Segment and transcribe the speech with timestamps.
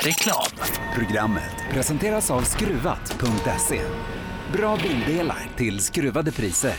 [0.00, 0.46] Reklam.
[0.94, 3.80] Programmet presenteras av Skruvat.se.
[4.52, 6.74] Bra bildelar till skruvade priser.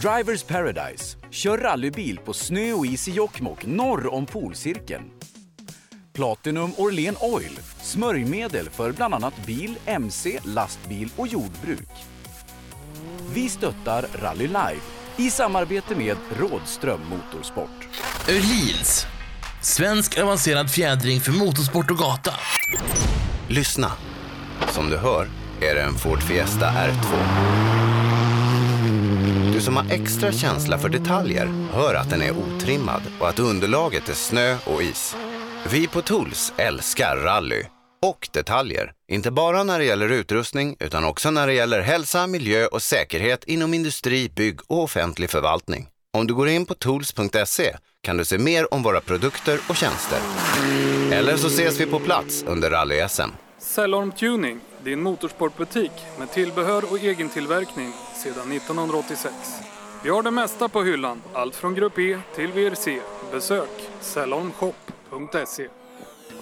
[0.00, 1.16] Drivers Paradise.
[1.30, 5.04] Kör rallybil på snö och is i Jokkmokk norr om polcirkeln.
[6.12, 7.58] Platinum Orlen Oil.
[7.82, 11.90] Smörjmedel för bland annat bil, mc, lastbil och jordbruk.
[13.34, 14.86] Vi stöttar Rally Life
[15.16, 17.88] i samarbete med Rådström Motorsport.
[18.28, 19.06] Öhlins.
[19.62, 22.34] Svensk avancerad fjädring för motorsport och gata.
[23.48, 23.92] Lyssna.
[24.68, 25.28] Som du hör
[25.60, 27.16] är det en Ford Fiesta R2.
[29.52, 34.08] Du som har extra känsla för detaljer hör att den är otrimmad och att underlaget
[34.08, 35.16] är snö och is.
[35.70, 37.62] Vi på Tools älskar rally
[38.02, 38.92] och detaljer.
[39.08, 43.44] Inte bara när det gäller utrustning utan också när det gäller hälsa, miljö och säkerhet
[43.44, 45.88] inom industri, bygg och offentlig förvaltning.
[46.12, 50.18] Om du går in på tools.se kan du se mer om våra produkter och tjänster.
[51.12, 53.30] Eller så ses vi på plats under rally-SM.
[53.58, 57.92] Cellorm Tuning, din motorsportbutik med tillbehör och egen tillverkning
[58.22, 59.34] sedan 1986.
[60.04, 63.00] Vi har det mesta på hyllan, allt från Grupp E till VRC.
[63.32, 63.70] Besök
[64.00, 65.68] cellormshop.se.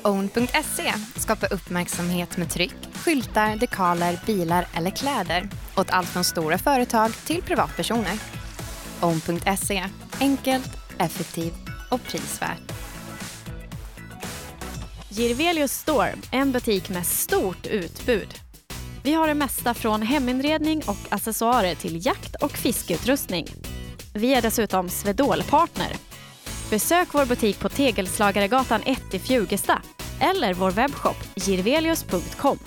[0.03, 7.13] Own.se skapar uppmärksamhet med tryck, skyltar, dekaler, bilar eller kläder åt allt från stora företag
[7.27, 8.19] till privatpersoner.
[9.01, 9.85] Own.se
[10.21, 12.73] enkelt, effektivt och prisvärt.
[15.09, 18.35] Girvelius Store, en butik med stort utbud.
[19.03, 23.47] Vi har det mesta från heminredning och accessoarer till jakt och fiskeutrustning.
[24.15, 25.97] Vi är dessutom Swedol-partner.
[26.71, 29.83] Besök vår butik på Tegelslagaregatan 1 i Fjugesta
[30.21, 32.59] eller vår webbshop girvelius.com.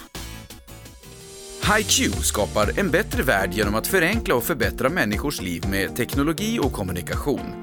[1.78, 6.74] HiQ skapar en bättre värld genom att förenkla och förbättra människors liv med teknologi och
[6.74, 7.62] kommunikation.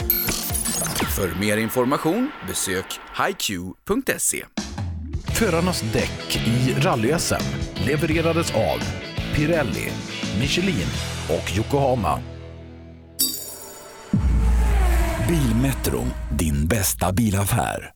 [1.16, 4.44] För mer information besök hiq.se.
[5.34, 7.42] Förarnas däck i rally-SM
[7.86, 8.78] levererades av
[9.34, 9.90] Pirelli,
[10.40, 10.88] Michelin
[11.28, 12.20] och Yokohama.
[15.28, 17.92] Bilmetro, din bästa bilaffär.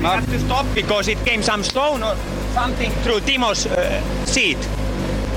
[0.00, 2.16] We had to stop because it came some stone or
[2.54, 4.58] something through Timo's uh, seat,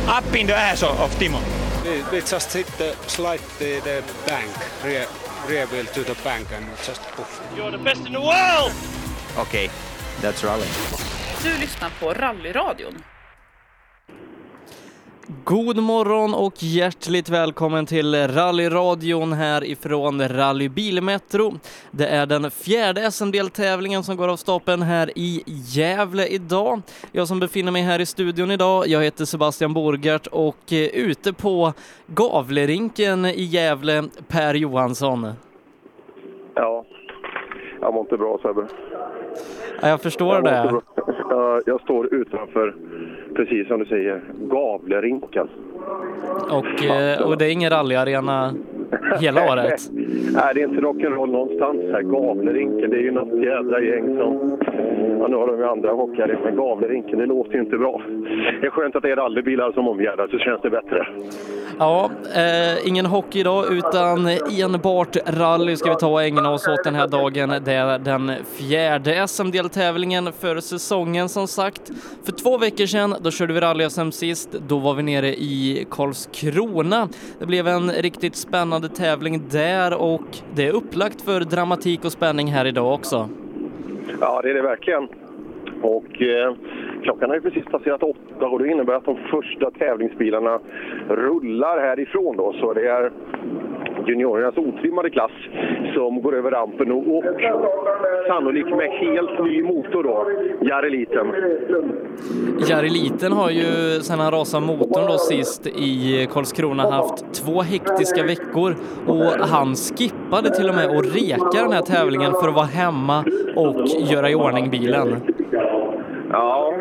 [0.07, 1.60] up in the ass of Timo.
[1.83, 4.51] We, we just hit the slide the, the bank,
[4.85, 5.07] rear,
[5.47, 7.41] rear wheel to the bank and just poof.
[7.55, 8.71] You're the best in the world!
[9.37, 9.69] Okay,
[10.21, 10.67] that's rally.
[11.43, 13.03] Du lyssnar på Rallyradion.
[15.43, 21.59] God morgon och hjärtligt välkommen till rallyradion här ifrån Rally Bilmetro.
[21.91, 26.81] Det är den fjärde SM-deltävlingen som går av stapeln här i Gävle idag.
[27.11, 31.33] Jag som befinner mig här i studion idag, jag heter Sebastian Borgart och eh, ute
[31.33, 31.73] på
[32.07, 35.33] Gavlerinken i Gävle, Per Johansson.
[36.55, 36.85] Ja,
[37.81, 38.65] jag mår inte bra Sebbe.
[39.81, 40.81] Ja, jag förstår jag det.
[41.29, 42.75] Jag, jag står utanför,
[43.35, 45.49] precis som du säger, Gavlerinken.
[46.51, 48.53] Och, eh, och det är ingen rallyarena
[49.19, 49.81] hela året?
[50.33, 52.01] Nej, det är inte rock'n'roll någonstans här.
[52.01, 54.57] Gavlerinken, det är ju något jädra gäng som...
[55.19, 58.01] Ja, nu har de ju andra hockeyarenor, men Gavlerinken, det låter ju inte bra.
[58.61, 61.07] Det är skönt att det är rallybilar som omgärdar, så känns det bättre.
[61.79, 64.27] Ja, eh, ingen hockey idag utan
[64.61, 67.53] enbart rally ska vi ta och ägna oss åt den här dagen.
[67.65, 71.91] Det är den fjärde SM-deltävlingen för säsongen som sagt.
[72.23, 74.51] För två veckor sedan, då körde vi rally-SM sist.
[74.67, 77.09] Då var vi nere i Karlskrona.
[77.39, 82.11] Det blev en riktigt spännande spännande tävling där och det är upplagt för dramatik och
[82.11, 83.29] spänning här idag också.
[84.19, 85.07] Ja, det är det verkligen.
[85.81, 86.53] Och eh,
[87.03, 90.59] klockan har ju precis passerat åtta och det innebär att de första tävlingsbilarna
[91.09, 92.53] rullar härifrån då.
[92.53, 93.11] Så det är
[94.07, 95.31] juniorernas otrimmade klass
[95.93, 97.23] som går över rampen och, och
[98.27, 100.27] sannolikt med helt ny motor då,
[100.67, 101.27] Jareliten.
[102.69, 108.75] Jareliten har ju sedan han rasade motorn då sist i Karlskrona haft två hektiska veckor
[109.07, 113.23] och han skippade till och med att reka den här tävlingen för att vara hemma
[113.55, 115.21] och göra i ordning bilen.
[116.31, 116.73] Ja,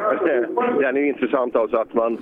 [0.80, 2.16] den är ju intressant alltså att man,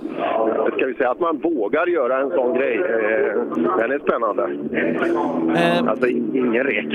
[0.77, 2.75] ska vi säga att man vågar göra en sån grej.
[2.75, 3.41] Eh,
[3.77, 4.43] Den är spännande.
[5.89, 6.87] Alltså ingen rek.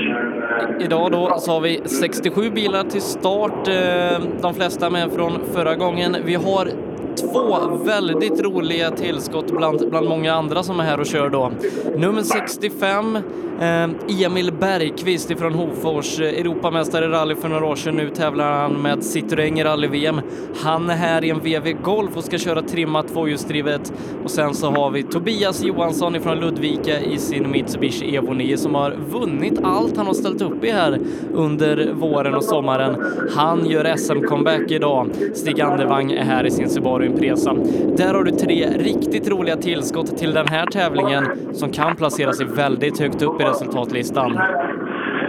[0.79, 5.75] Idag då så har vi 67 bilar till start, eh, de flesta med från förra
[5.75, 6.15] gången.
[6.25, 6.67] Vi har
[7.17, 11.51] två väldigt roliga tillskott bland, bland många andra som är här och kör då.
[11.97, 17.95] Nummer 65, eh, Emil Bergqvist ifrån Hofors, eh, Europamästare i rally för några år sedan.
[17.95, 20.21] Nu tävlar han med Citroën i rally-VM.
[20.63, 23.93] Han är här i en VW Golf och ska köra trimmat tvåhjulsdrivet.
[24.23, 28.75] Och sen så har vi Tobias Johansson ifrån Ludvika i sin Mitsubishi Evo 9 som
[28.75, 30.99] har vunnit allt han har ställt upp i här
[31.33, 32.95] under våren och sommaren.
[33.35, 35.09] Han gör SM-comeback idag.
[35.33, 37.53] Stig Andervang är här i sin Subaru Impresa.
[37.97, 41.23] Där har du tre riktigt roliga tillskott till den här tävlingen
[41.53, 44.39] som kan placera sig väldigt högt upp i resultatlistan.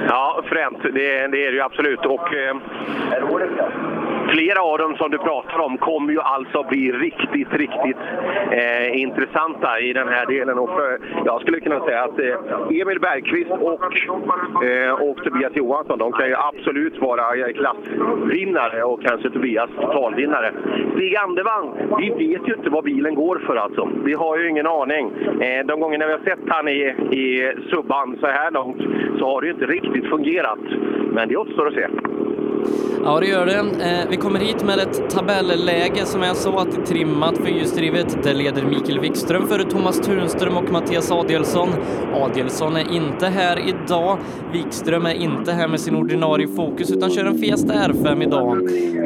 [0.08, 0.82] Ja, fränt.
[0.82, 2.06] Det, det är det ju absolut.
[2.06, 2.56] Och, eh,
[4.32, 7.96] flera av dem som du pratar om kommer ju alltså bli riktigt, riktigt
[8.50, 10.58] eh, intressanta i den här delen.
[10.58, 15.98] Och för, jag skulle kunna säga att eh, Emil Bergqvist och, eh, och Tobias Johansson,
[15.98, 20.52] de kan ju absolut vara eh, klassvinnare och kanske Tobias totalvinnare.
[20.94, 23.88] Stig Andevang, vi vet ju inte vad bilen går för alltså.
[24.04, 25.10] Vi har ju ingen aning.
[25.40, 26.80] Eh, de gångerna vi har sett han i,
[27.10, 28.80] i subban så här långt
[29.18, 30.58] så har det ju inte riktigt fungerat.
[31.12, 31.86] Men det återstår att se.
[33.04, 33.58] Ja, det gör det.
[33.58, 38.22] Eh, vi kommer hit med ett tabelläge som är så att det är trimmat fyrhjulsdrivet.
[38.22, 41.68] det leder Mikael Wikström före Thomas Tunström och Mattias Adielsson.
[42.14, 44.18] Adielsson är inte här idag.
[44.52, 48.58] Wikström är inte här med sin ordinarie fokus utan kör en Fiesta R5 idag.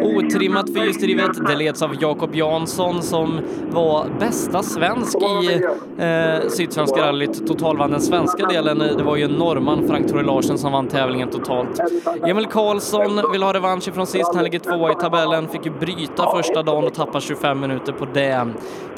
[0.05, 3.41] Otrimmat fyrhjulsdrivet, det leds av Jakob Jansson som
[3.71, 5.65] var bästa svensk i
[5.99, 8.79] eh, Sydsvenska rallyt, totalvann den svenska delen.
[8.79, 11.81] Det var ju en norrman, Frank Tore Larsen, som vann tävlingen totalt.
[12.27, 14.35] Emil Karlsson vill ha revansch ifrån sist.
[14.35, 18.05] Han ligger tvåa i tabellen, fick ju bryta första dagen och tappa 25 minuter på
[18.05, 18.49] det.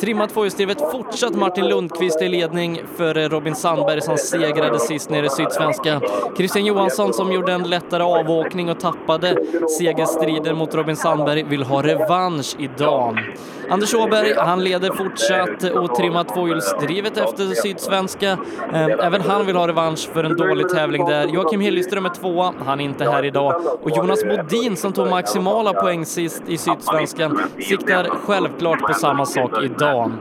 [0.01, 5.31] Trimmat tvåhjulsdrivet fortsatt Martin Lundqvist i ledning för Robin Sandberg som segrade sist nere i
[5.31, 6.01] Sydsvenska.
[6.37, 9.37] Christian Johansson som gjorde en lättare avåkning och tappade
[9.79, 13.19] segerstriden mot Robin Sandberg vill ha revansch idag.
[13.71, 18.39] Anders Åberg, han leder fortsatt otrimmat tvåhjulsdrivet efter Sydsvenska.
[18.73, 21.27] Ehm, även han vill ha revansch för en dålig tävling där.
[21.27, 23.63] Joakim Hilleström är tvåa, han är inte här idag.
[23.83, 29.63] Och Jonas Bodin som tog maximala poäng sist i Sydsvenskan siktar självklart på samma sak
[29.63, 30.13] idag.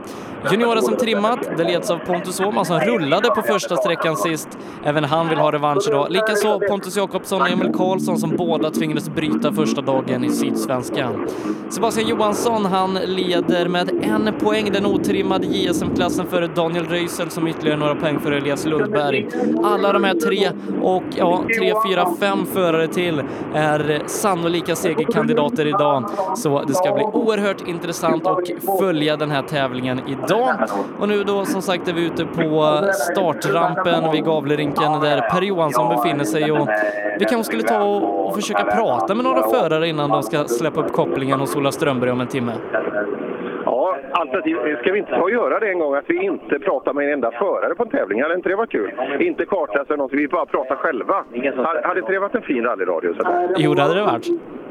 [0.50, 4.48] Juniorer som trimmat, det leds av Pontus Åhman som rullade på första sträckan sist.
[4.84, 6.10] Även han vill ha revansch idag.
[6.10, 11.28] Likaså Pontus Jakobsson och Emil Karlsson som båda tvingades bryta första dagen i Sydsvenskan.
[11.70, 17.78] Sebastian Johansson, han leder med en poäng den otrimmade JSM-klassen före Daniel Röisel som ytterligare
[17.78, 19.28] några poäng för Elias Lundberg.
[19.64, 20.50] Alla de här tre
[20.82, 23.22] och ja, tre, fyra, fem förare till
[23.54, 26.04] är sannolika segerkandidater idag.
[26.36, 28.40] Så det ska bli oerhört intressant att
[28.80, 30.54] följa den här tävlingen idag.
[30.98, 32.80] Och nu då som sagt är vi ute på
[33.12, 36.68] startrampen vid Gavlerinken där Per Johansson befinner sig och
[37.18, 40.80] vi kanske skulle ta och, och försöka prata med några förare innan de ska släppa
[40.80, 42.52] upp kopplingen hos Ola Strömberg om en timme.
[43.64, 46.92] Ja, alternativ, ska vi inte ta och göra det en gång att vi inte pratar
[46.92, 48.22] med en enda förare på en tävling?
[48.22, 48.92] Hade inte det varit kul?
[49.20, 51.24] Inte kartläsa eller något, vi bara pratar själva.
[51.84, 53.14] Hade inte det varit en fin rallyradio?
[53.56, 54.26] Jo, det hade det varit.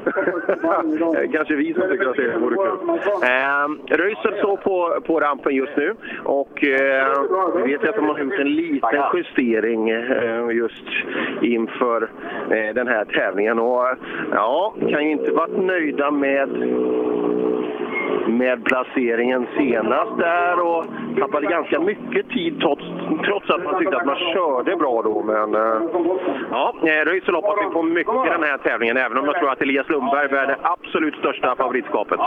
[1.11, 2.89] Eh, kanske vi som tycker att det vore kul.
[3.23, 7.07] Eh, Röisel står på, på rampen just nu och eh,
[7.55, 10.85] vi vet ju att de har gjort en liten justering eh, just
[11.41, 12.09] inför
[12.51, 13.59] eh, den här tävlingen.
[13.59, 13.87] Och
[14.31, 16.49] ja, kan ju inte varit nöjda med
[18.27, 20.85] med placeringen senast där och
[21.19, 22.83] tappade ganska mycket tid trots,
[23.25, 25.23] trots att man tyckte att man körde bra då.
[25.23, 25.81] Men eh,
[26.51, 26.73] ja,
[27.05, 29.89] Röisel hoppas vi på mycket i den här tävlingen även om jag tror att Elias
[29.89, 32.17] Lundberg bär det absolut största favoritskapet.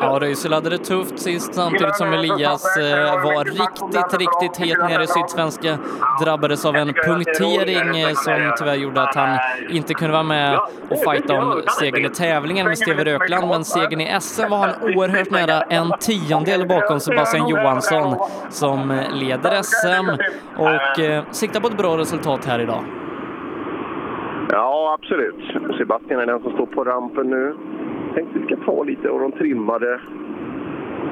[0.00, 5.02] Ja, Röisel hade det tufft sist samtidigt som Elias eh, var riktigt, riktigt het nere
[5.02, 5.78] i Sydsvenska.
[6.24, 9.38] Drabbades av en punktering eh, som tyvärr gjorde att han
[9.70, 10.58] inte kunde vara med
[10.90, 13.48] och fighta om segern i tävlingen med Steve Rökland.
[13.48, 18.16] Men segern i SM var han oerhört nära en tiondel bakom Sebastian Johansson
[18.48, 20.06] som leder SM
[20.56, 22.84] och eh, siktar på ett bra resultat här idag.
[24.50, 25.34] Ja, absolut.
[25.78, 27.54] Sebastian är den som står på rampen nu.
[28.14, 30.00] Tänkte vi ska ta lite av de trimmade,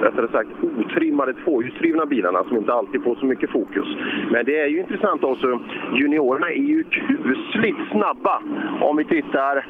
[0.02, 3.86] rättare sagt otrimmade tvåhjulsdrivna bilarna som inte alltid får så mycket fokus.
[4.30, 5.60] Men det är ju intressant också.
[5.94, 8.42] Juniorerna är ju kusligt snabba
[8.80, 9.66] om vi tittar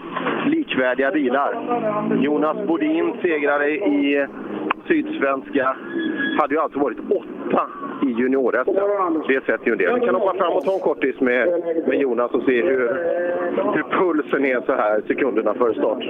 [0.46, 1.54] likvärdiga bilar.
[2.20, 4.26] Jonas Bodin segrade i
[4.88, 5.76] Sydsvenska.
[6.38, 7.66] Hade ju alltså varit åtta
[8.02, 8.52] i junior
[9.28, 9.94] Det sätter ju en del.
[9.94, 11.48] Vi kan hoppa fram och ta en kortis med,
[11.86, 12.78] med Jonas och se hur,
[13.74, 16.04] hur pulsen är så här sekunderna före start.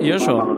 [0.00, 0.56] Gör så.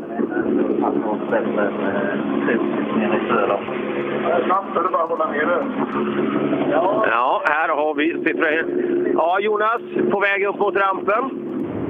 [7.10, 9.12] Ja, här har vi Citroën.
[9.14, 11.30] Ja, Jonas, på väg upp mot rampen.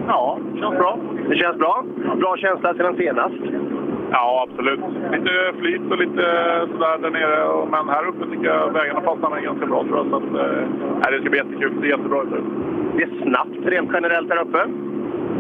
[0.09, 0.99] Ja, känns bra.
[1.29, 1.85] Det känns bra?
[2.17, 3.35] Bra känsla sedan senast?
[4.13, 4.81] Ja, absolut.
[5.13, 6.23] Lite flyt och lite
[6.73, 7.67] sådär där nere.
[7.71, 10.07] Men här uppe tycker jag vägarna passar mig ganska bra tror jag.
[10.11, 10.33] Så att,
[11.03, 11.73] nej, det ska bli jättekul.
[11.75, 12.45] Det ser jättebra ut.
[12.97, 14.67] Det är snabbt rent generellt där uppe.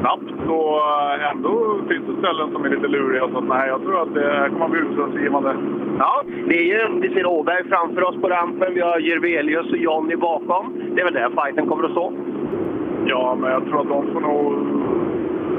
[0.01, 3.29] Snabbt och eh, ändå finns det ställen som är lite luriga.
[3.33, 5.57] Så att, nej, jag tror att det kommer att bli utslagsgivande.
[5.99, 8.75] Ja, det är ju, vi ser Åberg framför oss på rampen.
[8.75, 10.75] Vi har Jirvelius och Jonny bakom.
[10.95, 12.13] Det är väl där fighten kommer att stå.
[13.07, 14.80] Ja, men jag tror att de får nog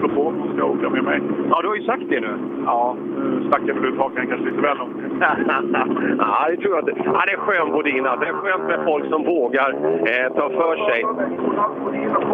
[0.01, 1.19] slå på om de ska åka med mig.
[1.49, 2.33] Ja, du har ju sagt det nu.
[2.65, 4.95] Ja, nu stack jag väl ut hakan kanske lite väl långt.
[6.19, 7.03] ja, det tror jag inte.
[7.05, 8.05] Ja, det är skön Bodin.
[8.05, 8.25] alltså.
[8.25, 9.69] Det är skönt med folk som vågar
[10.09, 11.03] eh, ta för sig.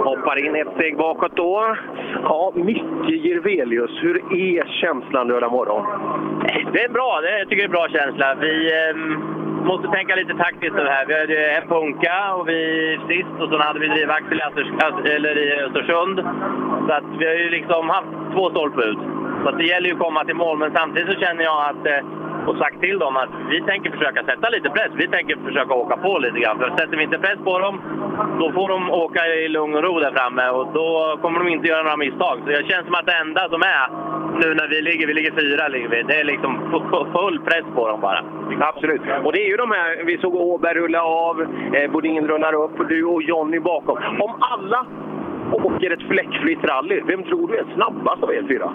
[0.04, 1.76] Hoppar in ett steg bakåt då.
[2.24, 5.86] Ja, Micke Jirvelius, hur är känslan lördag morgon?
[6.74, 7.20] Det är bra.
[7.22, 8.36] Det, jag tycker det är en bra känsla.
[8.42, 9.18] Vi ehm,
[9.66, 11.06] måste tänka lite taktiskt det här.
[11.06, 15.38] Vi hade en punka och vi sist och sen hade vi drivaxel i, Östers- eller
[15.38, 16.20] i Östersund.
[16.88, 18.98] Så att vi har ju liksom haft två stolput.
[19.44, 20.58] Så det gäller ju att komma till mål.
[20.58, 22.02] Men samtidigt så känner jag att eh,
[22.48, 24.92] och sagt till dem att vi tänker försöka sätta lite press.
[24.94, 26.60] Vi tänker försöka åka på lite grann.
[26.60, 27.82] För sätter vi inte press på dem,
[28.40, 31.68] då får de åka i lugn och ro där framme och då kommer de inte
[31.68, 32.38] göra några misstag.
[32.44, 33.88] Så det känns som att det enda som är
[34.42, 36.82] nu när vi ligger, vi ligger fyra, ligger vi, det är liksom
[37.14, 38.24] full press på dem bara.
[38.60, 39.02] Absolut.
[39.24, 41.42] Och det är ju de här, vi såg Åberg rulla av,
[41.74, 43.98] eh, Bodin rullar upp och du och Jonny bakom.
[43.98, 44.86] Om alla
[45.52, 48.72] åker ett fläckfritt rally, vem tror du är snabbast av er fyra?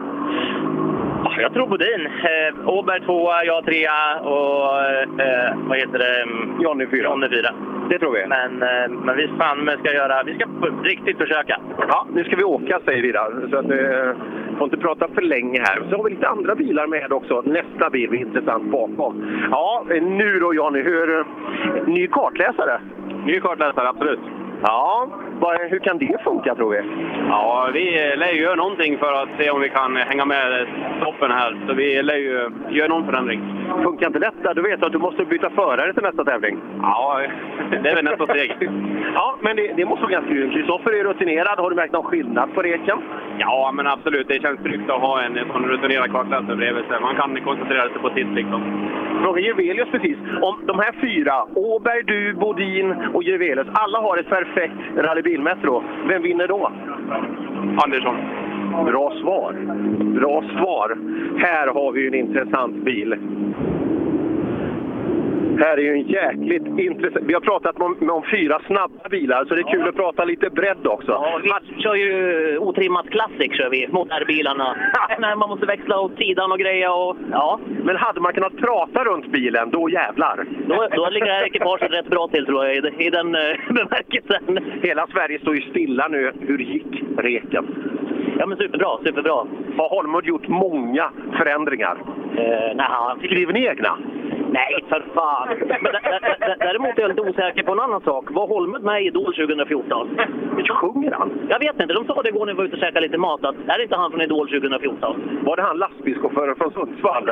[1.24, 2.06] Ja, Jag tror Bodin.
[2.06, 4.80] Eh, Åberg tvåa, jag trea och
[5.20, 6.26] eh, vad heter det?
[6.64, 7.08] Jonny fyra.
[7.08, 7.50] Jonny fyra.
[7.90, 8.26] Det tror vi.
[8.26, 10.46] Men, eh, men vi fan ska göra, vi ska
[10.82, 11.60] riktigt försöka.
[11.88, 13.48] Ja, nu ska vi åka säger vi där.
[13.50, 14.16] Så att, eh,
[14.58, 15.82] får inte prata för länge här.
[15.90, 17.42] Så har vi lite andra bilar med också.
[17.44, 19.28] Nästa bil är intressant bakom.
[19.50, 21.18] Ja, eh, nu då Jonny, hur...
[21.18, 21.24] eh,
[21.86, 22.80] Ny kartläsare?
[23.26, 24.20] Ny kartläsare, absolut.
[24.62, 25.08] Ja,
[25.70, 26.80] hur kan det funka tror vi?
[27.28, 27.84] Ja, vi
[28.16, 30.66] lär ju göra någonting för att se om vi kan hänga med
[31.02, 31.56] toppen här.
[31.66, 33.40] Så vi lär ju göra någon förändring.
[33.82, 36.58] Funkar inte detta, du vet att du måste byta förare till nästa tävling.
[36.82, 37.22] Ja,
[37.82, 38.70] det är väl nästa steg.
[39.14, 40.52] Ja, men det, det måste vara ganska kul.
[40.52, 41.58] Kristoffer är rutinerad.
[41.58, 42.98] Har du märkt någon skillnad på reken?
[43.38, 44.28] Ja, men absolut.
[44.28, 47.00] Det känns tryggt att ha en sån rutinerad kartläsare bredvid sig.
[47.00, 48.60] Man kan koncentrera sig på sitt liksom.
[49.22, 50.16] Fråga Jirvelius precis.
[50.42, 54.80] Om de här fyra, Åberg, du, Bodin och Jirvelius, alla har ett perfekt
[55.32, 55.82] rallybilmetro.
[56.08, 56.72] Vem vinner då?
[57.84, 58.16] Andersson.
[58.84, 59.52] Bra svar.
[60.20, 60.98] Bra svar.
[61.38, 63.16] Här har vi ju en intressant bil.
[65.58, 67.26] Här är ju en jäkligt intressant...
[67.26, 70.50] Vi har pratat om, om fyra snabba bilar, så det är kul att prata lite
[70.50, 71.12] bredd också.
[71.12, 74.76] Ja, vi kör ju otrimmat Classic kör vi mot R-bilarna.
[75.18, 77.60] Men man måste växla åt sidan och greja och ja.
[77.84, 80.46] Men hade man kunnat prata runt bilen, då jävlar!
[80.66, 83.40] Då, då ligger det här ekipaget rätt bra till tror jag i, i den eh,
[83.68, 84.58] bemärkelsen.
[84.82, 86.32] Hela Sverige står ju stilla nu.
[86.40, 87.66] Hur gick reken?
[88.38, 89.46] Ja men superbra, superbra.
[89.76, 91.96] Har Holmud gjort många förändringar?
[92.36, 93.18] Eh, nej, han...
[93.18, 93.98] Skriver ni egna?
[94.52, 95.48] Nej, för fan.
[95.80, 95.92] Men
[96.58, 98.24] däremot är jag lite osäker på en annan sak.
[98.30, 100.18] Var Holmud med i Idol 2014?
[100.80, 101.30] Sjunger han?
[101.48, 101.94] Jag vet inte.
[101.94, 103.82] De sa det igår när vi var ute och käkade lite mat att är det
[103.82, 105.40] inte han från Idol 2014?
[105.44, 107.24] Var det han lastbilschauffören från Sundsvall?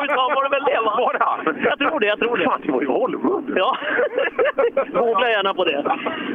[0.00, 0.94] Oj, sa var det väl det va?
[0.98, 1.64] Var det han?
[1.64, 2.44] Jag tror det, jag tror det.
[2.44, 3.44] Fan, det var ju Holmud!
[3.56, 3.76] Ja.
[4.92, 5.84] Googla gärna på det.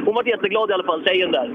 [0.04, 1.50] Hon var jätteglad i alla fall, tjejen där.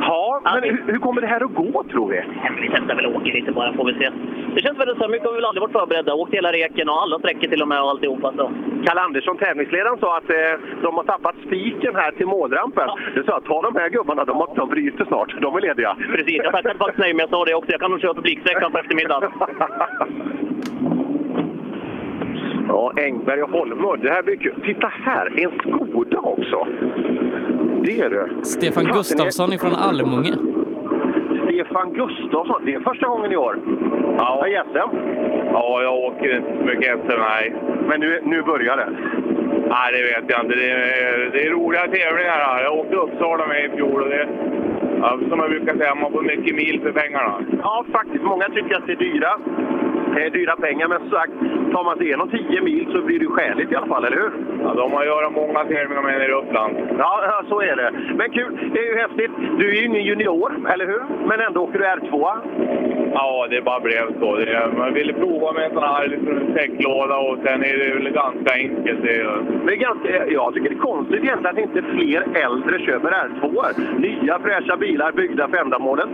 [0.00, 2.20] Ja, men hur, hur kommer det här att gå tror vi?
[2.60, 4.10] Vi testar väl och åker lite bara får vi se.
[4.54, 6.14] Det känns väl så mycket har vi väl aldrig varit förberedda.
[6.14, 8.32] Åkt hela reken och alla sträckor till och med och alltihopa.
[8.36, 8.50] Så.
[8.86, 10.36] Kalle Andersson, tävlingsledaren, sa att eh,
[10.82, 12.88] de har tappat spiken här till målrampen.
[13.14, 15.34] Du sa att ta de här gubbarna, de, har- de bryter snart.
[15.40, 15.96] De är lediga.
[16.14, 17.70] Precis, jag tackade faktiskt nej, men jag sa det också.
[17.70, 19.30] Jag kan nog köra publiksträckan på eftermiddagen.
[22.68, 24.00] Ja, Engberg och Holmud.
[24.02, 24.54] Det här blir kul.
[24.64, 26.66] Titta här, en Skoda också.
[27.84, 28.44] Det är det.
[28.44, 30.32] Stefan Gustafsson ifrån Almunge.
[31.44, 32.62] Stefan Gustafsson.
[32.64, 33.56] Det är första gången i år.
[34.22, 34.46] Ja.
[34.48, 34.96] I SM.
[35.52, 37.54] Ja, jag åker inte så mycket SM, nej.
[37.88, 38.88] Men nu, nu börjar det?
[39.68, 40.56] Nej, det vet jag inte.
[40.56, 42.62] Det är, det är roliga tävlingar här.
[42.62, 44.28] Jag åkte Uppsala med i fjol och det,
[45.00, 47.44] ja, som jag brukar säga, man får mycket mil för pengarna.
[47.62, 48.24] Ja, faktiskt.
[48.24, 49.32] Många tycker att det är dyra.
[50.14, 51.32] Det är dyra pengar, men som sagt,
[51.72, 54.16] tar man sig igenom 10 mil så blir det ju skäligt i alla fall, eller
[54.16, 54.32] hur?
[54.64, 56.76] Ja, de har göra många tävlingar med nere i Uppland.
[56.98, 57.90] Ja, så är det.
[58.14, 59.30] Men kul, det är ju häftigt.
[59.58, 61.02] Du är ju ingen junior, eller hur?
[61.28, 62.36] Men ändå åker du R2.
[63.14, 64.38] Ja, det bara blev så.
[64.78, 68.54] Man ville prova med en sån här liten säcklåda och sen är det väl ganska
[68.54, 69.02] enkelt.
[69.02, 69.26] Det,
[69.66, 73.72] Det är ganska, jag tycker det är konstigt egentligen att inte fler äldre köper R2.
[73.98, 76.08] Nya fräscha bilar byggda för ändamålet.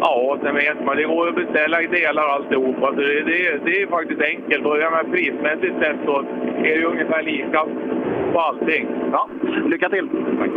[0.00, 2.86] Ja, och sen vet man, det går att beställa delar alltihopa.
[2.94, 4.64] Så det, det, det är faktiskt enkelt.
[4.64, 6.18] Börjar man prismässigt sett så
[6.64, 7.66] är det ungefär lika
[8.32, 8.86] på allting.
[9.12, 9.28] Ja,
[9.66, 10.08] lycka till!
[10.38, 10.50] Tack.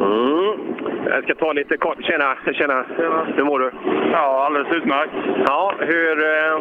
[0.00, 0.95] Mm.
[1.10, 2.04] Jag ska ta lite kort.
[2.04, 2.84] Tjena, tjena.
[3.36, 3.70] Hur mår du?
[4.12, 5.12] Ja, alldeles utmärkt.
[5.46, 6.24] Ja, hur...
[6.24, 6.58] Eh...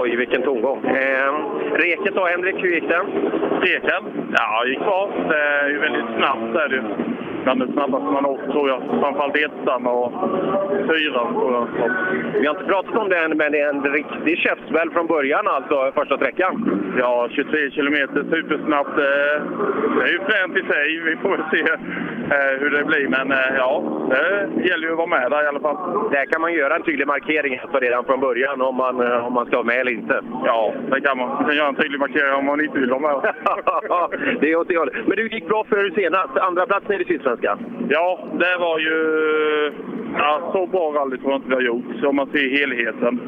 [0.00, 0.84] Oj, vilken tongång.
[0.86, 1.34] Eh...
[1.74, 3.02] Reket då, Henrik, hur gick det?
[3.60, 4.04] Reken?
[4.32, 5.10] Ja, det gick bra.
[5.28, 6.82] Det är ju väldigt snabbt är det ju.
[7.44, 8.80] Bland det snabbaste man åkt tror jag.
[9.00, 10.12] Framförallt ettan och
[10.88, 11.66] fyran tror jag.
[12.40, 15.46] Vi har inte pratat om det än, men det är en riktig käftsmäll från början
[15.48, 16.80] alltså, första sträckan.
[16.98, 18.98] Ja, 23 kilometer supersnabbt.
[18.98, 19.42] eh,
[19.96, 21.00] Det är ju fränt i sig.
[21.04, 23.08] Vi får väl se eh, hur det blir.
[23.08, 23.82] Men eh, ja,
[24.56, 25.76] det gäller ju att vara med där i alla fall.
[26.10, 29.46] Där kan man göra en tydlig markering alltså redan från början om man, om man
[29.46, 30.20] ska vara med eller inte.
[30.44, 31.28] Ja, det kan man.
[31.28, 33.34] Man kan göra en tydlig markering om man inte vill vara med.
[34.40, 34.94] det är åt det hållet.
[35.06, 36.36] Men du gick bra för senast.
[36.36, 37.86] Andra plats nere i Sydsvenskan.
[37.88, 38.96] Ja, det var ju...
[40.18, 43.20] Ja, så bra rally tror jag inte vi har gjort, så om man ser helheten.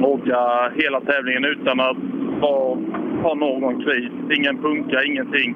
[0.00, 1.96] Åka hela tävlingen utan att
[2.40, 2.78] vara,
[3.22, 4.10] ha någon kris.
[4.38, 5.54] Ingen punka, ingenting.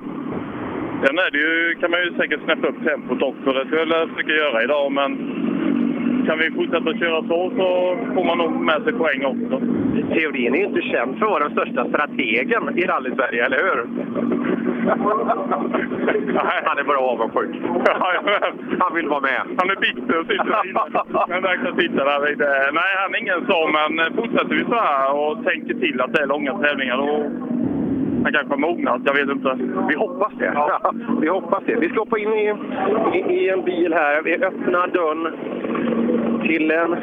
[1.05, 3.53] Sen är det ju, kan man ju säkert snäppa upp tempot också.
[3.53, 5.11] Det ska jag försöka göra idag, men
[6.27, 9.61] kan vi fortsätta köra så så får man nog med sig poäng också.
[10.15, 13.87] Theorin är ju inte känd för att vara den största strategen i rally-Sverige, eller hur?
[16.65, 17.57] Han är bara avundsjuk.
[18.81, 19.43] Han vill vara med.
[19.59, 21.25] Han är bitter och sitter där inne.
[21.29, 22.39] Men verkar sitta där vid...
[22.73, 26.23] Nej, han är ingen så, men fortsätter vi så här och tänker till att det
[26.23, 27.31] är långa tävlingar då
[28.23, 29.59] han kanske har mognat, jag vet inte.
[29.89, 30.53] Vi hoppas det.
[30.55, 30.93] Ja.
[31.21, 31.75] vi hoppas det.
[31.81, 32.55] Vi ska hoppa in i,
[33.15, 34.23] i, i en bil här.
[34.23, 35.33] Vi öppnar dörren
[36.43, 36.97] till en...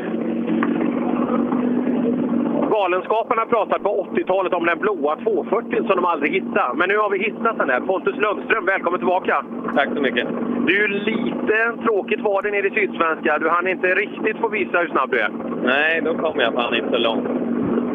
[2.77, 6.73] Galenskaparna pratade på 80-talet om den blåa 240 som de aldrig hittade.
[6.75, 7.79] Men nu har vi hittat den här.
[7.79, 9.45] Pontus Lundström, välkommen tillbaka!
[9.75, 10.27] Tack så mycket.
[10.67, 13.37] Du, lite tråkigt var det nere i Sydsvenska.
[13.39, 15.31] Du hann inte riktigt få visa hur snabb du är.
[15.63, 17.27] Nej, då kom jag fan inte så långt.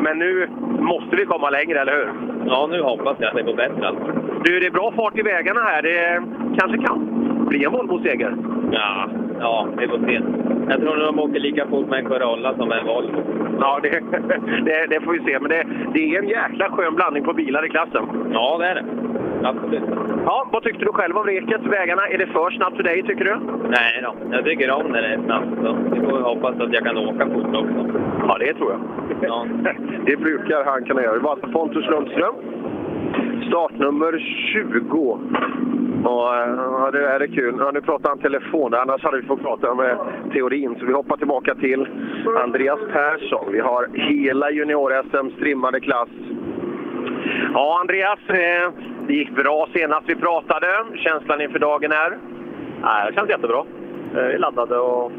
[0.00, 0.48] Men nu
[0.78, 2.08] måste vi komma längre, eller hur?
[2.46, 3.88] Ja, nu hoppas jag att det går bättre.
[3.88, 4.04] Alltså.
[4.44, 5.82] Du, det är bra fart i vägarna här.
[5.82, 6.22] Det
[6.58, 6.98] kanske kan
[7.48, 8.36] bli en Volvo-seger.
[8.72, 9.08] Ja,
[9.40, 10.20] ja, vi får se.
[10.72, 13.22] Jag tror nog de åker lika fort med en Corolla som med en Volvo.
[13.60, 13.90] Ja, det,
[14.66, 15.38] det, det får vi se.
[15.40, 18.04] Men det, det är en jäkla skön blandning på bilar i klassen.
[18.32, 18.84] Ja, det är det.
[19.44, 19.82] Absolut.
[20.24, 21.60] Ja, vad tyckte du själv om reket?
[21.66, 23.36] Vägarna, är det för snabbt för dig, tycker du?
[23.68, 25.46] Nej då, jag tycker om när det är snabbt.
[25.62, 28.00] Så vi får hoppas att jag kan åka fort också.
[28.28, 28.80] Ja, det tror jag.
[29.20, 29.46] Ja.
[30.06, 31.14] det brukar han kunna göra.
[31.14, 32.34] Det var alltså Pontus Lundström.
[33.48, 34.18] Startnummer
[34.52, 35.18] 20.
[36.04, 37.54] Och, eh, ja, det är kul.
[37.58, 39.98] Ja, nu pratar han telefon, annars hade vi fått prata med eh,
[40.32, 40.76] teorin.
[40.78, 41.88] Så vi hoppar tillbaka till
[42.44, 43.52] Andreas Persson.
[43.52, 46.08] Vi har hela junior-SM strimmade klass.
[47.54, 48.70] Ja, Andreas, eh,
[49.06, 50.66] det gick bra senast vi pratade.
[50.94, 52.18] Känslan inför dagen är?
[52.82, 53.64] Nej, det känns jättebra.
[54.14, 55.12] Vi är laddade och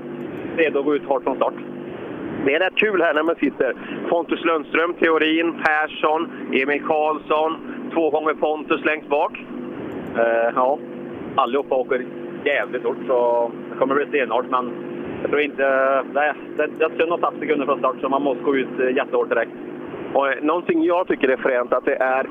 [0.57, 1.53] redo att gå ut hårt från start.
[2.45, 3.73] Det är rätt kul här när man sitter.
[4.09, 7.57] Pontus Lundström, Teorin, Persson, Emil Karlsson,
[7.93, 9.45] två gånger Pontus längst bak.
[10.17, 10.79] Uh, ja,
[11.35, 12.05] allihopa åker
[12.45, 14.45] jävligt hårt så det kommer bli stenhårt.
[14.49, 14.71] Men
[15.21, 15.63] jag tror inte...
[16.13, 18.79] Nej, det, det är synd att tappa sekunder från start så man måste gå ut
[18.79, 19.51] eh, jättehårt direkt.
[20.13, 22.27] Och eh, någonting jag tycker är fränt att det är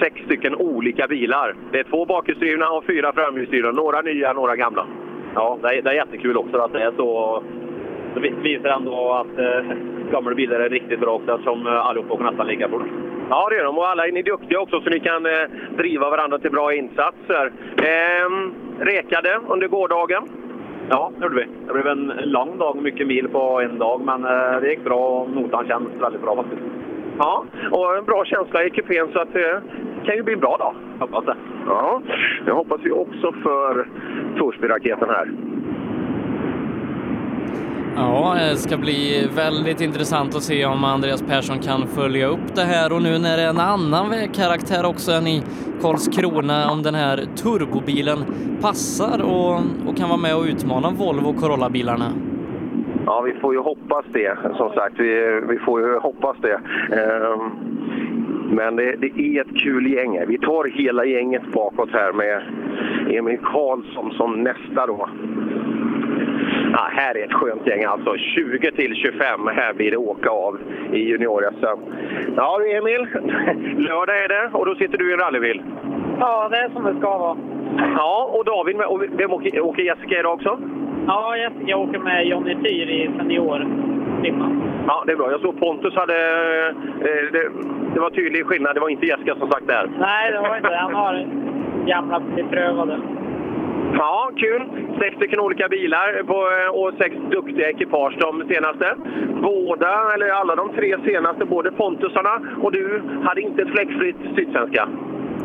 [0.00, 1.54] sex stycken olika bilar.
[1.72, 3.70] Det är två bakhjulsdrivna och fyra framhjulsdrivna.
[3.70, 4.86] Några nya, några gamla.
[5.34, 7.42] Ja, det är, det är jättekul också att det är så.
[8.20, 9.76] Det visar ändå att eh,
[10.12, 12.82] gamla bilar är riktigt bra också eftersom eh, allihopa åker nästan lika fort.
[13.30, 13.78] Ja, det är de.
[13.78, 15.32] Och alla är ni duktiga också så ni kan eh,
[15.76, 17.52] driva varandra till bra insatser.
[17.76, 18.28] Eh,
[18.78, 20.22] rekade under gårdagen.
[20.90, 21.46] Ja, det gjorde vi.
[21.66, 25.08] Det blev en lång dag, mycket mil på en dag, men eh, det gick bra
[25.08, 26.62] och notan känns väldigt bra faktiskt.
[27.18, 29.62] Ja, och en bra känsla i kupén så att det
[30.04, 30.74] kan ju bli en bra dag.
[30.98, 31.36] Hoppas det.
[31.66, 32.02] Ja,
[32.44, 33.86] det hoppas vi också för
[34.38, 35.30] Torsby-raketen här.
[37.98, 42.62] Ja, det ska bli väldigt intressant att se om Andreas Persson kan följa upp det
[42.62, 45.42] här och nu när det är en annan vägkaraktär också än i
[45.82, 48.18] Karlskrona, om den här turbobilen
[48.60, 49.54] passar och,
[49.88, 52.10] och kan vara med och utmana Volvo Corolla-bilarna.
[53.06, 54.38] Ja, vi får ju hoppas det.
[54.56, 56.60] Som sagt, vi, vi får ju hoppas det.
[57.00, 57.50] Ehm,
[58.50, 60.26] men det, det, är ett kul gäng.
[60.28, 62.42] Vi tar hela gänget bakåt här med
[63.18, 65.08] Emil Karlsson som nästa då.
[66.76, 68.16] Ja, här är ett skönt gäng alltså.
[68.16, 69.46] 20 till 25.
[69.46, 70.58] Här blir det åka av
[70.92, 71.80] i junior-SM.
[72.36, 73.00] Ja du Emil,
[73.88, 75.62] lördag är det och då sitter du i en rallybil.
[76.20, 77.36] Ja, det är som det ska vara.
[77.96, 80.58] Ja, och David, och vem åker, åker Jessica idag också?
[81.06, 83.66] Ja, Jessica åker med Johnny Tyr i senior
[84.86, 85.30] Ja, det är bra.
[85.30, 86.14] Jag såg Pontus hade...
[87.00, 87.50] Eh, det,
[87.94, 88.74] det, var tydlig skillnad.
[88.74, 89.90] Det var inte Jessica som sagt där.
[89.98, 90.74] Nej, det var inte.
[90.74, 91.26] Han har
[91.86, 93.00] gamla beprövade.
[93.94, 94.62] Ja, kul.
[94.98, 96.38] Sex stycken olika bilar på,
[96.80, 98.96] och sex duktiga ekipage de senaste.
[99.42, 104.88] Båda, eller alla de tre senaste, både Pontusarna och du, hade inte ett fläckfritt Sydsvenska.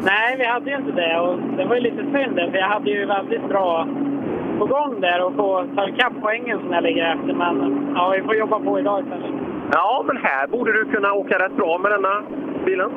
[0.06, 2.90] Nej, vi hade ju inte det och det var ju lite synd för jag hade
[2.90, 3.88] ju väldigt bra
[4.60, 7.34] på gång där och få ta ikapp poängen som jag ligger efter.
[7.34, 9.32] Men ja, vi får jobba på idag istället.
[9.74, 12.24] Ja, men här borde du kunna åka rätt bra med denna
[12.66, 12.92] bilen.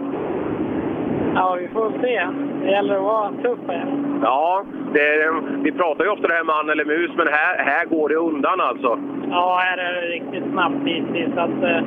[1.35, 2.29] Ja, vi får se.
[2.63, 3.87] Det gäller att vara tuff här.
[4.23, 8.09] Ja, det, vi pratar ju ofta det här man eller mus, men här, här går
[8.09, 8.99] det undan alltså.
[9.31, 11.83] Ja, här är det riktigt snabbt att, eh,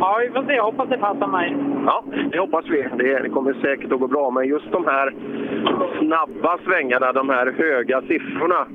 [0.00, 0.52] ja, vi får se.
[0.52, 1.56] Jag hoppas det passar mig.
[1.86, 2.86] Ja, det hoppas vi.
[2.96, 5.14] Det, det kommer säkert att gå bra, men just de här
[5.98, 8.66] snabba svängarna, de här höga siffrorna,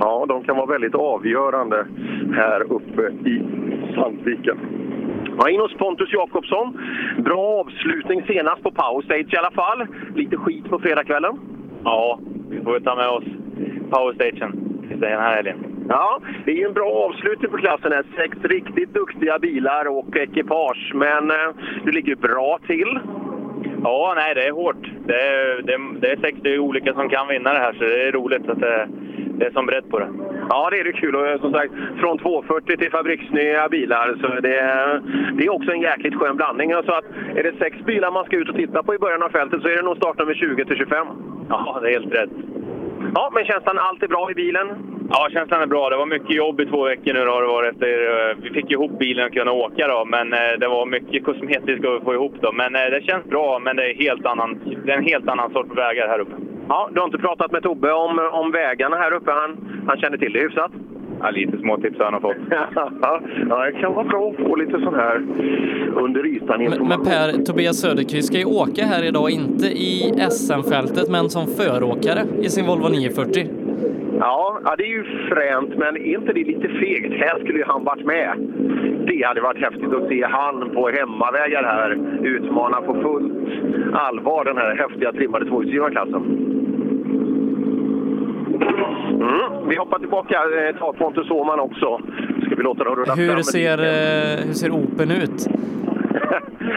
[0.00, 1.86] ja, de kan vara väldigt avgörande
[2.36, 3.42] här uppe i
[3.94, 4.58] Sandviken.
[5.38, 6.80] Ja, in hos Pontus Jakobsson.
[7.18, 9.86] Bra avslutning senast på powerstage i alla fall.
[10.14, 11.38] Lite skit på fredagskvällen.
[11.84, 12.18] Ja,
[12.50, 13.24] vi får ta med oss
[13.90, 14.64] powerstagen
[15.00, 15.56] den här helgen.
[15.88, 18.04] Ja, det är ju en bra avslutning på klassen här.
[18.16, 21.36] Sex riktigt duktiga bilar och ekipage, men eh,
[21.84, 22.98] du ligger bra till.
[23.84, 24.82] Ja, nej, det är hårt.
[25.06, 27.84] Det är, det, det är sex det är olika som kan vinna det här, så
[27.84, 28.88] det är roligt att det,
[29.38, 30.08] det är som bredd på det.
[30.48, 31.16] Ja, det är det kul.
[31.16, 34.14] Och som sagt, från 240 till fabriksnya bilar.
[34.20, 35.00] Så det, är-
[35.36, 36.72] det är också en jäkligt skön blandning.
[36.72, 37.04] Så att
[37.36, 39.68] är det sex bilar man ska ut och titta på i början av fältet så
[39.68, 41.06] är det nog startnummer 20 till 25.
[41.48, 42.30] Ja, det är helt rätt.
[43.14, 44.68] Ja, men känslan allt är bra i bilen?
[45.10, 45.90] Ja, känslan är bra.
[45.90, 48.28] Det var mycket jobb i två veckor nu har det varit efter.
[48.30, 51.84] eh, Vi fick ihop bilen och kunna åka då, men eh, det var mycket kosmetiskt
[51.86, 52.52] att få ihop då.
[52.52, 55.52] Men eh, det känns bra, men det är, helt annan, det är en helt annan
[55.52, 56.32] sorts vägar här uppe.
[56.68, 59.30] Ja, du har inte pratat med Tobbe om, om vägarna här uppe?
[59.30, 60.70] Han, han känner till det hyfsat?
[61.20, 62.36] Ja, lite småtips har han fått.
[62.50, 65.22] ja, ja, det kan vara bra att få lite sån här
[65.94, 71.10] under ytan Men, men Per, Tobias Söderqvist ska ju åka här idag, inte i SM-fältet,
[71.10, 73.46] men som föråkare i sin Volvo 940.
[74.18, 77.12] Ja, ja, det är ju fränt, men är inte det lite fegt?
[77.14, 78.30] Här skulle ju han varit med.
[79.06, 83.32] Det hade varit häftigt att se han på hemmavägar här utmana på fullt
[83.94, 86.22] allvar den här häftiga trimmade tvåhjulsdrivna klassen.
[89.20, 89.68] Mm.
[89.68, 92.00] Vi hoppar tillbaka, eh, tar Pontus Åhman också.
[92.46, 95.46] Ska vi låta dem rulla Hur ser, eh, hur ser Open ut?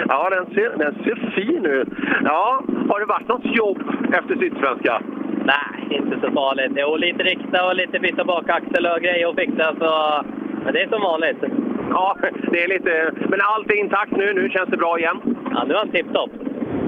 [0.08, 1.88] Ja, den ser, den ser fin ut.
[2.23, 5.02] Ja, har det varit något jobb efter Sydsvenska?
[5.45, 6.71] Nej, inte så farligt.
[6.76, 9.76] Jo, lite rikta och lite byta bakaxel och grejer att fixa.
[9.80, 10.21] Så...
[10.63, 11.43] Men det är som vanligt.
[11.89, 12.17] Ja,
[12.52, 13.12] det är lite...
[13.30, 14.34] Men allt är intakt nu.
[14.34, 15.17] Nu känns det bra igen.
[15.52, 16.32] Ja, nu är han tipptopp.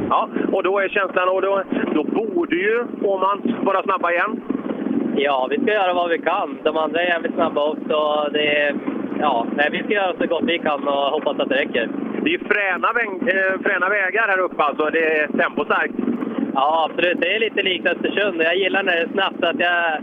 [0.10, 1.30] Ja, och då är känslan...
[1.30, 4.42] Och då, då borde ju Åhman vara snabba igen.
[5.16, 6.58] Ja, vi ska göra vad vi kan.
[6.64, 8.30] De andra är jävligt snabba också.
[8.34, 8.76] Det.
[9.20, 11.90] Ja, nej, vi ska göra så gott vi kan och hoppas att det räcker.
[12.24, 12.88] Det är fräna,
[13.32, 14.90] eh, fräna vägar här uppe alltså.
[14.90, 15.94] Det är tempostarkt.
[16.54, 17.22] Ja, absolut.
[17.22, 18.42] Det är lite likt Östersund.
[18.42, 19.44] Jag gillar när det är snabbt.
[19.44, 20.02] Att jag,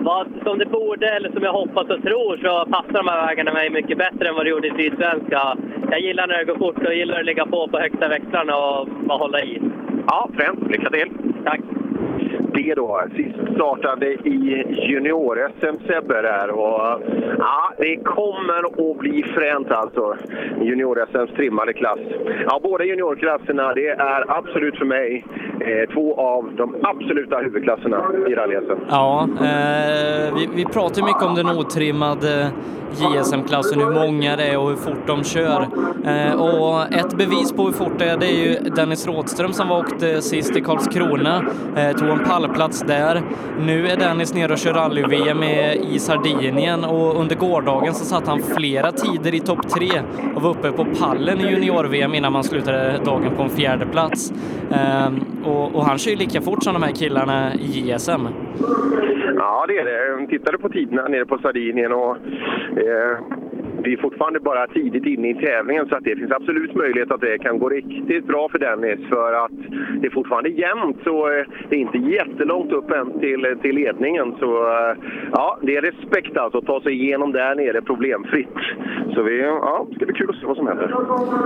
[0.00, 3.52] vad, som det borde, eller som jag hoppas och tror, så passar de här vägarna
[3.52, 5.56] mig mycket bättre än vad det gjorde i Sydsvenska.
[5.90, 8.86] Jag gillar när det går fort och gillar att ligga på på högsta växlarna och
[8.86, 9.60] bara hålla i.
[10.06, 10.70] Ja, fränt.
[10.70, 11.10] Lycka till!
[11.44, 11.60] Tack!
[12.54, 16.50] B då, sist startade i junior-SM Sebbe där.
[16.50, 17.02] Och,
[17.38, 20.16] ja, det kommer att bli fränt alltså.
[20.60, 21.98] Junior-SMs trimmade klass.
[22.46, 25.24] Ja, båda juniorklasserna, det är absolut för mig
[25.60, 31.22] eh, två av de absoluta huvudklasserna i rally Ja, eh, vi, vi pratar ju mycket
[31.22, 32.48] om den otrimmade eh,
[32.92, 35.66] JSM-klassen, hur många det är och hur fort de kör.
[36.04, 39.68] Eh, och ett bevis på hur fort det är, det är ju Dennis Rådström som
[39.68, 41.44] var åkte sist i Karlskrona,
[41.76, 43.22] eh, tog en pallplats där.
[43.58, 45.42] Nu är Dennis nere och kör rally-VM
[45.92, 50.02] i Sardinien och under gårdagen så satt han flera tider i topp tre
[50.34, 54.32] och var uppe på pallen i junior-VM innan man slutade dagen på en fjärde plats.
[54.70, 55.12] Eh,
[55.44, 58.26] och, och han kör ju lika fort som de här killarna i JSM.
[59.36, 60.20] Ja, det är det.
[60.20, 62.16] Jag tittade på tiderna nere på Sardinien och
[62.76, 63.18] eh,
[63.84, 67.20] vi är fortfarande bara tidigt inne i tävlingen så att det finns absolut möjlighet att
[67.20, 69.52] det kan gå riktigt bra för Dennis för att
[70.00, 74.34] det är fortfarande jämnt så eh, det är inte jättelångt upp än till, till ledningen.
[74.38, 74.96] Så eh,
[75.32, 78.58] ja, det är respekt alltså att ta sig igenom där nere problemfritt.
[79.14, 80.90] Så vi, ja, det ska bli kul att se vad som händer.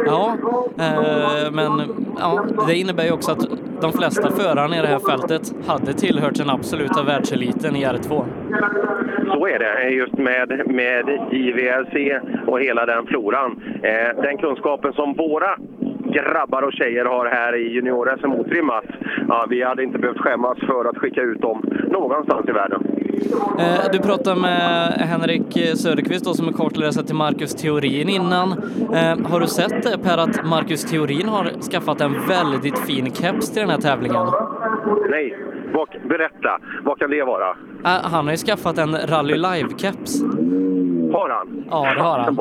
[0.07, 0.37] Ja,
[0.79, 1.71] eh, men
[2.19, 3.49] ja, det innebär ju också att
[3.81, 8.25] de flesta förarna i det här fältet hade tillhört den absoluta världseliten i R2.
[9.35, 13.63] Så är det just med, med IVRC och hela den floran.
[13.83, 15.57] Eh, den kunskapen som våra
[16.13, 18.85] grabbar och tjejer har här i junior-SM otrimmat.
[19.29, 22.83] Ja, vi hade inte behövt skämmas för att skicka ut dem någonstans i världen.
[23.59, 28.49] Eh, Du pratade med Henrik Söderqvist då, som är kartläsare till Marcus Theorin innan.
[28.95, 33.51] Eh, Har du sett det Per att Marcus Theorin har skaffat en väldigt fin keps
[33.53, 34.27] till den här tävlingen?
[35.11, 35.39] Nej,
[35.73, 36.59] vad, berätta.
[36.85, 37.49] Vad kan det vara?
[37.85, 40.23] Eh, Han har ju skaffat en Rally Live-keps.
[41.15, 41.65] Har han?
[41.71, 42.37] Ja, det har han.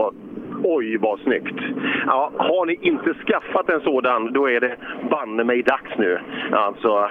[0.64, 1.60] Oj, vad snyggt!
[2.06, 4.76] Ja, har ni inte skaffat en sådan, då är det
[5.10, 6.20] banne mig dags nu.
[6.52, 7.10] Alltså,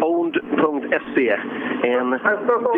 [0.00, 1.40] owned.se.
[1.82, 2.10] En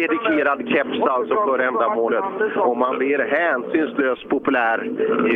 [0.00, 2.24] dedikerad keps alltså för ändamålet.
[2.56, 4.78] Och man blir hänsynslöst populär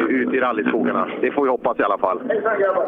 [0.08, 1.08] ute i rallyskogarna.
[1.20, 2.20] Det får vi hoppas i alla fall.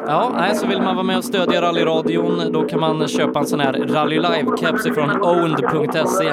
[0.06, 3.44] Ja, nej, så vill man vara med och stödja rallyradion då kan man köpa en
[3.44, 6.28] sån här Rally Live-keps ifrån owned.se.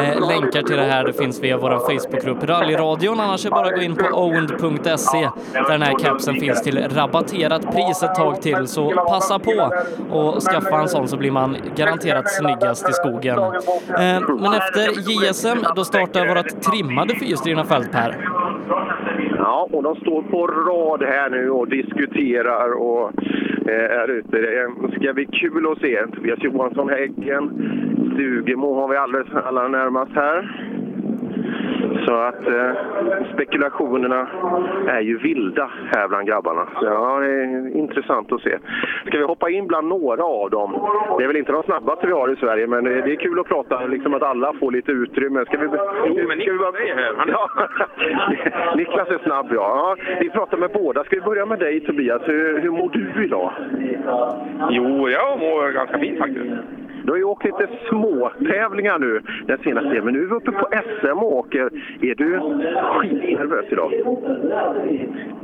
[0.00, 3.20] Eh, länkar till det här det finns via vår Facebookgrupp Rallyradion.
[3.20, 4.97] Annars är det bara att gå in på owned.se
[5.52, 8.66] där den här kepsen finns till rabatterat pris ett tag till.
[8.66, 9.70] Så passa på
[10.10, 13.38] och skaffa en sån så blir man garanterat snyggast i skogen.
[13.38, 18.16] Eh, men efter JSM då startar vårt trimmade fyrhjulsdrivna fält Per.
[19.38, 23.12] Ja, och de står på rad här nu och diskuterar och
[23.68, 24.36] eh, är ute.
[24.36, 26.06] Det ska bli kul att se.
[26.14, 27.50] Tobias Johansson, Häggen,
[28.14, 30.38] Stugemo har vi alldeles allra närmast här.
[32.06, 32.70] Så att eh,
[33.34, 34.28] spekulationerna
[34.88, 36.68] är ju vilda här bland grabbarna.
[36.82, 38.58] Ja, det är intressant att se.
[39.06, 40.88] Ska vi hoppa in bland några av dem?
[41.18, 43.48] Det är väl inte de snabbaste vi har i Sverige, men det är kul att
[43.48, 45.44] prata, liksom att alla får lite utrymme.
[45.44, 45.68] Ska vi,
[46.06, 47.14] jo, men Niklas är här.
[47.26, 47.50] Ja.
[48.76, 49.96] Niklas är snabb, ja.
[49.98, 50.16] ja.
[50.20, 51.04] Vi pratar med båda.
[51.04, 52.22] Ska vi börja med dig, Tobias?
[52.24, 53.52] Hur, hur mår du idag?
[54.70, 56.77] Jo, jag mår ganska fint faktiskt.
[57.08, 60.34] Du har ju åkt lite små tävlingar nu den senaste tiden, men nu är vi
[60.34, 61.70] uppe på SM och åker.
[62.00, 62.40] Är du
[62.82, 63.92] skitnervös idag?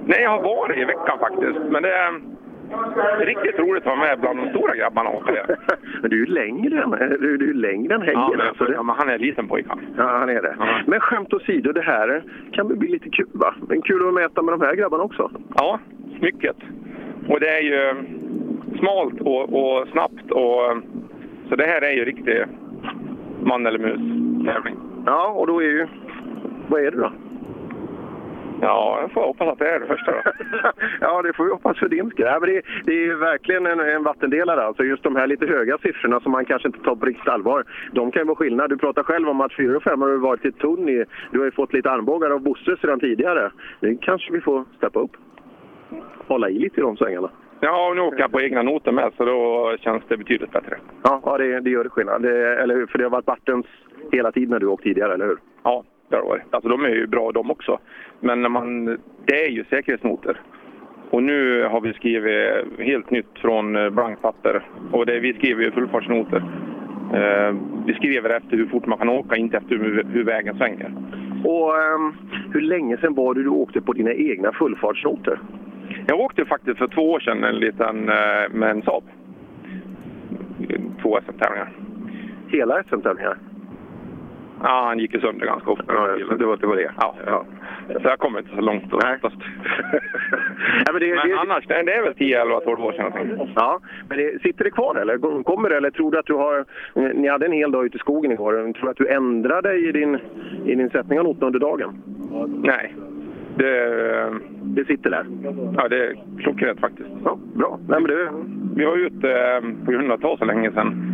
[0.07, 1.59] Nej, jag har varit i veckan faktiskt.
[1.70, 2.12] Men det är
[3.27, 5.57] riktigt roligt att vara med bland de stora grabbarna och åka det.
[6.03, 8.20] Men du är ju längre än, du, du är längre än Häggen.
[8.20, 9.81] Ja, men, alltså det- ja, men han är en liten pojke han.
[9.96, 10.57] Ja, han är det.
[10.87, 12.22] Men skämt åsido, det här
[12.53, 13.55] kan väl bli lite kul va?
[13.68, 15.31] Men kul att mäta med de här grabbarna också.
[15.57, 15.79] Ja,
[16.20, 16.57] mycket.
[17.29, 17.94] Och det är ju
[18.79, 20.31] smalt och, och snabbt.
[20.31, 20.61] Och,
[21.49, 22.45] så det här är ju riktig
[23.43, 24.77] man eller mus-tävling.
[25.07, 25.87] Ja, och då är ju...
[26.69, 27.13] Vad är det då?
[28.61, 30.23] Ja, jag får hoppas att det är det första då.
[31.01, 32.27] ja, det får vi hoppas för din skull.
[32.27, 34.63] Ja, men det, det är verkligen en, en vattendelare.
[34.63, 37.65] Alltså just de här lite höga siffrorna som man kanske inte tar på riktigt allvar,
[37.93, 38.71] de kan ju vara skillnad.
[38.71, 41.05] Du pratar själv om att 4 och 5 har du varit i tunn i.
[41.31, 43.51] Du har ju fått lite armbågar av Bosse sedan tidigare.
[43.81, 45.17] Nu kanske vi får steppa upp.
[46.27, 47.31] Hålla i lite i de svängarna.
[47.64, 50.77] Ja, nu åker jag på egna noter med så då känns det betydligt bättre.
[51.03, 52.22] Ja, ja det, det gör det skillnad.
[52.22, 52.87] Det, eller hur?
[52.87, 53.66] För det har varit Bartens
[54.12, 55.38] hela tiden när du åkt tidigare, eller hur?
[55.62, 56.57] Ja, det har det.
[56.57, 57.79] Alltså de är ju bra de också.
[58.20, 58.85] Men när man,
[59.24, 60.40] det är ju säkerhetsnoter.
[61.11, 64.66] Och nu har vi skrivit helt nytt från eh, blankpapper.
[64.92, 66.44] Och det, vi skriver ju fullfartsnoter.
[67.14, 67.55] Eh,
[67.87, 70.94] vi skriver efter hur fort man kan åka, inte efter hur, hur vägen svänger.
[71.44, 72.14] Och ehm,
[72.53, 75.38] hur länge sedan var det du åkte på dina egna fullfartsnoter?
[76.07, 79.05] Jag åkte faktiskt för två år sedan en liten, eh, med en Saab.
[81.03, 81.69] Två SM-tävlingar.
[82.49, 83.38] Hela SM-tävlingar?
[84.62, 85.85] Ja, han gick ju sönder ganska ofta.
[85.88, 86.07] Ja,
[86.38, 86.67] det var det.
[86.67, 86.93] Var det.
[87.01, 87.14] Ja.
[87.27, 87.45] Ja.
[87.88, 89.37] Så jag kommer inte så långt oftast.
[90.87, 93.12] Ja, men det, Men det, annars, det är väl 10, 11, 12 år sedan.
[93.57, 95.43] Ja, men det, sitter det kvar eller?
[95.43, 95.77] Kommer det?
[95.77, 96.64] Eller tror du att du har...
[97.14, 98.73] Ni hade en hel dag ute i skogen igår.
[98.73, 100.19] Tror du att du ändrade i din,
[100.64, 102.03] i din sättning av noterna under dagen?
[102.62, 102.95] Nej.
[103.57, 104.31] Det,
[104.62, 105.27] det sitter där?
[105.77, 107.11] Ja, det är klockrent faktiskt.
[107.25, 107.79] Ja, bra.
[107.88, 108.29] Nej, men det...
[108.77, 109.93] Vi var ute eh, på
[110.29, 111.11] var så länge sedan.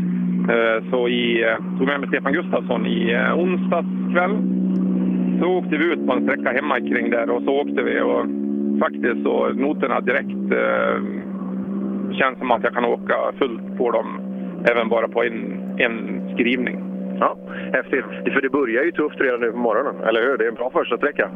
[0.50, 4.36] Eh, Så i, eh, tog med mig Stefan Gustafsson i eh, onsdags kväll.
[5.40, 8.26] Så åkte vi ut på en sträcka hemma kring där och så åkte vi och
[8.80, 11.02] faktiskt så noterna direkt eh,
[12.12, 14.20] känns som att jag kan åka fullt på dem
[14.64, 16.78] även bara på en, en skrivning.
[17.20, 17.36] Ja,
[17.72, 18.04] häftigt.
[18.32, 20.38] För det börjar ju tufft redan nu på morgonen, eller hur?
[20.38, 21.30] Det är en bra första sträcka.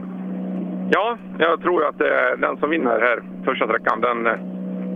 [0.91, 4.33] Ja, jag tror att eh, den som vinner här första sträckan, den eh,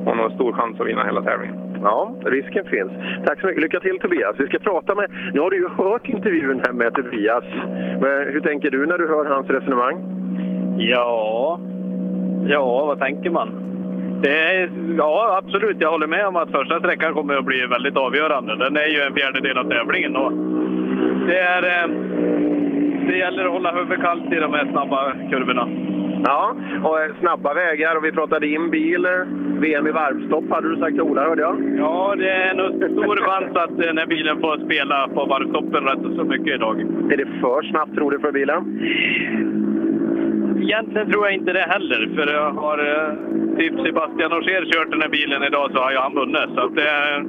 [0.07, 1.57] har nog stor chans att vinna hela tävlingen.
[1.83, 2.92] Ja, risken finns.
[3.27, 3.62] Tack så mycket.
[3.62, 4.37] Lycka till Tobias.
[4.38, 5.11] Vi ska prata med...
[5.35, 7.44] Nu har du ju hört intervjun här med Tobias.
[8.01, 9.96] Men hur tänker du när du hör hans resonemang?
[10.79, 11.61] Ja,
[12.46, 13.48] ja vad tänker man?
[14.22, 15.77] Det är, ja, absolut.
[15.81, 18.57] Jag håller med om att första sträckan kommer att bli väldigt avgörande.
[18.57, 20.16] Den är ju en fjärdedel av tävlingen.
[20.16, 20.33] Och
[21.27, 21.90] det, är, eh,
[23.09, 25.68] det gäller att hålla huvudet kallt i de här snabba kurvorna.
[26.25, 29.05] Ja, och eh, snabba vägar och vi pratade in bil.
[29.05, 29.11] eh,
[29.61, 31.57] VM i varvstopp hade du sagt till Ola, hörde jag.
[31.79, 35.85] Ja, det är nog stor chans att eh, den här bilen får spela på varvtoppen
[35.85, 36.81] rätt så mycket idag.
[37.12, 38.61] Är det för snabbt tror du för bilen?
[40.62, 43.12] Egentligen tror jag inte det heller, för jag har eh,
[43.59, 46.51] typ Sebastian Ogier kört den här bilen idag så har jag han vunnit.
[46.55, 46.79] Så att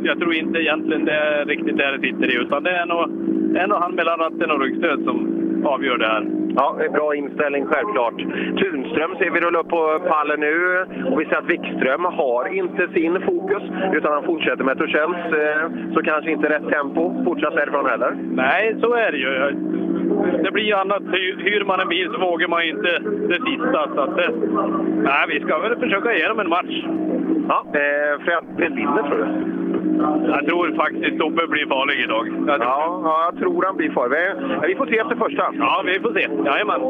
[0.03, 3.09] jag tror inte egentligen det är riktigt där det sitter i, utan det är nog,
[3.53, 5.17] det är nog han mellan ratten och ryggstöd som,
[5.65, 6.25] avgör det här.
[6.55, 8.17] Ja, bra inställning självklart.
[8.61, 12.87] Tunström ser vi rulla upp på pallen nu och vi ser att Wikström har inte
[12.87, 17.23] sin fokus utan han fortsätter med Torssells, eh, så kanske inte rätt tempo.
[17.25, 18.17] Fortsatt därifrån heller.
[18.31, 19.29] Nej, så är det ju.
[20.43, 21.01] Det blir ju annat.
[21.03, 22.99] Hy- Hyr man en bil så vågar man inte
[23.31, 23.87] det sista.
[23.95, 24.17] Så att,
[25.03, 26.83] nej, vi ska väl försöka ge dem en match.
[27.49, 29.25] Ja, eh, Fred, vem vinner tror du?
[30.31, 32.27] Jag tror faktiskt Tobbe blir farlig idag.
[32.47, 34.17] Jag Ja, ja, jag tror han blir farlig.
[34.17, 35.43] Vi- Vi får se efter första.
[35.59, 36.27] Ja, vi får se.
[36.45, 36.81] Jajamän.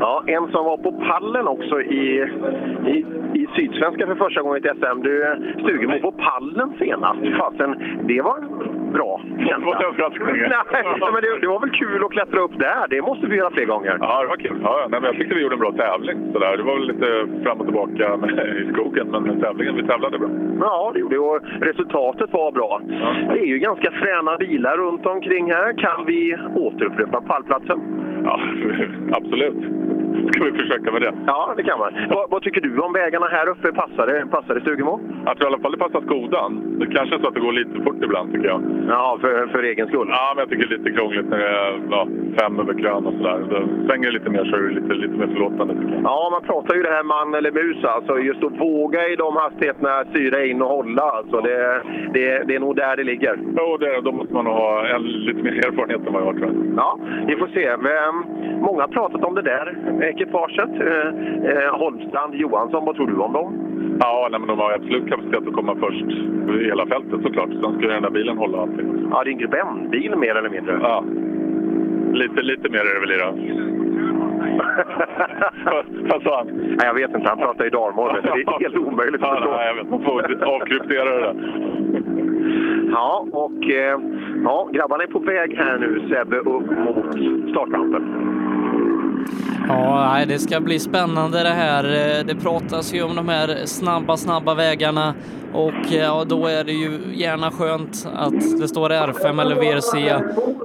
[0.00, 2.28] Ja, en som var på pallen också i,
[2.86, 5.02] i, i Sydsvenska för första gången i ett SM.
[5.02, 7.20] Du, Stugemo på pallen senast.
[7.38, 8.38] Fasen, det var
[8.92, 9.20] bra.
[9.62, 10.26] Det var en överraskning.
[11.00, 12.88] Nej, men det, det var väl kul att klättra upp där.
[12.90, 13.96] Det måste vi göra fler gånger.
[14.00, 14.60] Ja, det var kul.
[14.62, 14.86] Ja, ja.
[14.90, 16.32] nej, men jag tyckte vi gjorde en bra tävling.
[16.32, 16.56] Sådär.
[16.56, 17.08] Det var väl lite
[17.44, 18.06] fram och tillbaka
[18.62, 20.28] i skogen, men tävlingen, vi tävlade bra.
[20.60, 21.18] Ja, det gjorde vi.
[21.18, 22.80] Och resultatet var bra.
[23.32, 25.72] Det är ju ganska fräna bilar runt omkring här.
[25.78, 27.80] Kan vi återupprepa pallplatsen?
[28.24, 28.40] Ja,
[29.12, 29.56] absolut.
[30.32, 31.12] Ska vi försöka med det?
[31.26, 31.92] Ja, det kan man.
[32.10, 33.72] Vad, vad tycker du om vägarna här uppe?
[33.72, 35.00] Passar det, passar det Stugemo?
[35.24, 36.71] Jag tror i alla fall det passar skodan.
[36.82, 38.62] Det kanske är så att det går lite fort ibland tycker jag.
[38.88, 40.08] Ja, för, för egen skull?
[40.10, 43.06] Ja, men jag tycker det är lite krångligt när det är ja, fem över krön
[43.06, 43.38] och sådär.
[43.86, 46.02] Svänger det lite mer så är det lite, lite mer förlåtande tycker jag.
[46.04, 48.18] Ja, man pratar ju det här man eller mus alltså.
[48.18, 51.02] Just att våga i de hastigheterna styra in och hålla.
[51.02, 51.82] Alltså, det,
[52.14, 53.34] det, det är nog där det ligger.
[53.56, 56.34] Jo, det, då måste man nog ha en, lite mer erfarenhet än vad jag har
[56.34, 56.56] tror jag.
[56.76, 57.76] Ja, vi får se.
[57.76, 58.12] Men,
[58.60, 59.66] många har pratat om det där
[60.02, 60.72] ekipaget.
[60.80, 61.08] Eh,
[61.50, 63.72] eh, Holmstrand, Johansson, vad tror du om dem?
[64.00, 66.06] Ja, nej, men de har absolut kapacitet att komma först
[66.60, 67.48] i hela fältet såklart.
[67.50, 69.08] Sen ska den där bilen hålla allting.
[69.10, 70.78] Ja, det är en grupp M-bil mer eller mindre.
[70.82, 71.04] Ja.
[72.12, 73.32] Lite, lite mer är det väl i det.
[76.10, 76.46] Vad sa han?
[76.56, 78.10] Nej, jag vet inte, han pratar i dalmål.
[78.22, 79.50] Det är helt omöjligt att Ja, förstå.
[79.56, 81.34] nej, jag vet, man får avkryptera det där.
[82.92, 83.98] Ja, och eh,
[84.44, 88.02] ja, grabbarna är på väg här nu, Sebbe, upp mot startrampen.
[89.68, 91.84] Ja, det ska bli spännande det här.
[91.84, 95.14] Eh, det pratas ju om de här snabba, snabba vägarna
[95.52, 100.08] och eh, ja, då är det ju gärna skönt att det står R5 eller VRC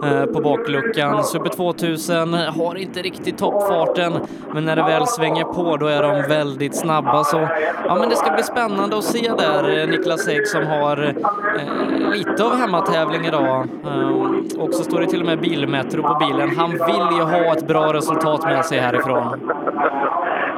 [0.04, 1.24] eh, på bakluckan.
[1.24, 4.14] Super 2000 har inte riktigt toppfarten,
[4.54, 7.24] men när det väl svänger på då är de väldigt snabba.
[7.24, 7.50] Så
[7.86, 12.12] ja, men det ska bli spännande att se där eh, Niklas Hägg som har eh,
[12.12, 13.68] lite av hemmatävling idag.
[13.86, 16.58] Eh, och så står det till och med bilmetro på bilen.
[16.58, 19.52] Han vill ju ha ett bra resultat med sig härifrån.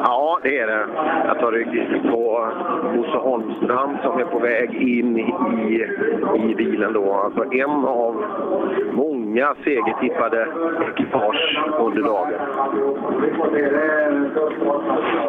[0.03, 0.85] Ja, det är det.
[1.25, 2.47] Jag tar rygg på
[2.95, 5.85] Bosse Holmstrand som är på väg in i,
[6.35, 7.13] i bilen då.
[7.13, 8.23] Alltså en av
[8.91, 10.47] många segertippade
[10.89, 12.33] ekipage under dagen.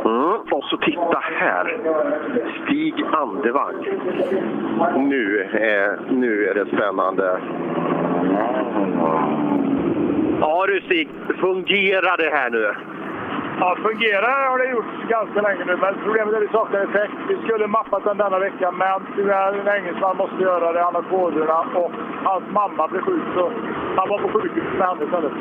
[0.05, 0.41] Mm.
[0.51, 1.79] Och så titta här.
[2.65, 3.75] Stig Andevang.
[4.97, 7.41] Nu är, nu är det spännande.
[10.41, 11.09] Ja du Stig,
[11.41, 12.75] fungerar det här nu?
[13.61, 17.15] Ja, fungerar har det gjort ganska länge nu, men problemet är att vi saknar effekt.
[17.29, 20.83] Vi skulle mappat den denna vecka, men tyvärr en engelsman måste göra det.
[20.83, 21.93] Han har koderna och
[22.25, 23.53] hans mamma blev sjuk, så
[23.97, 25.33] han var på sjukhus med henne istället.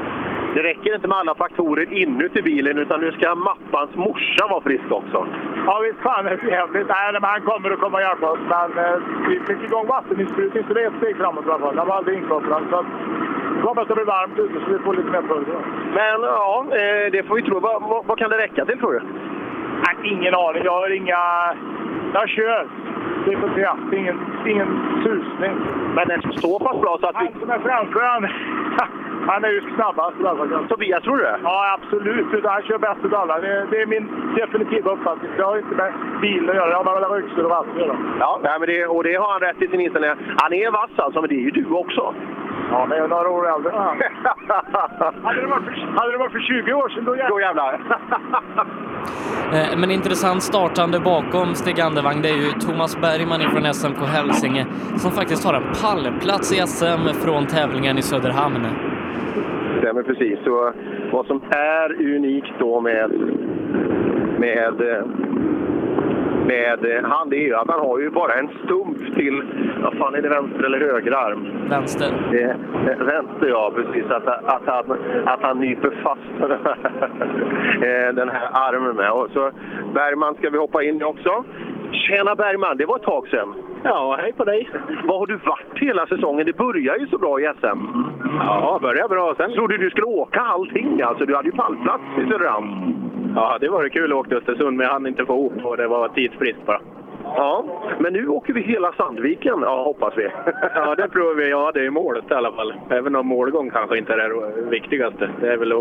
[0.55, 4.91] Det räcker inte med alla faktorer inuti bilen utan nu ska mappans morsa vara frisk
[4.91, 5.27] också.
[5.65, 6.87] Ja, visst fan är det jävligt.
[6.87, 10.63] Nej, men han kommer att komma och hjälpa oss, men eh, vi fick igång vatteninsprutning,
[10.67, 11.75] så det är ett steg framåt i alla fall.
[11.75, 12.63] Den var aldrig inkopplad.
[12.71, 12.85] Så
[13.67, 15.59] hoppas det blir varmt ute så vi får lite mer pulver.
[15.93, 17.59] Men ja, eh, det får vi tro.
[17.59, 19.01] Vad, vad, vad kan det räcka till tror du?
[19.85, 20.63] Nej, ingen aning.
[20.63, 21.21] Jag har inga...
[22.13, 22.67] Jag kör.
[23.25, 23.69] Vi får se.
[23.91, 24.69] Det Ingen, ingen
[25.03, 25.53] susning.
[25.95, 27.25] Men den så pass bra så att vi...
[27.25, 28.27] Han som är framför, han,
[29.29, 30.15] han är ju snabbast.
[30.25, 30.67] alla.
[30.69, 31.39] Tobias, tror du det?
[31.43, 32.45] Ja, absolut.
[32.45, 33.39] Han kör bäst av alla.
[33.39, 35.31] Det, det är min definitiva uppfattning.
[35.37, 36.69] Det har inte med bilen att göra.
[36.69, 37.97] Det har med ryggstöd och vatten att göra.
[38.19, 40.11] Ja, nej, men det, och det har han rätt i sin inställning.
[40.37, 42.13] Han är vass alltså, men det är ju du också.
[42.71, 43.97] Ja, men jag är några år äldre än han.
[45.23, 47.29] hade, det varit för, hade det varit för 20 år sedan, då jävlar.
[47.29, 47.79] Då jävlar.
[49.53, 54.65] Eh, Men intressant startande bakom Stig Andevang, det är ju Thomas Bergman ifrån SMK Hälsinge
[54.95, 58.67] som faktiskt har en pallplats i SM från tävlingen i Söderhamn.
[59.79, 60.39] Stämmer precis.
[60.43, 60.73] Så
[61.11, 63.11] vad som är unikt då med,
[64.39, 65.03] med, eh,
[66.53, 69.43] med eh, han, det är ju att han har ju bara en stump till,
[69.83, 71.47] vad fan är det, vänster eller högerarm?
[71.69, 72.11] Vänster.
[72.31, 74.11] Det, eh, vänster ja, precis.
[74.11, 79.11] Att, att, han, att han nyper fast den här, eh, den här armen med.
[79.11, 79.51] Och så
[79.93, 81.43] Bergman ska vi hoppa in i också.
[81.91, 83.53] Tjena Bergman, det var ett tag sedan.
[83.83, 84.69] Ja, hej på dig.
[85.03, 86.45] Var har du varit hela säsongen?
[86.45, 87.79] Det börjar ju så bra i SM.
[88.39, 89.33] Ja, börjar bra.
[89.37, 91.25] Sen Trodde du skulle åka allting alltså?
[91.25, 92.95] Du hade ju pallplats i Söderhamn.
[93.35, 95.77] Ja, det var kul att åka till Östersund, men jag hann inte få ihop och
[95.77, 96.81] det var tidsbrist bara.
[97.23, 97.65] Ja,
[97.99, 100.23] men nu åker vi hela Sandviken, ja, hoppas vi.
[100.75, 101.49] Ja, det provar vi.
[101.49, 102.73] Ja, det är målet i alla fall.
[102.89, 105.29] Även om målgång kanske inte är det viktigaste.
[105.41, 105.77] Det är väl att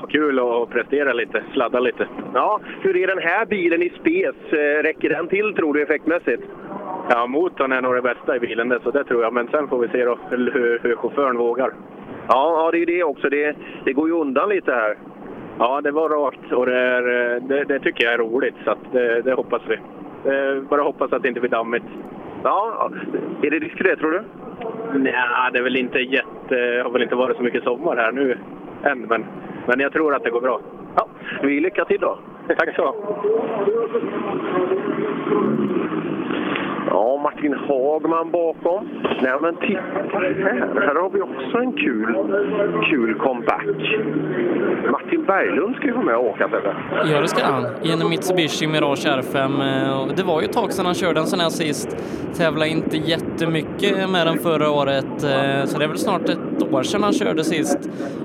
[0.00, 2.08] ha kul och prestera lite, sladda lite.
[2.34, 4.52] Ja, hur är den här bilen i spes?
[4.52, 6.42] Eh, Räcker den till tror du effektmässigt?
[7.10, 9.32] Ja, motorn är nog det bästa i bilen, det, så det tror jag.
[9.32, 11.72] Men sen får vi se då hur, hur chauffören vågar.
[12.28, 13.28] Ja, ja, det är det också.
[13.28, 14.96] Det, det går ju undan lite här.
[15.58, 17.02] Ja, det var rakt och det, är,
[17.40, 19.78] det, det tycker jag är roligt, så det, det hoppas vi.
[20.60, 21.84] Bara hoppas att det inte blir dammigt.
[22.42, 22.90] Ja,
[23.42, 24.22] är det risk för det tror du?
[24.98, 25.14] Nej,
[25.52, 26.82] det är väl inte jätte...
[26.84, 28.38] har väl inte varit så mycket sommar här nu
[28.82, 29.24] än, men,
[29.66, 30.60] men jag tror att det går bra.
[30.96, 31.06] Ja,
[31.42, 32.18] vi lycka till då.
[32.48, 32.94] Tack så
[36.90, 38.88] Ja, Martin Hagman bakom.
[39.22, 40.80] Nej, men titta här.
[40.86, 42.16] Här har vi också en kul,
[42.90, 43.66] kul comeback.
[44.90, 46.74] Martin Berglund ska ju vara med och åka, eller?
[47.12, 47.66] Ja, det ska han.
[47.82, 49.38] I en Mitsubishi Mirage R5.
[49.38, 51.96] Eh, det var ju ett tag sedan han körde en sån här sist.
[52.34, 56.82] Tävlade inte jättemycket med den förra året, eh, så det är väl snart ett år
[56.82, 57.78] sedan han körde sist.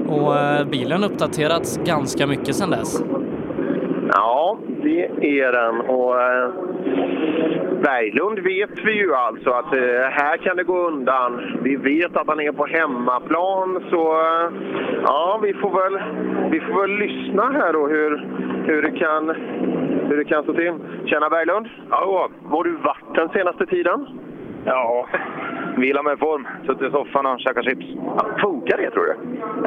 [0.08, 3.04] Och eh, bilen har uppdaterats ganska mycket sedan dess.
[4.14, 5.06] Ja, det
[5.40, 5.82] är den.
[5.82, 6.50] Och eh,
[7.82, 11.58] Berglund vet vi ju alltså att eh, här kan det gå undan.
[11.64, 14.52] Vi vet att han är på hemmaplan, så eh,
[15.04, 16.02] ja, vi får väl,
[16.52, 18.28] vi får väl lyssna här då hur,
[18.66, 19.30] hur, det kan,
[20.10, 20.74] hur det kan stå till.
[21.06, 21.68] Tjena Berglund!
[21.90, 24.08] Ja, Var du varit den senaste tiden?
[24.66, 25.08] Ja,
[25.78, 26.48] vila med form.
[26.66, 27.86] Suttit i soffan och käkat chips.
[28.42, 29.12] funkar det tror du?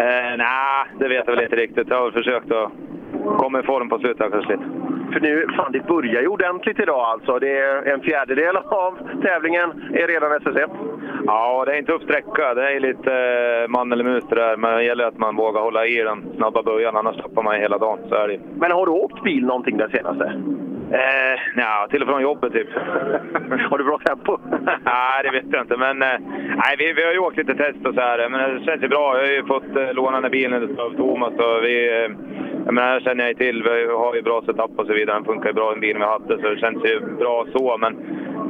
[0.03, 1.89] Eh, Nej, det vet jag väl inte riktigt.
[1.89, 2.73] Jag har väl försökt att
[3.39, 4.65] komma i form på slutet lite.
[5.13, 7.39] För nu, fan det börjar ju ordentligt idag alltså.
[7.39, 10.71] Det är en fjärdedel av tävlingen är redan SS1.
[11.27, 12.55] Ja, det är en tuff sträcka.
[12.55, 13.13] Det är lite
[13.63, 14.57] eh, man eller mus det där.
[14.57, 17.79] Men det gäller att man vågar hålla i den snabba början, annars tappar man hela
[17.79, 17.99] dagen.
[18.09, 18.41] Så är det.
[18.57, 20.43] Men har du åkt bil någonting den senaste?
[20.93, 22.69] Eh, ja, till och från jobbet typ.
[23.71, 24.39] har du bra tempo?
[24.85, 25.77] nej, det vet jag inte.
[25.77, 26.19] Men eh,
[26.57, 28.29] nej, vi, vi har ju åkt lite test och så här.
[28.29, 29.17] Men det känns ju bra.
[29.17, 31.33] Jag har ju fått eh, låna den här bilen av Thomas.
[31.33, 32.11] Och vi, eh,
[32.71, 33.63] jag menar, det känner jag till.
[33.63, 35.17] Vi har ju bra setup och så vidare.
[35.17, 36.43] Den funkar ju bra den bilen vi hade.
[36.43, 37.79] Så det känns ju bra så.
[37.79, 37.97] Men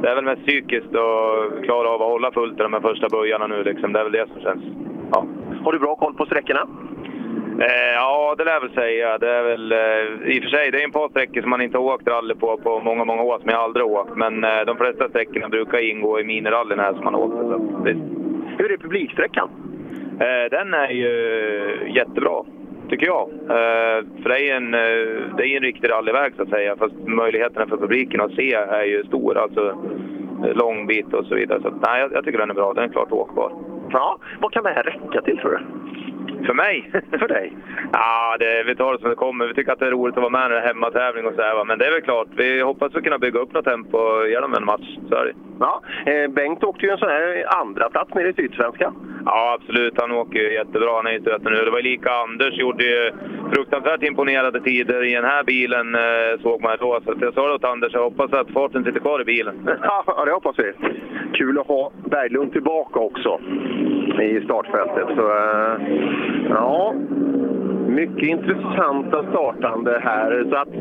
[0.01, 3.09] det är väl mest psykiskt att klara av att hålla fullt i de här första
[3.09, 3.63] börjarna nu.
[3.63, 3.93] Liksom.
[3.93, 4.63] Det är väl det som känns.
[5.11, 5.25] Ja.
[5.63, 6.67] Har du bra koll på sträckorna?
[7.59, 9.17] Eh, ja, det lär jag väl säga.
[9.17, 11.61] Det är väl, eh, I och för sig, det är en par sträckor som man
[11.61, 14.15] inte har åkt rally på på många, många år, som jag aldrig har åkt.
[14.15, 17.33] Men eh, de flesta sträckorna brukar ingå i minirallyn här som man åkt.
[17.33, 17.57] Så.
[18.57, 19.49] Hur är publiksträckan?
[20.19, 21.13] Eh, den är ju
[21.95, 22.43] jättebra,
[22.91, 23.29] tycker jag.
[23.29, 26.75] Eh, för det är, en, eh, det är en riktig rallyväg så att säga.
[26.75, 29.37] Fast möjligheterna för publiken att se är ju stor.
[29.37, 29.75] Alltså
[30.45, 31.61] eh, lång bit och så vidare.
[31.61, 32.73] Så nej, jag, jag tycker den är bra.
[32.73, 33.51] Den är klart åkbar.
[33.91, 35.59] Ja, vad kan det här räcka till tror du?
[36.45, 36.91] För mig?
[37.19, 37.53] För dig?
[37.93, 39.47] Ja, det, vi tar det som det kommer.
[39.47, 41.55] Vi tycker att det är roligt att vara med i en hemmatävling och så här,
[41.55, 41.63] va.
[41.63, 44.65] Men det är väl klart, vi hoppas att kunna bygga upp något tempo genom en
[44.65, 44.97] match.
[45.09, 45.33] Så är det.
[45.59, 49.21] Ja, eh, Bengt åkte ju en sån här andra plats nere i Sydsvenskan.
[49.25, 49.93] Ja, absolut.
[50.01, 50.95] Han åker ju jättebra.
[50.95, 51.65] Han är ju nu.
[51.65, 53.11] Det var lika Anders gjorde ju
[53.53, 56.99] fruktansvärt imponerade tider i den här bilen, eh, såg man då.
[57.05, 59.69] Så jag sa det åt Anders, jag hoppas att farten sitter kvar i bilen.
[59.81, 60.73] Ja, det hoppas vi.
[61.33, 63.39] Kul att ha Berglund tillbaka också
[64.19, 65.07] i startfältet.
[65.15, 65.75] Så, eh,
[66.49, 66.93] ja,
[67.95, 70.29] mycket intressanta startande här.
[70.49, 70.73] Så att,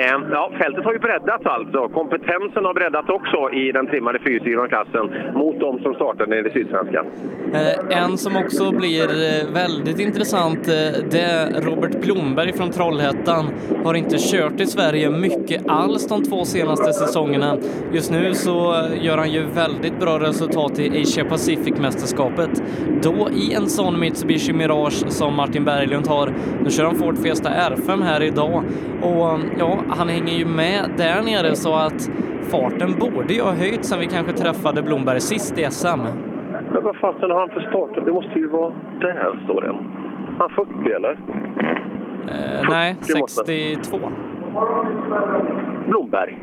[0.00, 1.88] eh, ja, fältet har ju breddats alltså.
[1.88, 5.04] Kompetensen har breddats också i den trimmade fyrhjulsklassen
[5.34, 7.06] mot de som startade i Sydsvenskan.
[7.54, 10.74] Eh, En som också blir eh, väldigt intressant, eh,
[11.10, 13.44] det är Robert Blomberg från Trollhättan.
[13.84, 17.56] Har inte kört i Sverige mycket alls de två senaste säsongerna.
[17.92, 22.62] Just nu så eh, gör han ju väldigt bra resultat i Asia Pacific-mästerskapet.
[23.02, 26.32] Då i en sån Mitsubishi Mirage som Martin Berglund har.
[26.64, 28.62] Nu kör han Ford Fiesta R5 här idag
[29.02, 32.10] och ja, han hänger ju med där nere så att
[32.50, 35.86] farten borde ju ha höjt sen vi kanske träffade Blomberg sist i SM.
[36.72, 38.04] Men vad fasen har han för start?
[38.04, 38.72] Det måste ju vara...
[39.00, 39.76] Där står den.
[40.38, 41.10] Han 40 eller?
[42.28, 43.98] Eh, nej, 62.
[45.88, 46.38] Blomberg.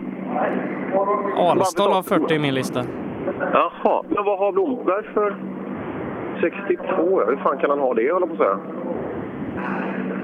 [1.37, 2.83] Alstad har 40 i min lista.
[3.53, 5.35] Jaha, men vad har Blomberg för
[6.41, 6.85] 62?
[7.21, 8.57] Ja, hur fan kan han ha det, håller på att säga?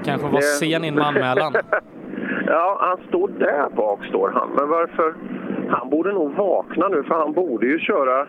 [0.04, 1.52] Kanske var sen in med anmälan.
[2.46, 4.48] Ja, han står där bak, står han.
[4.58, 5.14] Men varför?
[5.68, 8.26] Han borde nog vakna nu, för han borde ju köra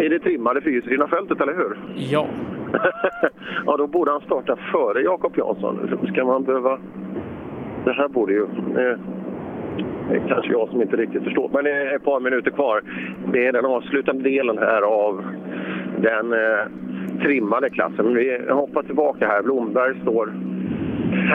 [0.00, 1.78] i det trimmade fyrhjulsdrivna fältet, eller hur?
[1.94, 2.26] Ja.
[3.66, 5.98] ja, då borde han starta före Jakob Jansson.
[6.12, 6.78] Ska man behöva...
[7.84, 8.42] Det här borde ju...
[8.42, 8.98] Eh,
[10.08, 12.82] det är kanske jag som inte riktigt förstår, men det är ett par minuter kvar.
[13.32, 15.24] Det är den avslutande delen här av
[16.04, 16.66] den eh,
[17.22, 18.14] trimmade klassen.
[18.14, 19.42] Vi hoppar tillbaka här.
[19.42, 20.32] Blomberg står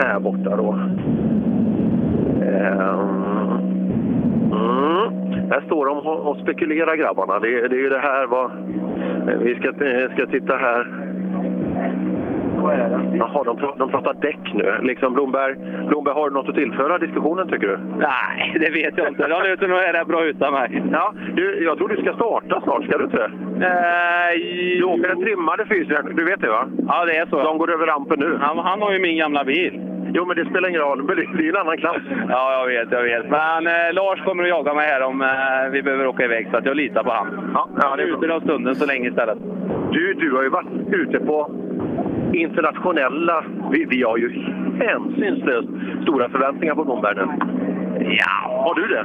[0.02, 0.72] här borta då.
[2.42, 3.30] Ehm,
[4.52, 5.50] mm.
[5.50, 7.38] Här står de och och spekulerar grabbarna.
[7.38, 8.50] Det, det är ju det här vad...
[9.44, 10.86] Vi ska, eh, ska titta här.
[13.18, 14.74] Jaha, de, pra- de pratar däck nu.
[14.82, 15.54] Liksom Blomberg,
[15.88, 17.78] Blomberg, har du något att tillföra diskussionen tycker du?
[17.98, 19.28] Nej, det vet jag inte.
[19.28, 20.82] De är nog rätt bra utan mig.
[20.92, 23.30] Ja, du, jag tror du ska starta snart, ska du inte det?
[24.78, 26.64] Du åker den trimmade fysen, du vet det va?
[26.88, 27.42] Ja, det är så.
[27.42, 28.38] De går över rampen nu.
[28.40, 29.80] Han, han har ju min gamla bil.
[30.14, 31.06] Jo, men det spelar ingen roll.
[31.06, 31.96] Det det är ju en annan klass.
[32.28, 33.30] Ja, jag vet, jag vet.
[33.30, 35.28] Men eh, Lars kommer att jaga mig här om eh,
[35.72, 37.50] vi behöver åka iväg, så att jag litar på han.
[37.54, 39.38] Ja, ja, det är Ute av stunden så länge istället.
[39.92, 41.50] Du, du har ju varit ute på
[42.34, 43.44] internationella...
[43.72, 44.30] Vi, vi har ju
[44.80, 45.68] hänsynslöst
[46.02, 47.26] stora förväntningar på Blomberg nu.
[48.00, 48.64] Ja.
[48.64, 49.04] Har du det?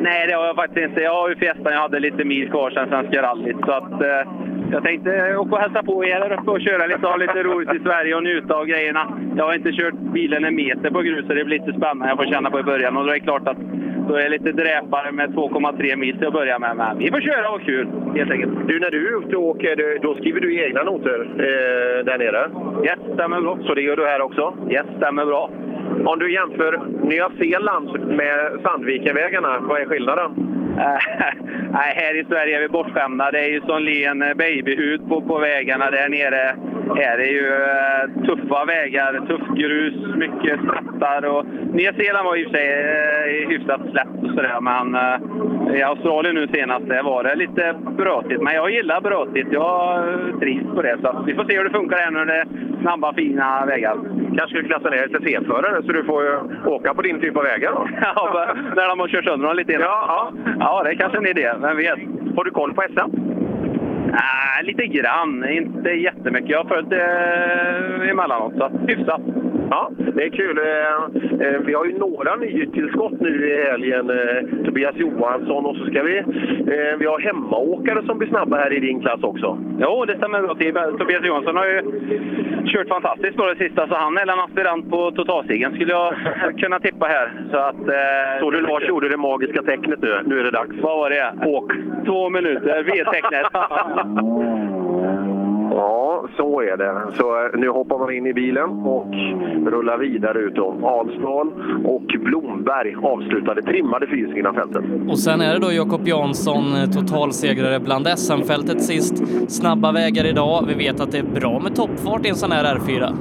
[0.00, 1.00] Nej, det har jag faktiskt inte.
[1.00, 3.56] Jag har ju Fiestan, jag hade lite mil kvar sen Svenska rallyt.
[3.66, 4.32] Så att, eh,
[4.70, 7.74] jag tänkte åka och hälsa på er där uppe och köra lite, ha lite roligt
[7.74, 9.18] i Sverige och njuta av grejerna.
[9.36, 12.08] Jag har inte kört bilen en meter på grus så det blir lite spännande.
[12.08, 12.96] Jag får känna på i början.
[12.96, 13.56] Och då är det klart att
[14.08, 16.76] då är jag lite dräpare med 2,3 mil till att börja med.
[16.76, 18.68] Men vi får köra och ha kul, helt enkelt.
[18.68, 22.50] Du, när du är ute och åker, då skriver du egna noter eh, där nere?
[22.84, 23.58] Yes, stämmer bra.
[23.66, 24.54] Så det gör du här också?
[24.70, 25.50] Yes, stämmer bra.
[26.04, 30.30] Om du jämför Nya Zeeland med Sandvikenvägarna, vad är skillnaden?
[31.72, 33.30] Nej, här i Sverige är vi bortskämda.
[33.30, 36.56] Det är ju som len babyhud på, på vägarna där nere.
[36.96, 41.24] Här är ju eh, tuffa vägar, tuff grus, mycket skrattar.
[41.24, 42.68] Och Nya Zeeland var i och för sig
[43.42, 47.74] eh, hyfsat släppt och sådär, men eh, i Australien nu senast där var det lite
[47.96, 48.42] brötigt.
[48.42, 49.48] Men jag gillar brötigt.
[49.50, 50.98] Jag eh, trivs på det.
[51.02, 52.46] Så vi får se hur det funkar här när det är
[52.80, 53.96] snabba, fina vägar.
[54.36, 56.22] Kanske skulle klassa ner till C-förare så du får
[56.68, 57.88] åka på din typ av vägar då?
[58.00, 59.86] ja, när de har kört sönder dem lite innan.
[59.86, 61.52] Ja, ja ja, det är kanske en idé.
[61.60, 61.98] Vem vet?
[62.36, 63.10] Har du koll på SM?
[64.14, 65.48] Äh, lite grann.
[65.48, 66.50] Inte jättemycket.
[66.50, 69.20] Jag har följt det emellanåt, så hyfsat.
[69.70, 70.58] Ja, det är kul.
[70.58, 74.10] Eh, eh, Vi har ju några nytillskott nu i helgen.
[74.10, 76.22] Eh, Tobias Johansson och så ska vi...
[76.98, 79.58] Vi har hemmaåkare som blir snabba här i din klass också.
[79.80, 80.54] Jo, det stämmer bra.
[80.98, 81.82] Tobias Johansson har ju
[82.66, 86.14] kört fantastiskt på det sista, så han är en aspirant på totalsegern skulle jag
[86.60, 87.32] kunna tippa här.
[87.50, 90.18] Så att, eh, Så du Lars gjorde det magiska tecknet nu.
[90.26, 90.76] Nu är det dags.
[90.82, 91.46] Vad var det?
[91.46, 91.72] Åk!
[92.06, 93.46] Två minuter, V-tecknet.
[95.76, 97.16] Ja, så är det.
[97.16, 99.14] Så eh, nu hoppar man in i bilen och
[99.72, 100.88] rullar vidare utom då.
[100.88, 101.52] Alsdal
[101.84, 104.84] och Blomberg avslutade trimmade fysikerna fältet.
[105.08, 109.14] Och sen är det då Jakob Jansson, eh, totalsegrare bland SM-fältet sist.
[109.48, 110.64] Snabba vägar idag.
[110.68, 113.14] Vi vet att det är bra med toppfart i en sån här R4.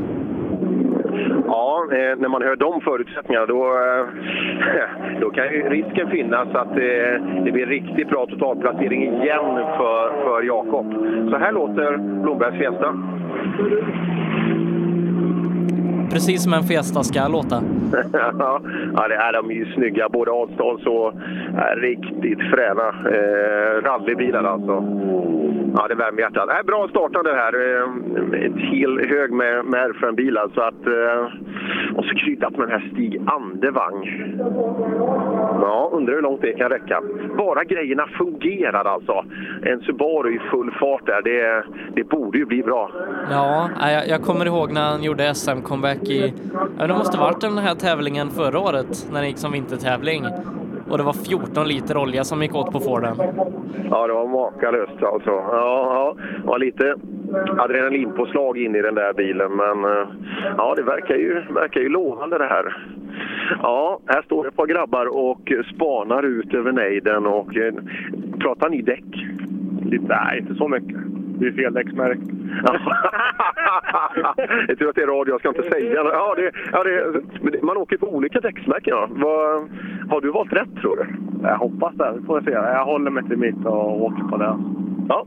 [1.73, 6.75] Ja, eh, när man hör de förutsättningarna då, eh, då kan ju risken finnas att
[6.75, 10.93] det, det blir riktigt bra totalplacering igen för, för Jakob.
[11.29, 12.95] Så här låter Blombergs Fiesta.
[16.13, 17.55] Precis som en Fiesta ska låta.
[18.93, 20.09] ja, det är de är ju snygga.
[20.09, 21.13] Både Alstals och
[21.57, 24.83] är riktigt fräna eh, rallybilar alltså.
[25.75, 26.49] Ja, det värmer hjärtat.
[26.49, 27.53] Äh, bra startande här.
[27.53, 30.51] Eh, ett hel hög med, med R5-bilar.
[30.55, 33.99] Så att, eh, och så kryddat med den här Stig Andevang.
[35.61, 37.01] Ja, undrar hur långt det kan räcka.
[37.37, 39.25] Bara grejerna fungerar alltså.
[39.63, 41.63] En Subaru i full fart där, det,
[41.95, 42.91] det borde ju bli bra.
[43.29, 46.33] Ja, jag, jag kommer ihåg när han gjorde SM-comeback i...
[46.79, 50.25] Ja, det måste varit den här tävlingen förra året när det gick som vintertävling.
[50.89, 53.15] Och det var 14 liter olja som gick åt på Forden.
[53.89, 55.29] Ja, det var makalöst alltså.
[55.29, 56.95] Ja, ja, det var lite
[57.57, 60.07] adrenalinpåslag in i den där bilen, men eh,
[60.57, 62.77] ja, det verkar ju, verkar ju lovande det här.
[63.61, 67.73] Ja, här står ett par grabbar och spanar ut över nejden och eh,
[68.39, 69.05] pratar ni däck?
[70.01, 70.97] Nej, inte så mycket.
[71.39, 72.19] Det är fel däcksmärke.
[74.67, 75.93] jag tror att det är radio, jag ska inte säga.
[76.03, 77.11] Ja, det, ja, det,
[77.51, 78.93] det- man åker på olika däcksmärken.
[78.97, 79.07] Ja.
[80.09, 81.05] Har du valt rätt tror du?
[81.47, 82.13] Jag hoppas det.
[82.27, 82.51] Får se.
[82.51, 84.55] Jag håller mig till mitt och åker på det.
[85.09, 85.25] Ja,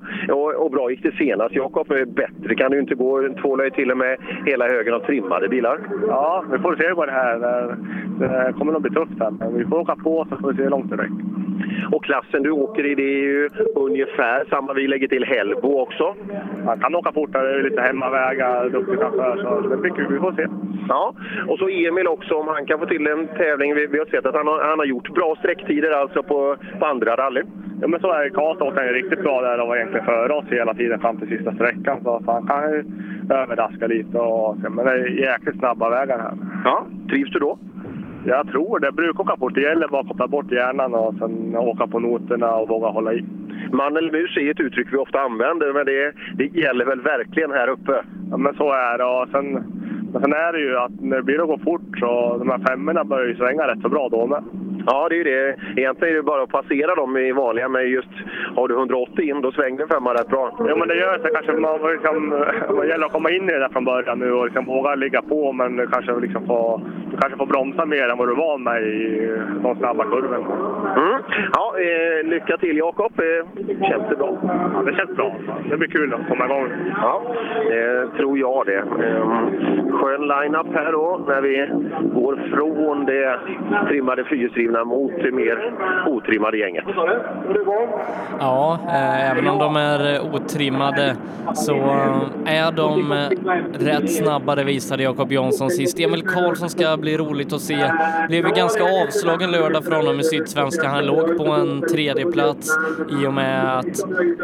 [0.59, 1.55] och, bra gick det senast.
[1.55, 3.29] Jakob, eh, bättre kan det ju inte gå.
[3.43, 5.79] Tvålar ju till och med hela högen av trimmade bilar.
[6.09, 7.39] Ja, vi får se vad det här
[8.19, 9.31] det, kommer nog bli tufft här.
[9.31, 11.37] Men vi får åka på så får vi se hur långt det räcker.
[11.93, 14.73] Och klassen du åker i, det är ju ungefär samma.
[14.73, 16.15] Vi lägger till Hellbo också.
[16.65, 19.37] Man kan åka fortare, lite hemmavägar, duktig chaufför.
[19.43, 20.47] Så det blir kul, vi får se.
[20.89, 21.15] Ja,
[21.49, 23.75] och så Emil också om han kan få till en tävling.
[23.75, 26.87] Vi, vi har sett att han har, han har gjort bra sträcktider alltså på, på
[26.87, 27.47] andra rallyn.
[27.81, 28.31] Ja, men så är det.
[28.31, 31.17] Karlstad åkte han ju riktigt bra där och var egentligen före oss hela tiden fram
[31.17, 32.01] till sista sträckan.
[32.03, 32.85] Så han kan ju
[33.31, 34.19] överraska lite.
[34.19, 36.35] Och, men det är jäkligt snabba vägar här.
[36.65, 37.59] Ja, trivs du då?
[38.25, 38.87] Jag tror det.
[38.87, 39.55] Jag brukar åka fort.
[39.55, 43.13] Det gäller bara att koppla bort hjärnan och sen åka på noterna och våga hålla
[43.13, 43.25] i.
[43.73, 47.51] Man eller mus är ett uttryck vi ofta använder, men det, det gäller väl verkligen
[47.51, 48.03] här uppe?
[48.31, 49.05] Ja, men så är det.
[49.05, 49.53] Och sen,
[50.13, 52.59] men sen är det ju att när det blir att gå fort så de här
[52.69, 54.43] femmorna börjar ju svänga rätt så bra då med.
[54.87, 55.57] Ja, det är ju det.
[55.77, 58.09] Egentligen är det bara att passera dem i vanliga, men just
[58.57, 60.57] har du 180 in, då svänger en femma rätt bra.
[60.59, 61.31] Jo, men det gör det.
[61.31, 62.45] Kanske man, liksom,
[62.81, 65.23] det gäller att komma in i det där från början nu och liksom våga ligga
[65.23, 66.81] på, men kanske liksom få,
[67.11, 69.33] du kanske får bromsa mer än vad du är van med i
[69.63, 70.37] de snabba kurvorna.
[70.97, 71.23] Mm.
[71.53, 73.13] Ja, eh, lycka till Jakob.
[73.21, 74.39] Eh, känns det bra?
[74.75, 75.37] Ja, det känns bra.
[75.71, 76.69] Det blir kul att komma igång.
[77.03, 77.23] Ja,
[77.69, 78.79] det tror jag det.
[78.79, 79.27] Eh,
[79.93, 81.69] skön line-up här då, när vi
[82.15, 83.39] går från det
[83.89, 85.75] trimmade fyrhjulsdrivna mot det mer
[86.07, 86.85] otrimmade gänget.
[88.41, 91.17] Ja, eh, även om de är otrimmade
[91.55, 91.75] så
[92.47, 93.29] är de eh,
[93.79, 96.01] rätt snabba, det visade Jakob Jansson sist.
[96.01, 97.91] Emil Karlsson ska bli roligt att se.
[98.29, 100.89] Blev ju ganska avslagen lördag för honom i Sydsvenska.
[100.89, 102.79] Han låg på en tredje plats
[103.23, 103.87] i och med att,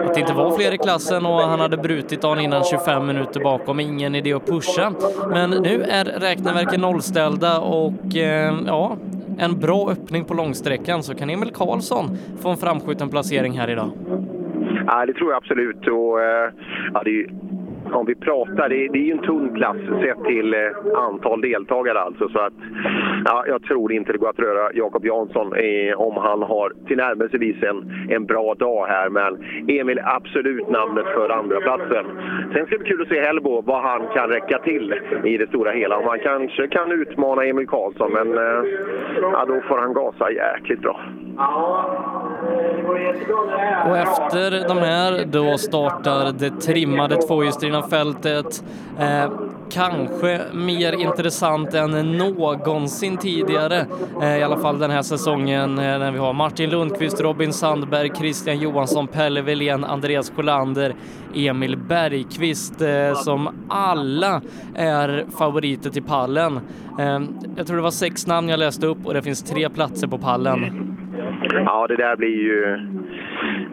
[0.06, 3.40] att det inte var fler i klassen och han hade brutit dagen innan 25 minuter
[3.40, 3.80] bakom.
[3.80, 4.92] Ingen idé att pusha.
[5.30, 8.96] Men nu är räkneverken nollställda och eh, ja,
[9.38, 13.90] en bra öppning på långsträckan så kan Emil Karlsson få en framskjuten placering här idag.
[14.86, 15.86] Ja, det tror jag absolut.
[15.86, 16.50] Och, eh,
[16.94, 17.28] ja, det är ju,
[17.94, 20.60] om vi pratar, det är, det är ju en tunn klass sett till eh,
[20.94, 22.28] antal deltagare alltså.
[22.28, 22.52] Så att,
[23.24, 27.62] ja, jag tror inte det går att röra Jakob Jansson eh, om han har tillnärmelsevis
[27.62, 29.08] en, en bra dag här.
[29.08, 32.06] Men Emil är absolut namnet för andra platsen.
[32.52, 35.48] Sen ska det bli kul att se Helbo, vad han kan räcka till i det
[35.48, 35.98] stora hela.
[35.98, 38.64] Om han kanske kan utmana Emil Karlsson, men eh,
[39.22, 41.00] ja, då får han gasa jäkligt bra.
[43.86, 48.64] Och efter de här då startar det trimmade tvåhjulsdrivna fältet.
[48.98, 49.30] Eh,
[49.70, 53.86] kanske mer intressant än någonsin tidigare.
[54.22, 58.10] Eh, I alla fall den här säsongen eh, när vi har Martin Lundqvist, Robin Sandberg,
[58.16, 60.94] Christian Johansson, Pelle Wilén, Andreas Kollander,
[61.34, 64.40] Emil Bergqvist eh, som alla
[64.74, 66.60] är favoriter till pallen.
[66.98, 67.20] Eh,
[67.56, 70.18] jag tror det var sex namn jag läste upp och det finns tre platser på
[70.18, 70.96] pallen.
[71.64, 72.78] Ja, det där blir ju...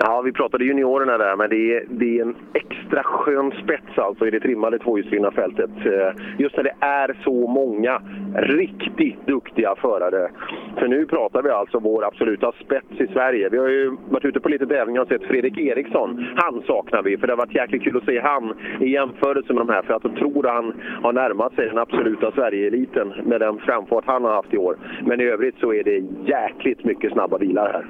[0.01, 4.27] Ja, vi pratade juniorerna där, men det är, det är en extra skön spets alltså
[4.27, 5.69] i det trimmade tvåhjulsdrivna fältet.
[5.85, 8.01] Eh, just när det är så många
[8.35, 10.31] riktigt duktiga förare.
[10.77, 13.49] För nu pratar vi alltså vår absoluta spets i Sverige.
[13.49, 16.25] Vi har ju varit ute på lite tävlingar och sett Fredrik Eriksson.
[16.35, 19.67] Han saknar vi, för det har varit jäkligt kul att se han i jämförelse med
[19.67, 19.81] de här.
[19.81, 20.73] För att jag tror han
[21.03, 24.77] har närmat sig den absoluta Sverige-eliten med den framfart han har haft i år.
[25.05, 27.85] Men i övrigt så är det jäkligt mycket snabba bilar här.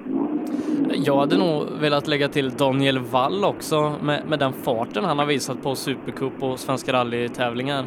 [0.94, 5.26] Jag hade nog velat lägga till Daniel Wall också med, med den farten han har
[5.26, 7.86] visat på Supercup och Svenska rallytävlingar.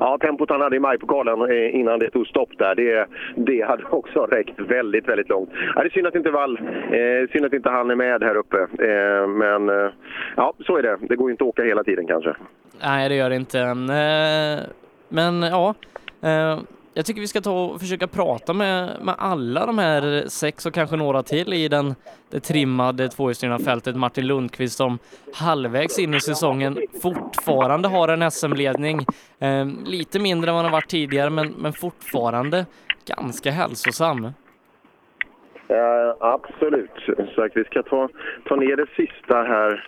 [0.00, 3.84] Ja, tempot han hade i majpokalen eh, innan det tog stopp där, det, det hade
[3.90, 5.50] också räckt väldigt, väldigt långt.
[5.74, 8.36] Ja, det är synd att inte Wall, eh, synd att inte han är med här
[8.36, 8.58] uppe.
[8.58, 9.90] Eh, men eh,
[10.36, 10.98] ja, så är det.
[11.00, 12.34] Det går ju inte att åka hela tiden kanske.
[12.82, 13.60] Nej, det gör det inte.
[13.60, 14.60] Eh,
[15.08, 15.74] Men ja,
[16.22, 16.58] eh,
[16.94, 20.74] jag tycker vi ska ta och försöka prata med, med alla de här sex och
[20.74, 21.94] kanske några till i den,
[22.30, 23.96] det trimmade tvåhjulsdrivna fältet.
[23.96, 24.98] Martin Lundqvist som
[25.34, 29.06] halvvägs in i säsongen fortfarande har en SM-ledning.
[29.38, 32.66] Eh, lite mindre än vad han har varit tidigare, men, men fortfarande
[33.06, 34.32] ganska hälsosam.
[35.70, 37.10] Eh, absolut.
[37.34, 38.08] Så att vi ska ta,
[38.44, 39.84] ta ner det sista här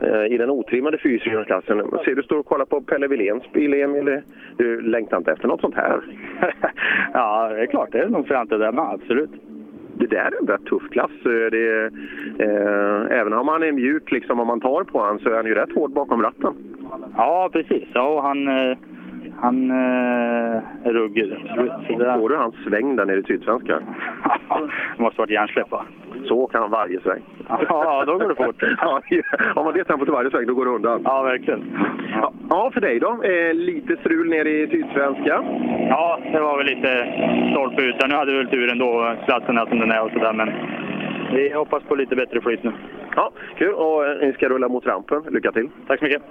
[0.00, 1.62] eh, i den otrimmade fyrhjulsdrivna
[2.04, 4.22] Ser du står och kollar på Pelle Wiléns bil, Emil.
[4.56, 6.00] Du längtar inte efter något sånt här?
[7.12, 7.92] ja, det är klart.
[7.92, 9.30] Det är nog framtid där med, absolut.
[9.98, 11.10] Det där är en rätt tuff klass.
[11.24, 11.90] Eh, Det är,
[12.38, 15.46] eh, även om han är mjuk, liksom, om man tar på honom, så är han
[15.46, 16.54] ju rätt hård bakom ratten.
[17.16, 17.88] Ja, precis.
[17.92, 18.76] Ja, och han, eh,
[19.40, 21.34] han eh, ruggig.
[21.88, 23.78] Såg du hans sväng där nere i Sydsvenska?
[24.96, 25.84] det måste varit hjärnsläpp, va?
[26.24, 27.22] Så kan han varje sväng.
[27.48, 28.62] Ja, då går det fort.
[28.80, 29.02] ja,
[29.54, 31.00] om man det tempot i varje sväng, då går det undan.
[31.04, 31.62] Ja, verkligen.
[32.12, 33.22] Ja, ja för dig då?
[33.22, 35.44] Eh, lite strul nere i Sydsvenska.
[35.88, 37.06] Ja, det var väl lite
[37.50, 37.98] stolpe ut.
[37.98, 38.08] där.
[38.08, 40.52] Nu hade vi väl tur ändå, platsen är som den är och sådär, men
[41.34, 42.72] vi hoppas på lite bättre flyt nu.
[43.16, 43.74] Ja, kul.
[43.74, 45.22] Och eh, ni ska rulla mot rampen.
[45.30, 45.68] Lycka till.
[45.86, 46.22] Tack så mycket.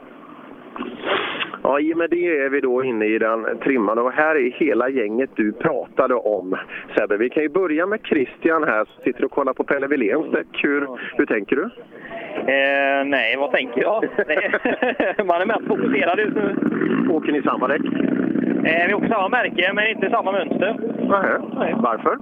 [1.63, 4.51] Ja, i och med det är vi då inne i den trimmade och här är
[4.51, 6.57] hela gänget du pratade om.
[6.97, 10.31] Sebbe, vi kan ju börja med Christian här som sitter och kollar på Pelle Wiléns
[10.31, 10.47] däck.
[10.51, 10.87] Hur,
[11.17, 11.63] hur tänker du?
[12.53, 14.03] Eh, nej, vad tänker jag?
[15.27, 16.55] Man är mest fokuserad just nu.
[17.09, 17.81] Åker ni samma däck?
[18.65, 20.75] Eh, vi åker samma märke, men inte samma mönster.
[21.59, 21.75] Nej.
[21.77, 22.17] Varför?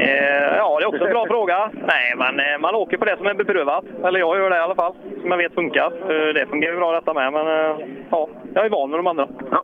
[0.00, 1.70] Eh, ja, det är också en bra fråga.
[1.74, 3.84] Nej, men eh, man åker på det som är beprövat.
[4.04, 5.86] Eller jag gör det i alla fall, som jag vet funkar.
[5.86, 7.76] Eh, det fungerar ju bra detta med, men eh,
[8.10, 9.28] ja, jag är van med de andra.
[9.50, 9.62] Ja,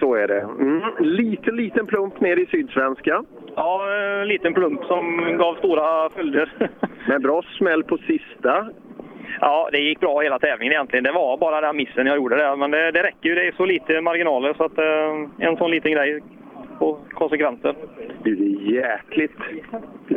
[0.00, 0.40] så är det.
[0.40, 0.82] Mm.
[0.98, 3.24] Liten, liten plump ner i Sydsvenska.
[3.56, 3.82] Ja,
[4.22, 6.52] en liten plump som gav stora följder.
[7.08, 8.66] Med bra smäll på sista.
[9.40, 11.04] Ja, det gick bra hela tävlingen egentligen.
[11.04, 12.56] Det var bara den missen jag gjorde där.
[12.56, 13.34] Men det, det räcker ju.
[13.34, 16.20] Det är så lite marginaler så att eh, en sån liten grej
[16.80, 17.74] på konsekvenser.
[18.22, 19.36] Du, det är jäkligt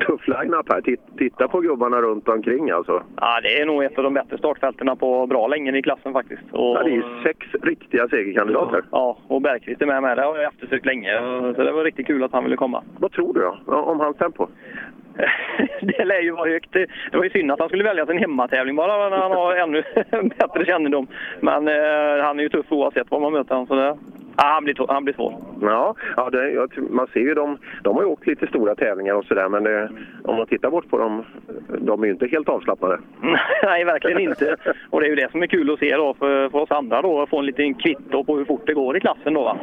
[0.07, 0.81] tuff line-up här.
[0.81, 3.03] Titt- Titta på gubbarna runt omkring alltså.
[3.21, 6.41] Ja, det är nog ett av de bättre startfältena på bra länge i klassen faktiskt.
[6.51, 8.83] Och, Ja, det är ju sex riktiga segerkandidater.
[8.91, 10.17] Ja, och Bergqvist är med med.
[10.17, 11.19] Det har jag eftersökt länge.
[11.55, 12.83] Så det var riktigt kul att han ville komma.
[12.99, 13.73] Vad tror du då?
[13.75, 14.47] Om hans tempo?
[15.81, 16.73] det lär ju vara högt.
[16.73, 19.55] Det det var ju synd att han skulle välja sin hemmatävling bara när han har
[19.55, 19.83] ännu
[20.37, 21.07] bättre kännedom.
[21.39, 23.67] Men eh, han är ju tuff oavsett var man möter honom.
[23.67, 23.97] Så det,
[24.37, 25.33] ja, han, blir, han blir svår.
[25.61, 27.57] Ja, ja det, man ser ju dem.
[27.83, 29.89] De har ju åkt lite stora tävlingar och sådär, men det,
[30.23, 31.23] om man tittar bort på dem,
[31.79, 32.99] de är ju inte helt avslappnade.
[33.63, 34.55] Nej, verkligen inte.
[34.89, 37.01] Och det är ju det som är kul att se då för, för oss andra
[37.01, 39.43] då, att få en liten kvitto på hur fort det går i klassen då.
[39.43, 39.57] Va?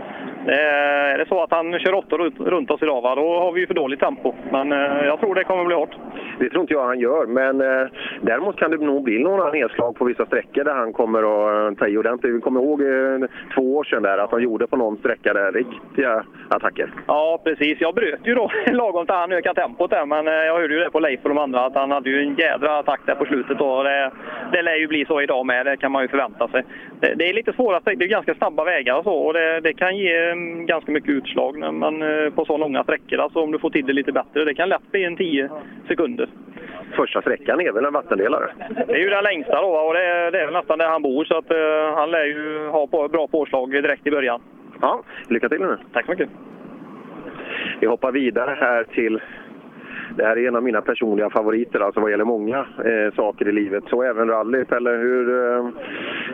[0.46, 3.52] Eh, är det så att han kör åtta runt, runt oss idag, va, då har
[3.52, 4.34] vi ju för dåligt tempo.
[4.52, 5.96] Men eh, jag tror det kommer bli hårt.
[6.38, 7.88] Det tror inte jag han gör, men eh,
[8.20, 11.78] däremot kan det nog bli några nedslag på vissa sträckor där han kommer att eh,
[11.78, 12.34] ta i ordentligt.
[12.34, 15.52] Vi kommer ihåg eh, två år sedan där att han gjorde på någon sträcka där
[15.52, 16.92] riktiga attacker.
[17.06, 17.80] Ja, precis.
[17.80, 20.80] Jag bröt ju då lagom till han ökade tempot där, men eh, jag hörde ju
[20.80, 23.24] det på Leif och de andra att han hade ju en jädra attack där på
[23.24, 23.61] slutet.
[23.61, 24.11] Och Det,
[24.52, 26.64] det lär ju bli så idag med, det kan man ju förvänta sig.
[27.00, 29.61] Det, det är lite svåra sträckor, det är ganska snabba vägar och så och det,
[29.61, 33.18] det kan ge mm, ganska mycket utslag när man, eh, på så långa sträckor.
[33.18, 34.44] Alltså om du får till det lite bättre.
[34.44, 35.50] Det kan lätt bli en 10
[35.88, 36.28] sekunder.
[36.97, 38.51] Första sträckan är väl en vattendelare?
[38.86, 41.03] Det är ju den längsta då och det, är- det är väl nästan där han
[41.03, 44.41] bor så att eh, han lär ju ha på, bra påslag direkt i början.
[44.80, 45.76] Ja, lycka till nu.
[45.93, 46.28] Tack så mycket.
[47.80, 49.20] Vi hoppar vidare här till
[50.16, 53.53] det här är en av mina personliga favoriter alltså vad gäller många eh, saker i
[53.53, 53.84] livet.
[53.91, 55.66] Så även rallyt, eller hur, eh,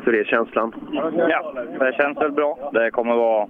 [0.05, 0.75] hur är känslan?
[1.29, 2.71] Ja, det känns väl bra.
[2.73, 3.49] Det kommer vara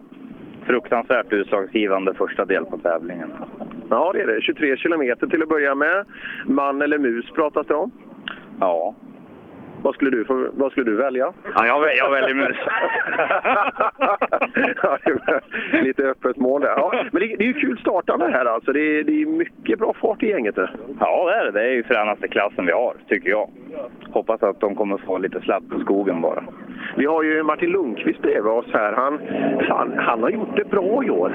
[0.66, 3.32] fruktansvärt utslagsgivande första del på tävlingen.
[3.90, 4.40] Ja, det är det.
[4.42, 6.04] 23 kilometer till att börja med.
[6.46, 7.90] Man eller mus pratas det om.
[8.60, 8.94] Ja.
[9.82, 11.32] Vad skulle du, vad skulle du välja?
[11.54, 12.56] Ja, jag, jag väljer mus.
[14.82, 14.98] ja,
[15.82, 16.68] lite öppet mål där.
[16.68, 18.72] Ja, men det, det är ju kul startande här alltså.
[18.72, 20.54] Det är, det är mycket bra fart i gänget.
[20.54, 20.76] där.
[21.00, 21.50] Ja, det är det.
[21.50, 23.48] Det är ju fränaste klassen vi har, tycker jag.
[24.10, 26.44] Hoppas att de kommer få lite sladd på skogen bara.
[26.96, 28.92] Vi har ju Martin Lundqvist bredvid oss här.
[28.92, 29.20] Han,
[29.68, 31.32] han, han har gjort det bra i år.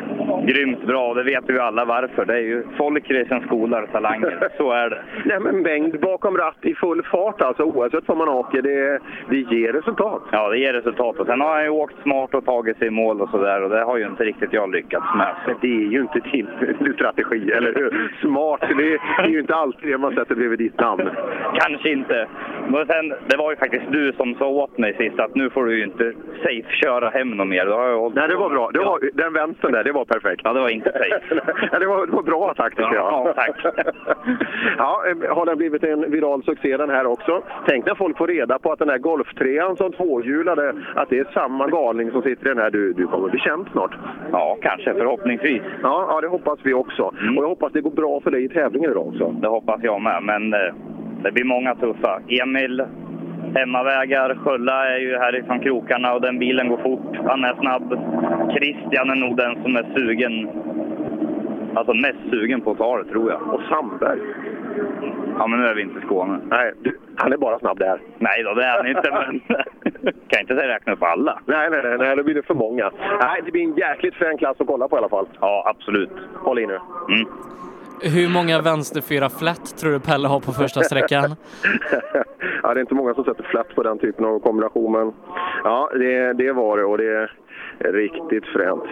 [0.48, 2.26] Grymt bra, det vet vi alla varför.
[2.26, 4.50] Det är ju folkrace som skolar talanger.
[4.58, 5.02] Så är det.
[5.26, 7.64] Nej, men mängd bakom ratt i full fart alltså.
[7.64, 10.22] Oavsett vad man åker, det, det ger resultat.
[10.32, 11.20] Ja, det ger resultat.
[11.20, 13.64] Och sen har han ju åkt smart och tagit sig i mål och sådär.
[13.64, 15.36] Och det har ju inte riktigt jag lyckats med.
[15.46, 15.52] Så.
[15.62, 16.20] Det är ju inte
[16.80, 18.18] din strategi, eller hur?
[18.22, 21.10] Smart, det, det är ju inte alltid det man sätter bredvid ditt namn.
[21.54, 22.28] Kanske inte.
[22.68, 25.66] Men sen, det var ju faktiskt du som sa åt mig sist att nu får
[25.66, 26.14] du ju inte
[26.44, 27.66] safe köra hem något mer.
[27.66, 28.70] Då har jag hållit Nej, det var bra.
[28.74, 30.42] Det var, den vänstern där, det var perfekt.
[30.44, 31.42] Ja, det var inte safe.
[31.72, 32.96] Ja, det, var, det var bra attack tycker jag.
[32.96, 33.56] Ja, tack.
[34.78, 37.42] ja, eh, har den blivit en viral succé den här också?
[37.68, 41.28] Tänk när folk får reda på att den här golftrean som tvåhjulade, att det är
[41.34, 42.72] samma galning som sitter i den här.
[42.72, 43.92] Du, du kommer bli känd snart.
[44.32, 44.94] Ja, kanske.
[44.94, 45.62] Förhoppningsvis.
[45.84, 47.04] Ja, ja det hoppas vi också.
[47.04, 49.36] Och jag hoppas det går bra för dig i tävlingen idag också.
[49.42, 50.24] Det hoppas jag med.
[50.24, 50.74] Men eh,
[51.24, 52.22] det blir många tuffa.
[52.28, 52.84] Emil,
[53.56, 54.36] hemmavägar.
[54.36, 57.18] Skölla är ju härifrån krokarna och den bilen går fort.
[57.28, 57.88] Han är snabb.
[58.56, 60.50] Christian är nog den som är sugen.
[61.76, 63.42] Alltså mest sugen på att ta det, tror jag.
[63.54, 64.20] Och Sandberg.
[65.38, 66.40] Ja, men nu är vi inte i Skåne.
[66.50, 68.02] Nej, du, han är bara snabb där.
[68.20, 69.12] Nej då, det är han inte.
[69.12, 69.42] Men
[70.28, 71.40] kan inte säga räkna upp alla.
[71.46, 72.92] Nej, nej, nej, nej, då blir det för många.
[73.22, 75.28] Nej, det blir en jäkligt frän klass att kolla på i alla fall.
[75.40, 76.12] Ja, absolut.
[76.36, 76.80] Håll i nu.
[77.10, 77.28] Mm.
[78.04, 81.24] Hur många vänsterfyra flätt tror du Pelle har på första sträckan?
[82.64, 85.14] ja, det är inte många som sätter flätt på den typen av kombination, men
[85.64, 87.30] ja, det, det var det och det
[87.80, 88.84] är riktigt fränt.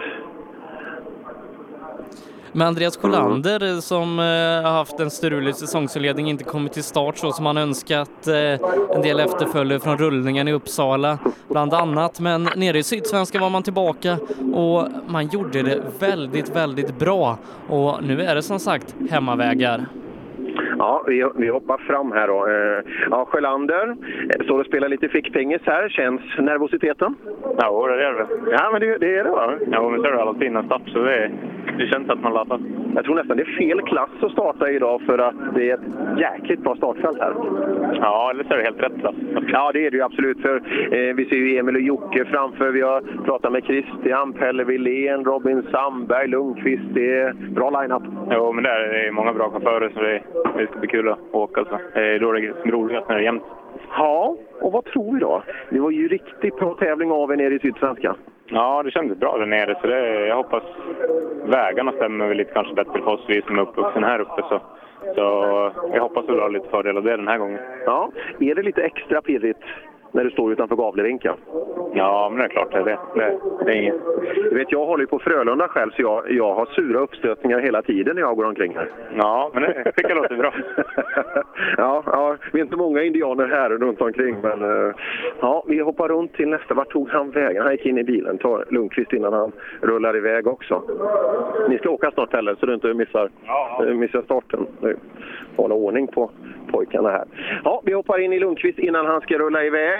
[2.52, 7.18] Med Andreas Sjölander eh, som eh, har haft en strulig säsongsinledning inte kommit till start
[7.18, 8.26] så som han önskat.
[8.26, 8.34] Eh,
[8.94, 12.20] en del efterföljare från rullningen i Uppsala bland annat.
[12.20, 14.18] Men nere i Sydsvenska var man tillbaka
[14.54, 17.38] och man gjorde det väldigt, väldigt bra.
[17.68, 19.86] Och nu är det som sagt hemmavägar.
[20.80, 22.46] Ja, vi, vi hoppar fram här då.
[22.46, 23.96] Eh, Ja, Sjölander
[24.38, 25.88] eh, står och spelar lite fickpingis här.
[25.88, 27.14] Känns nervositeten?
[27.58, 28.26] Ja, det är det.
[28.50, 29.52] Ja, men det, det är det va?
[29.72, 31.30] Ja, men så är det alltid innan start, så det,
[31.78, 32.60] det känns att man laddar.
[32.94, 36.18] Jag tror nästan det är fel klass att starta idag för att det är ett
[36.18, 37.34] jäkligt bra startfält här.
[37.94, 39.14] Ja, eller så är det helt rätt klass.
[39.52, 40.40] Ja, det är det ju absolut.
[40.42, 40.56] För
[40.90, 42.70] eh, vi ser ju Emil och Jocke framför.
[42.70, 46.82] Vi har pratat med Christian, Pelle Wilén, Robin Sandberg, Lundqvist.
[46.94, 48.02] Det är bra line-up.
[48.30, 50.22] Jo, men det är, det är många bra chaufförer, så det,
[50.56, 51.64] det ska bli kul att åka.
[51.64, 51.78] Så.
[51.94, 53.42] Det är då det är roligast när det är jämnt.
[53.96, 55.42] Ja, och vad tror vi då?
[55.70, 58.14] Det var ju riktigt bra tävling av er nere i Sydsvenska.
[58.46, 60.62] Ja, det kändes bra där nere, så det, jag hoppas
[61.44, 64.42] vägarna stämmer väl lite kanske bättre för oss, vi som är uppvuxna här uppe.
[64.48, 64.60] Så,
[65.14, 65.22] så
[65.94, 67.58] jag hoppas att vi har lite fördel av det den här gången.
[67.86, 68.10] Ja,
[68.40, 69.62] är det lite extra pirrigt
[70.12, 71.34] när du står utanför Gavlevinken.
[71.94, 72.72] Ja, men det är klart.
[72.72, 73.94] Det, det, det är inget.
[74.50, 77.82] Du vet, jag håller ju på Frölunda själv så jag, jag har sura uppstötningar hela
[77.82, 78.90] tiden när jag går omkring här.
[79.16, 80.54] Ja, men det tycker jag låter bra.
[81.76, 84.94] ja, ja, vi är inte många indianer här runt omkring men uh,
[85.40, 86.74] ja, vi hoppar runt till nästa.
[86.74, 87.62] Vart tog han vägen?
[87.62, 88.38] Han gick in i bilen.
[88.38, 90.82] tar Lundqvist innan han rullar iväg också.
[91.68, 93.84] Ni ska åka snart heller så du inte missar, ja.
[93.94, 94.66] missar starten.
[95.56, 96.30] Hålla ordning på
[96.70, 97.24] pojkarna här.
[97.64, 99.99] Ja, vi hoppar in i Lundqvist innan han ska rulla iväg.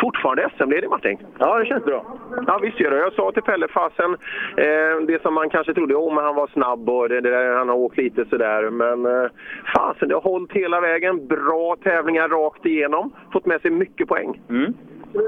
[0.00, 1.18] Fortfarande SM-ledig Martin?
[1.38, 2.18] Ja, det känns bra.
[2.46, 2.98] Ja, visst gör det.
[2.98, 4.16] Jag sa till Pelle fasen,
[4.56, 7.68] eh, det som man kanske trodde, oh, men han var snabb och det, det han
[7.68, 8.70] har åkt lite sådär.
[8.70, 9.30] Men eh,
[9.76, 11.26] fasen, det har hållit hela vägen.
[11.26, 13.12] Bra tävlingar rakt igenom.
[13.32, 14.40] Fått med sig mycket poäng.
[14.50, 14.74] Mm.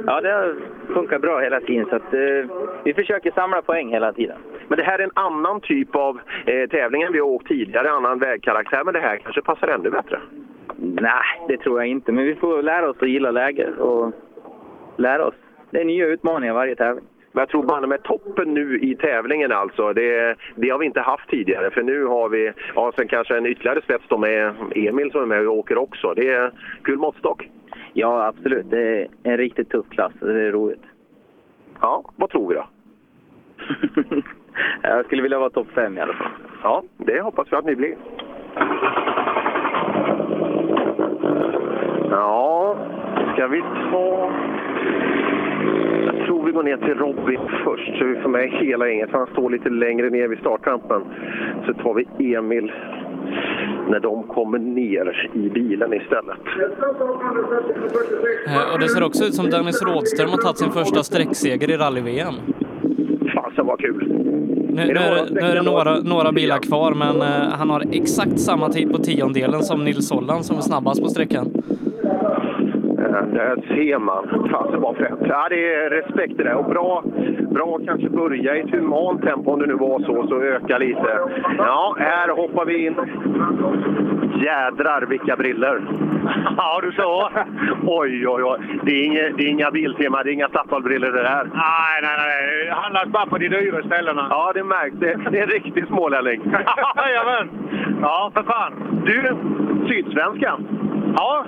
[0.06, 0.56] Ja, det har
[0.94, 1.86] funkat bra hela tiden.
[1.90, 4.36] Så att, eh, vi försöker samla poäng hela tiden.
[4.68, 7.90] Men det här är en annan typ av eh, tävling än vi har åkt tidigare,
[7.90, 8.84] annan vägkaraktär.
[8.84, 10.20] Men det här kanske passar ännu bättre?
[10.76, 12.12] Nej, det tror jag inte.
[12.12, 14.12] Men vi får lära oss att gilla läget och
[14.96, 15.34] lära oss.
[15.70, 17.04] Det är nya utmaningar varje tävling.
[17.32, 21.00] Men jag tror banne med toppen nu i tävlingen alltså, det, det, har vi inte
[21.00, 21.70] haft tidigare.
[21.70, 25.26] För nu har vi, ja sen kanske en ytterligare spets då med Emil som är
[25.26, 26.14] med och åker också.
[26.14, 26.52] Det är
[26.84, 27.48] kul måttstock.
[27.92, 28.70] Ja, absolut.
[28.70, 30.12] Det är en riktigt tuff klass.
[30.20, 30.82] Det är roligt.
[31.80, 32.66] Ja, vad tror vi då?
[34.82, 36.32] jag skulle vilja vara topp fem i alla fall.
[36.62, 37.96] Ja, det hoppas vi att ni blir.
[42.10, 42.76] Ja,
[43.32, 44.30] ska vi ta...
[46.06, 49.10] Jag tror vi går ner till Robin först, så vi får med hela gänget.
[49.12, 51.02] Han står lite längre ner vid startrampen.
[51.66, 52.72] Så tar vi Emil
[53.88, 56.38] när de kommer ner i bilen istället.
[58.46, 61.76] Eh, och det ser också ut som Dennis Rådström har tagit sin första sträckseger i
[61.76, 62.34] rally-VM.
[63.34, 64.26] Fasen vad kul!
[64.76, 68.68] Nu, är, nu är det några, några bilar kvar, men uh, han har exakt samma
[68.68, 71.52] tid på tiondelen som Nils Holland som är snabbast på sträckan.
[73.32, 74.48] Där ser man.
[74.50, 75.20] Fasen vad fränt.
[75.28, 76.54] Ja, det är respekt det där.
[76.54, 77.02] Och bra,
[77.50, 81.18] bra kanske börja i ett humant tempo om det nu var så, så öka lite.
[81.58, 82.94] Ja, här hoppar vi in.
[84.42, 85.80] Jädrar vilka briller
[86.56, 87.28] Ja, du så.
[87.86, 88.58] oj, oj, oj.
[88.82, 91.44] Det är, inga, det är inga biltema, det är inga Statoil-briller det där.
[91.54, 92.66] Nej, nej, nej.
[92.66, 94.26] Det handlas bara på de dyra ställena.
[94.30, 94.96] Ja, det märks.
[94.96, 96.40] Det, det är en riktig smålänning.
[96.96, 97.48] Jajamän!
[98.02, 98.72] Ja, för fan.
[99.06, 99.36] Du,
[99.88, 100.66] Sydsvenskan.
[101.16, 101.44] Ja.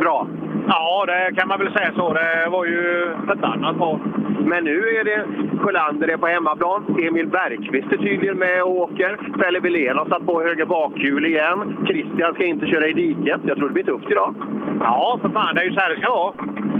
[0.00, 0.26] Bra.
[0.68, 2.12] Ja, det kan man väl säga så.
[2.12, 4.00] Det var ju förbannat bra.
[4.44, 5.26] Men nu är det
[5.58, 6.96] Sjölander är på hemmaplan.
[7.06, 9.16] Emil Bergqvist är tydligen med och åker.
[9.38, 11.76] Pelle Wilén har satt på höger bakhjul igen.
[11.86, 13.40] Christian ska inte köra i diket.
[13.44, 14.34] Jag tror det blir tufft idag.
[14.80, 15.54] Ja, för fan.
[15.54, 16.34] Det är ju så här det ska vara.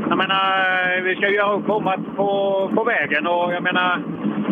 [0.09, 4.03] Jag menar, vi ska göra upp om att på, på vägen och jag menar,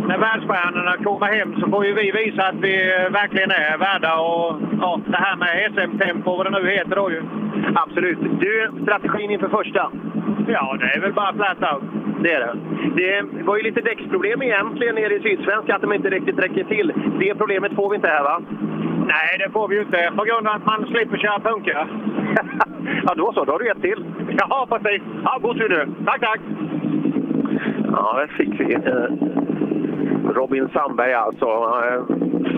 [0.08, 2.76] när världsstjärnorna kommer hem så får ju vi visa att vi
[3.10, 7.22] verkligen är värda och ja, det här med SM-tempo, vad det nu heter då ju.
[7.74, 8.18] Absolut.
[8.40, 9.90] Du, strategin inför första?
[10.46, 11.82] Ja, det är väl bara flat out.
[12.22, 12.54] Det är det.
[12.96, 16.92] Det var ju lite däcksproblem egentligen nere i Sydsvenska, att de inte riktigt räcker till.
[17.18, 18.40] Det problemet får vi inte här va?
[19.06, 21.88] Nej, det får vi ju inte på grund av att man slipper köra punka.
[23.06, 23.44] ja, då så.
[23.44, 24.04] Då har du ett till.
[24.38, 25.02] Ja, precis.
[25.24, 25.88] Ja, god tur nu.
[26.06, 26.40] Tack, tack!
[27.92, 28.76] Ja, där fick vi
[30.34, 31.46] Robin Sandberg alltså.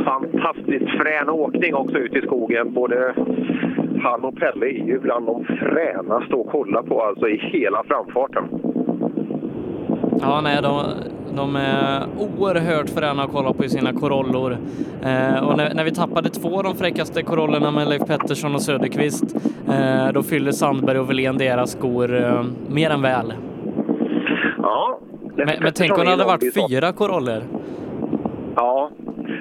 [0.04, 2.72] Fantastiskt frän åkning också ut i skogen.
[2.72, 3.14] Både
[4.02, 8.44] han och Pelle är ju bland de fränaste att kolla på alltså i hela framfarten.
[10.20, 10.84] Ja, nej, de,
[11.36, 14.56] de är oerhört fräna att kolla på i sina korollor.
[15.02, 18.62] Eh, och när, när, vi tappade två av de fräckaste korollorna med Leif Pettersson och
[18.62, 19.36] Söderqvist,
[19.68, 23.34] eh, då fyller Sandberg och Wilén deras skor eh, mer än väl.
[24.58, 24.98] Ja.
[25.36, 27.42] Men, men tänk om det hade varit fyra koroller.
[28.56, 28.90] Ja,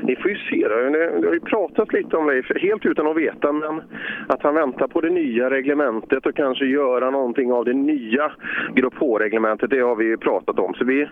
[0.04, 0.68] ni får ju se.
[0.68, 3.82] Det Vi har ju pratat lite om det, helt utan att veta, men
[4.28, 8.32] att han väntar på det nya reglementet och kanske göra någonting av det nya
[8.76, 10.74] Grupp H-reglementet, det har vi ju pratat om.
[10.74, 11.08] Så vi,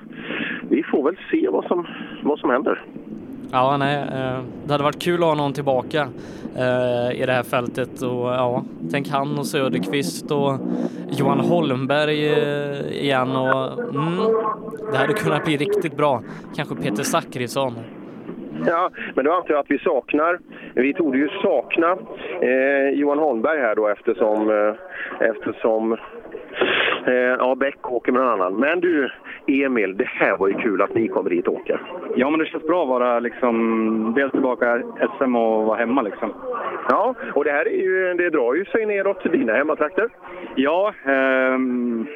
[0.70, 1.88] vi får väl se vad som,
[2.24, 2.82] vad som händer.
[3.52, 6.08] Ja, nej, eh, det hade varit kul att ha någon tillbaka
[6.58, 10.58] eh, i det här fältet och ja, tänk han och Söderqvist och
[11.10, 14.18] Johan Holmberg eh, igen och mm,
[14.92, 16.22] det hade kunnat bli riktigt bra.
[16.56, 17.74] Kanske Peter Zackrisson.
[18.66, 20.40] Ja, men då antar jag att vi saknar,
[20.74, 21.98] vi tog ju sakna
[22.42, 24.76] eh, Johan Holmberg här då eftersom, eh,
[25.30, 25.94] eftersom
[27.06, 28.56] eh, ja, Bäck åker med någon annan.
[28.56, 29.12] Men du,
[29.50, 31.82] Emil, det här var ju kul att ni kommer hit och åker.
[32.16, 34.82] Ja, men det känns bra att vara liksom, dels tillbaka
[35.18, 36.34] SM och vara hemma liksom.
[36.90, 40.10] Ja, och det här är ju, det drar ju sig neråt dina hemmatrakter.
[40.56, 42.08] Ja, ehm,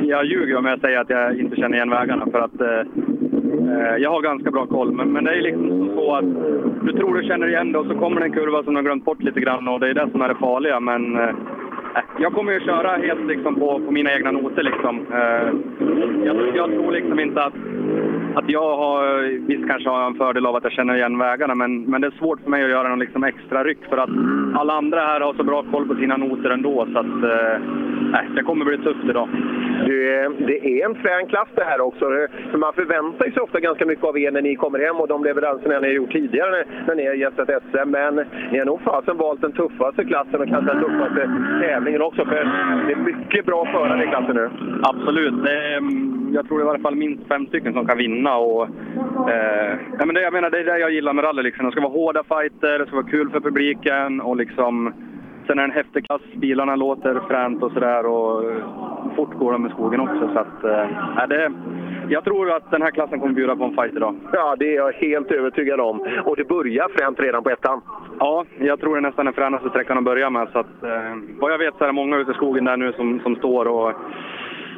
[0.00, 2.82] jag ljuger om jag säger att jag inte känner igen vägarna för att eh,
[3.68, 6.24] Eh, jag har ganska bra koll, men, men det är liksom så att
[6.86, 8.84] du tror du känner igen det och så kommer det en kurva som du har
[8.84, 10.80] glömt bort lite grann och det är det som är det farliga.
[10.80, 11.34] Men eh,
[12.18, 14.62] jag kommer ju köra helt liksom på, på mina egna noter.
[14.62, 15.06] Liksom.
[15.12, 15.48] Eh,
[16.24, 17.54] jag, jag tror liksom inte att,
[18.38, 21.82] att jag har, visst kanske har en fördel av att jag känner igen vägarna, men,
[21.82, 24.10] men det är svårt för mig att göra någon liksom extra ryck för att
[24.60, 26.86] alla andra här har så bra koll på sina noter ändå.
[26.92, 27.60] Så att, eh,
[28.34, 29.28] det kommer bli tufft idag.
[29.86, 32.04] Du, eh, det är en frän klass det här också.
[32.50, 35.24] För man förväntar sig ofta ganska mycket av er när ni kommer hem och de
[35.24, 37.90] leveranserna ni har gjort tidigare när, när ni har gästat SM.
[37.90, 38.14] Men
[38.52, 41.30] ni har nog fasen valt den tuffaste klassen och kanske den tuffaste
[41.60, 42.24] tävlingen också.
[42.24, 42.34] För
[42.86, 44.50] det är mycket bra förare i klassen nu.
[44.82, 45.48] Absolut.
[45.48, 48.25] Är, mm, jag tror det är i alla fall minst fem stycken som kan vinna.
[48.34, 48.68] Och,
[49.30, 51.42] eh, ja, men det, jag menar, det är det jag gillar med rally.
[51.42, 51.66] Liksom.
[51.66, 54.92] Det ska vara hårda fighter, det ska vara kul för publiken och liksom
[55.46, 58.44] Sen är det en häftig klass, bilarna låter fränt och sådär och
[59.16, 60.30] fort går de i skogen också.
[60.32, 61.52] Så att, äh, det,
[62.08, 64.14] jag tror att den här klassen kommer bjuda på en fight idag.
[64.32, 66.00] Ja, det är jag helt övertygad om.
[66.24, 67.80] Och det börjar fränt redan på ettan.
[68.18, 70.48] Ja, jag tror det är nästan den fränaste sträckan att börja med.
[70.52, 72.92] Så att, eh, vad jag vet så är det många ute i skogen där nu
[72.92, 73.92] som, som står och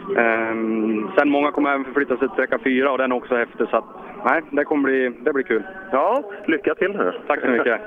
[0.09, 3.69] Um, sen många kommer även förflytta sig till sträcka fyra och den är också häftig.
[3.69, 3.85] Så att,
[4.25, 5.63] nej, det kommer bli, det blir kul.
[5.93, 7.13] Ja, lycka till nu.
[7.27, 7.81] Tack så mycket.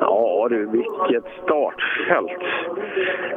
[0.00, 2.42] Ja du, vilket startfält.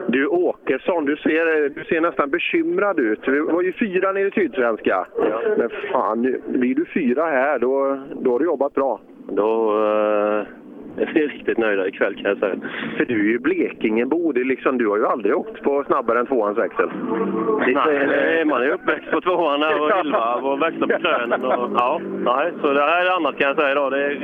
[0.08, 3.24] Du Åkesson, du ser, du ser nästan bekymrad ut.
[3.24, 5.08] Du var ju fyra nere i Sydsvenska.
[5.18, 5.42] Ja.
[5.58, 9.00] Men fan, blir du fyra här, då, då har du jobbat bra.
[9.30, 9.74] Då
[10.98, 12.56] uh, är vi riktigt nöjda ikväll kan jag säga.
[12.98, 14.32] För du är ju Blekingebbo.
[14.32, 16.90] Liksom, du har ju aldrig åkt på snabbare än tvåans växel.
[17.74, 21.46] Nej, man är uppväxt på tvåan och illvarv och växlar på krönen.
[21.46, 23.92] Och, ja, nej, så det här är annat kan jag säga idag.
[23.92, 24.16] Det,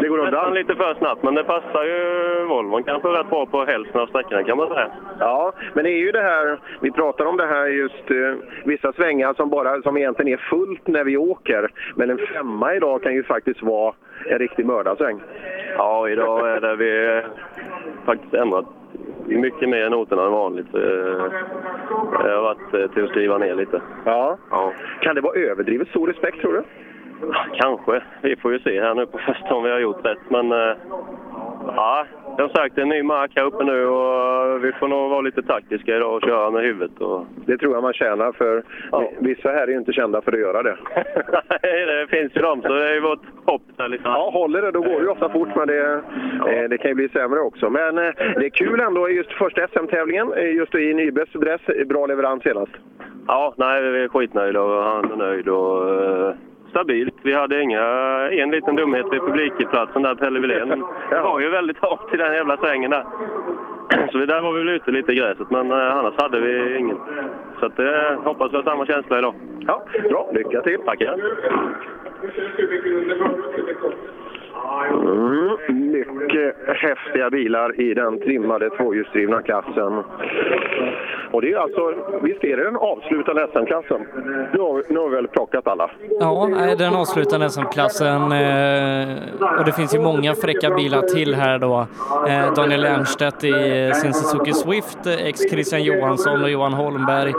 [0.00, 3.64] det går undan lite för snabbt, men det passar ju Volvon kanske rätt bra på
[3.64, 4.90] hälften av sträckorna kan man säga.
[5.18, 8.34] Ja, men det är ju det här, vi pratar om det här just uh,
[8.64, 11.68] vissa svängar som, bara, som egentligen är fullt när vi åker.
[11.96, 13.94] Men en femma idag kan ju faktiskt vara
[14.26, 15.20] en riktig mördarsväng.
[15.76, 17.22] Ja, idag är det vi
[18.04, 18.66] faktiskt ändrat
[19.26, 20.72] mycket mer noterna än vanligt.
[20.72, 23.82] Det har varit till att skriva ner lite.
[24.04, 24.36] Ja.
[24.50, 24.72] ja.
[25.00, 26.62] Kan det vara överdrivet stor respekt tror du?
[27.52, 28.02] Kanske.
[28.22, 30.30] Vi får ju se här nu på första om vi har gjort rätt.
[30.30, 30.52] Men
[31.66, 32.06] ja,
[32.36, 35.96] det är en ny mark här uppe nu och vi får nog vara lite taktiska
[35.96, 37.00] idag och köra med huvudet.
[37.00, 37.26] Och...
[37.46, 38.62] Det tror jag man tjänar, för
[38.92, 39.10] ja.
[39.18, 40.76] vissa här är ju inte kända för att göra det.
[41.62, 43.62] Nej, det finns ju de, så det är ju vårt hopp.
[43.76, 44.10] Där liksom.
[44.10, 46.02] Ja, håller det då går det ju ofta fort, men det,
[46.38, 46.48] ja.
[46.48, 47.70] eh, det kan ju bli sämre också.
[47.70, 52.42] Men eh, det är kul ändå, just första SM-tävlingen, just i Nybes dress, bra leverans
[52.42, 52.72] senast.
[53.26, 55.48] Ja, nej, vi är skitnöjda och han är nöjd.
[55.48, 56.34] Och, eh
[56.74, 57.14] stabilt.
[57.22, 57.84] Vi hade inga,
[58.30, 60.84] en liten dumhet vid publikplatsen där, Pelle Wilén.
[61.10, 63.04] Det var ju väldigt hårt i den jävla svängen där.
[64.12, 66.98] Så där var vi väl ute lite i gräset, men eh, annars hade vi ingen.
[67.60, 69.34] Så att, eh, hoppas vi har samma känsla idag.
[69.66, 70.30] Ja, bra.
[70.32, 70.78] Lycka till!
[70.78, 71.16] Tackar!
[74.90, 75.56] Mm,
[76.34, 80.02] mycket häftiga bilar i den trimmade tvåhjulsdrivna klassen.
[81.34, 84.00] Och det är alltså, visst är det den avslutande SM-klassen?
[84.52, 85.90] Nu, har, nu har vi väl plockat alla?
[86.20, 88.32] Ja, är den avslutande SM-klassen.
[88.32, 91.86] Eh, och det finns ju många fräcka bilar till här då.
[92.28, 97.30] Eh, Daniel Ernstedt i sin Suzuki Swift, ex Christian Johansson och Johan Holmberg.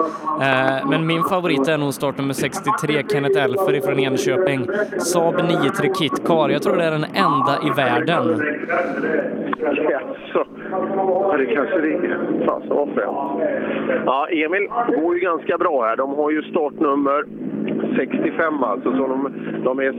[0.42, 4.68] Eh, men min favorit är nog startnummer 63, Kenneth Elfer från Enköping.
[5.00, 6.50] Saab 93 Kit Car.
[6.50, 8.24] Jag tror det är den enda i världen.
[9.90, 10.46] Jaså?
[10.72, 12.46] Ja, det kanske det är.
[12.46, 13.42] Fasen vad fränt.
[14.06, 14.68] Ja, Emil
[15.02, 15.96] går ju ganska bra här.
[15.96, 17.26] De har ju startnummer
[17.96, 18.92] 65 alltså.
[18.92, 19.92] Så de, de, är,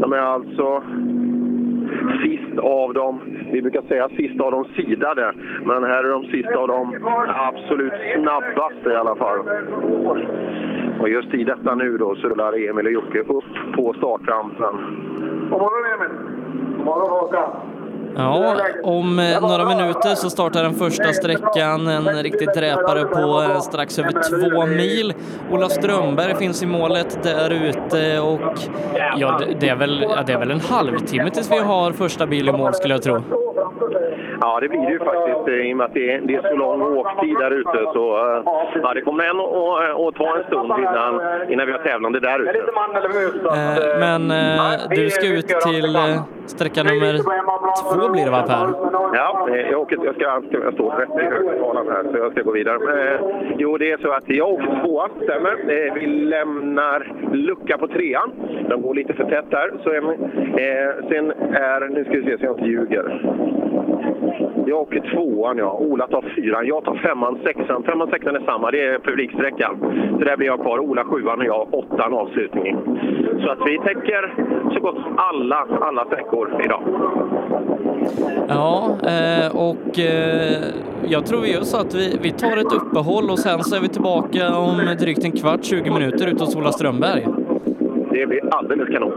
[0.00, 0.82] de är alltså
[2.22, 3.20] sist av dem,
[3.52, 5.32] vi brukar säga sist av de sidade,
[5.64, 9.38] men här är de sist av de absolut snabbaste i alla fall.
[11.00, 14.74] Och just i detta nu då så rullar Emil och Jocke upp på startrampen.
[15.50, 16.21] God morgon Emil!
[16.82, 17.81] God morgon Håkan!
[18.16, 23.60] Ja, om eh, några minuter så startar den första sträckan, en riktig dräpare på eh,
[23.60, 25.14] strax över två mil.
[25.50, 28.58] Ola Strömberg finns i målet där ute och
[29.16, 32.48] ja, det är, väl, ja, det är väl en halvtimme tills vi har första bil
[32.48, 33.22] i mål skulle jag tro.
[34.40, 36.42] Ja, det blir det ju faktiskt eh, i och med att det är, det är
[36.50, 37.78] så lång åktid där ute.
[37.92, 38.04] Så,
[38.82, 42.58] ja, det kommer än att ta en stund innan, innan vi har tävlande där ute.
[43.48, 45.98] Eh, men eh, du ska ut till
[46.46, 47.18] sträcka nummer
[47.82, 48.92] två blir det va Per?
[49.14, 52.42] Ja, eh, jag, åker, jag ska, jag står rätt i högtalaren här så jag ska
[52.42, 53.14] gå vidare.
[53.14, 53.20] Eh,
[53.58, 55.50] jo, det är så att jag åker tvåa, stämmer.
[55.50, 58.32] Eh, vi lämnar lucka på trean.
[58.68, 59.70] De går lite för tätt där.
[59.82, 59.90] Så,
[61.08, 63.22] sen är, nu ska vi se så jag inte ljuger.
[64.66, 65.72] Jag åker tvåan, ja.
[65.72, 66.66] Ola tar fyran.
[66.66, 67.82] Jag tar femman, sexan.
[67.82, 68.70] Femman, sexan är samma.
[68.70, 69.76] Det är publiksträckan.
[70.18, 70.78] Så där blir jag kvar.
[70.78, 72.76] Ola sjuan och jag åttan avslutningen.
[73.44, 74.34] Så att vi täcker
[74.74, 76.82] så gott som alla, alla sträckor idag.
[78.48, 80.62] Ja, eh, och eh,
[81.08, 83.80] jag tror vi gör så att vi, vi tar ett uppehåll och sen så är
[83.80, 87.26] vi tillbaka om drygt en kvart, 20 minuter ute hos Ola Strömberg.
[88.10, 89.12] Det blir alldeles kanon.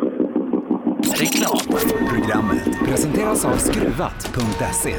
[1.20, 1.80] Reklam.
[2.10, 4.96] Programmet presenteras av Skruvat.se.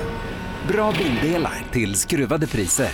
[0.72, 2.90] Bra bildelar till skruvade priser.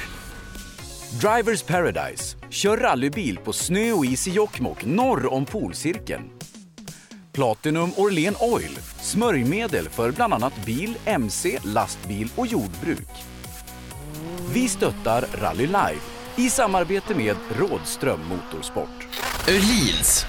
[1.20, 2.36] Drivers Paradise.
[2.50, 6.22] Kör rallybil på snö och is i Jokkmokk norr om polcirkeln.
[7.32, 8.78] Platinum Orlen Oil.
[9.00, 13.08] Smörjmedel för bland annat bil, mc, lastbil och jordbruk.
[14.52, 16.00] Vi stöttar Rally Live
[16.36, 19.08] i samarbete med Rådström Motorsport.
[19.48, 20.26] Öhlins.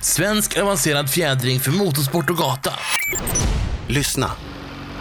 [0.00, 2.72] Svensk avancerad fjädring för motorsport och gata.
[3.88, 4.30] Lyssna.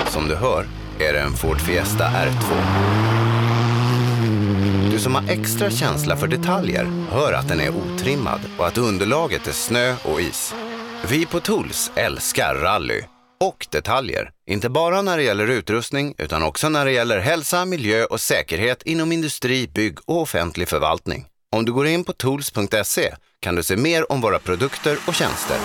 [0.10, 0.66] Som du hör
[1.00, 2.56] är det en Ford Fiesta R2.
[4.92, 9.48] Du som har extra känsla för detaljer hör att den är otrimmad och att underlaget
[9.48, 10.54] är snö och is.
[11.10, 13.04] Vi på Tools älskar rally
[13.40, 14.32] och detaljer.
[14.50, 18.84] Inte bara när det gäller utrustning utan också när det gäller hälsa, miljö och säkerhet
[18.84, 21.26] inom industri, bygg och offentlig förvaltning.
[21.52, 25.58] Om du går in på tools.se kan du se mer om våra produkter och tjänster.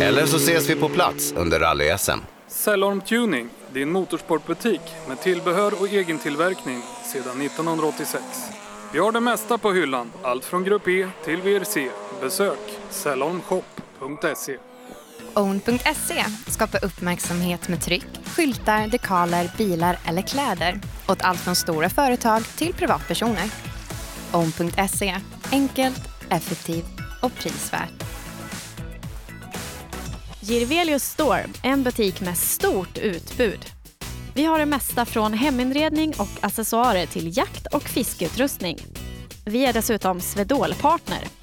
[0.00, 2.18] Eller så ses vi på plats under rally-SM.
[2.48, 6.82] Cellorm Tuning, din motorsportbutik med tillbehör och egen tillverkning
[7.12, 8.22] sedan 1986.
[8.92, 11.88] Vi har det mesta på hyllan, allt från Grupp E till VRC.
[12.20, 12.58] Besök
[12.90, 13.81] Cellorm Shop.
[15.34, 22.42] Own.se skapar uppmärksamhet med tryck, skyltar, dekaler, bilar eller kläder åt allt från stora företag
[22.56, 23.50] till privatpersoner.
[24.32, 25.16] Own.se
[25.52, 28.04] enkelt, effektivt och prisvärt.
[30.40, 33.66] Girvelius Store, en butik med stort utbud.
[34.34, 38.78] Vi har det mesta från heminredning och accessoarer till jakt och fiskeutrustning.
[39.44, 41.41] Vi är dessutom Swedol-partner.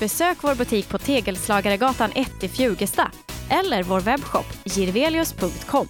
[0.00, 3.10] Besök vår butik på Tegelslagaregatan 1 i Fjugesta
[3.48, 5.88] eller vår webbshop girvelius.com.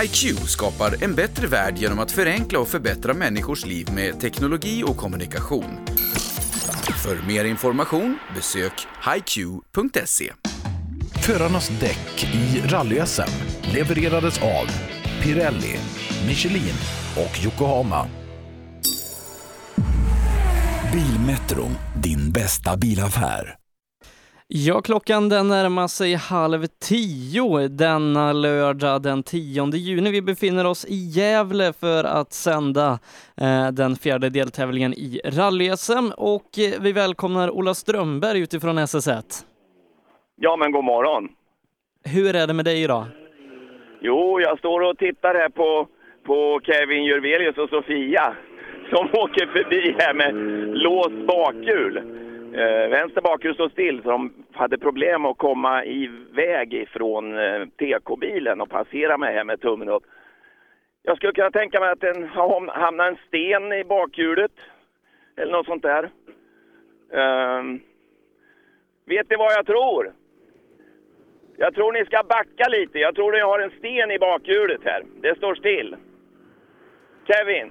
[0.00, 4.96] HiQ skapar en bättre värld genom att förenkla och förbättra människors liv med teknologi och
[4.96, 5.86] kommunikation.
[7.04, 10.32] För mer information besök hiq.se.
[11.26, 13.30] Förarnas däck i rally-SM
[13.74, 14.66] levererades av
[15.22, 15.78] Pirelli,
[16.26, 16.74] Michelin
[17.16, 18.17] och Yokohama.
[20.92, 21.64] Bilmetro,
[22.02, 23.44] din bästa bilaffär.
[24.46, 30.10] Ja, klockan den närmar sig halv tio denna lördag den 10 juni.
[30.10, 32.98] Vi befinner oss i Gävle för att sända
[33.40, 39.44] eh, den fjärde deltävlingen i rally-SM och eh, vi välkomnar Ola Strömberg utifrån SS1.
[40.36, 41.28] Ja, men god morgon.
[42.04, 43.04] Hur är det med dig idag?
[44.00, 45.88] Jo, jag står och tittar här på,
[46.26, 48.36] på Kevin Jurvelius och Sofia
[48.90, 50.34] som åker förbi här med
[50.76, 51.96] låst bakhjul.
[52.54, 58.60] Eh, vänster bakhjul står still så de hade problem att komma iväg ifrån eh, TK-bilen
[58.60, 60.02] och passera mig här med tummen upp.
[61.02, 62.28] Jag skulle kunna tänka mig att den
[62.68, 64.52] hamnar en sten i bakhjulet
[65.36, 66.10] eller något sånt där.
[67.12, 67.62] Eh,
[69.06, 70.12] vet ni vad jag tror?
[71.56, 72.98] Jag tror ni ska backa lite.
[72.98, 75.02] Jag tror ni har en sten i bakhjulet här.
[75.20, 75.96] Det står still.
[77.26, 77.70] Kevin,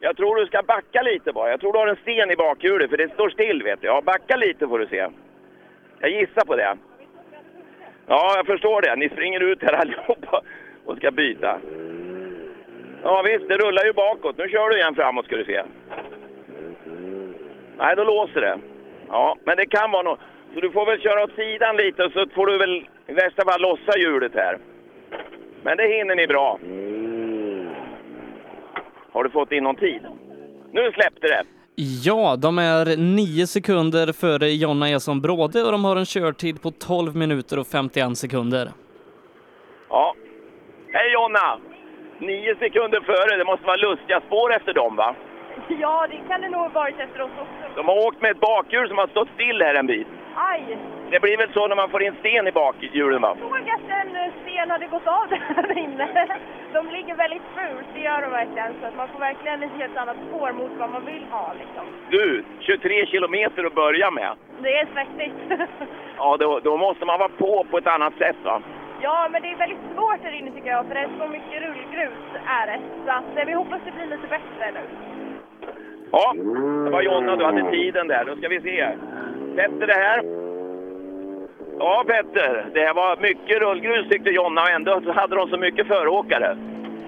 [0.00, 1.50] jag tror du ska backa lite bara.
[1.50, 3.86] Jag tror du har en sten i bakhjulet, för det står still vet du.
[3.86, 5.06] Ja, backa lite får du se.
[5.98, 6.76] Jag gissar på det.
[8.06, 8.96] Ja, jag förstår det.
[8.96, 10.42] Ni springer ut här allihopa
[10.84, 11.60] och ska byta.
[13.02, 14.38] Ja visst, det rullar ju bakåt.
[14.38, 15.62] Nu kör du igen framåt ska du se.
[17.78, 18.58] Nej, då låser det.
[19.08, 20.20] Ja, men det kan vara något.
[20.54, 23.60] Så du får väl köra åt sidan lite så får du väl i värsta fall
[23.60, 24.58] lossa hjulet här.
[25.62, 26.58] Men det hinner ni bra.
[29.18, 30.02] Har du fått in någon tid?
[30.72, 31.42] Nu släppte det.
[32.04, 36.70] Ja, de är nio sekunder före Jonna Eson Bråde och de har en körtid på
[36.70, 38.70] 12 minuter och 51 sekunder.
[39.88, 40.14] Ja.
[40.92, 41.58] Hej Jonna!
[42.20, 43.38] Nio sekunder före.
[43.38, 45.14] Det måste vara lustiga spår efter dem va?
[45.68, 47.64] Ja, det kan det nog ha varit efter oss också.
[47.76, 50.08] De har åkt med ett bakhjul som har stått still här en bit.
[50.36, 50.78] Aj!
[51.10, 53.36] Det blir väl så när man får in sten i bakhjulen va?
[53.40, 56.26] Jag såg att en sten hade gått av där inne.
[56.72, 58.72] De ligger väldigt fult, det gör de verkligen.
[58.80, 61.84] Så att man får verkligen ett helt annat spår mot vad man vill ha liksom.
[62.10, 64.32] Du, 23 kilometer att börja med.
[64.62, 65.34] Det är svettigt.
[66.20, 68.62] Ja, då, då måste man vara på på ett annat sätt va?
[69.00, 71.62] Ja, men det är väldigt svårt här inne tycker jag, för det är så mycket
[71.62, 72.80] rullgrus är det.
[73.04, 74.80] Så att eh, vi hoppas det blir lite bättre nu.
[76.12, 76.34] Ja,
[76.84, 78.24] det var Jonna, du hade tiden där.
[78.24, 78.88] Då ska vi se.
[79.56, 80.47] Petter det här.
[81.78, 82.66] Ja, Petter.
[82.74, 86.56] Det här var mycket rullgrus tyckte Jonna och ändå hade de så mycket föråkare.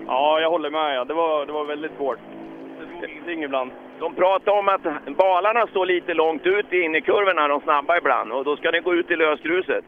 [0.06, 1.06] Ja, jag håller med.
[1.06, 2.18] Det var, det var väldigt svårt.
[3.00, 3.70] Det ingenting ibland.
[3.98, 8.32] De pratar om att balarna står lite långt ut in i kurvorna, de snabba ibland.
[8.32, 9.84] Och då ska ni gå ut i lösgruset.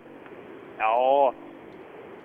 [0.79, 1.35] Ja,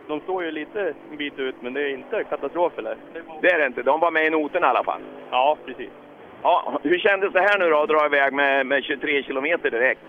[0.07, 2.95] de står ju lite en bit ut, men det är inte katastrof eller?
[3.41, 3.83] Det är det inte.
[3.83, 5.01] De var med i noterna i alla fall.
[5.31, 5.89] Ja, precis.
[6.43, 10.01] Ja, hur kändes det här nu då, att dra iväg med, med 23 kilometer direkt?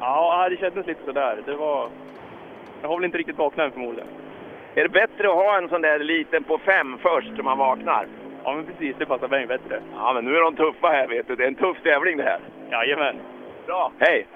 [0.00, 1.42] Ja, det kändes lite sådär.
[1.46, 1.88] Det var...
[2.82, 4.08] Jag har väl inte riktigt vaknat än förmodligen.
[4.74, 8.06] Är det bättre att ha en sån där liten på fem först så man vaknar?
[8.44, 8.96] Ja, men precis.
[8.98, 9.82] Det passar mig bättre.
[9.94, 11.36] Ja, men nu är de tuffa här vet du.
[11.36, 12.40] Det är en tuff tävling det här.
[12.70, 13.16] Jajamän.
[13.66, 13.92] Bra.
[13.98, 14.26] Hej!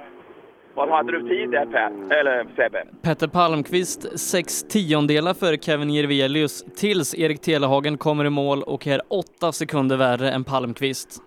[0.74, 2.18] Vad hade du tid där Per?
[2.18, 2.85] Eller Sebbe?
[3.02, 9.01] Petter Palmqvist sex tiondelar före Kevin Jirvelius tills Erik Telehagen kommer i mål och är
[9.09, 11.22] åtta sekunder värre än Palmqvist.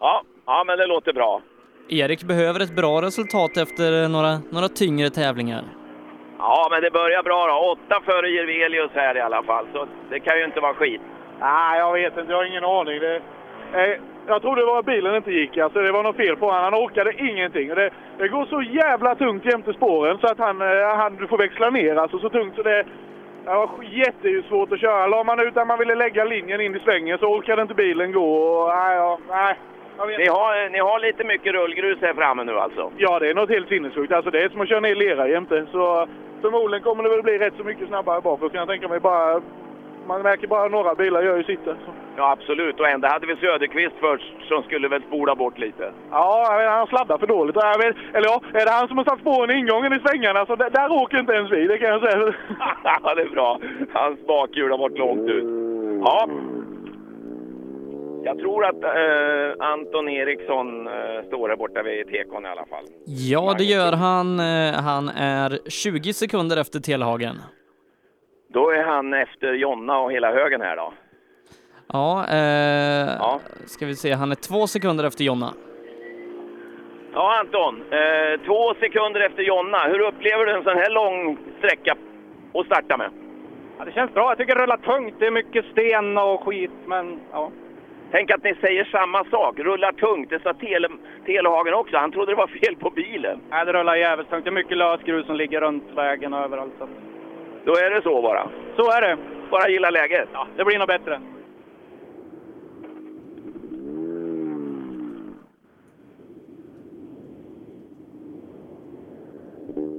[0.00, 1.42] Ja, ja men det låter bra.
[1.88, 5.64] Erik behöver ett bra resultat efter några, några tyngre tävlingar.
[6.38, 7.54] Ja, men det börjar bra då.
[7.72, 11.00] Åtta före Jirvelius här i alla fall, så det kan ju inte vara skit.
[11.40, 12.32] Nej, jag vet inte.
[12.32, 13.00] Jag har ingen aning.
[13.00, 13.16] Det,
[13.74, 15.58] eh, jag trodde det var att bilen inte gick.
[15.58, 16.64] Alltså, det var något fel på honom.
[16.64, 17.68] Han orkade ingenting.
[17.68, 21.38] Det, det går så jävla tungt jämte spåren så att han, eh, han du får
[21.38, 22.84] växla ner alltså, så tungt så det,
[23.44, 25.06] det var jättesvårt att köra.
[25.06, 28.12] La man ut där man ville lägga linjen in i svängen så orkade inte bilen
[28.12, 28.34] gå.
[28.36, 29.54] Och, nej, ja, nej.
[29.98, 32.92] Ni har, ni har lite mycket rullgrus här framme nu alltså?
[32.96, 34.12] Ja, det är något helt sinnessjukt.
[34.12, 35.66] Alltså, det är som att köra ner lera jämte.
[35.72, 36.06] Så
[36.40, 39.00] förmodligen kommer det väl bli rätt så mycket snabbare bakåt kan jag tänka mig.
[39.00, 39.40] Bara,
[40.06, 41.76] man märker bara några bilar gör ju sitt där.
[41.84, 41.90] Så.
[42.16, 42.80] Ja, absolut.
[42.80, 45.92] Och ändå hade vi Söderqvist först som skulle väl spola bort lite.
[46.10, 47.56] Ja, vet, han sladdar för dåligt.
[47.56, 50.56] Vet, eller ja, är det han som har satt spåren i ingången i svängarna så
[50.56, 52.18] där, där åker inte ens vi, det kan jag säga.
[52.84, 53.58] ja, det är bra.
[53.92, 55.44] Hans bakhjul har varit långt ut.
[56.04, 56.28] Ja.
[58.24, 62.84] Jag tror att eh, Anton Eriksson eh, står här borta vid tekon i alla fall.
[63.06, 64.40] Ja, det gör han.
[64.40, 67.36] Eh, Han är 20 sekunder efter Telehagen.
[68.48, 70.92] Då är han efter Jonna och hela högen här då.
[71.92, 75.54] Ja, eh, ska vi se, han är två sekunder efter Jonna.
[77.14, 77.82] Ja, Anton.
[77.90, 79.78] Eh, två sekunder efter Jonna.
[79.86, 81.96] Hur upplever du en sån här lång sträcka
[82.54, 83.10] att starta med?
[83.78, 84.30] Ja, det känns bra.
[84.30, 85.14] Jag tycker det rullar tungt.
[85.18, 87.50] Det är mycket sten och skit, men ja.
[88.14, 89.58] Tänk att ni säger samma sak.
[89.58, 90.30] Rullar tungt.
[90.30, 90.88] Det sa Tele,
[91.26, 91.96] Telehagen också.
[91.96, 93.40] Han trodde det var fel på bilen.
[93.50, 94.44] Nej, det rullar jävligt tungt.
[94.44, 96.72] Det är mycket lösgrus som ligger runt vägen och överallt.
[96.78, 96.88] Så.
[97.64, 98.48] Då är det så bara.
[98.76, 99.18] så är det.
[99.50, 100.28] Bara gilla läget.
[100.32, 101.20] Ja, det blir nog bättre.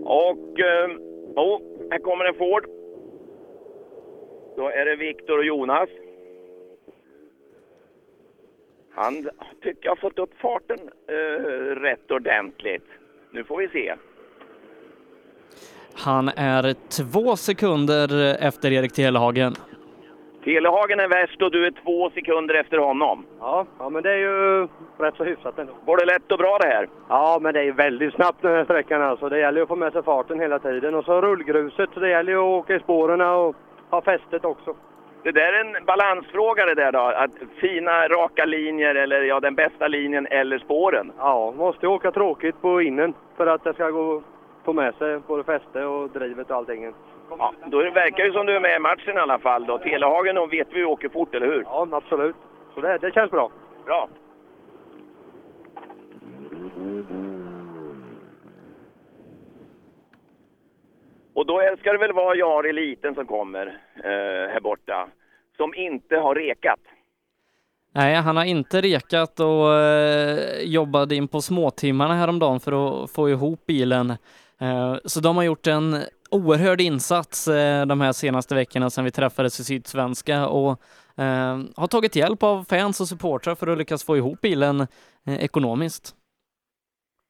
[0.04, 0.60] Och...
[0.60, 0.90] Eh,
[1.36, 1.62] oh,
[1.92, 2.66] här kommer en Ford.
[4.58, 5.90] Då är det Viktor och Jonas.
[8.96, 9.30] Han
[9.64, 11.16] tycker jag har fått upp farten eh,
[11.76, 12.88] rätt ordentligt.
[13.32, 13.96] Nu får vi se.
[15.94, 19.54] Han är två sekunder efter Erik Telehagen.
[20.44, 23.26] Telehagen är värst och du är två sekunder efter honom.
[23.40, 24.68] Ja, ja, men det är ju
[24.98, 25.74] rätt så hyfsat ändå.
[25.86, 26.88] Går det lätt och bra det här?
[27.10, 29.30] Ja, men det är väldigt snabbt den här sträckan alltså.
[29.30, 30.96] Det gäller ju att få med sig farten hela tiden.
[30.96, 33.56] Och så rullgruset, så det gäller ju att åka i spåren och
[33.90, 34.76] ha fästet också.
[35.26, 37.00] Det där är en balansfråga det där då.
[37.00, 41.12] Att fina raka linjer eller ja, den bästa linjen eller spåren.
[41.18, 44.22] Ja, måste åka tråkigt på innen för att det ska gå
[44.66, 46.94] få med sig både fäste och drivet och allting.
[47.40, 49.78] Ja, då det verkar ju som du är med i matchen i alla fall då.
[49.78, 51.64] Telehagen och vet vi åker fort, eller hur?
[51.66, 52.36] Ja, absolut.
[52.74, 53.50] Så det, det känns bra.
[53.86, 54.08] Bra.
[61.36, 65.08] Och då ska det väl vara Jari Liten som kommer eh, här borta.
[65.58, 66.80] Som inte har rekat.
[67.94, 73.30] Nej, han har inte rekat och eh, jobbade in på småtimmarna häromdagen för att få
[73.30, 74.10] ihop bilen.
[74.62, 75.96] Eh, så de har gjort en
[76.32, 80.72] oerhörd insats eh, de här senaste veckorna sedan vi träffades i Sydsvenska och
[81.18, 84.82] eh, har tagit hjälp av fans och supportrar för att lyckas få ihop bilen
[85.28, 86.16] eh, ekonomiskt.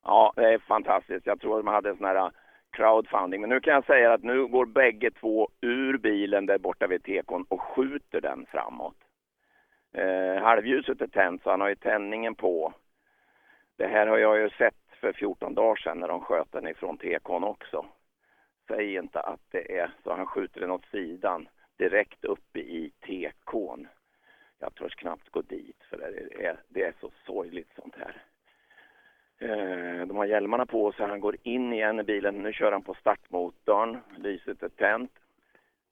[0.04, 1.26] Ja, det är fantastiskt.
[1.26, 2.32] Jag tror att de hade en sån här
[2.76, 3.42] crowdfunding.
[3.42, 7.04] Men nu kan jag säga att nu går bägge två ur bilen där borta vid
[7.04, 8.96] tekon och skjuter den framåt.
[9.94, 12.74] Eh, halvljuset är tänt så han har ju tändningen på.
[13.78, 16.98] Det här har jag ju sett för 14 dagar sedan när de sköt den ifrån
[16.98, 17.86] tekon också.
[18.68, 21.48] Säg inte att det är så han skjuter den åt sidan
[21.78, 23.88] direkt uppe i tekon.
[24.60, 28.22] Jag törs knappt gå dit för det är, det är så sorgligt sånt här.
[29.42, 32.36] Eh, De har hjälmarna på sig, han går in igen i bilen.
[32.36, 35.12] Nu kör han på startmotorn, lyset är tänt.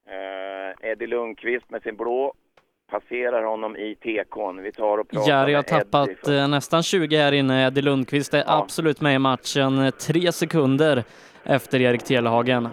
[0.08, 2.32] Eh, Eddie Lundqvist med sin blå
[2.90, 4.62] passerar honom i tekon.
[4.62, 7.66] Vi tar och pratar Jari har tappat eh, nästan 20 här inne.
[7.66, 11.02] Eddie Lundqvist är absolut med i matchen, tre sekunder
[11.44, 12.68] efter Erik Telehagen.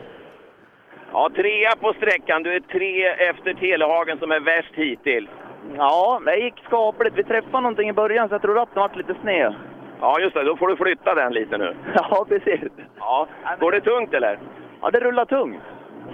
[1.13, 2.43] Ja, trea på sträckan.
[2.43, 5.29] Du är tre efter Telehagen som är värst hittills.
[5.77, 7.17] Ja, det gick skapligt.
[7.17, 9.53] Vi träffade någonting i början så jag tror att det varit lite sned.
[10.01, 10.43] Ja, just det.
[10.43, 11.75] Då får du flytta den lite nu.
[11.95, 12.71] Ja, precis.
[12.99, 13.27] Ja.
[13.59, 14.39] Går det tungt eller?
[14.81, 15.61] Ja, det rullar tungt.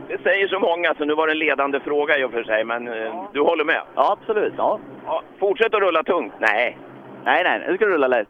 [0.08, 2.64] Det säger så många, så nu var det en ledande fråga i och för sig,
[2.64, 3.82] men eh, du håller med?
[3.96, 4.54] Ja, absolut.
[4.58, 4.80] Ja.
[5.06, 6.34] Ja, fortsätt att rulla tungt.
[6.40, 6.78] Nej.
[7.26, 8.28] Nej, nej, nu ska du rulla lätt.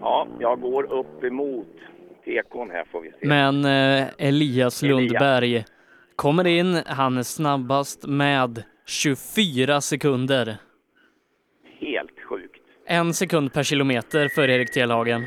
[0.00, 1.66] Ja, jag går upp emot
[2.24, 3.16] tekon här får vi se.
[3.26, 5.64] Men eh, Elias Lundberg
[6.16, 6.82] kommer in.
[6.86, 10.56] Han är snabbast med 24 sekunder.
[11.80, 12.62] Helt sjukt.
[12.86, 15.22] En sekund per kilometer för Erik Telhagen.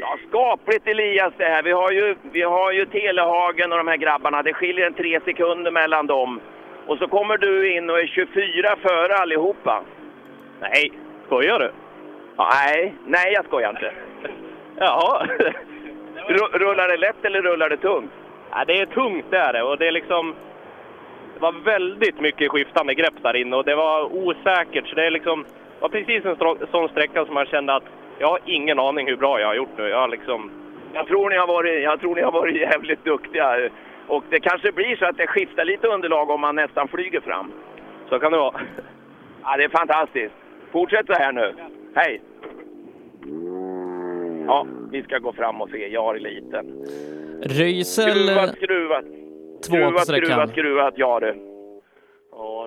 [0.00, 1.62] Ja, skapligt Elias det här.
[1.62, 4.42] Vi har ju, vi har ju Telehagen och de här grabbarna.
[4.42, 6.40] Det skiljer en tre sekunder mellan dem.
[6.86, 9.84] Och så kommer du in och är 24 före allihopa.
[10.60, 10.92] Nej,
[11.26, 11.72] skojar du?
[12.36, 13.92] Ja, nej, nej jag skojar inte.
[14.78, 15.26] Jaha.
[16.28, 18.12] Ru- Rullar det lätt eller rullar det tungt?
[18.50, 20.34] Ja, det är tungt det är det och det är liksom...
[21.42, 24.88] Det var väldigt mycket skiftande grepp där inne och det var osäkert.
[24.88, 25.44] Så det är liksom,
[25.80, 26.36] var precis en
[26.70, 27.84] sån sträcka som man kände att
[28.18, 29.88] jag har ingen aning hur bra jag har gjort nu.
[29.88, 30.50] Jag liksom...
[30.94, 33.70] Jag tror ni har varit, jag tror ni har varit jävligt duktiga.
[34.06, 37.52] Och det kanske blir så att det skiftar lite underlag om man nästan flyger fram.
[38.08, 38.60] Så kan det vara.
[39.44, 40.34] Ja, det är fantastiskt.
[40.72, 41.54] Fortsätt så här nu.
[41.94, 42.22] Hej!
[44.46, 45.88] Ja, vi ska gå fram och se.
[45.88, 46.66] Jag har liten.
[47.42, 49.04] Röisel Skruvat, skruvat.
[49.62, 50.26] Två på Skruvat, sträckan.
[50.28, 50.94] skruvat, skruvat.
[50.96, 51.32] Ja du.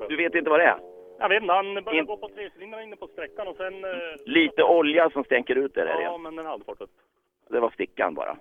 [0.09, 0.77] Du vet inte vad det är?
[1.19, 3.83] Jag vet inte, han började gå på trecylindrar inne på sträckan och sen...
[3.83, 3.89] eh,
[4.25, 6.21] Lite olja som stänker ut det där Ja, igen.
[6.21, 6.89] men den hade fart upp.
[7.49, 8.37] Det var stickan bara.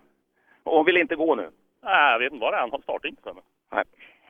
[0.63, 1.49] Och hon vill inte gå nu.
[1.83, 2.61] Nej, jag vet inte vad det är.
[2.61, 3.43] Han har startat inte för mig.
[3.73, 3.85] Nej.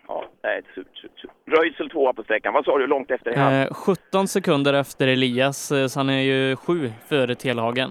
[0.08, 1.30] Ja, nej, surt, surt, surt.
[1.46, 2.54] Röisel tvåa på sträckan.
[2.54, 3.52] Vad sa du, långt efter han?
[3.54, 7.90] Eh, 17 sekunder efter Elias, eh, så han är ju sju före Telhagen.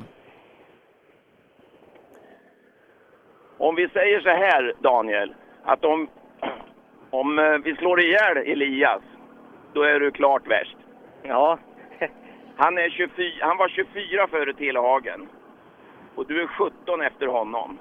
[3.58, 5.34] Om vi säger så här, Daniel,
[5.64, 6.08] att om,
[7.14, 9.02] om eh, vi slår ihjäl Elias,
[9.74, 10.78] då är du klart värst.
[11.24, 11.58] Ja.
[12.56, 15.28] Han, är 24, han var 24 före Telehagen
[16.16, 17.78] och du är 17 efter honom.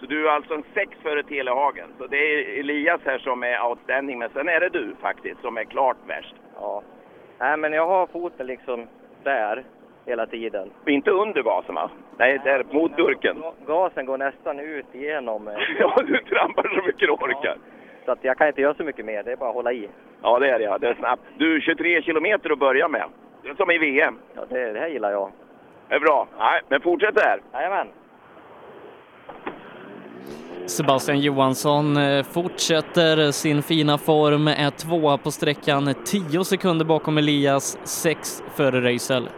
[0.00, 1.88] Så du är alltså en 6 före Telehagen.
[1.98, 5.56] Så det är Elias här som är outstanding, men sen är det du faktiskt som
[5.56, 6.34] är klart värst.
[6.60, 6.82] Ja.
[7.38, 8.86] Nej, men jag har foten liksom
[9.22, 9.64] där
[10.06, 10.70] hela tiden.
[10.86, 11.90] Inte under gasen va?
[12.18, 13.42] Nej, där mot burken.
[13.66, 15.48] Gasen går nästan ut igenom.
[15.48, 17.56] eh, Ja, du trampar så mycket du orkar.
[18.04, 19.22] Så att jag kan inte göra så mycket mer.
[19.22, 19.88] Det är bara att hålla i.
[20.22, 20.78] Ja, det är det ja.
[20.78, 21.22] Det är snabbt.
[21.38, 23.04] Du, 23 kilometer att börja med.
[23.42, 24.18] Det är som i VM.
[24.34, 25.32] Ja, det, det här gillar jag.
[25.88, 26.26] Det är bra.
[26.38, 27.40] Nej, men fortsätt där.
[27.52, 27.88] Jajamän.
[30.66, 37.78] Sebastian Johansson eh, fortsätter sin fina form, är tvåa på sträckan, 10 sekunder bakom Elias,
[37.84, 39.28] 6 före Röisel.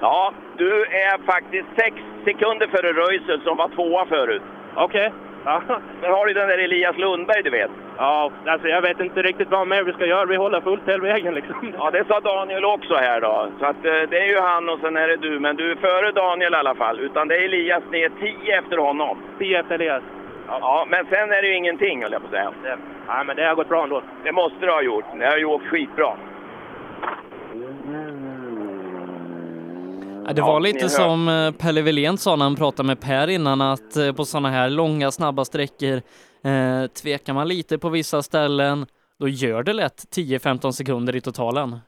[0.00, 4.42] Ja, du är faktiskt 6 sekunder före Röisel som var tvåa förut.
[4.76, 5.12] Okej.
[5.44, 5.62] Ja.
[6.00, 7.70] Sen har du den där Elias Lundberg, du vet.
[7.96, 10.24] ja, alltså jag vet inte riktigt vad mer vi ska göra.
[10.26, 11.72] Vi håller fullt hela vägen liksom.
[11.78, 13.48] Ja, det sa Daniel också här då.
[13.60, 15.40] Så att eh, det är ju han och sen är det du.
[15.40, 17.00] Men du är före Daniel i alla fall.
[17.00, 18.08] Utan det är Elias, är
[18.44, 19.18] 10 efter honom.
[19.38, 20.02] 10 efter Elias.
[20.48, 22.52] Ja, men sen är det ju ingenting höll jag på att säga.
[23.08, 24.02] Nej, men det har gått bra ändå.
[24.24, 25.04] Det måste du ha gjort.
[25.18, 26.12] Det har ju åkt skitbra.
[30.26, 33.00] Ja, Det Ja, var ni lite som eh, Pelle Wilén sa när han pratade med
[33.00, 35.96] Per innan att eh, på sådana här långa snabba sträckor
[36.44, 38.86] eh, tvekar man lite på vissa ställen,
[39.18, 41.78] då gör det lätt 10-15 sekunder i totalen.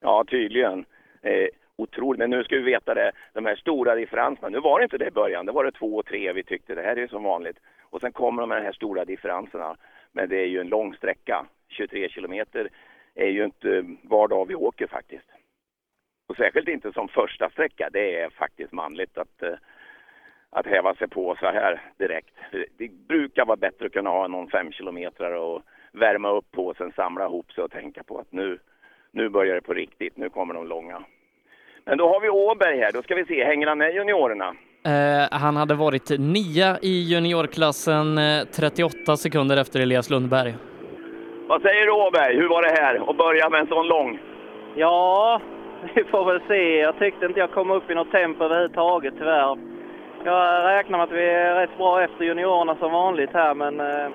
[0.00, 0.84] Ja, tydligen.
[1.22, 2.18] Eh, otroligt.
[2.18, 4.48] Men nu ska vi veta det, de här stora differenserna.
[4.48, 5.46] Nu var det inte det i början.
[5.46, 6.74] Det var det två och tre vi tyckte.
[6.74, 7.56] Det här är som vanligt.
[7.90, 9.76] Och sen kommer de här stora differenserna.
[10.12, 11.46] Men det är ju en lång sträcka.
[11.68, 12.68] 23 kilometer
[13.14, 15.26] är ju inte var dag vi åker faktiskt.
[16.26, 17.88] Och särskilt inte som första sträcka.
[17.92, 19.54] Det är faktiskt manligt att, eh,
[20.50, 22.34] att häva sig på så här direkt.
[22.78, 25.62] Det brukar vara bättre att kunna ha någon fem kilometer och
[25.92, 28.58] värma upp på och sen samla ihop sig och tänka på att nu,
[29.10, 30.16] nu börjar det på riktigt.
[30.16, 31.02] Nu kommer de långa.
[31.84, 32.92] Men då har vi Åberg här.
[32.92, 34.54] Då ska vi se, hänger han med juniorerna?
[34.84, 40.54] Eh, han hade varit nia i juniorklassen, eh, 38 sekunder efter Elias Lundberg.
[41.48, 42.36] Vad säger du Åberg?
[42.36, 44.18] Hur var det här att börja med en sån lång?
[44.76, 45.40] Ja,
[45.94, 46.78] vi får väl se.
[46.78, 49.56] Jag tyckte inte jag kom upp i något tempo överhuvudtaget tyvärr.
[50.24, 54.08] Jag räknar med att vi är rätt bra efter juniorerna som vanligt här, men eh,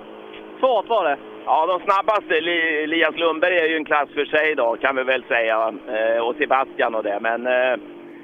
[0.59, 1.17] svårt var det.
[1.45, 5.03] Ja, de snabbaste, Li- Elias Lundberg är ju en klass för sig då, kan vi
[5.03, 5.73] väl säga.
[5.87, 7.17] Eh, och Sebastian och det.
[7.21, 7.75] Men eh,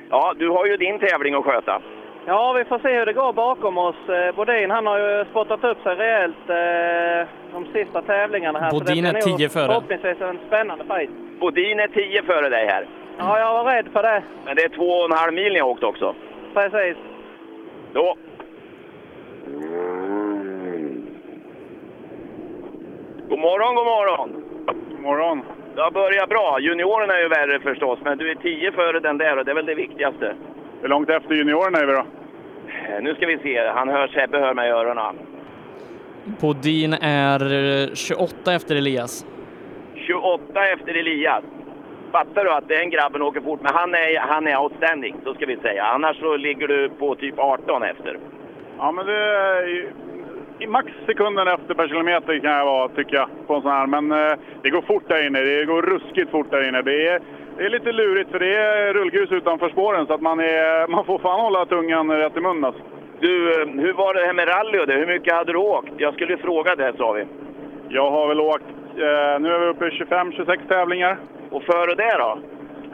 [0.09, 1.81] ja, du har ju din tävling att sköta.
[2.25, 4.09] Ja, vi får se hur det går bakom oss.
[4.09, 8.69] Eh, Bodin han har ju spottat upp sig rejält eh, de sista tävlingarna här.
[8.69, 9.65] så det Bodin är nog 10 före.
[9.67, 11.09] Förhoppningsvis en spännande fight.
[11.39, 12.85] Bodin är 10 före dig här.
[13.17, 14.23] Ja, jag var rädd för det.
[14.45, 16.15] Men det är två och en halv mil ni har åkt också.
[16.53, 16.97] Precis.
[17.93, 18.15] Då.
[23.29, 24.29] God morgon, god morgon.
[24.89, 25.41] God morgon.
[25.75, 26.59] Det har börjat bra.
[26.59, 29.55] Juniorerna är ju värre förstås, men du är 10 före den där och det är
[29.55, 30.35] väl det viktigaste.
[30.81, 32.05] Hur långt efter juniorerna är vi då?
[32.89, 35.15] Eh, Nu ska vi se, han hör Sebbe hör mig i öronen.
[36.41, 37.39] Bodin är
[37.83, 39.25] eh, 28 efter Elias.
[39.95, 41.43] 28 efter Elias.
[42.13, 43.59] Fattar du att den grabben åker fort?
[43.61, 45.83] Men han är, han är outstanding, så ska vi säga.
[45.83, 48.17] Annars så ligger du på typ 18 efter.
[48.77, 49.13] Ja, men det
[50.63, 53.87] är max sekunden efter per kilometer kan jag vara, tycker jag, på en sån här.
[53.87, 55.41] Men eh, det går fort där inne.
[55.41, 56.81] Det går ruskigt fort där inne.
[56.81, 57.21] Det är,
[57.57, 61.05] det är lite lurigt för det är rullgrus utanför spåren så att man, är, man
[61.05, 62.81] får fan hålla tungan rätt i mun alltså.
[63.19, 64.93] Du, eh, hur var det här med rally och det?
[64.93, 65.91] Hur mycket hade du åkt?
[65.97, 67.25] Jag skulle fråga det, sa vi.
[67.89, 68.65] Jag har väl åkt,
[68.95, 71.17] nu är vi uppe i 25-26 tävlingar.
[71.51, 72.39] Och före det då?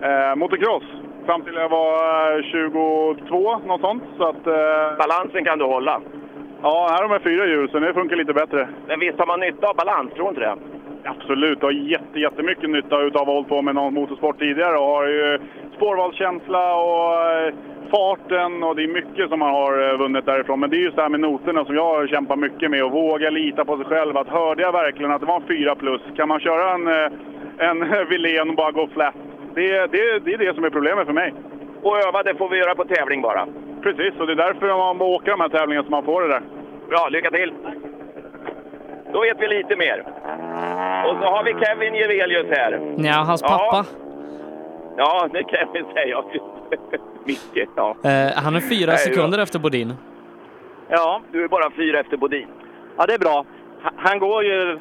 [0.08, 0.84] Eh, motocross.
[1.26, 4.04] Fram till jag var eh, 22, något sånt.
[4.18, 6.02] Så att, eh, Balansen kan du hålla?
[6.62, 8.70] Ja, här har man fyra hjul så det funkar lite bättre.
[8.88, 10.56] Men visst har man nytta av balans, tror inte det?
[11.04, 14.78] Absolut, jag har jätte, jättemycket nytta av att ha hållit på med någon motorsport tidigare
[14.78, 15.40] och har ju
[15.76, 17.54] spårvalskänsla och eh,
[17.92, 20.60] farten och det är mycket som man har eh, vunnit därifrån.
[20.60, 22.92] Men det är just det här med noterna som jag har kämpat mycket med och
[22.92, 24.18] våga lita på sig själv.
[24.18, 27.70] Att hörde jag verkligen att det var en 4 plus, kan man köra en, eh,
[27.70, 29.16] en Wilén och bara gå flat?
[29.56, 31.34] Det, det, det är det som är problemet för mig.
[31.82, 33.48] Och öva, det får vi göra på tävling bara.
[33.82, 36.42] Precis, och det är därför man åker de här tävlingarna så man får det där.
[36.90, 37.54] Bra, lycka till!
[39.14, 40.00] Då vet vi lite mer.
[41.08, 42.96] Och så har vi Kevin Jevelius här.
[42.98, 43.86] Ja, hans pappa.
[44.98, 46.24] Ja, det kan vi säga.
[47.26, 47.96] Micke, ja.
[48.04, 49.94] Eh, han är fyra sekunder efter Bodin.
[50.90, 52.48] Ja, du är bara fyra efter Bodin.
[52.98, 53.46] Ja, det är bra.
[53.96, 54.80] Han går ju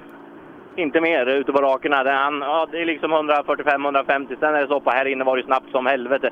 [0.77, 2.05] inte mer ute på rakerna.
[2.05, 4.37] Det, han, ja, det är liksom 145-150.
[4.41, 6.31] Sen är det på här inne var det snabbt som helvete.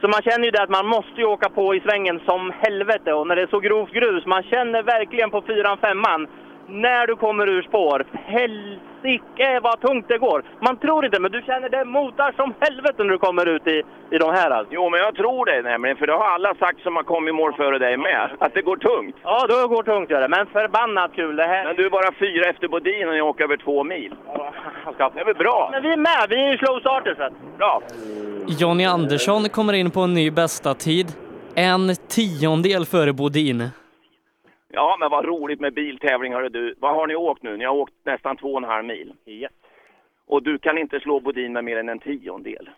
[0.00, 3.12] Så man känner ju det att man måste åka på i svängen som helvete.
[3.12, 6.26] Och när det är så grovt grus, man känner verkligen på fyran, femman
[6.68, 8.06] när du kommer ur spår.
[8.12, 10.42] Helsike vad tungt det går!
[10.60, 13.82] Man tror inte, men du känner det motar som helvete när du kommer ut i,
[14.10, 14.74] i de här alltså.
[14.74, 17.32] Jo, men jag tror det nämligen, för det har alla sagt som har kommit i
[17.32, 19.16] mål före dig med, att det går tungt.
[19.22, 21.64] Ja, då går tungt gör det, men förbannat kul det här.
[21.64, 24.14] Men du är bara fyra efter Bodin och ni åker över två mil.
[24.98, 25.68] Det är väl bra?
[25.72, 27.18] Men vi är med, vi är ju slow starters.
[27.58, 27.82] Bra!
[28.46, 31.06] Jonny Andersson kommer in på en ny bästa tid.
[31.54, 33.70] En tiondel före Bodin.
[34.76, 36.74] Ja, men vad roligt med biltävling, hörru du.
[36.78, 37.56] Vad har ni åkt nu?
[37.56, 39.14] Ni har åkt nästan två och en halv mil.
[39.26, 39.52] Yes.
[40.26, 42.70] Och du kan inte slå Bodin med mer än en tiondel.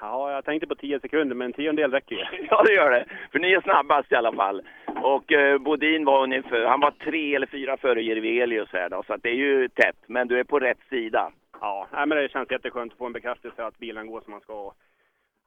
[0.00, 2.46] Ja, jag tänkte på 10 sekunder, men en tiondel räcker ju.
[2.50, 3.04] Ja, det gör det.
[3.32, 4.62] För ni är snabbast i alla fall.
[5.02, 9.12] Och eh, Bodin var ungefär, han var tre eller fyra före Jirvelius här då, så
[9.12, 9.96] att det är ju tätt.
[10.06, 11.32] Men du är på rätt sida.
[11.60, 14.40] Ja, nej, men det känns jätteskönt att få en bekräftelse att bilen går som man
[14.40, 14.72] ska.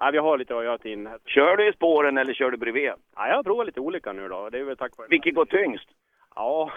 [0.03, 1.09] Ja, vi har lite att göra till in.
[1.25, 2.91] Kör du i spåren eller kör du bredvid?
[3.15, 4.49] Ja, jag har provat lite olika nu då.
[4.49, 5.89] Det är väl tack vare Vilket går tyngst?
[6.35, 6.71] Ja,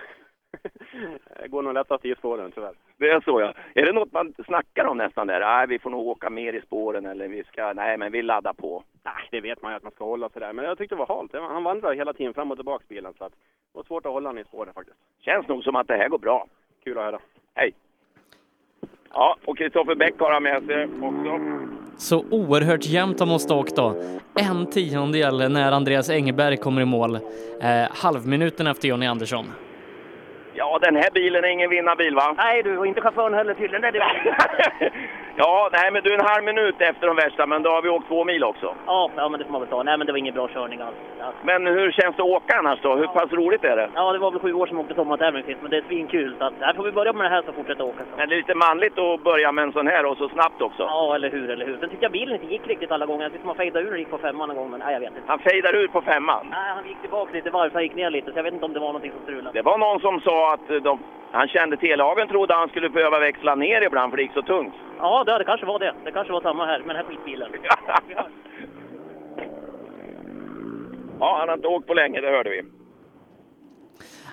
[1.42, 2.74] det går nog lättast i spåren tyvärr.
[2.96, 3.54] Det är så ja.
[3.74, 5.40] Är det något man snackar om nästan där?
[5.40, 8.52] Nej, vi får nog åka mer i spåren eller vi ska, nej men vi laddar
[8.52, 8.82] på.
[9.02, 10.52] Nej, det vet man ju att man ska hålla sig där.
[10.52, 11.32] Men jag tyckte det var halt.
[11.32, 14.28] Han vandrar hela tiden fram och tillbaka bilen så att det var svårt att hålla
[14.28, 14.98] honom i spåren faktiskt.
[15.20, 16.46] Känns nog som att det här går bra.
[16.84, 17.18] Kul att höra.
[17.54, 17.72] Hej!
[19.14, 21.40] Ja, och Kristoffer Bäck har han med sig också.
[21.96, 23.96] Så oerhört jämnt de måste ha åkt då.
[24.40, 27.14] En tiondel när Andreas Engeberg kommer i mål.
[27.14, 27.20] Eh,
[27.90, 29.44] halvminuten efter Jonny Andersson.
[30.54, 32.34] Ja, den här bilen är ingen vinnarbil va?
[32.36, 33.82] Nej du, och inte chauffören heller tydligen.
[33.82, 34.90] Det är det.
[35.36, 37.88] Ja, nej men du är en halv minut efter de värsta, men då har vi
[37.88, 38.74] åkt två mil också.
[38.86, 39.82] Ja, ja, men det får man väl ta.
[39.82, 40.96] Nej, men det var ingen bra körning alls.
[41.18, 41.32] Ja.
[41.42, 42.96] Men hur känns det att åka annars då?
[42.96, 43.88] Hur pass roligt är det?
[43.94, 46.34] Ja, det var väl sju år som åkte sommartävling sist, men det är svinkul.
[46.38, 47.98] Så att, här får vi börja med det här så fortsätta åka.
[47.98, 48.16] Så.
[48.16, 50.82] Men det är lite manligt att börja med en sån här och så snabbt också.
[50.82, 51.76] Ja, eller hur, eller hur.
[51.76, 53.22] Sen tyckte jag bilen inte gick riktigt alla gånger.
[53.22, 55.08] Jag tyckte man fejdade ur och gick på femman någon gång, men nej, jag vet
[55.08, 55.22] inte.
[55.26, 56.46] Han fejdar ur på femman.
[56.50, 58.32] Nej, han gick tillbaka lite varv, så han gick ner lite.
[58.32, 59.58] Så jag vet inte om det var någonting som strulade.
[59.58, 60.98] Det var någon som sa att de,
[61.34, 64.74] han kände telehagen trodde han skulle behöva växla ner ibland för det gick så tungt.
[64.98, 65.94] Ja, det, det kanske var det.
[66.04, 67.52] Det kanske var samma här med den här skitbilen.
[71.20, 72.62] Ja, han har inte åkt på länge, det hörde vi.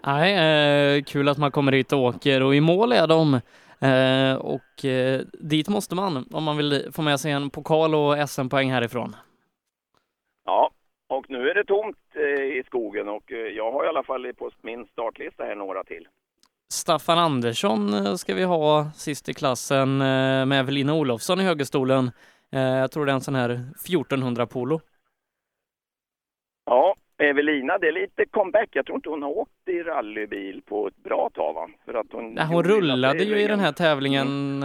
[0.06, 3.34] Nej, eh, kul att man kommer hit och åker och i mål är de.
[3.82, 8.30] Eh, och eh, dit måste man om man vill få med sig en pokal och
[8.30, 9.16] SM-poäng härifrån.
[10.46, 10.72] Ja,
[11.10, 14.34] och nu är det tomt eh, i skogen och eh, jag har i alla fall
[14.34, 16.08] på min startlista här några till.
[16.72, 22.12] Staffan Andersson eh, ska vi ha sist i klassen eh, med Evelina Olofsson i högerstolen.
[22.52, 24.82] Eh, jag tror det är en sån här 1400 Polo.
[26.66, 28.70] Ja, Evelina, det är lite comeback.
[28.72, 31.70] Jag tror inte hon har åkt i rallybil på ett bra tag va?
[31.86, 34.64] För att hon, Nej, hon rullade ju i den här tävlingen.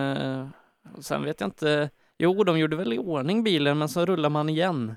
[0.97, 1.91] och Sen vet jag inte.
[2.19, 4.97] Jo, de gjorde väl i ordning bilen, men så rullar man igen.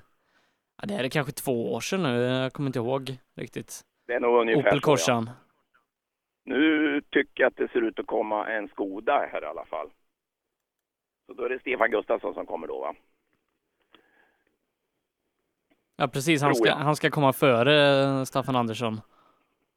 [0.82, 2.22] Ja, det här är kanske två år sedan nu.
[2.22, 3.80] Jag kommer inte ihåg riktigt.
[4.06, 5.26] Det är nog ungefär Opel så, ja.
[6.50, 9.90] Nu tycker jag att det ser ut att komma en Skoda här i alla fall.
[11.26, 12.94] Så då är det Stefan Gustafsson som kommer då va?
[15.96, 16.42] Ja, precis.
[16.42, 19.00] Han ska, han ska komma före eh, Staffan Andersson.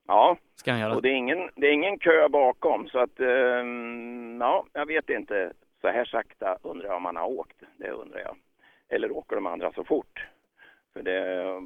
[0.08, 0.96] Ja, Ska han göra.
[0.96, 5.10] och det är ingen, det är ingen kö bakom så att, ehm, ja, jag vet
[5.10, 5.54] inte.
[5.82, 7.58] Så här sakta undrar jag om han har åkt.
[7.78, 8.36] Det undrar jag.
[8.90, 10.28] Eller åker de andra så fort?
[10.94, 11.62] För det eh,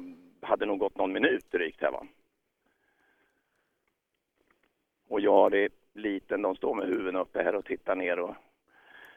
[0.48, 2.06] hade nog gått någon minut drygt här va.
[5.08, 8.34] Och jag är liten, de står med huvuden uppe här och tittar ner och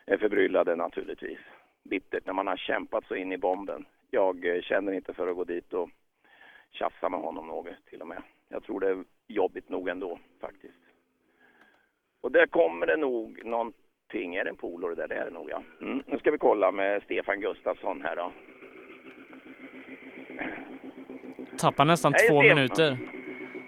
[0.06, 1.40] är förbryllade naturligtvis.
[1.84, 3.86] Bittert när man har kämpat så in i bomben.
[4.10, 5.90] Jag eh, känner inte för att gå dit och
[6.72, 8.22] tjafsa med honom något till och med.
[8.50, 10.78] Jag tror det är jobbigt nog ändå faktiskt.
[12.22, 14.36] Och där kommer det nog någonting.
[14.36, 15.08] Är det en polare där?
[15.08, 15.64] Det är det nog ja.
[15.82, 16.04] Mm.
[16.06, 18.32] Nu ska vi kolla med Stefan Gustafsson här då.
[21.58, 22.56] Tappar nästan Hej, två Stefan.
[22.56, 22.98] minuter.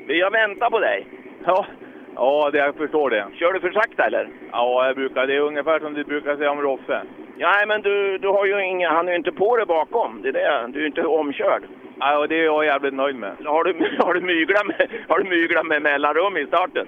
[0.07, 1.07] Jag väntar på dig.
[1.45, 1.65] Ja,
[2.15, 3.25] ja det, jag förstår det.
[3.33, 4.29] Kör du för sakta eller?
[4.51, 7.01] Ja, jag brukar, det är ungefär som du brukar säga om Roffe.
[7.37, 10.21] Nej, men du, du har ju inga, han är ju inte på dig bakom.
[10.21, 10.71] Det är det.
[10.73, 11.63] Du är inte omkörd.
[11.99, 13.31] Ja, och det är jag jävligt nöjd med.
[13.45, 16.87] Har du, har du myglat med, har du myglat med mellanrum i starten?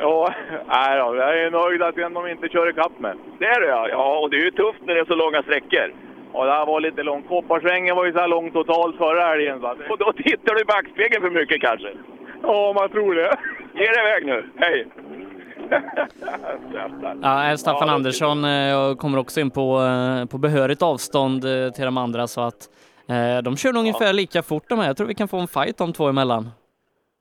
[0.00, 0.34] Ja,
[0.66, 3.16] nej då, jag är nöjd att de inte kör ikapp med.
[3.38, 3.88] Det är du ja.
[3.88, 5.92] Ja, och det är ju tufft när det är så långa sträckor.
[6.32, 7.28] Ja, det här var lite långt.
[7.28, 9.64] Kopparsvängen var ju så här långt totalt förra helgen.
[9.64, 11.88] Och då tittar du i backspegeln för mycket kanske?
[12.42, 13.36] Ja, man tror det.
[13.76, 14.50] Ge dig iväg nu.
[14.56, 14.86] Hej!
[17.22, 21.84] Ja, Staffan Ja, Andersson eh, kommer också in på, eh, på behörigt avstånd eh, till
[21.84, 22.70] de andra så att
[23.44, 24.86] de kör nog ungefär lika fort de här.
[24.86, 26.50] Jag tror vi kan få en fight de två emellan.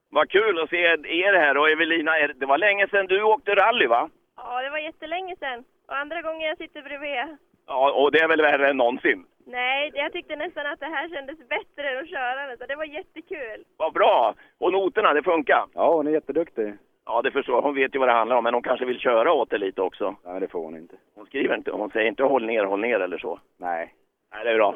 [0.10, 0.78] Vad kul att se
[1.24, 2.12] er här och Evelina.
[2.40, 4.10] Det var länge sedan du åkte rally va?
[4.38, 5.64] Ja, det var jättelänge sedan.
[5.88, 7.38] Och andra gången jag sitter bredvid.
[7.68, 9.26] Ja, och det är väl värre än någonsin.
[9.48, 12.76] Nej, jag tyckte nästan att det här kändes bättre än att köra det, så det
[12.76, 13.64] var jättekul.
[13.78, 14.36] Vad bra!
[14.58, 15.66] Och noterna, det funkar?
[15.74, 16.74] Ja, hon är jätteduktig.
[17.06, 17.62] Ja, det förstår jag.
[17.62, 19.82] Hon vet ju vad det handlar om, men hon kanske vill köra åt det lite
[19.82, 20.16] också.
[20.26, 20.96] Nej, det får hon inte.
[21.16, 23.40] Hon skriver inte, hon säger inte håll ner, håll ner eller så.
[23.58, 23.94] Nej.
[24.34, 24.76] Nej, det är bra.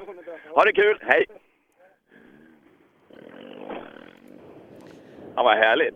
[0.49, 1.25] Ha det kul, hej!
[5.35, 5.95] Ja, vad härligt.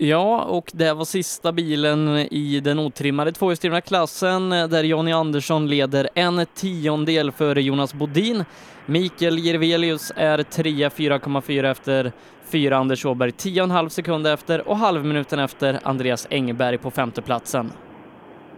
[0.00, 5.68] Ja, och det var sista bilen i den otrimmade tvåhjulsdrivna klassen eh, där Jonny Andersson
[5.68, 8.44] leder en tiondel före Jonas Bodin.
[8.86, 12.12] Mikael Jirvelius är trea 4,4 efter
[12.52, 17.70] fyra Anders Åberg 10,5 sekunder efter och halvminuten efter Andreas Engberg på femteplatsen.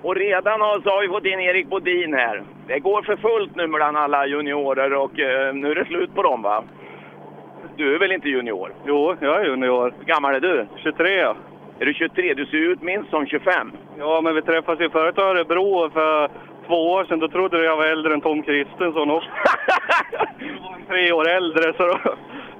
[0.02, 2.42] Och redan har, så har vi fått in Erik Bodin här.
[2.66, 6.22] Det går för fullt nu mellan alla juniorer och eh, nu är det slut på
[6.22, 6.64] dem va?
[7.76, 8.72] Du är väl inte junior?
[8.86, 9.94] Jo, jag är junior.
[9.98, 10.66] Hur gammal är du?
[10.76, 11.36] 23 ja.
[11.78, 12.34] Är du 23?
[12.34, 13.72] Du ser ut minst som 25.
[13.98, 16.30] Ja, men vi träffades ju förut i Örebro för
[16.66, 17.18] två år sedan.
[17.18, 19.30] Då trodde jag var äldre än Tom Kristensson också.
[20.88, 21.98] Tre år äldre så då...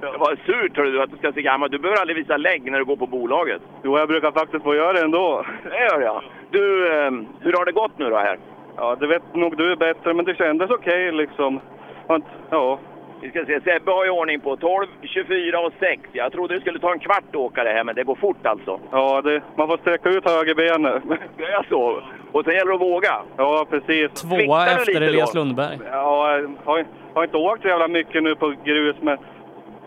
[0.01, 2.79] Det var surt du att du ska se gammal Du behöver aldrig visa lägg när
[2.79, 3.61] du går på bolaget.
[3.83, 5.45] Jo, jag brukar faktiskt få göra det ändå.
[5.63, 6.23] Det gör jag.
[6.51, 8.37] Du, eh, hur har det gått nu då här?
[8.77, 11.59] Ja, det vet nog du bättre, men det kändes okej liksom.
[12.07, 12.19] Och,
[12.49, 12.79] Ja.
[13.21, 16.01] Vi ska se, Sebbe har ju ordning på 12, 24 och 6.
[16.11, 18.45] Jag trodde det skulle ta en kvart att åka det här, men det går fort
[18.45, 18.79] alltså.
[18.91, 21.03] Ja, det, man får sträcka ut högerbenet.
[21.37, 22.03] Det är så?
[22.31, 23.21] Och sen gäller det att våga?
[23.37, 24.21] Ja, precis.
[24.21, 25.39] Tvåa efter Elias då?
[25.39, 25.79] Lundberg.
[25.91, 29.17] Ja, jag har, har inte åkt så jävla mycket nu på grus, men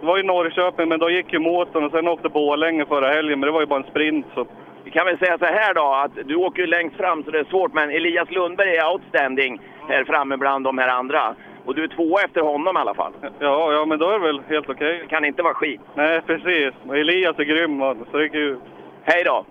[0.00, 3.40] det var ju Norrköping, men då gick ju motorn och sen åkte Borlänge förra helgen,
[3.40, 4.46] men det var ju bara en sprint så.
[4.84, 7.38] Vi kan väl säga så här då, att du åker ju längst fram så det
[7.38, 11.34] är svårt, men Elias Lundberg är outstanding här framme bland de här andra.
[11.64, 13.12] Och du är tvåa efter honom i alla fall.
[13.38, 14.98] Ja, ja men då är det väl helt okej.
[15.02, 15.80] Det kan inte vara skit.
[15.94, 16.74] Nej, precis.
[16.92, 18.06] Elias är grym, man.
[18.10, 18.58] så det är kul.
[19.02, 19.46] Hej då!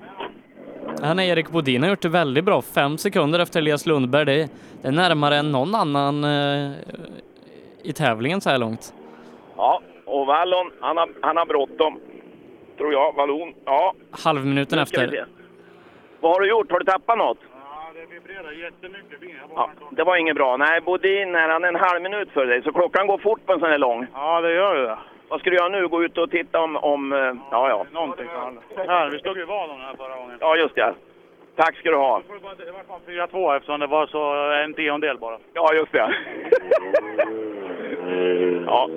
[1.01, 2.61] Han är Erik Bodin har gjort det väldigt bra.
[2.61, 4.25] Fem sekunder efter Elias Lundberg.
[4.25, 4.49] Det är,
[4.81, 6.71] det är närmare än någon annan eh,
[7.83, 8.93] i tävlingen så här långt.
[9.57, 11.99] Ja, och Wallon, han har, han har bråttom.
[12.77, 13.13] Tror jag.
[13.13, 13.93] Wallon, ja.
[14.11, 15.25] Halvminuten efter.
[16.19, 16.71] Vad har du gjort?
[16.71, 17.37] Har du tappat något?
[18.03, 19.19] Ja, det vibrerar jättemycket.
[19.55, 20.57] Ja, det var inget bra.
[20.57, 23.69] Nej, Bodin är en halv minut för dig, så klockan går fort på en sån
[23.69, 24.07] här lång.
[24.13, 24.97] Ja, det gör det.
[25.27, 25.87] Vad ska du göra nu?
[25.87, 26.75] Gå ut och titta om...
[26.75, 27.85] om eh, ja, ja.
[27.91, 28.27] Någonting
[28.87, 30.37] Här, vi stod ju vad om den här förra gången.
[30.39, 30.93] Ja, just det.
[31.55, 32.21] Tack ska du ha.
[32.27, 35.37] Det var 4-2 eftersom det var så en tiondel bara.
[35.53, 36.15] Ja, just det.
[38.65, 38.89] ja.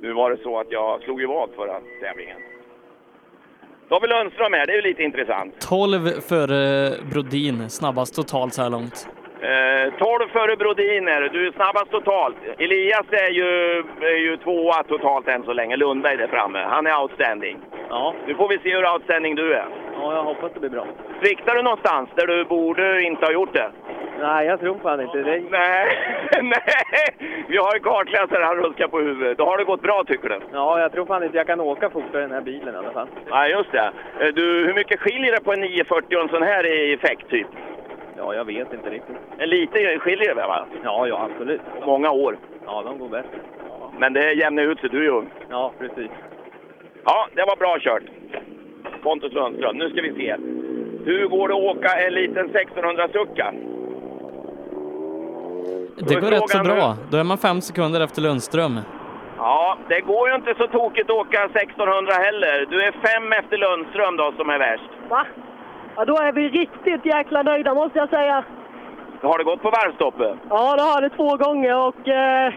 [0.00, 2.36] Nu var det så att jag slog ju vad förra tävlingen.
[3.98, 5.60] Vi Lundström här, det är ju lite intressant.
[5.68, 9.08] 12 före Brodin, snabbast totalt så här långt.
[9.42, 11.20] Eh, 12 före Brodin är.
[11.20, 12.36] Du är snabbast totalt.
[12.58, 15.76] Elias är ju, är ju tvåa totalt än så länge.
[15.76, 16.58] Lundberg där framme.
[16.58, 17.58] Han är outstanding.
[17.88, 18.14] Ja.
[18.26, 19.66] Nu får vi se hur outstanding du är.
[20.00, 20.86] Ja, jag hoppas det blir bra.
[21.22, 23.70] Sviktar du någonstans där du borde inte ha gjort det?
[24.20, 25.42] Nej, jag tror fan inte det.
[25.50, 25.86] Nej,
[26.42, 27.44] nej!
[27.48, 29.38] Vi har en kartläsare, han ruskar på huvudet.
[29.38, 30.38] Då har det gått bra tycker du?
[30.52, 32.90] Ja, jag tror fan inte jag kan åka fortare i den här bilen i alla
[32.92, 33.08] fall.
[33.30, 33.90] Nej, just det.
[34.20, 37.30] Eh, Du, hur mycket skiljer det på en 940 och en sån här i effekt
[37.30, 37.46] typ?
[38.16, 39.16] Ja, jag vet inte riktigt.
[39.38, 40.66] En lite skiljer det va?
[40.84, 41.60] Ja, ja, absolut.
[41.86, 42.36] Många år.
[42.66, 43.28] Ja, de går bäst.
[43.98, 45.30] Men det jämnar ut sig, du är ju ung.
[45.50, 46.10] Ja, precis.
[47.04, 48.02] Ja, det var bra kört.
[49.02, 49.76] Pontus Lundström.
[49.76, 50.36] Nu ska vi se.
[51.04, 53.52] Hur går det att åka en liten 1600-sucka?
[56.08, 56.96] Det går rätt så bra.
[57.10, 58.80] Då är man fem sekunder efter Lundström.
[59.36, 62.66] Ja, det går ju inte så tokigt att åka 1600 heller.
[62.70, 64.90] Du är fem efter Lundström då som är värst.
[65.08, 65.26] Va?
[65.96, 68.44] Ja, då är vi riktigt jäkla nöjda måste jag säga.
[69.22, 70.34] Har det gått på varvstoppet?
[70.50, 72.52] Ja, det har det två gånger och eh,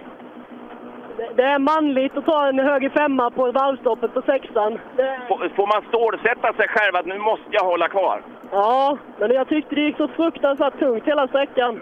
[1.35, 4.79] det- är manligt att ta en höger femma på varvstoppet på sexan.
[4.97, 8.21] Det, Får, man stålsätta sig själv att nu måste jag hålla kvar?
[8.51, 11.81] ja, men jag tyckte det gick så fruktansvärt tungt hela sträckan.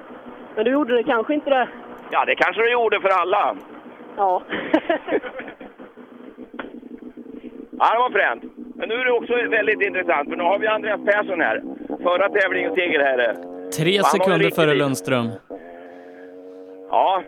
[0.55, 1.67] Men du gjorde det kanske inte det.
[2.11, 3.55] Ja, det kanske du gjorde för alla.
[4.17, 4.41] Ja.
[7.79, 8.43] Ja, det var fränt.
[8.75, 11.61] Men nu är det också väldigt intressant, för nu har vi Andreas Persson här.
[12.03, 13.35] Förra tävlingens segerherre.
[13.77, 15.29] Tre sekunder före Lundström.
[16.89, 17.23] Ja.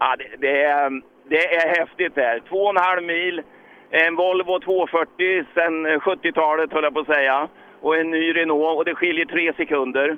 [0.00, 2.42] Ja, det, det, är, det är häftigt det här.
[2.48, 3.42] Två och en halv mil,
[3.90, 7.48] en Volvo 240 sedan 70-talet höll jag på att säga.
[7.80, 10.16] Och en ny Renault och det skiljer tre sekunder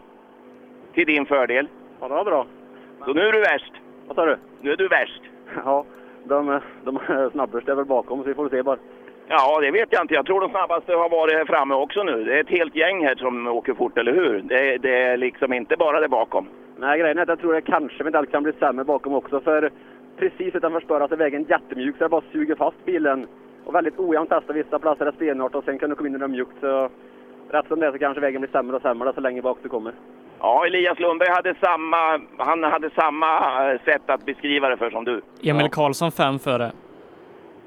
[0.94, 1.68] till din fördel.
[2.00, 2.46] Ja, det var bra.
[3.04, 3.72] Så nu är du värst.
[4.06, 4.36] Vad sa du?
[4.60, 5.22] Nu är du värst.
[5.64, 5.84] Ja,
[6.24, 6.98] de, de
[7.32, 8.78] snabbast är väl bakom så vi får se bara.
[9.28, 10.14] Ja, det vet jag inte.
[10.14, 12.24] Jag tror de snabbaste har varit här framme också nu.
[12.24, 14.42] Det är ett helt gäng här som åker fort, eller hur?
[14.42, 16.48] Det, det är liksom inte bara det bakom.
[16.82, 19.40] Nej, grejen är att jag tror det kanske eventuellt kan bli sämre bakom också.
[19.40, 19.70] För
[20.16, 23.26] precis utanför spåret är vägen jättemjuk så det bara suger fast bilen.
[23.64, 26.18] Och väldigt ojämnt testa vissa platser är stenhårt och sen kan du komma in i
[26.18, 26.60] det mjukt.
[26.60, 26.88] Så
[27.50, 29.68] rätt som det är så kanske vägen blir sämre och sämre så länge bak du
[29.68, 29.92] kommer.
[30.38, 33.28] Ja, Elias Lundberg hade samma, han hade samma
[33.72, 35.20] eh, sätt att beskriva det för som du.
[35.42, 36.72] Emil Karlsson fem före.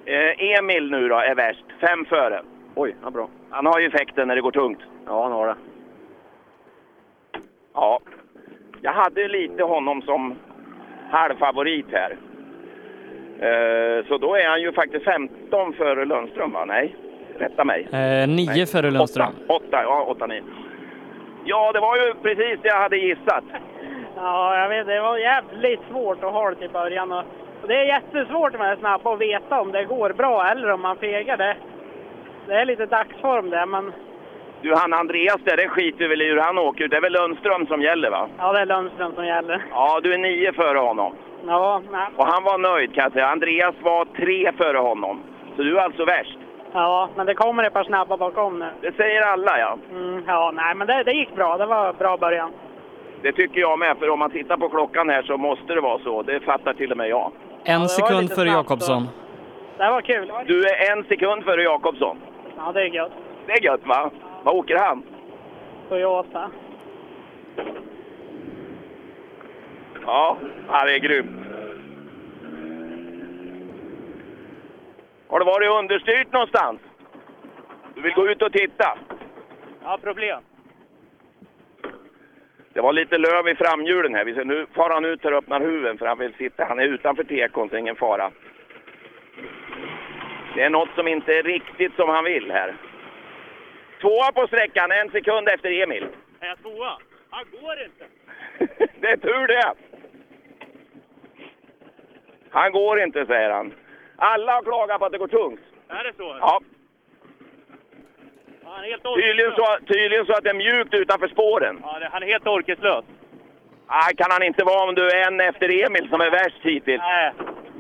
[0.06, 2.42] Eh, Emil nu då är värst, fem före.
[2.76, 3.28] Oj, ja, bra.
[3.50, 4.80] Han har ju effekten när det går tungt.
[5.06, 5.56] Ja, han har det.
[7.74, 8.00] Ja,
[8.86, 10.36] jag hade lite honom som
[11.12, 12.12] halvfavorit här.
[13.40, 16.66] Eh, så då är han ju faktiskt 15 före Lundström, va?
[16.66, 16.95] Nej,
[17.38, 17.88] rätta mig.
[17.91, 19.34] Eh, nio Nej, före Lundström.
[19.48, 20.44] Åtta, ja, åtta, nio.
[21.45, 23.44] Ja, det var ju precis det jag hade gissat.
[24.18, 27.12] Ja, jag vet, det var jävligt svårt att ha det i början.
[27.12, 27.24] Och
[27.66, 30.82] och det är jättesvårt med det snabba att veta om det går bra eller om
[30.82, 31.38] man fegar.
[31.38, 31.57] Det,
[32.48, 33.94] det är lite dagsform det, men
[34.66, 36.88] Du, han Andreas där, det skiter väl i hur han åker.
[36.88, 38.28] Det är väl Lundström som gäller, va?
[38.38, 39.66] ja, det är Lundström som gäller.
[39.72, 41.16] Ja, du är nio före honom.
[41.48, 42.08] Ja, nej.
[42.16, 43.28] Och han var nöjd kan jag säga.
[43.28, 45.20] Andreas var tre före honom.
[45.56, 46.38] Så du är alltså värst.
[46.74, 48.66] ja men det kommer ett par snabba bakom nu.
[48.82, 49.78] Det säger alla, ja.
[49.92, 51.58] Mm, ja, nej, men det, det gick bra.
[51.58, 52.52] Det var bra början.
[53.22, 56.00] Det tycker jag med, för om man tittar på klockan här så måste det vara
[56.00, 56.22] så.
[56.22, 57.32] Det fattar till och med jag.
[57.64, 59.08] En var sekund före Jakobsson.
[59.78, 60.32] Det var kul.
[60.48, 62.18] Du är en sekund före Jakobsson.
[62.58, 63.12] Ja, det är gött.
[63.48, 64.12] Det är gött, va?
[64.46, 65.04] Vad åker han?
[65.90, 66.52] Toyota.
[70.06, 70.38] Ja,
[70.86, 71.46] det är grymt.
[75.28, 76.82] Har du varit understyrt någonstans?
[77.96, 78.98] Du vill gå ut och titta?
[79.84, 80.42] Ja, problem.
[82.74, 84.46] Det var lite löv i framhjulen här.
[84.46, 86.66] Nu far han ut här och öppnar huven för han vill sitta.
[86.66, 88.32] Han är utanför tekon så ingen fara.
[90.56, 92.76] Det är något som inte är riktigt som han vill här.
[94.06, 96.07] Tvåa på sträckan, en sekund efter Emil.
[96.40, 96.98] Är jag tvåa?
[97.30, 98.06] Han går inte.
[99.02, 99.73] Det är tur det.
[102.52, 103.73] Han går inte, säger han.
[104.15, 105.60] Alla har klagat på att det går tungt.
[105.90, 106.38] Är det så?
[106.40, 106.60] Ja,
[108.65, 111.80] Han är helt tydligen så, tydligen så att det är mjukt utanför spåren.
[111.84, 113.06] Ja, det- han är helt orkeslös.
[113.90, 117.02] Nej, kan han inte vara om du är en efter Emil som är värst hittills.
[117.02, 117.32] Nej.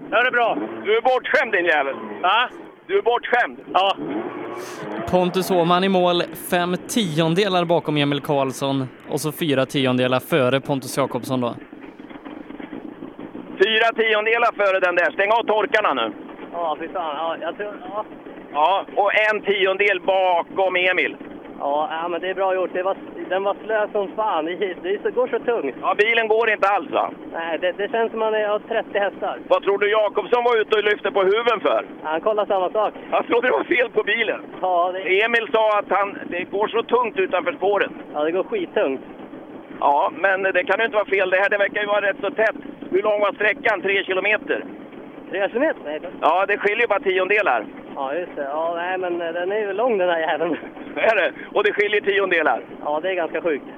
[0.09, 0.57] Det är bra.
[0.85, 1.95] Du är bortskämd din jävel.
[2.21, 2.49] Va?
[2.87, 3.57] Du är bortskämd.
[3.73, 3.97] Ja.
[5.09, 10.97] Pontus Åhman i mål, fem tiondelar bakom Emil Karlsson och så fyra tiondelar före Pontus
[10.97, 11.55] Jakobsson då.
[13.63, 15.11] Fyra tiondelar före den där.
[15.11, 16.13] Stäng av torkarna nu.
[16.53, 17.15] Ja, fy fan.
[17.17, 17.73] Ja, jag tror...
[17.89, 18.05] Ja.
[18.53, 21.15] Ja, och en tiondel bakom Emil.
[21.65, 22.73] Ja, ja, men det är bra gjort.
[22.73, 22.95] Det var,
[23.29, 24.45] den var slö som fan.
[24.45, 24.55] Det,
[25.03, 25.75] det går så tungt.
[25.81, 27.09] Ja, bilen går inte alls va?
[27.33, 29.35] Nej, det, det känns som man är- har 30 hästar.
[29.47, 31.85] Vad tror du Jakobsson var ute och lyfte på huven för?
[32.03, 32.93] Han kollar samma sak.
[33.11, 34.41] Han trodde det var fel på bilen.
[34.61, 37.91] Ja, det, Emil sa att han, det går så tungt utanför spåren.
[38.13, 39.01] ja, det går skittungt.
[39.79, 41.29] Ja, men det kan ju inte vara fel.
[41.29, 42.55] Det här det verkar ju vara rätt så tätt.
[42.91, 43.81] Hur lång var sträckan?
[43.81, 44.63] Tre kilometer?
[45.29, 46.09] Tre kilometer?
[46.21, 47.65] Ja, det skiljer bara tiondelar.
[47.95, 48.43] Ja, just det.
[48.43, 50.57] Ja, nej, men eh, den är ju lång den här jäveln.
[50.95, 51.33] Är det?
[51.53, 52.63] Och det skiljer tiondelar.
[52.83, 53.65] Ja, det är ganska sjukt.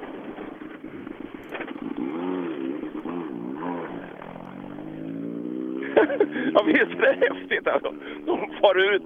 [6.54, 7.94] ja, visst är det häftigt alltså.
[8.26, 9.02] De far ut.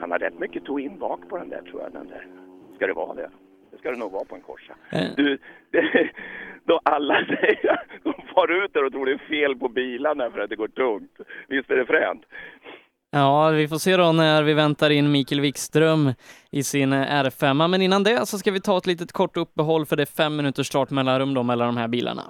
[0.00, 1.92] Han har rätt mycket tog in bak på den där tror jag.
[1.92, 2.26] Den där.
[2.76, 3.30] Ska det vara det?
[3.80, 4.74] Ska det nog vara på en Corsa.
[4.90, 5.10] Eh.
[5.16, 5.38] Du,
[5.70, 6.10] det,
[6.64, 10.38] då alla säger de far ut där och tror det är fel på bilarna för
[10.38, 11.20] att det går tungt.
[11.48, 12.22] Visst är det fränt?
[13.10, 16.12] Ja, vi får se då när vi väntar in Mikael Wikström
[16.50, 17.68] i sin R5.
[17.68, 20.36] Men innan det så ska vi ta ett litet kort uppehåll för det är fem
[20.36, 22.22] minuters startmellanrum då mellan de här bilarna.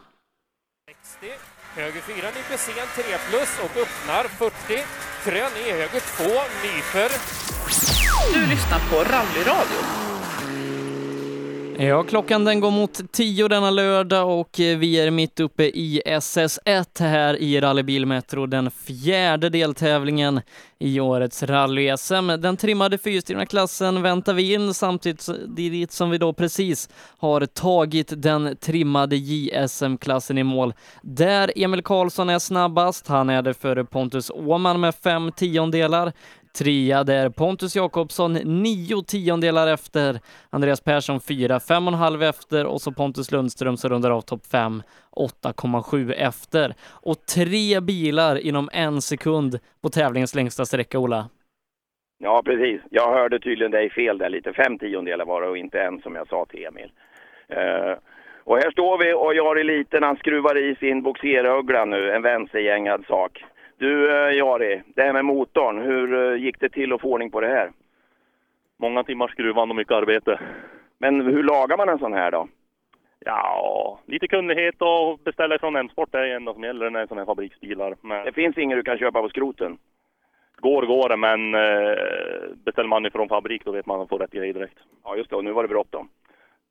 [1.77, 4.55] Höger 4 nyper sen 3 plus och öppnar 40.
[5.25, 6.25] Krön i höger 2
[6.65, 7.11] nyper.
[8.35, 10.20] Du lyssnar på Rallyradio.
[11.83, 16.03] Ja, klockan den går mot tio denna lördag och eh, vi är mitt uppe i
[16.07, 20.41] SS1 här i Rallybil Metro, den fjärde deltävlingen
[20.79, 22.37] i årets rally-SM.
[22.37, 26.89] Den trimmade fyrhjulsdrivna klassen väntar vi in samtidigt som vi då precis
[27.19, 30.75] har tagit den trimmade JSM-klassen i mål.
[31.03, 36.13] Där Emil Karlsson är snabbast, han är det före Pontus Åman med fem tiondelar.
[36.59, 40.19] Trea där Pontus Jakobsson nio tiondelar efter,
[40.51, 44.21] Andreas Persson fyra, fem och en halv efter och så Pontus Lundström som rundar av
[44.21, 44.83] topp fem,
[45.17, 46.75] 8,7 efter.
[47.03, 51.29] Och tre bilar inom en sekund på tävlingens längsta sträcka, Ola.
[52.23, 52.81] Ja, precis.
[52.91, 54.53] Jag hörde tydligen dig fel där lite.
[54.53, 56.91] Fem tiondelar var det och inte en som jag sa till Emil.
[57.53, 57.97] Uh,
[58.45, 63.05] och här står vi och Jari Liten, han skruvar i sin boxerögla nu, en vänstergängad
[63.07, 63.45] sak.
[63.81, 67.31] Du eh, Jari, det här med motorn, hur eh, gick det till att få ordning
[67.31, 67.71] på det här?
[68.79, 70.41] Många timmars skruvande och mycket arbete.
[70.99, 72.49] Men hur lagar man en sån här då?
[73.19, 77.21] Ja, lite kunnighet och beställa från M-sport är det enda som gäller när det sådana
[77.21, 77.97] här fabriksbilar.
[78.01, 79.79] Men Det finns inget du kan köpa på skroten?
[80.61, 81.99] går går det, men eh,
[82.65, 84.79] beställer man ifrån fabrik då vet man att man får rätt grejer direkt.
[85.05, 85.37] Ja, just det.
[85.37, 86.09] Och nu var det bråttom.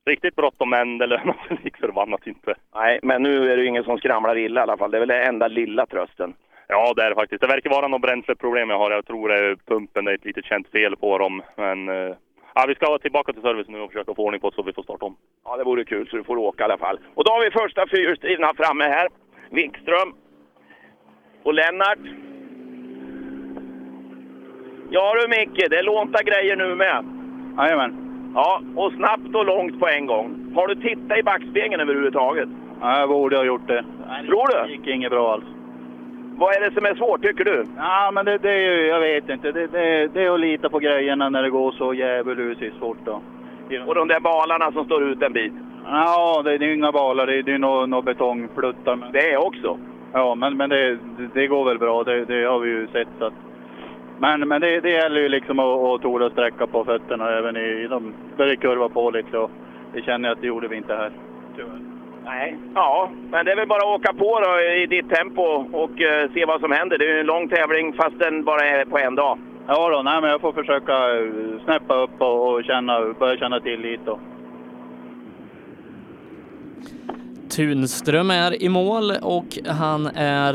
[0.06, 2.54] Riktigt bråttom, men det lönar sig lik förbannat inte.
[2.74, 4.90] Nej, men nu är det ju ingen som skramlar illa i alla fall.
[4.90, 6.34] Det är väl den enda lilla trösten.
[6.70, 7.40] Ja, det är det faktiskt.
[7.40, 8.90] Det verkar vara något bränsleproblem jag har.
[8.90, 11.42] Jag tror det är pumpen, det är ett litet känt fel på dem.
[11.56, 12.14] Men eh,
[12.54, 14.72] ja, vi ska tillbaka till servicen nu och försöka få ordning på det så vi
[14.72, 15.16] får starta om.
[15.44, 16.98] Ja, det vore kul så du får åka i alla fall.
[17.14, 19.08] Och då har vi första fyrhjulsdrivna framme här.
[19.50, 20.14] Wikström.
[21.42, 21.98] Och Lennart.
[24.90, 27.04] Ja du Micke, det är lånta grejer nu med.
[27.58, 28.06] Jajamän.
[28.34, 30.52] Ja, och snabbt och långt på en gång.
[30.54, 32.48] Har du tittat i backspegeln överhuvudtaget?
[32.80, 33.84] Ja, jag borde ha gjort det.
[34.26, 34.68] Tror du?
[34.68, 35.44] Det gick inget bra alls.
[36.40, 37.66] Vad är det som är svårt tycker du?
[37.76, 39.52] Ja, men det, det är ju, jag vet inte.
[39.52, 43.20] Det, det, det är att lita på grejerna när det går så djävulusiskt fort då.
[43.86, 45.52] Och de där balarna som står ut en bit?
[45.86, 47.26] Ja, det, det är ju inga balar.
[47.26, 48.96] Det, det är nog no betongpluttar.
[48.96, 49.12] Men...
[49.12, 49.78] Det är också?
[50.12, 50.98] Ja, men, men det,
[51.34, 52.04] det går väl bra.
[52.04, 53.08] Det, det har vi ju sett.
[53.18, 53.34] Så att...
[54.18, 57.84] Men, men det, det gäller ju liksom att, att tora sträcka på fötterna även i,
[57.84, 59.38] i de, där det kurvar på lite.
[59.38, 59.50] Och
[59.94, 61.10] det känner jag att det gjorde vi inte här.
[61.56, 61.89] Tyvärr.
[62.24, 62.56] Nej.
[62.74, 65.42] Ja, men det är väl bara att åka på då i ditt tempo
[65.72, 66.98] och eh, se vad som händer.
[66.98, 69.38] Det är ju en lång tävling fast den bara är på en dag.
[69.66, 73.60] Ja då, nej, men jag får försöka eh, snäppa upp och, och känna, börja känna
[73.60, 74.00] tillit.
[74.04, 74.18] Då.
[77.56, 80.52] Tunström är i mål och han är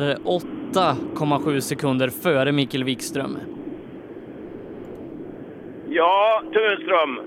[0.74, 3.38] 8,7 sekunder före Mikael Wikström.
[5.90, 7.20] Ja, Tunström.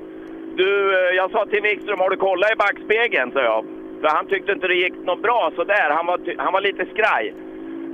[0.57, 3.33] Du, eh, jag sa till Wikström, har du kollat i backspegeln?
[3.33, 3.78] sa jag.
[4.01, 5.91] För han tyckte inte det gick något bra sådär.
[5.91, 7.35] Han var, han var lite skraj.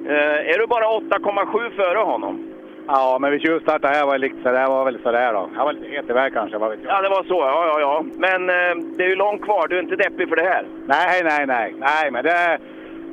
[0.09, 2.51] Eh, är du bara 8,7 före honom?
[2.87, 5.49] Ja, men vi tjuvstartade här var lite sådär, var väl sådär då.
[5.55, 6.93] Han var lite het iväg kanske, vad vet jag.
[6.93, 7.35] Ja, det var så.
[7.35, 8.05] Ja, ja, ja.
[8.15, 9.69] Men eh, det är ju långt kvar.
[9.69, 10.67] Du är inte deppig för det här?
[10.87, 11.75] Nej, nej, nej.
[11.79, 12.59] Nej, men det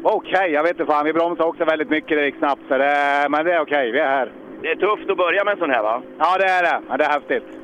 [0.01, 0.51] var okej.
[0.51, 2.61] Jag vet inte fan, vi bromsade också väldigt mycket, det gick snabbt.
[2.67, 4.31] Så det, men det är okej, vi är här.
[4.61, 6.01] Det är tufft att börja med en sån här va?
[6.17, 6.79] Ja, det är det.
[6.87, 7.60] Men det är häftigt.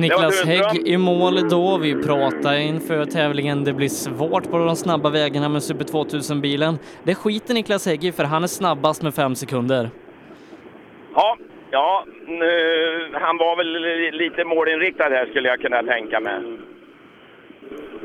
[0.00, 0.44] Niklas.
[0.44, 1.78] Hägg i mål då.
[1.78, 3.64] Vi pratade inför tävlingen.
[3.64, 6.78] Det blir svårt på de snabba vägarna med Super 2000-bilen.
[7.04, 9.90] Det skiter Niklas Hägg i för han är snabbast med fem sekunder.
[11.14, 11.36] Ja,
[11.70, 12.48] ja nu,
[13.12, 16.40] han var väl li- lite målinriktad här skulle jag kunna tänka mig.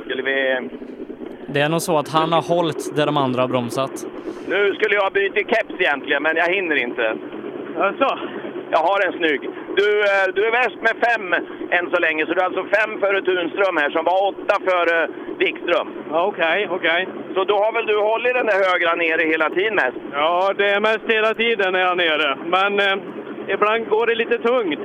[0.06, 0.70] Skulle vi...
[1.54, 4.06] Det är nog så att han har hållit där de andra har bromsat.
[4.48, 7.16] Nu skulle jag byta keps egentligen, men jag hinner inte.
[7.80, 8.20] Alltså?
[8.72, 9.42] Jag har en snygg.
[9.76, 11.34] Du, eh, du är värst med fem
[11.70, 15.08] än så länge, så du är alltså fem före Tunström här som var åtta före
[15.38, 15.88] Wikström.
[16.12, 17.08] Okej, okej.
[17.34, 19.98] Så då har väl du hållit den där högra nere hela tiden mest?
[20.14, 22.38] Ja, det är mest hela tiden är jag nere.
[22.46, 22.98] Men eh,
[23.48, 24.80] ibland går det lite tungt.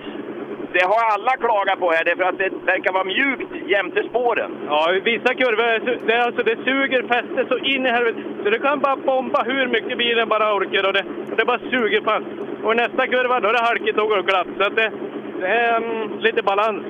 [0.76, 4.50] Det har alla klagat på här, därför att det verkar vara mjukt jämte spåren.
[4.68, 8.20] Ja, vissa kurvor, är det alltså, det suger fästet så in i helvete.
[8.42, 11.04] Så du kan bara bomba hur mycket bilen bara orkar och det,
[11.36, 12.26] det bara suger fast.
[12.64, 14.46] Och nästa kurva då är det halkigt och glatt.
[14.58, 14.92] Så att det,
[15.40, 16.82] det är mm, lite balans.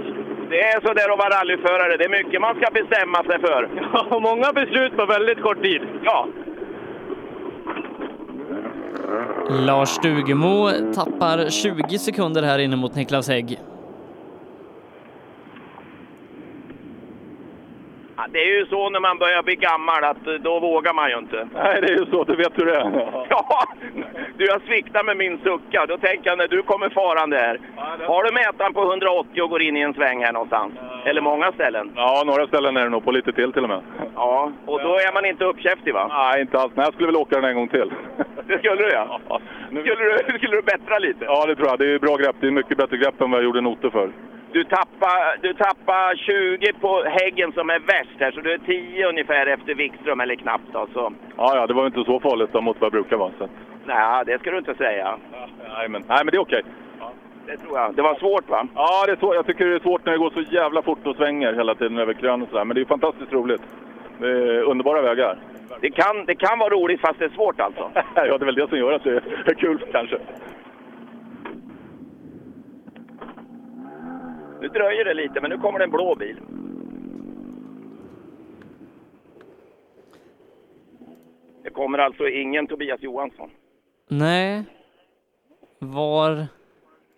[0.51, 1.97] Det är så där att vara rallyförare.
[1.97, 3.69] Det är mycket man ska bestämma sig för.
[3.93, 5.82] Ja, många beslut på väldigt kort tid.
[6.05, 6.28] Ja.
[9.51, 13.59] Lars Stugemo tappar 20 sekunder här inne mot Niklas Hägg.
[18.16, 21.10] Ja, det är ju så när man börjar bli gammal att eh, då vågar man
[21.10, 21.48] ju inte.
[21.54, 22.24] Nej, det är ju så.
[22.24, 23.24] Du vet hur det är.
[23.28, 23.66] Ja,
[24.36, 25.86] du har sviktat med min sucka.
[25.86, 27.60] Då tänker jag när du kommer farande här.
[28.06, 30.72] Har du mätaren på 180 och går in i en sväng här någonstans?
[31.04, 31.92] Eller många ställen?
[31.96, 33.80] Ja, några ställen är det nog på lite till till och med.
[34.14, 36.06] Ja, och då är man inte uppkäftig va?
[36.10, 36.72] Nej, inte alls.
[36.74, 37.92] Men jag skulle väl åka den en gång till.
[38.46, 39.20] Det skulle du ja.
[39.68, 41.24] Skulle du, skulle du bättra lite?
[41.24, 41.78] Ja, det tror jag.
[41.78, 42.36] Det är bra grepp.
[42.40, 44.10] Det är mycket bättre grepp än vad jag gjorde noter för.
[44.55, 49.09] Du tappar, du tappar 20 på häggen som är värst här, så du är 10
[49.09, 50.86] ungefär efter Wikström, eller knappt då.
[50.93, 51.12] Så.
[51.36, 53.31] Ja, ja, det var inte så farligt då, mot vad jag brukar vara.
[53.39, 53.48] Så.
[53.86, 55.18] Nej, det ska du inte säga.
[55.68, 56.62] Nej, men, nej, men det är okej.
[57.47, 57.94] Det tror jag.
[57.94, 58.66] Det var svårt va?
[58.74, 59.35] Ja, det är svårt.
[59.35, 61.98] jag tycker det är svårt när det går så jävla fort och svänger hela tiden
[61.98, 62.64] över krön och sådär.
[62.64, 63.62] Men det är fantastiskt roligt.
[64.18, 65.39] Det är underbara vägar.
[65.81, 67.90] Det kan, det kan vara roligt fast det är svårt alltså?
[68.14, 70.18] ja, det är väl det som gör att det är kul kanske.
[74.64, 76.36] Nu dröjer det lite, men nu kommer det en blå bil.
[81.62, 83.50] Det kommer alltså ingen Tobias Johansson.
[84.08, 84.64] Nej.
[85.78, 86.46] Var,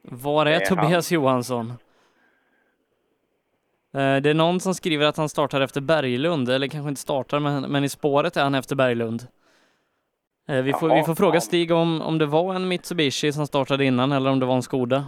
[0.03, 1.71] var är, är Tobias Johansson?
[3.95, 7.41] Eh, Det är någon som skriver att han startar efter Berglund, eller kanske inte startar,
[7.41, 9.27] men, men i spåret är han efter Berglund.
[10.49, 11.41] Eh, Vi får, vi Jaha, får fråga.
[11.41, 14.63] Stig om, om det var en Mitsubishi som startade innan eller om det var en
[14.63, 15.05] Skoda.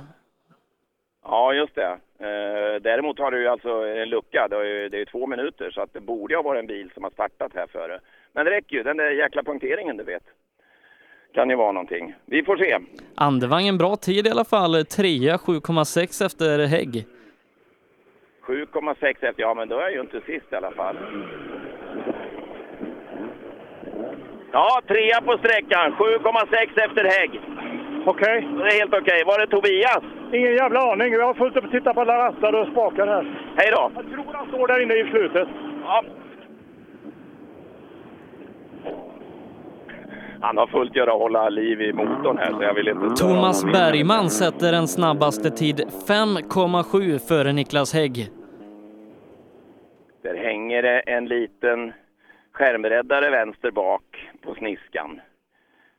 [1.31, 1.99] Ja, just det.
[2.19, 4.49] Eh, däremot har du ju alltså en lucka.
[4.51, 6.91] Det är ju, det är två minuter, så att det borde ha varit en bil
[6.95, 8.01] som har startat här före.
[8.33, 8.83] Men det räcker ju.
[8.83, 10.23] Den där jäkla punkteringen, du vet.
[11.35, 12.15] Kan ju vara någonting.
[12.27, 12.79] Vi får se.
[13.15, 17.07] Andevang en bra tid i alla fall, trea 7,6 efter Hägg.
[18.47, 19.35] 7,6 efter.
[19.37, 20.97] Ja, men då är jag ju inte sist i alla fall.
[24.53, 25.93] Ja, trea på sträckan.
[25.93, 27.41] 7,6 efter Hägg.
[28.13, 28.49] Okej.
[28.57, 29.23] Det är helt okej.
[29.27, 30.05] Var det Tobias?
[30.33, 31.13] Ingen jävla aning.
[31.13, 33.25] Jag har fullt upp att titta på alla rattar och spakar här.
[33.57, 33.91] Hej då!
[33.95, 35.49] Jag tror han står där inne i slutet.
[35.83, 36.05] Ja.
[40.41, 43.23] Han har fullt göra att hålla liv i motorn här, så jag vill inte...
[43.23, 43.65] Thomas.
[43.65, 48.29] Bergman sätter den snabbaste tid 5,7 före Niklas Hägg.
[50.23, 51.93] Där hänger det en liten
[52.53, 54.03] skärmräddare vänster bak
[54.45, 55.21] på sniskan.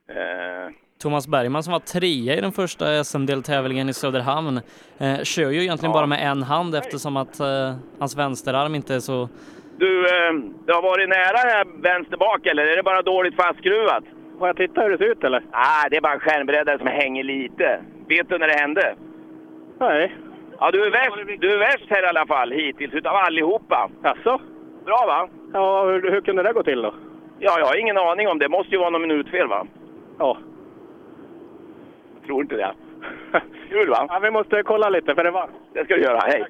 [0.08, 4.60] Eh, Thomas Bergman som var trea i den första SM-deltävlingen i Söderhamn
[4.98, 9.00] eh, kör ju egentligen bara med en hand eftersom att eh, hans vänsterarm inte är
[9.00, 9.28] så...
[9.78, 10.32] du, eh,
[10.66, 14.04] det har varit nära här vänster bak, eller är det bara dåligt fastskruvat?
[14.38, 15.42] Får jag titta hur det ser ut eller?
[15.50, 17.80] Ah, det är bara en skärmräddare som hänger lite.
[18.08, 18.94] Vet du när det hände?
[19.80, 20.16] Nej.
[20.58, 23.90] Ja, du är värst, du är värst här i alla fall hittills utav allihopa.
[24.02, 24.40] Jaså?
[24.84, 25.28] Bra va?
[25.52, 26.94] Ja, hur, hur kunde det gå till då?
[27.38, 28.48] Ja, jag har ingen aning om det.
[28.48, 29.66] måste ju vara någon minutfel va?
[30.18, 30.38] Ja.
[32.26, 32.74] Tror inte det.
[33.68, 34.06] Kul va?
[34.08, 35.48] Ja, vi måste kolla lite för det var.
[35.72, 36.18] Det ska du göra.
[36.20, 36.44] Hej!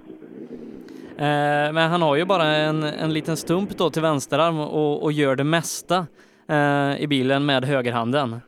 [1.18, 5.12] Eh, men han har ju bara en, en liten stump då till vänsterarm och, och
[5.12, 6.06] gör det mesta
[6.48, 8.40] eh, i bilen med högerhanden.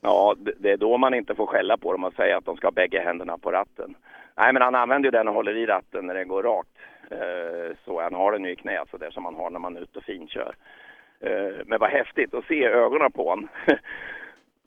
[0.00, 2.56] Ja, det- det är då man inte får skälla på dem och säga att de
[2.56, 3.94] ska ha bägge händerna på ratten.
[4.36, 6.68] Nej, men han använder ju den och håller i ratten när den går rakt.
[7.10, 9.76] Eh, Så han har den ju i knät, så där som man har när man
[9.76, 10.54] är ute och finkör.
[11.20, 13.48] Eh, Men vad häftigt att se ögonen på honom.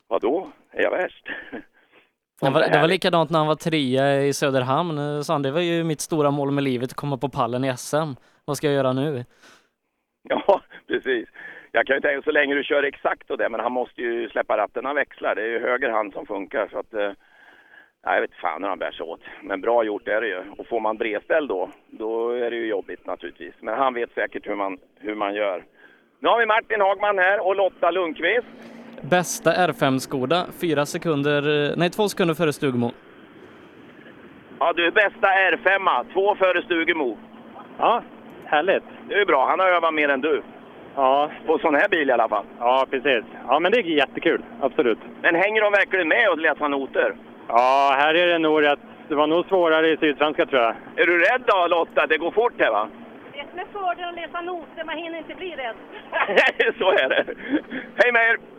[0.08, 0.48] Vadå?
[0.78, 1.26] Är jag värst?
[2.42, 5.24] Det var, det var likadant när han var trea i Söderhamn.
[5.24, 7.78] Sa han, det var ju mitt stora mål med livet, att komma på pallen i
[7.78, 8.12] SM.
[8.46, 9.26] Vad ska jag göra nu?
[10.30, 11.30] Ja, precis.
[11.72, 14.30] Jag kan ju tänka så länge du kör exakt och det, men han måste ju
[14.30, 15.36] släppa ratten när han växlar.
[15.36, 16.68] Det är ju höger hand som funkar.
[16.72, 17.12] Så att, eh,
[18.06, 19.22] nej, jag vet fan hur han bär sig åt.
[19.44, 20.44] Men bra gjort är det ju.
[20.58, 23.54] Och får man bredställ då, då är det ju jobbigt naturligtvis.
[23.60, 25.64] Men han vet säkert hur man, hur man gör.
[26.20, 28.77] Nu har vi Martin Hagman här och Lotta Lundqvist.
[29.02, 32.92] Bästa R5-Skoda, fyra sekunder, nej två sekunder före Stugmo.
[34.60, 37.18] Ja, du är bästa R5, två före Stugemo.
[37.78, 38.04] Ja,
[38.46, 38.84] härligt.
[39.10, 39.48] Det är bra.
[39.50, 40.42] Han har övat mer än du.
[40.96, 41.32] Ja.
[41.46, 42.46] På sån här bil i alla fall.
[42.60, 43.24] Ja, precis.
[43.48, 44.44] Ja, men det är jättekul.
[44.62, 45.00] Absolut.
[45.22, 47.16] Men hänger de verkligen med och läser noter?
[47.48, 48.80] Ja, här är det nog rätt...
[49.08, 50.76] Det var nog svårare i Sydsvenska tror jag.
[50.96, 52.08] Är du rädd då Lotta?
[52.08, 52.88] Det går fort här va?
[53.34, 55.76] Det som är fördelen att läsa noter, man hinner inte bli rädd.
[56.80, 57.26] så är det.
[57.96, 58.57] Hej med er!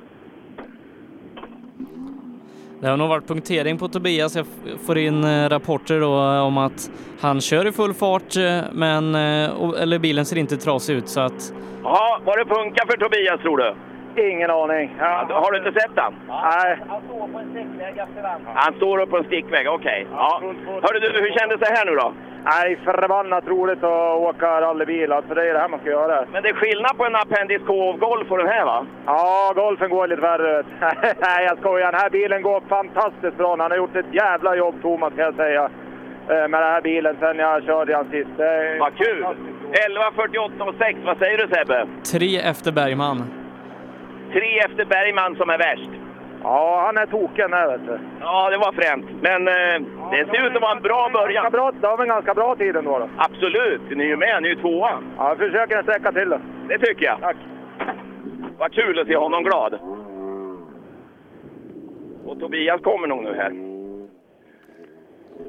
[2.81, 4.37] Det har nog varit punktering på Tobias.
[4.37, 4.47] Jag
[4.87, 6.91] får in eh, rapporter då eh, om att
[7.21, 11.53] han kör i full fart, eh, men eller bilen ser inte trasig ut så att
[11.83, 13.75] Ja, var det punka för Tobias tror du?
[14.19, 14.97] Ingen aning.
[15.01, 15.27] Ja.
[15.31, 16.15] Har du inte sett han?
[16.29, 16.79] Nej.
[16.89, 18.23] Han står på en stickväg efter
[18.55, 20.07] Han står upp på en stickväg, okej.
[20.13, 20.41] Ja.
[20.83, 22.13] Hörru du, hur kändes det här nu då?
[22.45, 25.13] Nej, förbannat roligt att åka rallybil.
[25.13, 26.25] Alltså, det är det här man ska göra.
[26.33, 28.87] Men det är skillnad på en Appendix K-Golf och den här va?
[29.07, 30.63] Ja, golfen går lite värre.
[31.21, 31.93] Nej, jag skojar.
[31.93, 33.51] Den här bilen går fantastiskt bra.
[33.59, 35.63] Han har gjort ett jävla jobb, Thomas, kan jag säga.
[36.29, 38.31] eh, Med den här bilen sen jag körde han sist.
[38.81, 39.23] Vad kul!
[39.23, 39.37] fantastiskt
[39.73, 40.99] 11.48 och 6.
[41.05, 41.87] Vad säger du Sebbe?
[42.13, 43.38] Tre efter Bergman.
[44.33, 45.91] Tre efter Bergman som är värst.
[46.43, 47.99] Ja, han är token här vet du.
[48.21, 49.07] Ja, det var fränt.
[49.21, 49.77] Men eh,
[50.11, 51.43] det ser ut att vara en bra början.
[51.43, 52.99] Ganska bra, det har en ganska bra tid ändå.
[52.99, 53.09] Då.
[53.17, 54.43] Absolut, ni är ju med.
[54.43, 54.91] Ni är ju tvåa.
[55.17, 56.41] Ja, jag försöker sträcka till det.
[56.69, 57.21] Det tycker jag.
[57.21, 57.37] Tack.
[58.59, 59.79] Vad kul att se honom glad.
[62.27, 63.53] Och Tobias kommer nog nu här.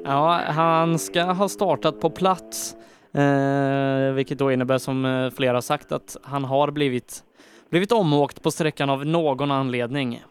[0.05, 2.75] Ja, han ska ha startat på plats,
[3.13, 7.23] eh, vilket då innebär som eh, flera har sagt att han har blivit,
[7.69, 10.23] blivit omåkt på sträckan av någon anledning.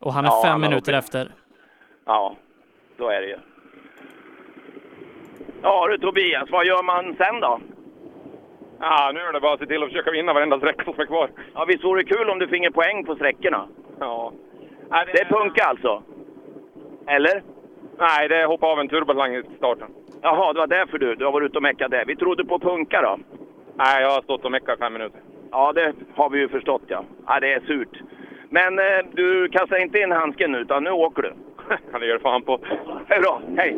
[0.00, 1.28] Och han är Ja, fem han minuter efter.
[2.06, 2.36] Ja,
[2.98, 3.36] så är det ju.
[5.62, 7.60] Ja du Tobias, vad gör man sen då?
[8.80, 11.06] Ja, nu är det bara att se till att försöka vinna varenda sträcka som är
[11.06, 11.30] kvar.
[11.54, 13.68] Ja, visst vore det kul om du finge poäng på sträckorna?
[14.00, 14.32] Ja.
[14.90, 16.02] Det är punka alltså?
[17.06, 17.42] Eller?
[17.98, 19.88] Nej, det hoppade av en turboslang i starten.
[20.22, 22.04] Jaha, det var därför du, du har varit ute och meckat där.
[22.04, 23.18] Vi trodde på punka då?
[23.76, 25.20] Nej, jag har stått och meckat fem minuter.
[25.52, 27.04] Ja, det har vi ju förstått ja.
[27.26, 28.02] Ja, det är surt.
[28.50, 31.34] Men eh, du kastar inte in handsken nu, utan nu åker du.
[31.92, 32.60] Ja, det gör fan på.
[33.08, 33.76] Det är bra, hej!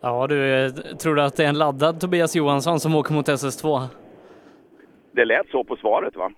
[0.00, 3.28] Ja, du, eh, tror du att det är en laddad Tobias Johansson som åker mot
[3.28, 3.86] SS2?
[5.12, 6.30] Det lät så på svaret va?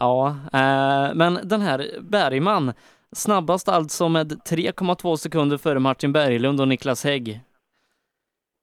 [0.00, 2.72] Ja, eh, men den här Bergman,
[3.12, 7.40] snabbast alltså med 3,2 sekunder före Martin Berglund och Niklas Hägg.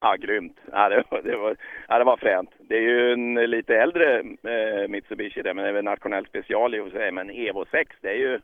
[0.02, 0.58] Ja, grymt.
[0.72, 1.58] Ja, det, var, det, var,
[1.88, 2.50] ja, det var fränt.
[2.60, 6.76] Det är ju en lite äldre eh, Mitsubishi det, men det är väl nationell special
[6.76, 7.12] i och för sig.
[7.12, 8.40] Men Evo 6, det är ju,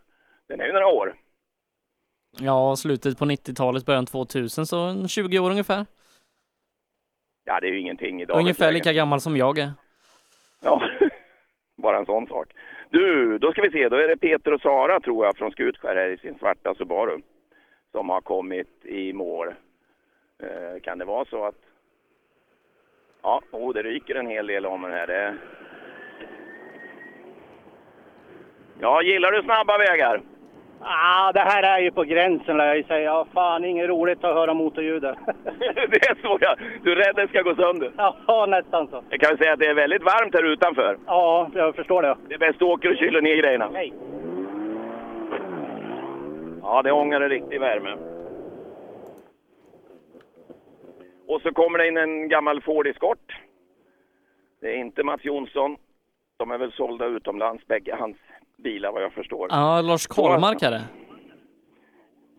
[0.47, 1.15] den är ju några år.
[2.39, 5.85] Ja, slutet på 90-talet, början 2000, så en 20 år ungefär.
[7.45, 8.39] Ja, det är ju ingenting idag.
[8.39, 9.71] Ungefär lika gammal som jag är.
[10.63, 10.81] Ja,
[11.77, 12.47] bara en sån sak.
[12.89, 13.89] Du, då ska vi se.
[13.89, 17.21] Då är det Peter och Sara tror jag från Skutskär här i sin svarta Subaru
[17.91, 19.53] som har kommit i mål.
[20.39, 21.55] Eh, kan det vara så att...
[23.21, 25.07] Ja, oh, det ryker en hel del om den här.
[25.07, 25.37] Det...
[28.79, 30.21] Ja, gillar du snabba vägar?
[30.81, 33.01] Ah, det här är ju på gränsen lär jag säga.
[33.01, 35.17] Ja, fan, inget roligt att höra motorljudet.
[35.89, 36.55] det är så ja.
[36.83, 37.91] Du är rädd det ska gå sönder?
[38.27, 39.03] Ja, nästan så.
[39.09, 40.97] Jag kan väl säga att det är väldigt varmt här utanför.
[41.05, 42.17] Ja, jag förstår det.
[42.27, 43.69] Det är bäst du åker och kyler ner grejerna.
[43.73, 43.93] Hej.
[46.61, 47.97] Ja, det ångar en riktig värme.
[51.27, 53.39] Och så kommer det in en gammal Ford Escort.
[54.61, 55.77] Det är inte Mats Jonsson.
[56.37, 58.17] De är väl sålda utomlands, bägge hans
[58.57, 59.47] bilar vad jag förstår.
[59.51, 60.83] Ja, Lars Karlmark är det.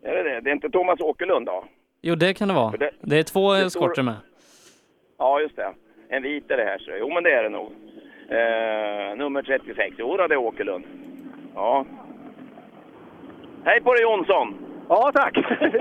[0.03, 0.41] Är det det?
[0.41, 1.65] Det är inte Thomas Åkerlund då?
[2.03, 2.77] Jo, det kan det vara.
[2.77, 4.15] Det- Det är två det står- eskorter med.
[5.19, 5.75] Ja, just det.
[6.09, 6.79] En vit är det här.
[6.79, 6.91] Så.
[6.99, 7.73] Jo, men det är det nog.
[8.29, 9.95] Eh, nummer 36.
[9.99, 10.85] Jo, det är Åkerlund.
[11.55, 11.85] Ja.
[13.65, 14.66] Hej på dig Jonsson!
[14.89, 15.37] Ja, tack.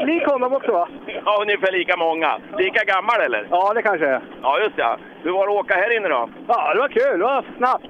[0.07, 0.87] Lik honom också va?
[1.25, 2.37] Ja, ungefär lika många.
[2.57, 3.47] Lika gammal eller?
[3.49, 4.21] Ja, det kanske är.
[4.41, 4.97] Ja, just det.
[5.23, 6.29] Hur var det att åka här inne då?
[6.47, 7.19] Ja, det var kul.
[7.19, 7.87] Det var snabbt.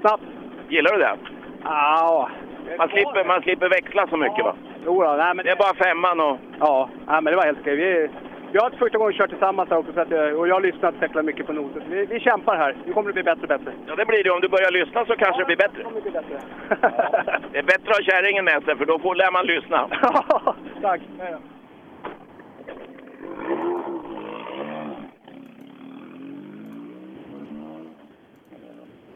[0.00, 0.22] Snabbt.
[0.68, 1.16] Gillar du det?
[1.64, 2.30] Ja.
[2.78, 4.54] Man slipper, man slipper växla så mycket va?
[4.86, 5.44] Jo då, nej, men...
[5.44, 6.38] Det är bara femman och...
[6.60, 7.76] Ja, nej, men det var helt okej.
[7.76, 8.08] Vi,
[8.52, 10.60] vi har inte första gången kört tillsammans här också, så att, eh, och jag har
[10.60, 11.82] lyssnat säkert mycket på noter.
[11.88, 12.76] Vi, vi kämpar här.
[12.86, 13.72] Nu kommer det bli bättre och bättre.
[13.86, 14.30] Ja, det blir det.
[14.30, 15.82] Om du börjar lyssna så kanske det blir bättre.
[17.52, 19.88] Det är bättre att ha kärringen med sig för då får, lär man lyssna.
[20.82, 21.00] Tack.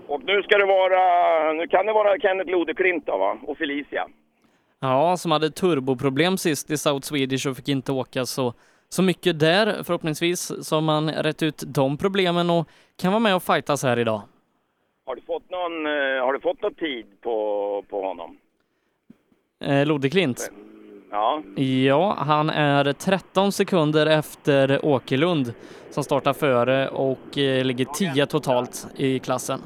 [0.06, 1.52] Och nu ska det vara...
[1.52, 3.38] Nu kan det vara Kenneth Lodeklint då va?
[3.42, 4.06] Och Felicia.
[4.80, 8.54] Ja, som hade turboproblem sist i South Swedish och fick inte åka så,
[8.94, 9.82] så mycket där.
[9.84, 12.68] Förhoppningsvis så har man rätt ut de problemen och
[13.00, 14.22] kan vara med och fightas här idag.
[15.06, 18.36] Har du fått någon, eh, har du fått någon tid på, på honom?
[19.64, 20.50] Eh, Lodeklint.
[21.10, 21.42] Ja.
[21.86, 25.54] Ja, han är 13 sekunder efter Åkerlund
[25.90, 29.60] som startar före och eh, ligger 10 totalt i klassen.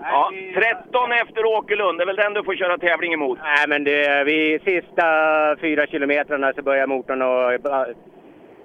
[0.00, 0.30] ja.
[0.54, 3.38] 13 efter Åkerlund, det är väl den du får köra tävling emot?
[3.42, 5.06] Nej, men det, vid sista
[5.60, 7.94] fyra kilometrarna så börjar motorn att eh,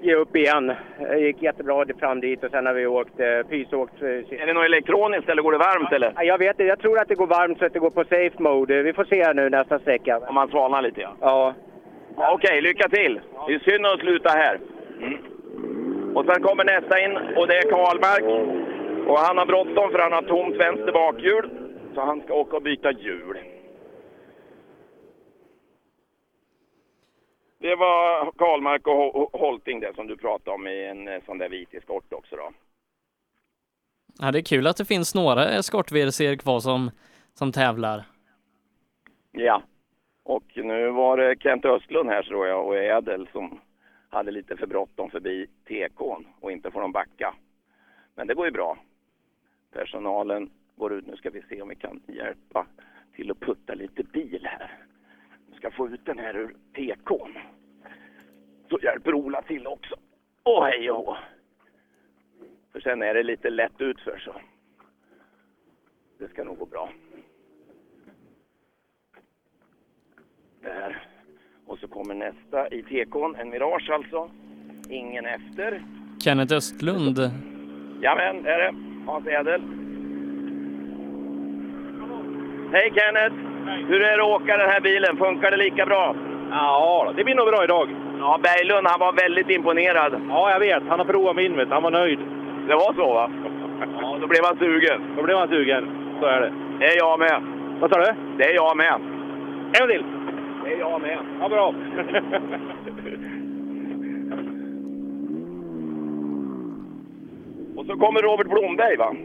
[0.01, 0.73] ge upp igen.
[0.99, 4.01] Det gick jättebra fram dit och sen har vi åkt, eh, pysåkt.
[4.01, 6.13] Är det något elektroniskt eller går det varmt eller?
[6.15, 8.03] Ja, Jag vet inte, jag tror att det går varmt så att det går på
[8.03, 8.83] safe mode.
[8.83, 10.19] Vi får se nu nästa sträcka.
[10.19, 11.15] Om man svalnar lite ja.
[11.21, 11.53] Ja.
[12.17, 13.19] Ja, Okej, lycka till!
[13.47, 14.59] Det är synd att sluta här.
[15.01, 15.17] Mm.
[16.15, 18.23] Och sen kommer nästa in och det är Karlmark.
[19.07, 21.49] Och han har bråttom för han har tomt vänster bakhjul.
[21.95, 23.37] Så han ska åka och byta hjul.
[27.59, 31.37] Det var Karlmark och Ho- Holting det som du pratade om i en eh, sån
[31.37, 32.51] där vit eskort också då.
[34.19, 36.91] Ja, det är kul att det finns några eskort VRC kvar som,
[37.33, 38.03] som tävlar.
[39.31, 39.61] Ja.
[40.23, 43.59] Och nu var det Kent Östlund här tror jag och Ädel som
[44.09, 47.35] hade lite för bråttom förbi TK'n och inte får de backa.
[48.15, 48.77] Men det går ju bra.
[49.73, 51.07] Personalen går ut.
[51.07, 52.65] Nu ska vi se om vi kan hjälpa
[53.15, 54.71] till att putta lite bil här.
[55.59, 57.37] Ska få ut den här ur TK'n.
[58.69, 59.95] Så hjälper Ola till också.
[60.43, 61.17] Åh hej och.
[62.71, 64.35] För sen är det lite lätt utför så
[66.19, 66.89] det ska nog gå bra.
[70.61, 71.07] Där.
[71.65, 74.31] Och så kommer nästa i TK'n, en Mirage alltså.
[74.89, 75.83] Ingen efter.
[76.23, 77.17] Kenneth Östlund.
[78.01, 78.75] Jajamän, det är det.
[79.05, 79.61] Hans Edel.
[82.71, 83.58] Hej Kenneth!
[83.87, 85.17] Hur är det att åka den här bilen?
[85.17, 86.15] Funkar det lika bra?
[86.51, 87.89] Ja, det blir nog bra idag.
[88.19, 90.21] Ja, Berglund han var väldigt imponerad.
[90.29, 90.83] Ja, jag vet.
[90.89, 91.69] Han har provat min, vet.
[91.69, 92.19] Han var nöjd.
[92.67, 93.31] Det var så va?
[94.01, 95.01] Ja, då blev han sugen.
[95.17, 95.89] Då blev han sugen.
[96.19, 96.53] Så är det.
[96.79, 97.41] Det är jag med.
[97.79, 98.13] Vad sa du?
[98.37, 98.93] Det är jag med.
[99.81, 100.03] En till.
[100.63, 101.17] Det är jag med.
[101.41, 101.73] Ja, bra.
[107.75, 109.15] Och så kommer Robert Blomberg va?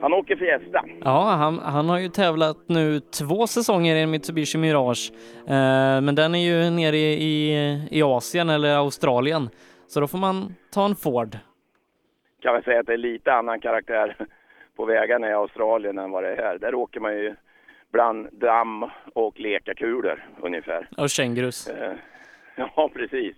[0.00, 0.84] Han åker Fiesta.
[1.04, 5.12] Ja, han, han har ju tävlat nu två säsonger i en Mitsubishi Mirage.
[5.48, 9.48] Eh, men den är ju nere i, i, i Asien eller Australien.
[9.86, 11.36] Så då får man ta en Ford.
[12.42, 14.16] Kan väl säga att det är lite annan karaktär
[14.76, 16.58] på vägarna i Australien än vad det är här.
[16.58, 17.34] Där åker man ju
[17.92, 18.84] bland damm
[19.14, 20.88] och lekakulor ungefär.
[20.96, 21.68] Och kängurus.
[21.68, 21.92] Eh,
[22.76, 23.36] Ja, precis.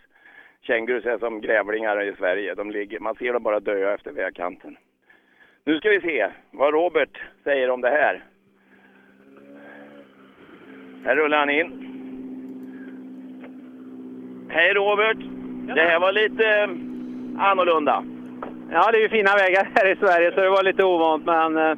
[0.62, 2.54] Kängurus är som grävlingar i Sverige.
[2.54, 4.76] De ligger, man ser dem bara dö efter vägkanten.
[5.64, 8.24] Nu ska vi se vad Robert säger om det här.
[11.04, 11.86] Här rullar han in.
[14.50, 15.16] Hej Robert!
[15.74, 16.68] Det här var lite eh,
[17.50, 18.04] annorlunda.
[18.72, 21.56] Ja, det är ju fina vägar här i Sverige så det var lite ovant men...
[21.56, 21.76] eh,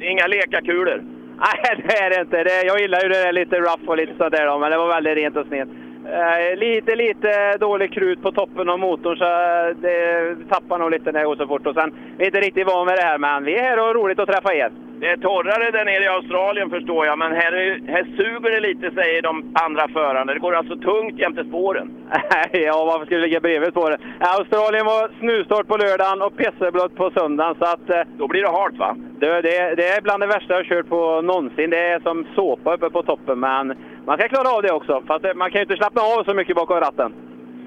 [0.00, 0.96] Inga lekakulor.
[1.38, 2.44] Nej, det är det inte.
[2.44, 4.88] Det, jag gillar ju det där lite rough och lite sådär då, men det var
[4.88, 5.68] väldigt rent och snett.
[6.06, 11.12] Eh, lite, lite dålig krut på toppen av motorn så eh, det tappar nog lite
[11.12, 11.66] när det går så fort.
[11.66, 13.86] Och sen, vi är inte riktigt van med det här men vi är här och
[13.86, 14.70] har roligt att träffa er.
[15.04, 18.60] Det är torrare där nere i Australien förstår jag, men här, är, här suger det
[18.60, 20.32] lite säger de andra förarna.
[20.32, 21.88] Det går alltså tungt jämte spåren.
[22.52, 23.98] ja, varför skulle vi ligga bredvid på det?
[24.20, 27.90] Ja, Australien var snustort på lördagen och pisseblött på söndagen så att...
[27.90, 28.96] Eh, Då blir det halt va?
[29.20, 31.70] det, det, det är bland det värsta jag har kört på någonsin.
[31.70, 33.66] Det är som såpa uppe på toppen men
[34.06, 35.02] man ska klara av det också.
[35.06, 37.14] Fast det, man kan ju inte slappna av så mycket bakom ratten.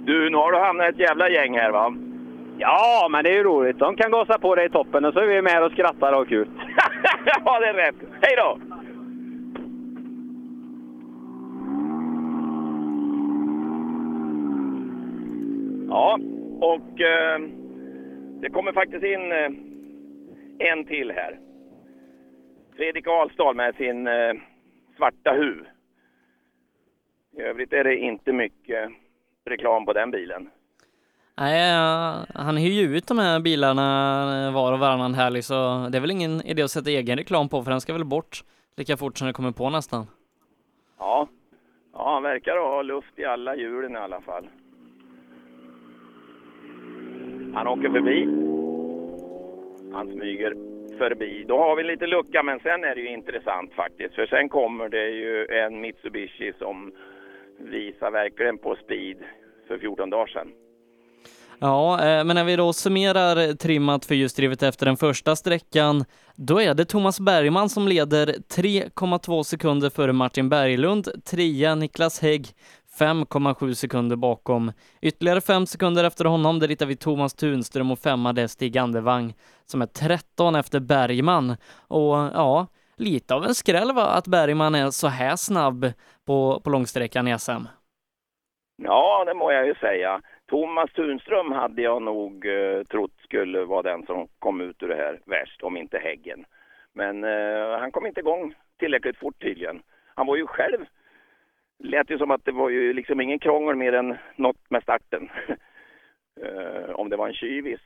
[0.05, 1.93] Du, nu har du hamnat i ett jävla gäng här va?
[2.59, 3.79] Ja, men det är ju roligt.
[3.79, 6.17] De kan gasa på dig i toppen och så är vi med och skrattar och
[6.17, 6.49] har kul.
[7.45, 7.95] ja, det är rätt.
[8.21, 8.59] Hej då!
[15.89, 16.19] Ja,
[16.61, 17.39] och eh,
[18.41, 19.51] det kommer faktiskt in eh,
[20.71, 21.39] en till här.
[22.75, 24.33] Fredrik Ahlstad med sin eh,
[24.97, 25.65] svarta huv.
[27.37, 28.89] I övrigt är det inte mycket
[29.45, 30.49] reklam på den bilen.
[31.39, 31.71] Nej,
[32.35, 36.01] han hyr ju ut de här bilarna eh, var och varannan helg så det är
[36.01, 38.43] väl ingen idé att sätta egen reklam på för den ska väl bort
[38.77, 40.05] lika fort som det kommer på nästan.
[40.99, 41.27] Ja,
[41.93, 44.47] ja han verkar ha luft i alla hjulen i alla fall.
[47.53, 48.23] Han åker förbi.
[49.93, 50.53] Han smyger
[50.97, 51.45] förbi.
[51.47, 54.15] Då har vi lite lucka, men sen är det ju intressant faktiskt.
[54.15, 56.91] För sen kommer det ju en Mitsubishi som
[57.57, 59.17] visar verkligen på speed
[59.67, 60.51] för 14 dagar sedan.
[61.59, 66.05] Ja, eh, men när vi då summerar trimmat för just drivet efter den första sträckan,
[66.35, 72.47] då är det Thomas Bergman som leder 3,2 sekunder före Martin Berglund, trea Niklas Hägg,
[72.99, 74.71] 5,7 sekunder bakom.
[75.01, 78.77] Ytterligare 5 sekunder efter honom, där hittar vi Thomas Tunström och femma det är Stig
[78.77, 79.33] Andevang
[79.65, 81.55] som är 13 efter Bergman.
[81.87, 82.67] Och ja,
[82.97, 85.91] lite av en skräll va, att Bergman är så här snabb
[86.25, 87.65] på, på långsträckan i SM.
[88.83, 90.21] Ja, det må jag ju säga.
[90.47, 94.95] Thomas Tunström hade jag nog eh, trott skulle vara den som kom ut ur det
[94.95, 96.45] här värst, om inte Häggen.
[96.93, 99.81] Men eh, han kom inte igång tillräckligt fort tydligen.
[100.15, 100.85] Han var ju själv,
[101.79, 105.29] lät ju som att det var ju liksom ingen krångel mer än något med starten.
[106.41, 107.81] eh, om det var en kyvis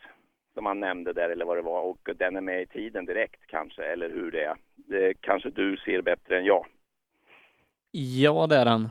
[0.53, 3.47] som han nämnde där eller vad det var och den är med i tiden direkt
[3.47, 4.55] kanske, eller hur det är.
[4.75, 6.65] Det kanske du ser bättre än jag.
[7.91, 8.89] Ja, det är den.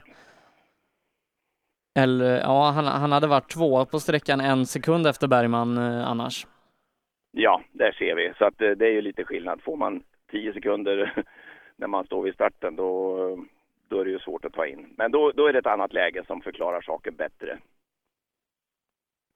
[1.95, 6.47] Eller ja, han, han hade varit två på sträckan en sekund efter Bergman eh, annars.
[7.31, 8.33] Ja, där ser vi.
[8.39, 9.62] Så att eh, det är ju lite skillnad.
[9.62, 11.25] Får man 10 sekunder
[11.77, 13.17] när man står vid starten då,
[13.89, 14.95] då är det ju svårt att ta in.
[14.99, 17.59] Men då, då är det ett annat läge som förklarar saken bättre.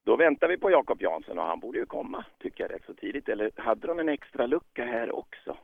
[0.06, 2.94] Då väntar vi på Jakob Jansson och han borde ju komma, tycker jag, rätt så
[2.94, 3.28] tidigt.
[3.28, 5.56] Eller hade de en extra lucka här också?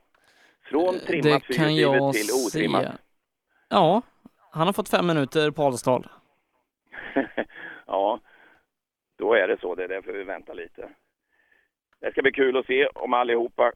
[0.70, 2.46] Från trimmat kan fyrhjulet jag till se.
[2.58, 2.86] otrimmat.
[3.68, 4.02] Ja,
[4.50, 6.06] han har fått fem minuter på Alstal.
[7.86, 8.20] ja,
[9.18, 9.74] då är det så.
[9.74, 10.88] Det är därför vi väntar lite.
[12.00, 13.72] Det ska bli kul att se om allihopa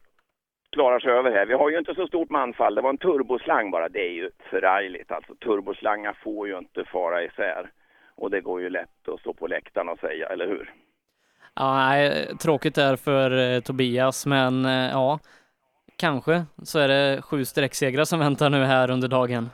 [0.71, 1.45] klarar sig över här.
[1.45, 2.75] Vi har ju inte så stort manfall.
[2.75, 3.89] Det var en turboslang bara.
[3.89, 5.11] Det är ju förargligt.
[5.11, 7.71] Alltså turboslangar får ju inte fara isär.
[8.15, 10.73] Och det går ju lätt att stå på läktaren och säga, eller hur?
[11.55, 15.19] Ja, nej, tråkigt där för eh, Tobias, men eh, ja,
[15.97, 19.49] kanske så är det sju sträcksegrar som väntar nu här under dagen.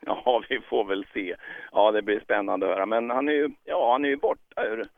[0.06, 1.36] Ja, vi får väl se.
[1.72, 2.86] Ja, det blir spännande att höra.
[2.86, 4.88] Men han är ju, ja, han är ju borta ur,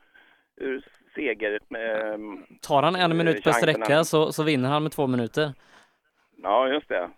[0.55, 1.59] ur seger.
[1.77, 5.53] ehm, Tar han en eh, minut per sträcka så, så vinner han med två minuter.
[6.43, 7.09] Ja, just det.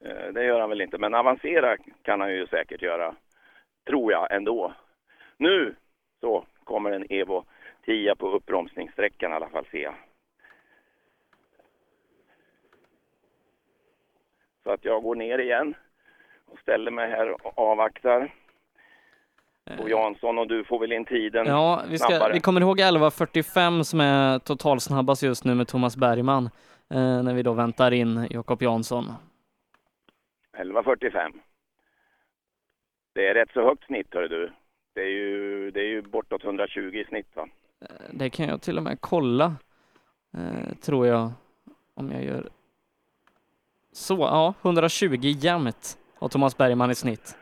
[0.00, 3.14] Eh, Det gör han väl inte, men avancera kan han ju säkert göra.
[3.86, 4.72] Tror jag ändå.
[5.36, 5.74] Nu
[6.20, 7.44] så kommer en Evo
[7.84, 9.94] 10 på uppbromsningssträckan i alla fall ser jag.
[14.62, 15.74] Så att jag går ner igen
[16.50, 18.34] och ställer mig här och avvaktar.
[19.78, 22.32] Och Jansson och du får väl in tiden Ja, vi, ska, snabbare.
[22.32, 26.44] vi kommer ihåg 11.45 som är totalsnabbast just nu med Thomas Bergman,
[26.90, 29.12] eh, när vi då väntar in Jakob Jansson.
[30.58, 31.32] 11.45.
[33.14, 34.52] Det är rätt så högt snitt hör du.
[34.94, 37.48] Det är ju, det är ju bortåt 120 i snitt va?
[38.10, 39.54] Det kan jag till och med kolla,
[40.36, 41.30] eh, tror jag,
[41.94, 42.48] om jag gör
[43.92, 44.16] så.
[44.16, 47.38] Ja, 120 jämnt har Thomas Bergman i snitt.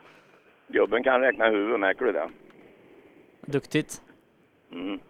[0.69, 2.29] Gubben kan räkna huvud, märker du det?
[3.47, 4.03] Duktigt.
[4.73, 5.01] Mm.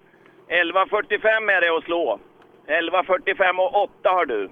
[0.48, 2.18] 11.45 är det att slå.
[2.66, 4.50] 11.45 och 8 har du.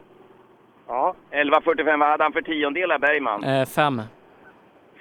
[0.89, 1.15] Ja.
[1.31, 3.45] 11.45, vad hade han för tiondelar Bergman?
[3.45, 4.03] Eh, fem.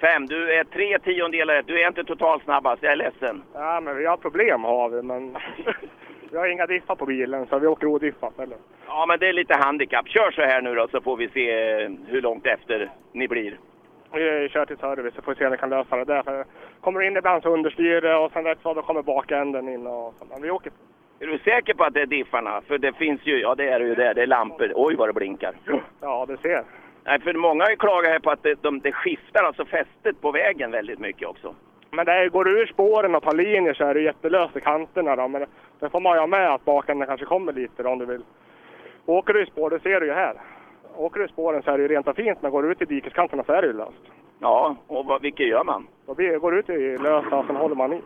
[0.02, 0.26] Fem.
[0.26, 1.64] Du är tre tiondelar.
[1.68, 3.44] Du är inte totalsnabbast, jag är ledsen.
[3.54, 5.38] Ja, men vi har problem har vi, men
[6.32, 8.40] vi har inga diffar på bilen så vi åker odiffat.
[8.40, 8.58] Eller?
[8.88, 10.08] Ja, men det är lite handikapp.
[10.08, 13.58] Kör så här nu då så får vi se eh, hur långt efter ni blir.
[14.14, 16.24] Vi kör till service så får vi se om vi kan lösa det där.
[16.24, 16.46] För
[16.82, 20.26] kommer in ibland så understyr det och sen rätt vad kommer bakänden in och så.
[20.30, 20.72] Men vi åker.
[21.20, 22.62] Är du säker på att det är diffarna?
[22.68, 24.72] För det finns ju, ja det är det ju där, det är lampor.
[24.76, 25.54] Oj vad det blinkar.
[26.02, 26.64] Ja, det ser.
[27.04, 30.22] Nej, för många har ju klagat här på att det, de, det skiftar alltså fästet
[30.22, 31.56] på vägen väldigt mycket också.
[31.92, 34.62] Men det är, går du ur spåren och tar linjer så är det jättelöst i
[34.62, 35.28] kanterna då.
[35.28, 35.46] Men
[35.80, 38.24] det får man ju ha med att bakänden kanske kommer lite då, om du vill.
[39.06, 40.34] Åker du i spår, det ser du ju här.
[40.96, 42.82] Åker du i spåren så är det ju rent och fint, men går du ut
[42.82, 44.02] i dikeskanterna så är det ju löst.
[44.40, 45.88] Ja, och vad, vilket gör man?
[46.06, 48.02] Då blir, går du ut i lösa och sen håller man i.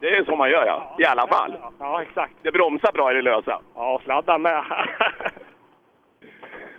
[0.00, 1.56] Det är så man gör ja, i alla fall.
[1.78, 2.34] Ja, exakt.
[2.42, 3.60] Det bromsar bra i det lösa.
[3.74, 4.64] Ja, och sladdar med.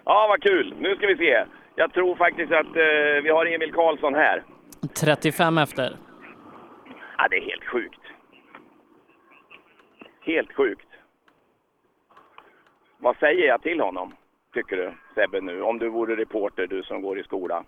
[0.08, 0.76] Ja, vad kul.
[0.80, 1.46] Nu ska vi se.
[1.76, 4.44] Jag tror faktiskt att eh, vi har Emil Karlsson här.
[5.02, 5.96] 35 efter.
[7.18, 8.00] Ja, det är helt sjukt.
[10.22, 10.88] Helt sjukt.
[12.98, 14.14] Vad säger jag till honom,
[14.56, 15.62] tycker du, Sebbe, nu?
[15.62, 17.64] Om du vore reporter, du som går i skola.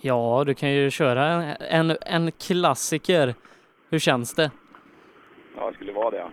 [0.00, 1.56] Ja, du kan ju köra en,
[1.90, 3.34] en, en klassiker.
[3.90, 4.50] Hur känns det?
[5.56, 6.24] Ja, det skulle vara det.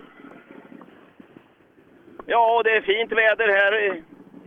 [2.26, 2.62] ja.
[2.64, 4.04] Det är fint väder här i,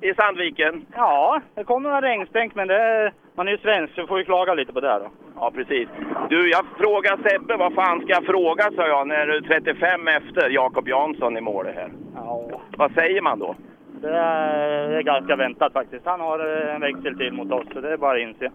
[0.09, 0.87] i Sandviken.
[0.95, 4.55] Ja, det kommer några regnstänk, men det, man är ju svensk så får vi klaga
[4.55, 5.11] lite på det då.
[5.37, 5.89] Ja, precis.
[6.31, 10.09] Du, jag frågade Sebbe, vad fan ska jag fråga, sa jag, när du är 35
[10.09, 11.93] efter Jakob Jansson i mål här.
[12.15, 13.55] Ja, Vad säger man då?
[14.09, 16.06] Det är, ganska väntat faktiskt.
[16.06, 18.51] Han har eh, en växel till mot oss, så det är bara att inse.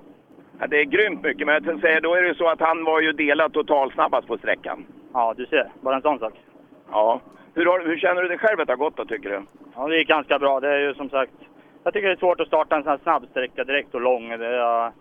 [0.60, 3.02] Ja, det är grymt mycket, men jag säger, då är det så att han var
[3.02, 4.86] ju delad totalsnabbast på sträckan.
[5.14, 5.72] Ja, du ser.
[5.82, 6.34] Bara en sån sak.
[6.92, 7.22] Ja.
[7.54, 9.42] Hur, har, hur känner du dig själv att det har gått då, tycker du?
[9.76, 10.60] Ja, det gick ganska bra.
[10.60, 11.34] Det är ju som sagt...
[11.84, 14.32] Jag tycker det är svårt att starta en sån här snabbsträcka direkt och lång.
[14.32, 14.92] Är,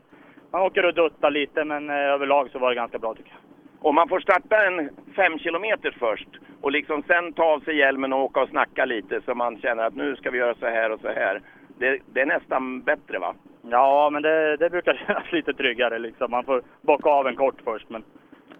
[0.50, 3.47] man åker och duttar lite, men eh, överlag så var det ganska bra tycker jag.
[3.80, 6.28] Om man får starta en fem kilometer först
[6.60, 9.84] och liksom sen ta av sig hjälmen och åka och snacka lite så man känner
[9.84, 11.40] att nu ska vi göra så här och så här.
[11.78, 13.34] Det, det är nästan bättre va?
[13.62, 16.30] Ja, men det, det brukar kännas lite tryggare liksom.
[16.30, 18.04] Man får bocka av en kort först, men...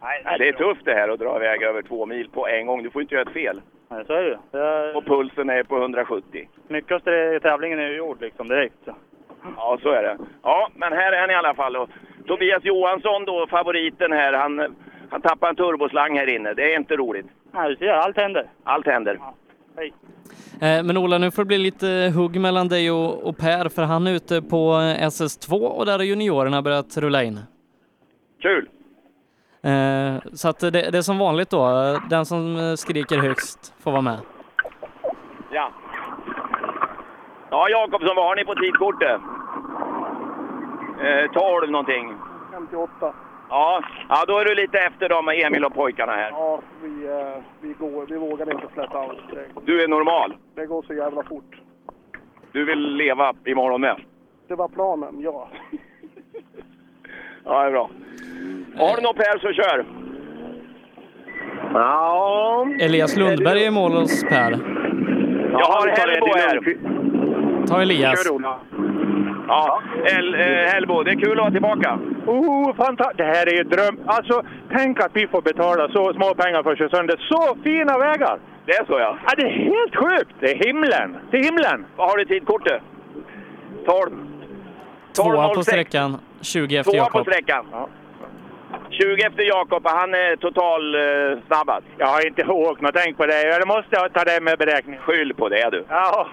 [0.02, 2.66] Nej, Nej, det är tufft det här att dra iväg över två mil på en
[2.66, 2.82] gång.
[2.82, 3.60] Du får inte göra ett fel.
[3.88, 4.36] Nej, så är det ju.
[4.50, 6.48] Det Och pulsen är på 170.
[6.68, 7.00] Mycket av
[7.40, 8.84] tävlingen är ju gjord liksom direkt.
[8.84, 8.94] Så.
[9.56, 10.18] Ja, så är det.
[10.42, 11.76] Ja, men här är han i alla fall.
[11.76, 11.90] Och
[12.26, 14.76] Tobias Johansson då, favoriten här, han,
[15.10, 16.54] han tappade en turboslang här inne.
[16.54, 17.26] Det är inte roligt.
[17.52, 17.88] Ja, du ser.
[17.88, 18.46] Allt händer.
[18.64, 19.18] Allt händer.
[19.76, 19.92] Hej.
[20.60, 23.82] Eh, Men Ola, nu får det bli lite hugg mellan dig och, och Per, för
[23.82, 27.40] han är ute på eh, SS2 och där har juniorerna börjat rulla in.
[28.42, 28.68] Kul!
[29.62, 33.90] Eh, Så att det, det är som vanligt då, den som eh, skriker högst får
[33.90, 34.18] vara med.
[35.50, 35.70] Ja.
[37.50, 39.20] Ja, Jakobsson, vad har ni på tidkortet?
[41.00, 42.14] Eh, 12 någonting.
[42.52, 43.12] 58.
[43.50, 46.30] Ja, ja, då är du lite efter dem med Emil och pojkarna här.
[46.30, 49.20] Ja, vi, eh, vi, går, vi vågar inte släppa allt.
[49.64, 50.36] Du är normal.
[50.54, 51.56] det går så jävla fort.
[52.52, 53.96] Du vill leva imorgon med.
[54.48, 55.48] Det var planen, ja.
[57.44, 57.90] Ja, det är bra.
[58.76, 59.84] Har du något Per så kör.
[61.74, 62.66] Ja...
[62.80, 64.50] Elias Lundberg är i mål hos Per.
[65.52, 66.76] Jag har Hellbo här.
[67.66, 68.30] Ta Elias.
[69.48, 70.40] Ja, El, eh,
[70.72, 71.98] Hellbo, det är kul att vara tillbaka.
[72.26, 73.18] Oh, fantastiskt!
[73.18, 74.00] Det här är ju dröm.
[74.06, 74.42] Alltså,
[74.76, 78.38] tänk att vi får betala så små pengar för att köra sönder så fina vägar!
[78.66, 79.18] Det är så ja.
[79.26, 80.34] Ja, det är helt sjukt!
[80.40, 81.16] Det är himlen!
[81.30, 81.86] Till himlen!
[81.96, 82.82] Vad har du tidkortet?
[83.86, 84.10] 12.
[85.16, 85.62] Tvåa på 12.06.
[85.62, 87.26] sträckan, 20 efter Tvåa på Jakob.
[87.32, 87.66] sträckan.
[88.90, 91.86] 20 efter Jakob, han är total eh, snabbast.
[91.98, 93.42] Jag har inte åkt något, tänk på det.
[93.42, 94.98] Jag måste ta det med beräkning.
[94.98, 95.84] Skyll på det du.
[95.88, 96.28] Ja.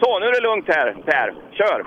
[0.00, 1.34] Så, nu är det lugnt här, Per.
[1.58, 1.84] Kör!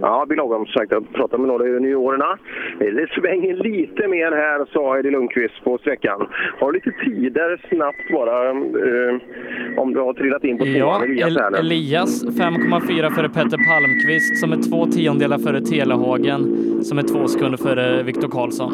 [0.00, 2.38] Ja, Bill som sagt, jag pratade med några av juniorerna.
[2.78, 6.28] Det svänger lite mer här, sa Eddie Lundqvist på sträckan.
[6.60, 11.36] Har lite tider snabbt bara, eh, om du har trillat in på Ja, tvåan Elias
[11.36, 11.58] här El nu.
[11.58, 16.40] Elias 5,4 före Petter Palmqvist som är två tiondelar före Telehagen
[16.82, 18.72] som är två sekunder före Viktor Karlsson.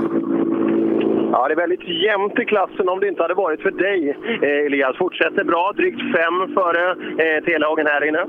[1.45, 4.67] Ja, det är väldigt jämnt i klassen om det inte hade varit för dig, eh,
[4.67, 4.97] Elias.
[4.97, 8.25] Fortsätter bra, drygt fem före eh, Telehagen här inne.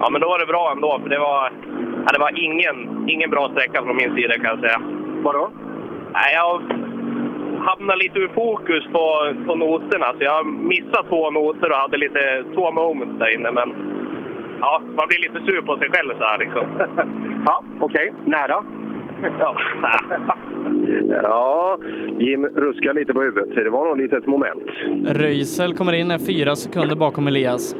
[0.00, 1.52] Ja, men då var det bra ändå, för det var,
[2.06, 4.80] ja, det var ingen, ingen bra sträcka från min sida kan jag säga.
[5.22, 5.50] Vadå?
[6.12, 6.62] Nej, jag
[7.68, 12.44] hamnade lite ur fokus på, på noterna, så jag missade två noter och hade lite
[12.54, 13.50] två moments där inne.
[13.50, 13.68] Men
[14.60, 16.64] ja, man blir lite sur på sig själv så här liksom.
[17.46, 18.12] Ja, okej.
[18.24, 18.64] Nära?
[19.38, 19.56] Ja,
[21.22, 21.78] Ja,
[22.18, 23.54] Jim ruskar lite på huvudet.
[23.54, 24.62] Det var nog lite ett moment.
[25.06, 27.76] Röisel kommer in är fyra sekunder bakom Elias.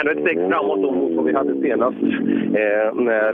[0.00, 1.96] Ännu ett steg framåt då mot vad vi hade senast.
[2.02, 3.32] Eh, när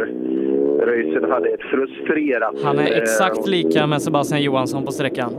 [0.87, 2.55] Röisel hade ett frustrerat...
[2.65, 5.33] Han är eh, exakt lika med Sebastian Johansson på sträckan.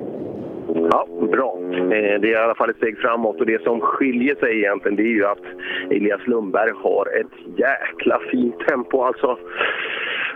[0.75, 1.59] Ja, bra.
[1.73, 4.95] Eh, det är i alla fall ett steg framåt och det som skiljer sig egentligen
[4.95, 5.43] det är ju att
[5.89, 9.37] Elias Lundberg har ett jäkla fint tempo alltså.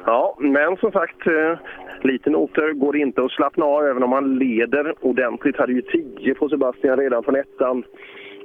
[0.05, 1.57] Ja, men som sagt, eh,
[2.01, 5.57] lite noter går inte att slappna av även om han leder ordentligt.
[5.57, 7.83] Hade ju 10 på Sebastian redan från ettan.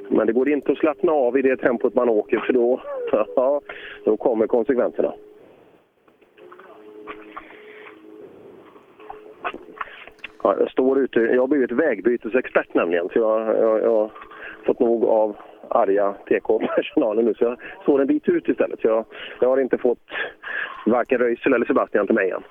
[0.08, 2.80] Men det går inte att slappna av i det tempot man åker för då,
[4.04, 5.12] då kommer konsekvenserna.
[10.42, 11.20] Ja, jag står ute.
[11.20, 13.08] Jag har blivit vägbytesexpert nämligen.
[13.12, 14.10] Så jag, jag, jag har
[14.66, 15.36] fått nog av
[15.68, 17.34] arga TK-personalen nu.
[17.34, 18.80] Så jag står en bit ut istället.
[18.80, 19.04] Så jag,
[19.40, 20.08] jag har inte fått
[20.86, 22.42] varken Röisel eller Sebastian till mig än.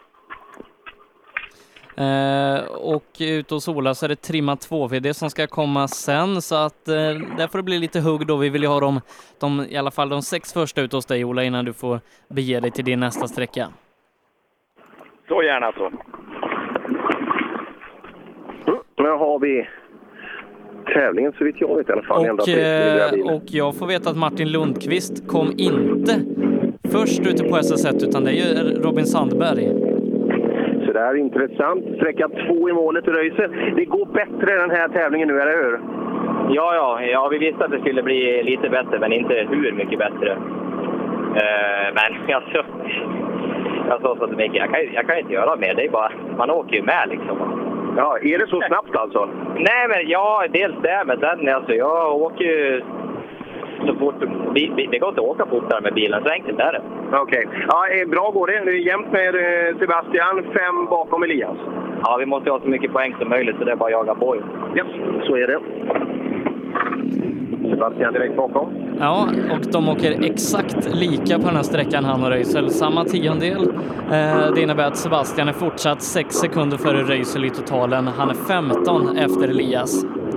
[1.99, 6.55] Eh, och ute hos Ola så är det trimmat 2VD som ska komma sen så
[6.55, 6.93] att eh,
[7.37, 8.37] där får det bli lite hugg då.
[8.37, 9.01] Vi vill ju ha dem,
[9.39, 12.59] de, i alla fall de sex första ute hos dig Ola innan du får bege
[12.59, 13.67] dig till din nästa sträcka.
[15.27, 15.91] Så gärna så.
[19.07, 19.67] Nu har vi
[20.93, 22.29] tävlingen så vitt jag vet i alla fall.
[22.29, 26.13] Och, eh, och jag får veta att Martin Lundqvist kom inte
[26.93, 29.65] först ute på SS1 utan det är ju Robin Sandberg.
[30.85, 31.83] Så det här är intressant.
[31.95, 33.51] Sträcka två i målet i Röisel.
[33.75, 35.79] Det går bättre den här tävlingen nu, eller hur?
[36.55, 39.99] Ja, ja, ja, vi visste att det skulle bli lite bättre, men inte hur mycket
[39.99, 40.31] bättre.
[41.41, 42.63] Eh, men alltså,
[43.89, 45.73] jag sa så till Micke, jag kan, ju- jag kan inte göra mer.
[45.75, 47.37] Det är bara, man åker ju med liksom.
[47.97, 49.29] Ja, är det så snabbt alltså?
[49.55, 52.81] Nej, men ja, dels det, men sen alltså, jag åker ju
[53.85, 54.15] så fort.
[54.91, 56.81] Det går inte att åka fortare med bilen, så enkelt är det.
[57.17, 57.47] Okej.
[57.67, 58.59] Ja, eh, bra går det.
[58.65, 61.57] Det är jämnt med eh, Sebastian, fem bakom Elias.
[62.03, 64.15] Ja, vi måste ha så mycket poäng som möjligt, så det är bara att jaga
[64.15, 64.35] på.
[64.75, 64.83] Ja,
[65.23, 65.59] så är det.
[67.77, 68.67] Sebastian direkt bakom.
[68.99, 72.69] Ja, och de åker exakt lika på den här sträckan han och Röisel.
[72.69, 73.61] Samma tiondel.
[74.11, 78.07] Eh, det innebär att Sebastian är fortsatt 6 sekunder före Röisel i totalen.
[78.07, 79.91] Han är 15 efter Elias.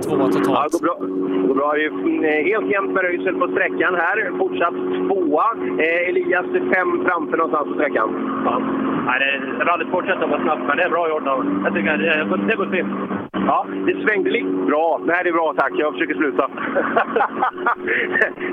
[0.05, 0.71] Tvåa Ja, totalt.
[0.71, 0.97] det går bra.
[1.41, 1.73] Det går bra.
[1.73, 4.37] Det är eh, helt jämnt med Röisel på sträckan här.
[4.37, 4.77] Fortsatt
[5.07, 5.45] tvåa.
[5.83, 8.09] Eh, Elias är fem framför någonstans på sträckan.
[8.45, 8.61] Ja.
[9.07, 11.97] Nej, det, rallyt fortsätter att vara snabbt, men det är bra gjort av Jag tycker
[11.97, 13.20] det, det går fint.
[13.47, 14.47] Ja, det svängde lite.
[14.47, 15.01] Bra.
[15.05, 15.71] Nej, det är bra tack.
[15.75, 16.49] Jag försöker sluta.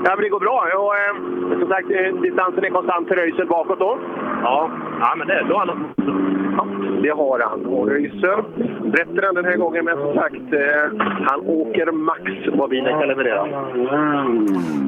[0.05, 0.57] ja, men det går bra.
[0.77, 1.15] Och, eh,
[1.59, 3.97] som sagt, eh, distansen är konstant till Röisel bakåt då.
[4.43, 5.93] Ja, ja men det, då har han
[7.01, 7.65] det har han.
[7.65, 8.43] Och Röisel
[8.91, 12.21] bättre än den här gången, men som sagt, eh, han åker max
[12.53, 13.47] vad bilen kan leverera.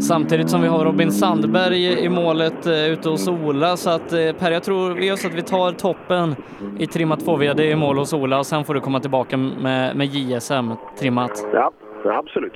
[0.01, 3.77] Samtidigt som vi har Robin Sandberg i målet eh, ute hos Ola.
[3.77, 6.35] Så att eh, Per, jag tror vi gör så att vi tar toppen
[6.79, 10.07] i trimmat 2VD i mål hos Ola och sen får du komma tillbaka med, med
[10.07, 11.31] JSM trimmat.
[11.53, 11.71] Ja,
[12.03, 12.53] absolut.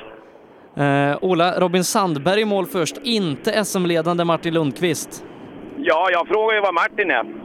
[0.77, 5.25] Eh, Ola, Robin Sandberg i mål först, inte SM-ledande Martin Lundqvist.
[5.77, 7.44] Ja, jag frågar ju var Martin är.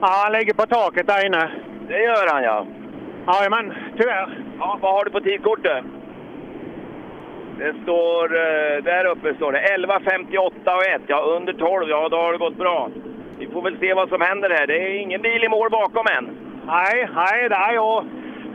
[0.00, 1.50] Ja, han ligger på taket där inne.
[1.88, 2.66] Det gör han ja.
[3.26, 4.38] Jajamän, tyvärr.
[4.58, 5.84] Ja, vad har du på tidkortet?
[7.58, 11.02] Det står, eh, där uppe står det 11.58 och 1.
[11.06, 12.90] Ja, under 12, ja då har det gått bra.
[13.38, 14.66] Vi får väl se vad som händer här.
[14.66, 16.24] Det är ingen bil i mål bakom än.
[16.66, 17.74] Nej, nej, nej.
[17.74, 18.04] Jag,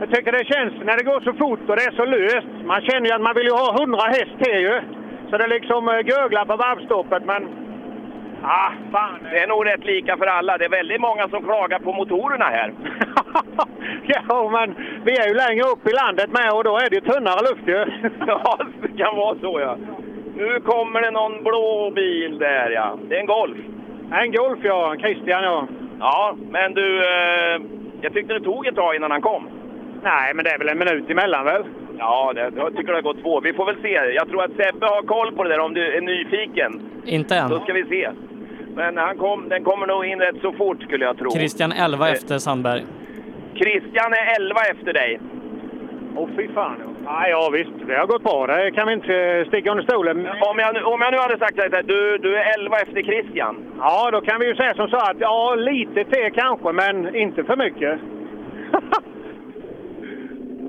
[0.00, 2.64] jag tycker det känns när det går så fort och det är så löst.
[2.64, 4.80] Man känner ju att man vill ju ha 100 häst till ju.
[5.30, 7.63] Så det liksom eh, gurglar på varvstoppet, men...
[8.46, 9.18] Ah, fan.
[9.30, 10.58] Det är nog rätt lika för alla.
[10.58, 12.72] Det är väldigt många som klagar på motorerna här.
[14.06, 17.00] Ja, men vi är ju längre upp i landet med och då är det ju
[17.00, 18.08] tunnare luft ju.
[18.26, 19.76] ja, det kan vara så ja.
[20.36, 22.98] Nu kommer det någon blå bil där ja.
[23.08, 23.56] Det är en Golf.
[24.12, 25.66] En Golf ja, en Christian ja.
[26.00, 27.60] Ja, men du, eh,
[28.00, 29.48] jag tyckte det tog ett tag innan han kom.
[30.02, 31.64] Nej, men det är väl en minut emellan väl?
[31.98, 33.40] Ja, det, jag tycker det har gått två.
[33.40, 33.92] Vi får väl se.
[34.14, 36.90] Jag tror att Sebbe har koll på det där om du är nyfiken.
[37.04, 37.50] Inte än.
[37.50, 38.10] Då ska vi se.
[38.76, 41.30] Men han kom, den kommer nog in rätt så fort skulle jag tro.
[41.30, 42.84] Christian 11 efter Sandberg.
[43.54, 45.20] Christian är 11 efter dig.
[46.16, 46.76] Åh fy fan.
[47.04, 48.46] Ja, ja visst, det har gått bra.
[48.46, 50.16] Det kan vi inte sticka under stolen.
[50.50, 53.56] Om jag, nu- om jag nu hade sagt att du, du är 11 efter Christian.
[53.78, 57.44] Ja, då kan vi ju säga som så att ja, lite till kanske, men inte
[57.44, 57.98] för mycket.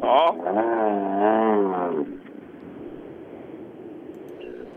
[0.01, 0.35] Ja.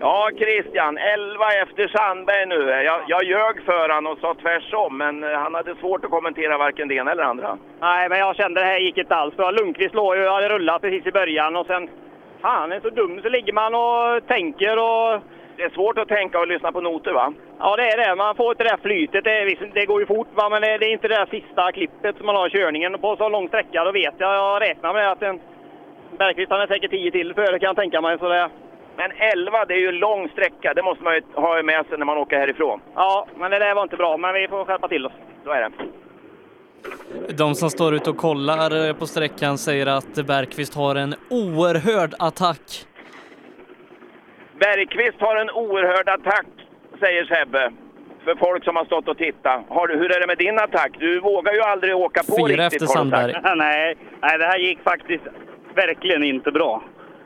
[0.00, 0.98] Ja, Christian.
[0.98, 2.70] 11 efter Sandberg nu.
[2.70, 6.58] Jag, jag ljög för han och sa tvärsom, men eh, han hade svårt att kommentera
[6.58, 7.58] varken det ena eller andra.
[7.80, 9.50] Nej, men jag kände det här gick inte alls bra.
[9.50, 11.88] Lundqvist låg ju, hade rullat precis i början och sen...
[12.42, 15.20] Fan, är så dum så ligger man och tänker och...
[15.56, 17.32] Det är svårt att tänka och lyssna på noter, va?
[17.58, 18.14] Ja, det är det.
[18.14, 19.24] Man får inte det där flytet.
[19.24, 20.48] Det, är, det går ju fort, va?
[20.48, 22.98] men det, är inte det där sista klippet som man har i körningen.
[22.98, 24.34] På så lång sträcka, då vet jag.
[24.34, 25.40] Jag räknar med att en
[26.18, 28.18] Bergqvist han är säkert 10 till före kan jag tänka mig.
[28.18, 28.50] Så det,
[29.00, 30.74] Men 11, det är ju lång sträcka.
[30.74, 32.80] Det måste man ju ha med sig när man åker härifrån.
[32.94, 34.16] ja, men det där var inte bra.
[34.16, 35.12] Men vi får skärpa till oss.
[35.44, 35.70] Så är det.
[37.34, 42.86] De som står ute och kollar på sträckan säger att Bergqvist har en oerhörd attack.
[44.60, 46.46] Bergqvist har en oerhörd attack,
[47.00, 47.72] säger Sebbe.
[48.24, 49.64] För folk som har stått och tittat.
[49.68, 50.90] Har du, hur är det med din attack?
[50.98, 52.98] Du vågar ju aldrig åka på Fyra riktigt, efter du sagt.
[52.98, 53.34] Sandberg.
[53.56, 55.24] nej, nej, det här gick faktiskt
[55.74, 56.82] verkligen inte bra.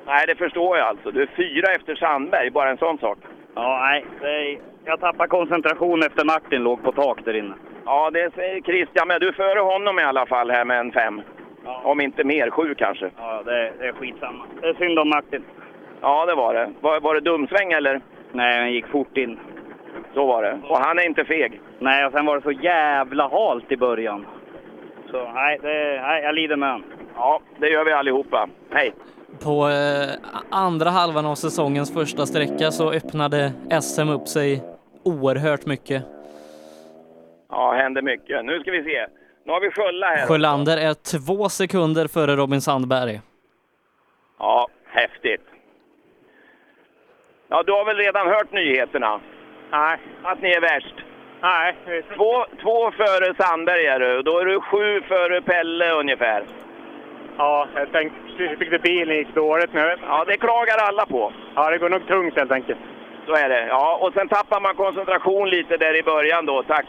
[0.06, 1.10] Nej, det förstår jag alltså.
[1.10, 3.18] Du är fyra efter Sandberg, bara en sån sak.
[3.54, 4.04] Ja, nej.
[4.20, 7.54] Det, jag tappade koncentration efter Martin låg på tak där inne.
[7.84, 10.92] Ja, det säger Christian, men du är före honom i alla fall här med en
[10.92, 11.22] fem.
[11.64, 13.10] Om inte mer, sju kanske.
[13.18, 14.44] Ja, det, det är skitsamma.
[14.60, 15.44] Det är synd om Martin.
[16.00, 16.72] Ja, det var det.
[16.80, 18.00] Var, var det dumsväng eller?
[18.32, 19.38] Nej, han gick fort in.
[20.14, 20.58] Så var det.
[20.68, 21.60] Och han är inte feg.
[21.78, 24.26] Nej, och sen var det så jävla halt i början.
[25.10, 26.84] Så nej, det, nej jag lider med han.
[27.16, 28.48] Ja, det gör vi allihopa.
[28.70, 28.92] Hej!
[29.40, 30.10] På eh,
[30.50, 33.52] andra halvan av säsongens första sträcka så öppnade
[33.82, 34.62] SM upp sig
[35.02, 36.02] oerhört mycket.
[37.50, 38.44] Ja, händer mycket.
[38.44, 39.06] Nu ska vi se.
[39.44, 40.26] Nu har vi Skölla här.
[40.26, 43.20] Sjölander är två sekunder före Robin Sandberg.
[44.38, 45.40] Ja, häftigt.
[47.48, 49.20] Ja, du har väl redan hört nyheterna?
[49.70, 49.98] Nej.
[50.22, 50.94] Att ni är värst?
[51.42, 51.76] Nej.
[52.16, 54.22] Två, två före Sandberg är du.
[54.22, 56.44] Då är du sju före Pelle ungefär.
[57.38, 59.96] Ja, jag tänkte, jag tyckte bilen gick dåligt nu.
[60.08, 61.32] Ja, det klagar alla på.
[61.54, 62.78] Ja, det går nog tungt helt enkelt.
[63.26, 63.66] Så är det.
[63.66, 66.62] Ja, och sen tappar man koncentration lite där i början då.
[66.62, 66.86] Tack,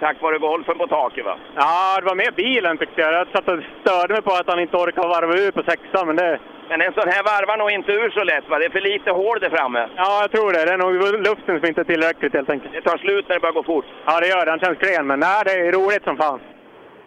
[0.00, 1.36] tack vare golfen på taket va?
[1.56, 3.12] Ja, det var mer bilen tyckte jag.
[3.12, 6.16] Jag satt och störde mig på att han inte orkade varva ur på sexan, men
[6.16, 6.38] det...
[6.68, 8.58] Men en sån här varvar nog inte ur så lätt va?
[8.58, 9.88] Det är för lite hål där framme.
[9.96, 10.64] Ja, jag tror det.
[10.64, 10.94] Det är nog
[11.28, 12.72] luften som inte är tillräckligt helt enkelt.
[12.72, 13.84] Det tar slut när det börjar gå fort.
[14.06, 14.50] Ja, det gör det.
[14.50, 16.40] Han känns klen, men nej, det är roligt som fan.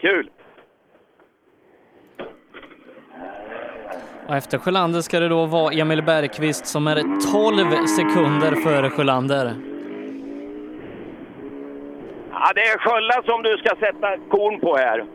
[0.01, 0.29] Kul!
[4.33, 9.45] Och efter Sjölander ska det då vara Emil Bergqvist som är 12 sekunder före Sjölander.
[12.31, 15.05] Ja, det är Skölla som du ska sätta korn på här.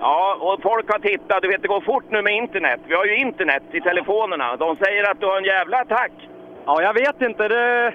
[0.00, 1.42] Ja, och folk har tittat.
[1.42, 2.80] Du vet, det går fort nu med internet.
[2.86, 4.56] Vi har ju internet i telefonerna.
[4.56, 6.12] De säger att du har en jävla attack.
[6.66, 7.48] Ja, jag vet inte.
[7.48, 7.92] Det...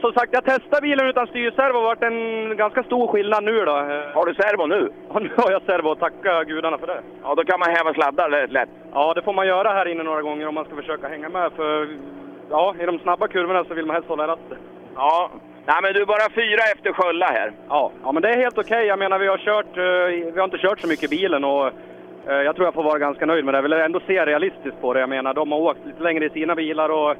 [0.00, 1.72] Som sagt, jag testade bilen utan styrservo.
[1.72, 3.72] Det har varit en ganska stor skillnad nu då.
[4.14, 4.90] Har du servo nu?
[5.12, 5.94] Ja, nu har jag servo.
[5.94, 7.00] Tacka gudarna för det.
[7.22, 8.68] Ja, då kan man häva sladdar lätt.
[8.92, 11.52] Ja, det får man göra här inne några gånger om man ska försöka hänga med.
[11.52, 11.88] För
[12.50, 14.58] ja, i de snabba kurvorna så vill man helst hålla ratten.
[14.96, 15.30] Ja,
[15.66, 17.52] nej men du är bara fyra efter Skölla här.
[17.68, 18.86] Ja, ja men det är helt okej.
[18.86, 21.66] Jag menar, vi har, kört, eh, vi har inte kört så mycket i bilen och
[22.28, 23.58] eh, jag tror jag får vara ganska nöjd med det.
[23.58, 25.00] Jag vill ändå se realistiskt på det.
[25.00, 27.16] Jag menar, de har åkt lite längre i sina bilar och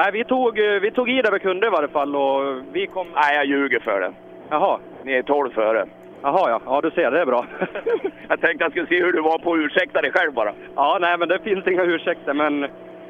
[0.00, 2.86] nej, vi, tog, eh, vi tog i det vi kunde i varje fall och vi
[2.86, 3.06] kom...
[3.14, 4.12] Nej, jag ljuger för det.
[4.50, 4.78] Jaha.
[5.02, 5.86] Ni är 12 före.
[6.22, 6.60] Jaha, ja.
[6.66, 7.10] Ja, du ser.
[7.10, 7.46] Det är bra.
[8.28, 10.52] Jag tänkte jag skulle se hur du var på att ursäkta dig själv bara.
[10.76, 12.60] ja, nej, men det finns inga ursäkter, men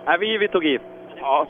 [0.07, 0.79] nej, vi, vi tog i.
[1.21, 1.47] Ja.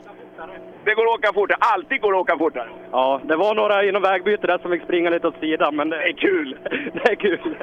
[0.85, 1.57] Det går att åka fortare.
[1.59, 2.69] Alltid går att åka fortare.
[2.91, 5.97] Ja, det var några inom vägbyte där som fick springa lite åt sidan, men det
[5.97, 6.57] är kul.
[6.93, 7.39] det är kul.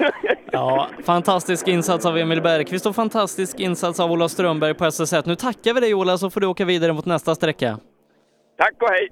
[0.52, 5.22] Ja, fantastisk insats av Emil Bergqvist och fantastisk insats av Ola Strömberg på SS1.
[5.26, 7.78] Nu tackar vi dig Ola så får du åka vidare mot nästa sträcka.
[8.58, 9.08] Tack och hej!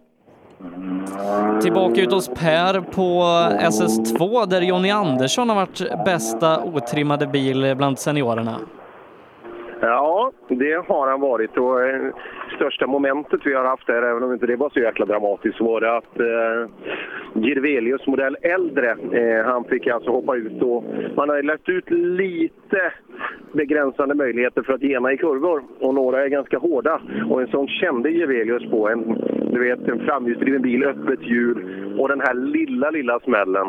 [1.62, 3.22] Tillbaka ut hos Per på
[3.60, 8.60] SS2 där Jonny Andersson har varit bästa otrimmade bil bland seniorerna.
[9.84, 11.56] Ja, det har han varit.
[11.56, 12.14] Och eh,
[12.56, 15.80] största momentet vi har haft där, även om inte det var så jäkla dramatiskt, var
[15.80, 16.70] det att eh,
[17.42, 20.84] Girvelius modell äldre, eh, han fick alltså hoppa ut och
[21.16, 22.92] man har lagt ut lite
[23.52, 27.00] begränsande möjligheter för att gena i kurvor och några är ganska hårda.
[27.30, 28.88] Och en sån kände Girvelius på.
[28.88, 29.20] En,
[29.52, 33.66] du vet, en framhjulsdriven bil, öppet hjul och den här lilla, lilla smällen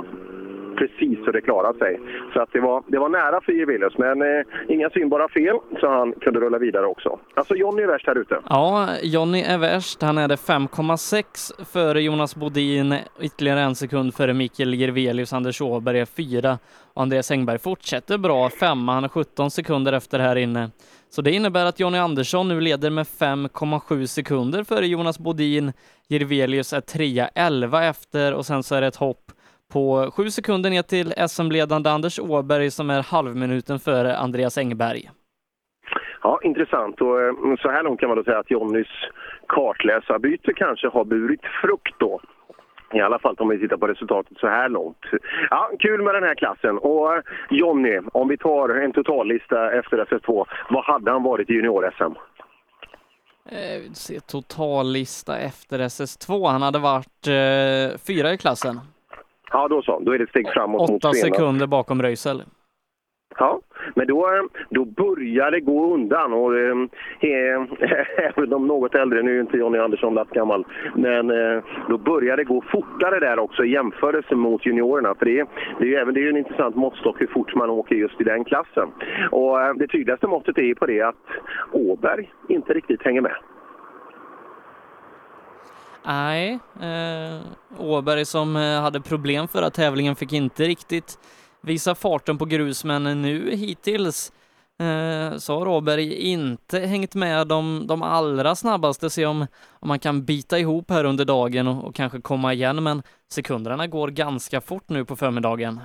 [0.87, 1.99] precis så det klarade sig.
[2.33, 5.87] Så att det, var, det var nära för Jirvelius, men eh, inga synbara fel så
[5.89, 7.19] han kunde rulla vidare också.
[7.33, 8.39] Alltså Jonny är värst här ute.
[8.49, 10.01] Ja, Jonny är värst.
[10.01, 15.99] Han är det 5,6 före Jonas Bodin, ytterligare en sekund före Mikael Gervelius, Anders Åberg
[15.99, 16.57] är fyra
[16.93, 18.93] och Andreas Engberg fortsätter bra, femma.
[18.93, 20.69] Han är 17 sekunder efter här inne.
[21.09, 25.73] Så det innebär att Jonny Andersson nu leder med 5,7 sekunder före Jonas Bodin.
[26.07, 29.31] Gervelius är trea, 11 efter och sen så är det ett hopp
[29.73, 35.09] på sju sekunder ner till SM-ledande Anders Åberg som är halvminuten före Andreas Engberg.
[36.21, 37.01] Ja, intressant.
[37.01, 38.87] Och eh, så här långt kan man då säga att Jonnys
[39.47, 42.21] kartläsarbyte kanske har burit frukt då.
[42.93, 45.05] I alla fall om vi tittar på resultatet så här långt.
[45.49, 46.77] Ja, kul med den här klassen.
[46.77, 51.53] Och eh, Jonny, om vi tar en totallista efter SS2, vad hade han varit i
[51.53, 52.15] junior-SM?
[53.45, 56.51] Eh, totallista efter SS2.
[56.51, 58.79] Han hade varit eh, fyra i klassen.
[59.53, 59.99] Ja, då så.
[59.99, 62.43] Då är det ett steg framåt mot Åtta sekunder bakom Röisel.
[63.37, 63.59] Ja,
[63.95, 66.33] men då, då börjar det gå undan.
[66.33, 66.75] Och, eh,
[68.37, 70.65] även om något äldre, nu är inte Jonny Andersson gammal,
[70.95, 75.15] men eh, då börjar det gå fortare där också i jämförelse mot juniorerna.
[75.15, 75.47] För det, är-
[75.79, 78.23] det är ju även det är en intressant måttstock hur fort man åker just i
[78.23, 78.87] den klassen.
[79.31, 81.15] Och eh, det tydligaste måttet är ju på det att
[81.71, 83.35] Åberg inte riktigt hänger med.
[86.05, 87.41] Nej, eh,
[87.79, 91.19] Åberg som eh, hade problem förra tävlingen fick inte riktigt
[91.61, 94.31] visa farten på grus, men nu hittills
[94.79, 99.09] eh, så har Åberg inte hängt med de, de allra snabbaste.
[99.09, 99.47] Se om,
[99.79, 103.87] om man kan bita ihop här under dagen och, och kanske komma igen, men sekunderna
[103.87, 105.79] går ganska fort nu på förmiddagen.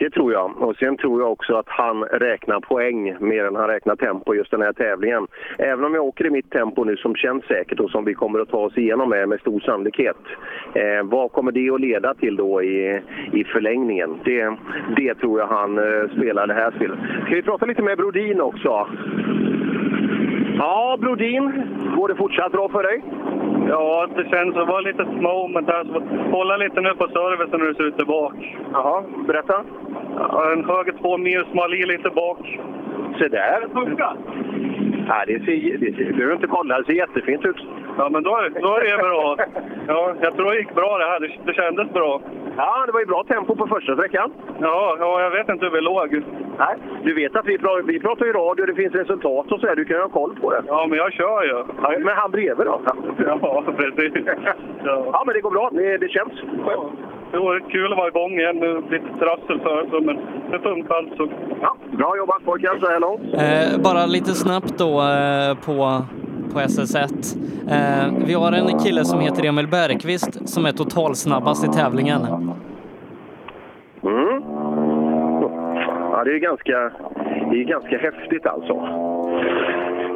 [0.00, 0.62] Det tror jag.
[0.62, 4.50] Och sen tror jag också att han räknar poäng mer än han räknar tempo just
[4.50, 5.26] den här tävlingen.
[5.58, 8.38] Även om jag åker i mitt tempo nu som känns säkert och som vi kommer
[8.38, 10.16] att ta oss igenom med, med stor sannolikhet.
[10.74, 13.00] Eh, vad kommer det att leda till då i,
[13.32, 14.20] i förlängningen?
[14.24, 14.56] Det,
[14.96, 16.98] det tror jag han eh, spelar det här spelet.
[17.26, 18.86] Ska vi prata lite med Brodin också?
[20.58, 21.52] Ja, Brodin.
[21.96, 23.02] Går det fortsatt bra för dig?
[23.70, 25.84] Ja, det känns att vara lite moment här.
[25.84, 26.00] Så
[26.36, 28.34] hålla lite nu på servicen när du ser ut där bak.
[28.72, 29.64] Jaha, berätta.
[30.16, 32.58] Ja, en höger två mil, smal i lite bak.
[33.18, 33.60] Se där!
[35.08, 37.56] Ja, det ser, det ser, du behöver inte kolla, det ser jättefint ut.
[37.98, 38.30] Ja, men då,
[38.60, 39.36] då är det bra.
[39.86, 41.20] Ja, jag tror det gick bra det här.
[41.20, 42.20] Det, det kändes bra.
[42.56, 44.32] Ja, det var ju bra tempo på första sträckan.
[44.60, 46.22] Ja, ja jag vet inte hur vi låg.
[46.58, 49.66] Nej, du vet att vi, pra- vi pratar ju radio, det finns resultat och så
[49.66, 50.62] här, du kan ju ha koll på det.
[50.66, 51.64] Ja, men jag kör ju.
[51.82, 52.80] Ja, men han bredvid då?
[53.26, 54.24] Ja, precis.
[54.84, 55.04] Ja.
[55.12, 55.70] Ja, men det går bra.
[55.72, 56.32] Det, det känns.
[57.32, 58.56] Det var kul att vara igång igen.
[58.56, 60.16] Nu lite trassel för men
[60.50, 61.28] det funkar alltså.
[61.62, 63.20] Ja, bra jobbat pojkar så här långt.
[63.34, 66.04] Eh, bara lite snabbt då eh, på,
[66.52, 67.36] på SS1.
[67.70, 72.20] Eh, vi har en kille som heter Emil Bergqvist som är totalsnabbast i tävlingen.
[74.02, 74.42] Mm.
[76.12, 76.90] Ja, det är ganska,
[77.50, 78.74] det är ganska häftigt alltså.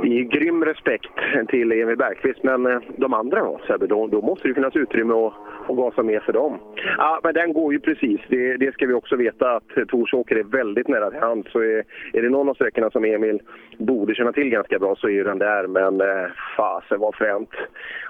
[0.04, 1.14] I grym respekt
[1.48, 5.14] till Emil Bergqvist, men eh, de andra då, Sebbe, då, då måste det finnas utrymme
[5.14, 5.32] att,
[5.68, 6.58] att gasa mer för dem.
[6.98, 8.20] Ja, men den går ju precis.
[8.28, 11.46] Det, det ska vi också veta att Torsåker är väldigt nära till hand.
[11.52, 13.42] Så är, är det någon av sträckorna som Emil
[13.78, 15.66] borde känna till ganska bra så är ju den där.
[15.66, 17.50] Men eh, fasen vad fränt.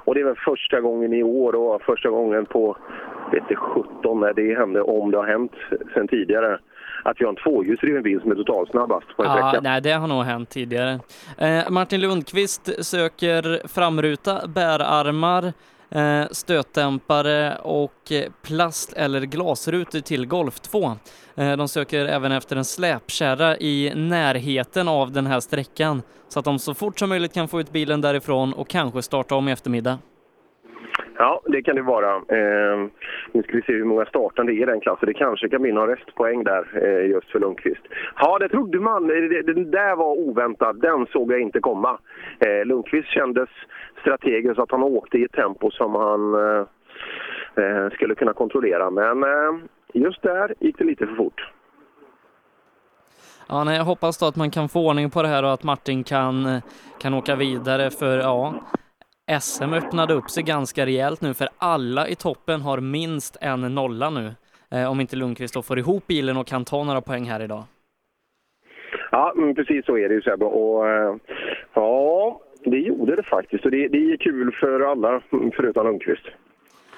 [0.05, 2.77] Och det är väl första gången i år och första gången på
[3.33, 5.53] vet inte, 17 när det hände, om det har hänt
[5.95, 6.59] sen tidigare
[7.05, 9.61] att vi har en tvåhjulsdriven bil som är totalsnabbast på en Ja, sträcka.
[9.63, 10.91] nej, det har nog hänt tidigare.
[11.39, 15.53] Eh, Martin Lundqvist söker framruta, bärarmar,
[15.91, 20.97] Eh, stötdämpare och eh, plast eller glasrutor till Golf 2.
[21.37, 26.45] Eh, de söker även efter en släpkärra i närheten av den här sträckan så att
[26.45, 29.53] de så fort som möjligt kan få ut bilen därifrån och kanske starta om i
[29.53, 29.99] eftermiddag.
[31.19, 32.15] Ja, det kan det vara.
[32.17, 32.89] Eh,
[33.33, 35.07] nu ska vi se hur många startande det är i den klassen.
[35.07, 37.83] Det kanske kan bli någon restpoäng där eh, just för Lundqvist.
[38.17, 39.11] Ja, det trodde man.
[39.11, 40.81] Eh, den där var oväntad.
[40.81, 41.99] Den såg jag inte komma.
[42.39, 43.49] Eh, Lundqvist kändes
[44.01, 46.67] strategiskt att han åkte i ett tempo som han eh,
[47.65, 48.91] eh, skulle kunna kontrollera.
[48.91, 49.61] Men eh,
[49.93, 51.53] just där gick det lite för fort.
[53.49, 55.65] Ja, nej, jag hoppas då att man kan få ordning på det här och att
[55.65, 56.63] Martin kan, eh,
[56.99, 58.55] kan åka vidare för ja,
[59.41, 64.11] SM öppnade upp sig ganska rejält nu för alla i toppen har minst en nolla
[64.11, 64.35] nu.
[64.71, 67.63] Eh, om inte Lundqvist då får ihop bilen och kan ta några poäng här idag.
[69.11, 70.45] Ja, men precis så är det ju Sebbe.
[70.45, 71.17] Och, eh,
[71.75, 73.65] ja, det gjorde det faktiskt.
[73.65, 76.25] Och det, det är kul för alla förutom Lundqvist.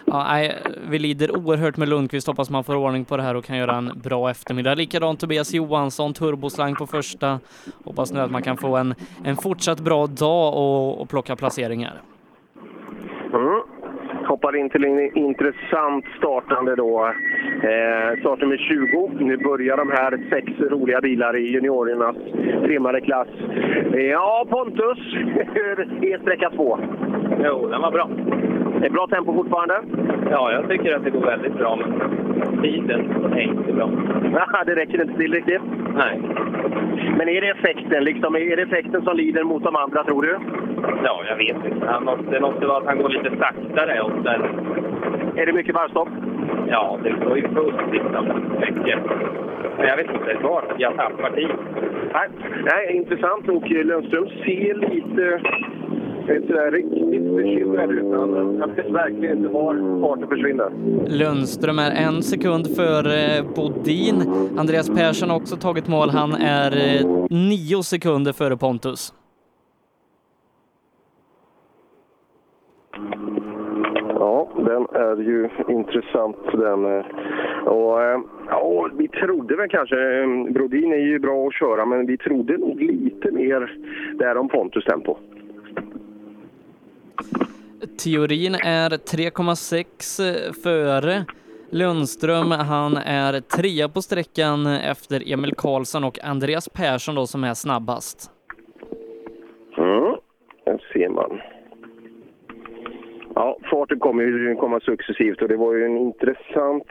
[0.05, 3.45] Ja, nej, vi lider oerhört med Lundqvist, hoppas man får ordning på det här och
[3.45, 4.75] kan göra en bra eftermiddag.
[4.75, 7.41] Likadant Tobias Johansson, turboslang på första.
[7.85, 8.95] Hoppas nu att man kan få en,
[9.25, 12.03] en fortsatt bra dag och, och plocka placeringar.
[13.37, 13.61] Mm.
[14.27, 17.07] Hoppar in till en intressant startande då.
[17.63, 19.25] Eh, startnummer 20.
[19.25, 22.17] Nu börjar de här sex roliga bilar i juniorernas
[22.63, 23.29] trimmade klass.
[23.93, 24.99] Ja, Pontus,
[25.55, 26.79] hur är sträcka två?
[27.45, 28.11] Jo, den var bra.
[28.83, 29.83] Är bra tempo fortfarande?
[30.31, 33.91] Ja, jag tycker att det går väldigt bra, men tiden är inte bra.
[34.67, 35.63] det räcker inte till riktigt?
[35.97, 36.21] Nej.
[37.19, 40.39] Men är det effekten, liksom, är det effekten som lider mot de andra, tror du?
[41.05, 41.87] Ja, jag vet inte.
[41.87, 44.01] Han måste, det måste vara att han går lite saktare.
[44.01, 44.43] Och sen...
[45.37, 46.09] Är det mycket varvstopp?
[46.69, 48.27] Ja, det går ju fullt liksom.
[48.61, 48.99] Mycket.
[49.79, 51.49] Men jag vet inte vart jag tappar tid.
[52.13, 52.29] Nej,
[52.65, 53.49] Nej intressant.
[53.49, 55.41] Och Lundström ser lite
[56.35, 58.05] inte sådär riktigt bekymrad ut.
[58.59, 60.71] Jag vet verkligen inte var farten försvinner.
[61.19, 64.23] Lundström är en sekund före Bodin.
[64.59, 66.11] Andreas Persson har också tagit mål.
[66.11, 69.13] Han är eh, nio sekunder före Pontus.
[74.09, 76.85] Ja, den är ju intressant den.
[76.99, 77.05] eh,
[77.67, 82.07] Och, eh, ja, vi trodde väl kanske, eh, Brodin är ju bra att köra, men
[82.07, 83.77] vi trodde nog lite mer
[84.19, 85.17] där om Pontus tempo.
[88.05, 91.25] Teorin är 3,6 före
[91.71, 92.51] Lundström.
[92.51, 98.31] Han är trea på sträckan efter Emil Karlsson och Andreas Persson då som är snabbast.
[99.79, 100.17] Mm,
[100.65, 101.41] det ser man.
[103.35, 106.87] Ja, farten kommer ju komma successivt och det var ju en intressant...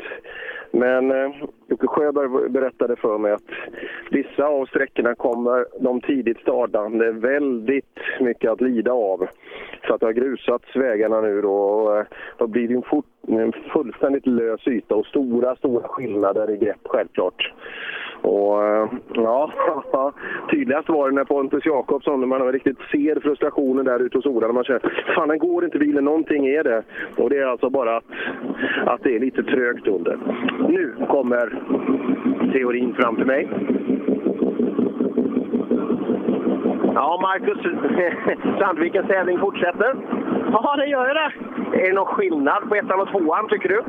[0.75, 1.31] Men eh,
[1.67, 3.49] Jocke Sjöberg berättade för mig att
[4.11, 9.27] vissa av sträckorna kommer de tidigt startande väldigt mycket att lida av.
[9.87, 12.05] Så att det har grusats vägarna nu då och eh,
[12.37, 16.81] då blir det en, fort, en fullständigt lös yta och stora, stora skillnader i grepp
[16.83, 17.53] självklart.
[18.25, 19.51] Och eh, ja,
[20.51, 24.47] tydligast var det när Pontus Jakobsson, när man riktigt ser frustrationen där ute hos Ola,
[24.47, 26.83] när man känner fan den går inte bilen, någonting är det.
[27.17, 28.03] Och det är alltså bara att,
[28.85, 30.17] att det är lite trögt under.
[30.69, 31.59] Nu kommer
[32.53, 33.49] teorin framför mig.
[36.93, 37.57] Ja, Marcus,
[38.59, 39.95] Sandvikens tävling fortsätter.
[40.51, 41.31] Ja, det gör det.
[41.79, 43.81] Är det någon skillnad på ettan och tvåan, tycker du?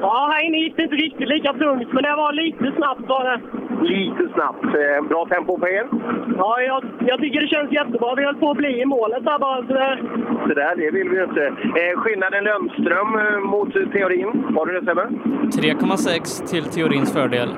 [0.00, 3.40] Ja, här inne gick det inte riktigt lika tungt, men det var lite snabbt bara.
[3.82, 4.64] Lite snabbt.
[4.64, 5.86] Eh, Bra tempo på er?
[6.36, 8.14] Ja, jag, jag tycker det känns jättebra.
[8.14, 9.56] Vi höll på att bli i målet där bara.
[9.66, 9.98] Så det...
[10.48, 11.46] Så där, det vill vi ju inte.
[11.46, 14.44] Eh, skillnaden Lundström eh, mot teorin.
[14.56, 15.02] Har du det Sebbe?
[15.02, 17.48] 3,6 till Teorins fördel.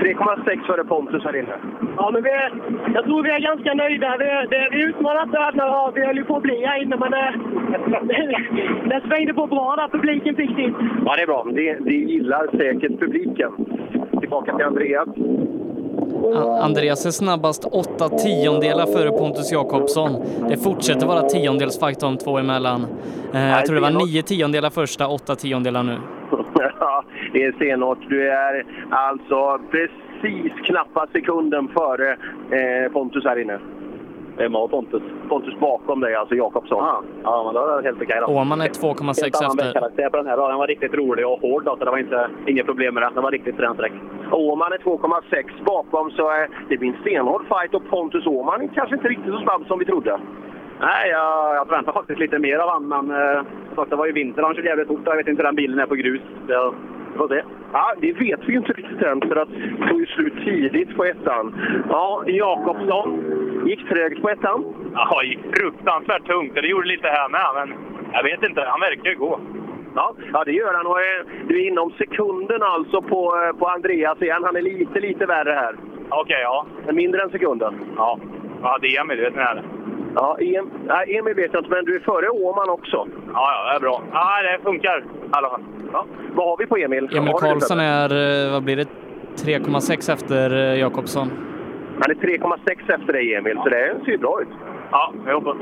[0.00, 1.56] 3,6 före Pontus här inne.
[1.96, 2.52] Ja, men vi är,
[2.94, 4.16] jag tror vi är ganska nöjda.
[4.18, 7.10] Vi, det, vi utmanar ödlor och vi höll ju på att bli här inne, men
[7.10, 7.34] det,
[7.90, 10.74] det, det svängde på bra där publiken fick sitt.
[11.06, 11.46] Ja, det är bra.
[11.52, 13.50] Det, det gillar säkert publiken.
[14.20, 15.08] Tillbaka till Andreas.
[16.62, 20.10] Andreas är snabbast åtta tiondelar före Pontus Jakobsson.
[20.48, 22.86] Det fortsätter vara tiondelsfight de två emellan.
[23.34, 25.96] Eh, jag tror det var nio tiondelar första, åtta tiondelar nu.
[26.80, 27.98] Ja, det är stenhårt.
[28.08, 32.10] Du är alltså precis knappa sekunden före
[32.50, 33.58] eh, Pontus här inne.
[34.36, 35.02] Vem har Pontus?
[35.28, 36.78] Pontus bakom dig, alltså Jakobsson.
[36.78, 38.26] Ja, ja men då är det helt okej då.
[38.26, 39.64] Åman är 2,6 Helt annan efter.
[39.64, 40.36] vägkaraktär på den här.
[40.36, 43.14] Den var riktigt rolig och hård då, så det var inte, inget problem med den.
[43.14, 43.92] Den var riktigt frän sträck.
[44.32, 48.68] Åman är 2,6 bakom, så eh, det blir en stenhård fight och Pontus Åman är
[48.74, 50.20] kanske inte riktigt så snabb som vi trodde.
[50.80, 53.42] Nej, jag, jag förväntade faktiskt lite mer av han, men eh,
[53.88, 54.42] det var ju vinter.
[54.42, 55.00] Han körde jävligt fort.
[55.04, 56.20] Jag vet inte hur den bilen är på grus.
[56.46, 56.72] Det,
[57.12, 57.42] vi får se.
[57.72, 61.04] Ja, det vet vi inte riktigt än, för att det tog ju slut tidigt på
[61.04, 61.54] ettan.
[61.88, 63.24] Ja, Jakobsson
[63.66, 64.64] gick trögt på ettan.
[64.94, 66.54] Ja, gick fruktansvärt tungt.
[66.54, 67.78] Det gjorde lite här med, men
[68.12, 68.60] jag vet inte.
[68.66, 69.40] Han verkar ju gå.
[69.94, 70.86] Ja, ja, det gör han.
[70.86, 74.44] Och, eh, du är inom sekunden alltså på, eh, på Andreas igen.
[74.44, 75.76] Han är lite, lite värre här.
[76.08, 76.66] Okej, ja.
[76.92, 77.74] Mindre än sekunden.
[77.96, 78.18] Ja.
[78.62, 79.58] Ja, det är jag medveten om.
[80.14, 83.06] Ja, em, nej, Emil vet jag inte, men du är före Åman också.
[83.32, 84.02] Ja, ja, det är bra.
[84.12, 85.62] Ja, det funkar i alla fall.
[85.92, 86.06] Ja.
[86.34, 87.08] Vad har vi på Emil?
[87.16, 88.10] Emil Karlsson är,
[88.46, 88.88] eh, vad blir det,
[89.36, 91.30] 3,6 efter eh, Jakobsson.
[92.00, 94.48] Han är 3,6 efter dig Emil, så det ser ju bra ut.
[94.90, 95.56] Ja, jag hoppas.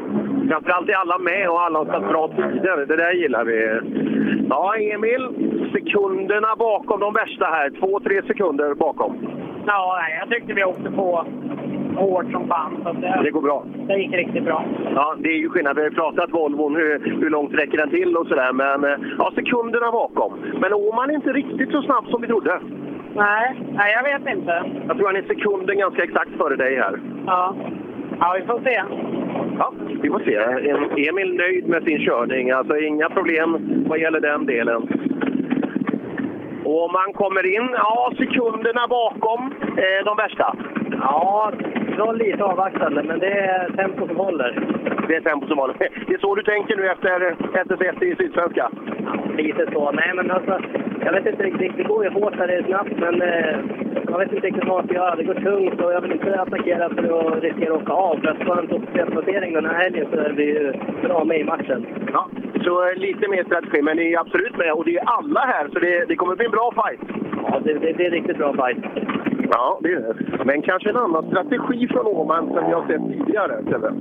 [0.48, 2.86] Framförallt är alla med och alla har tagit bra tider.
[2.86, 3.80] Det där gillar vi.
[4.48, 5.28] Ja, Emil.
[5.72, 7.70] Sekunderna bakom de värsta här.
[7.80, 9.16] Två, tre sekunder bakom.
[9.66, 11.26] Ja, nej, jag tyckte vi åkte på
[12.00, 12.80] hårt som fan.
[12.84, 13.64] Så det, Det går bra.
[13.88, 14.64] det gick riktigt bra.
[14.94, 15.76] Ja, det är ju skillnad.
[15.76, 18.52] Vi har ju pratat Volvon, hur, hur långt räcker den till och sådär.
[18.52, 20.32] Men eh, ja, sekunderna bakom.
[20.60, 22.60] Men Åman är inte riktigt så snabb som vi trodde.
[23.14, 24.62] Nej, nej, jag vet inte.
[24.88, 27.00] Jag tror han är sekunden ganska exakt före dig här.
[27.26, 27.54] Ja,
[28.20, 28.82] ja vi får se.
[29.58, 29.72] Ja,
[30.02, 31.08] vi får se.
[31.08, 32.50] Emil nöjd med sin körning.
[32.50, 34.82] Alltså inga problem vad gäller den delen.
[36.74, 40.56] Och man kommer in, ja, sekunderna bakom eh, de värsta.
[41.00, 41.52] Ja,
[41.96, 44.50] det var lite avvaktande, men det är tempo som håller.
[45.08, 45.76] Det är tempo som håller.
[46.06, 48.70] Det är så du tänker nu efter SS1 i Sydsvenska?
[49.36, 49.90] Lite så.
[49.90, 50.60] Nej, men alltså,
[51.04, 51.76] jag vet inte riktigt.
[51.76, 53.56] Det går ju hårt när det är snabbt, men eh,
[54.10, 55.16] jag vet inte riktigt vad man ska göra.
[55.16, 58.20] Det går tungt och jag vill inte attackera för att riskera att åka av.
[58.20, 58.82] För att få en topp
[59.12, 61.86] placering den här helgen så är vi ju bra med i matchen.
[62.12, 62.28] Ja,
[62.64, 64.72] så lite mer strategi, men ni är absolut med.
[64.72, 67.00] Och det är alla här, så det, det kommer bli en bra fight.
[67.42, 68.84] Ja, det, det, det är riktigt bra fight.
[69.52, 70.44] Ja, det är det.
[70.44, 73.92] Men kanske en annan strategi från Åman som vi har sett tidigare, Sebbe.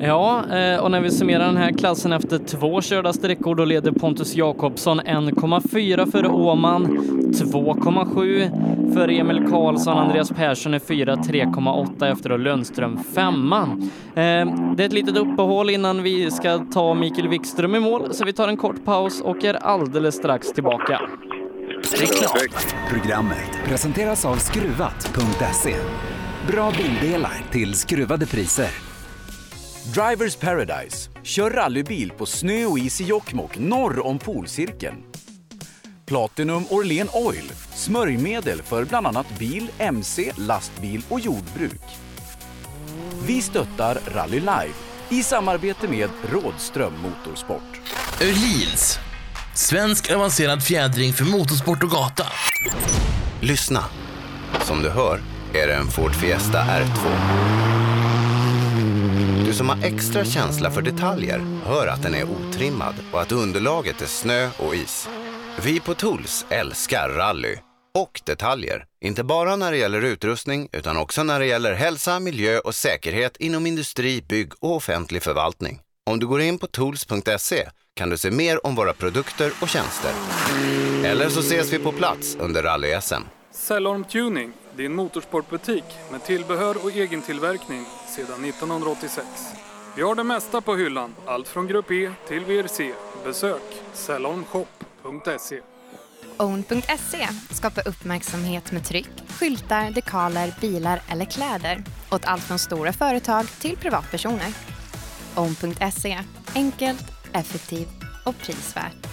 [0.00, 3.92] Ja, eh, och när vi summerar den här klassen efter två körda sträckor då leder
[3.92, 12.32] Pontus Jakobsson 1,4 för Åman, 2,7 för Emil Karlsson, Andreas Persson är 4, 3,8 efter
[12.32, 13.90] och Lundström femman.
[14.14, 14.46] Eh,
[14.76, 18.32] Det är ett litet uppehåll innan vi ska ta Mikael Wikström i mål, så vi
[18.32, 21.00] tar en kort paus och är alldeles strax tillbaka.
[22.88, 25.76] Programmet presenteras av Skruvat.se.
[26.46, 28.70] Bra bildelar till skruvade priser.
[29.94, 31.10] Drivers Paradise.
[31.22, 34.96] Kör rallybil på snö och is i Jokkmokk norr om polcirkeln.
[36.06, 37.52] Platinum Orlen Oil.
[37.74, 41.82] Smörjmedel för bland annat bil, mc, lastbil och jordbruk.
[43.26, 44.74] Vi stöttar Rally Live
[45.08, 47.80] i samarbete med Rådström Motorsport.
[48.20, 48.98] Öhlins.
[49.58, 52.26] Svensk avancerad fjädring för motorsport och gata.
[53.40, 53.84] Lyssna.
[54.64, 55.20] Som du hör
[55.54, 57.08] är det en Ford Fiesta R2.
[59.46, 64.02] Du som har extra känsla för detaljer hör att den är otrimmad och att underlaget
[64.02, 65.08] är snö och is.
[65.62, 67.56] Vi på Tools älskar rally
[67.94, 68.84] och detaljer.
[69.00, 73.36] Inte bara när det gäller utrustning utan också när det gäller hälsa, miljö och säkerhet
[73.36, 75.80] inom industri, bygg och offentlig förvaltning.
[76.06, 80.12] Om du går in på tools.se kan du se mer om våra produkter och tjänster.
[81.04, 83.22] Eller så ses vi på plats under rally-SM.
[83.50, 87.84] Cellorm Tuning, din motorsportbutik med tillbehör och egen tillverkning
[88.16, 89.26] sedan 1986.
[89.96, 92.92] Vi har det mesta på hyllan, allt från Grupp E till VRC.
[93.24, 93.62] Besök
[93.92, 95.60] cellormshop.se.
[96.36, 103.46] Own.se skapar uppmärksamhet med tryck, skyltar, dekaler, bilar eller kläder åt allt från stora företag
[103.60, 104.52] till privatpersoner.
[105.34, 106.18] Own.se
[106.54, 107.88] enkelt, effektiv
[108.24, 109.06] och prisvärt.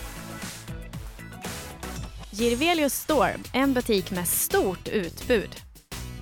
[2.31, 5.55] Girvelius Store, en butik med stort utbud.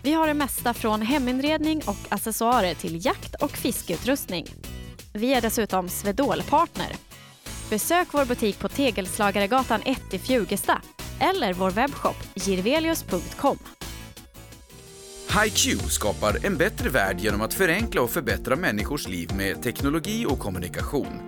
[0.04, 4.46] Vi har det mesta från heminredning och accessoarer till jakt och fiskeutrustning.
[5.14, 6.96] Vi är dessutom Swedol-partner.
[7.70, 10.82] Besök vår butik på Tegelslagaregatan 1 i Fjugesta
[11.20, 13.58] eller vår webbshop girvelius.com.
[15.34, 20.40] HiQ skapar en bättre värld genom att förenkla och förbättra människors liv med teknologi och
[20.40, 21.22] kommunikation.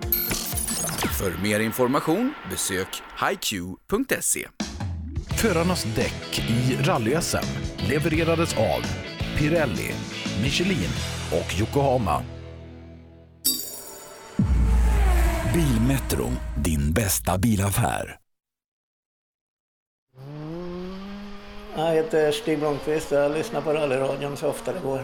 [1.18, 2.88] För mer information besök
[3.20, 4.48] hiq.se.
[5.36, 7.46] Förarnas däck i rally-SM
[7.88, 8.80] levererades av
[9.38, 9.90] Pirelli,
[10.42, 10.90] Michelin
[11.32, 12.22] och Yokohama.
[15.54, 16.30] Bilmetro,
[16.64, 18.25] din bästa bilaffär.
[21.78, 25.00] Jag heter Stig Blomqvist och jag lyssnar på rallyradion så ofta det går.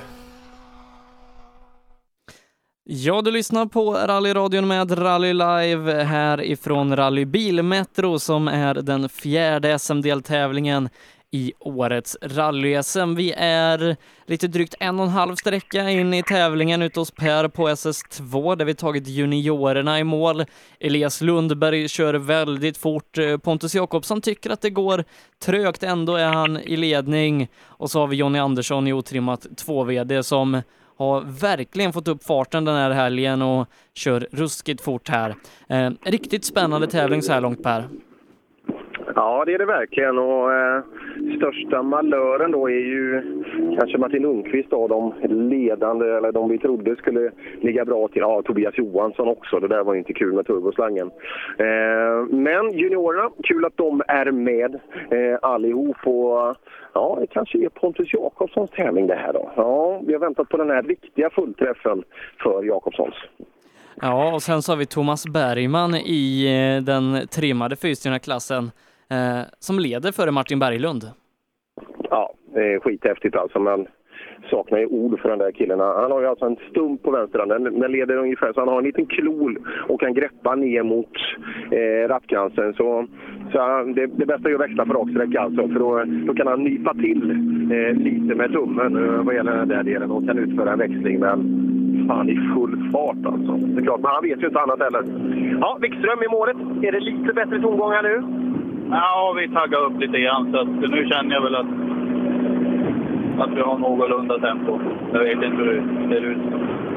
[2.84, 9.08] Ja, du lyssnar på rallyradion med Rally Live här ifrån Rally Bilmetro som är den
[9.08, 10.88] fjärde SM-deltävlingen
[11.34, 13.14] i årets rally-SM.
[13.16, 13.96] Vi är
[14.26, 18.56] lite drygt en och en halv sträcka in i tävlingen ute hos Per på SS2
[18.56, 20.44] där vi tagit juniorerna i mål.
[20.80, 23.18] Elias Lundberg kör väldigt fort.
[23.18, 25.04] Eh, Pontus Jakobsson tycker att det går
[25.44, 27.48] trögt, ändå är han i ledning.
[27.62, 30.62] Och så har vi Jonny Andersson i otrimmat 2VD som
[30.96, 35.34] har verkligen fått upp farten den här helgen och kör ruskigt fort här.
[35.68, 37.88] Eh, riktigt spännande tävling så här långt Per.
[39.14, 40.18] Ja, det är det verkligen.
[40.18, 40.82] Och eh,
[41.36, 43.22] största malören då är ju
[43.78, 45.14] kanske Martin Lundqvist då, de
[45.50, 48.20] ledande, eller de vi trodde skulle ligga bra till.
[48.20, 49.60] Ja, Tobias Johansson också.
[49.60, 51.10] Det där var ju inte kul med turboslangen.
[51.58, 54.74] Eh, men juniorerna, kul att de är med
[55.10, 55.96] eh, allihop.
[56.04, 56.56] Och,
[56.92, 59.50] ja, det kanske är Pontus Jakobssons tävling det här då.
[59.56, 62.02] Ja, vi har väntat på den här riktiga fullträffen
[62.42, 63.14] för Jakobssons.
[64.00, 67.76] Ja, och sen så har vi Thomas Bergman i eh, den trimmade
[68.22, 68.70] klassen
[69.12, 71.02] eh, som leder före Martin Berglund.
[72.10, 73.58] Ja, det är skithäftigt alltså.
[73.60, 73.86] Men
[74.50, 75.80] saknar ju ord för den där killen.
[75.80, 78.78] Han har ju alltså en stump på vänster den, den leder ungefär så han har
[78.78, 79.58] en liten klol
[79.88, 81.10] och kan greppa ner mot
[81.70, 82.74] eh, rattkransen.
[82.74, 83.06] Så,
[83.52, 86.46] så han- det, det bästa är att växla på raksträcka, alltså, för då, då kan
[86.46, 87.30] han nypa till
[87.72, 91.20] eh, lite med tummen eh, vad gäller den där delen och kan utföra en växling.
[91.20, 91.38] Men
[92.08, 93.52] fan i full fart alltså.
[93.52, 95.02] Det är klart, men han vet ju inte annat heller.
[95.60, 96.56] Ja, Wikström i målet.
[96.82, 98.22] Är det lite bättre tongångar nu?
[98.92, 101.66] Ja, vi taggar upp lite grann så att nu känner jag väl att,
[103.38, 104.80] att vi har någorlunda tempo.
[105.12, 106.38] Jag vet inte hur det ser ut.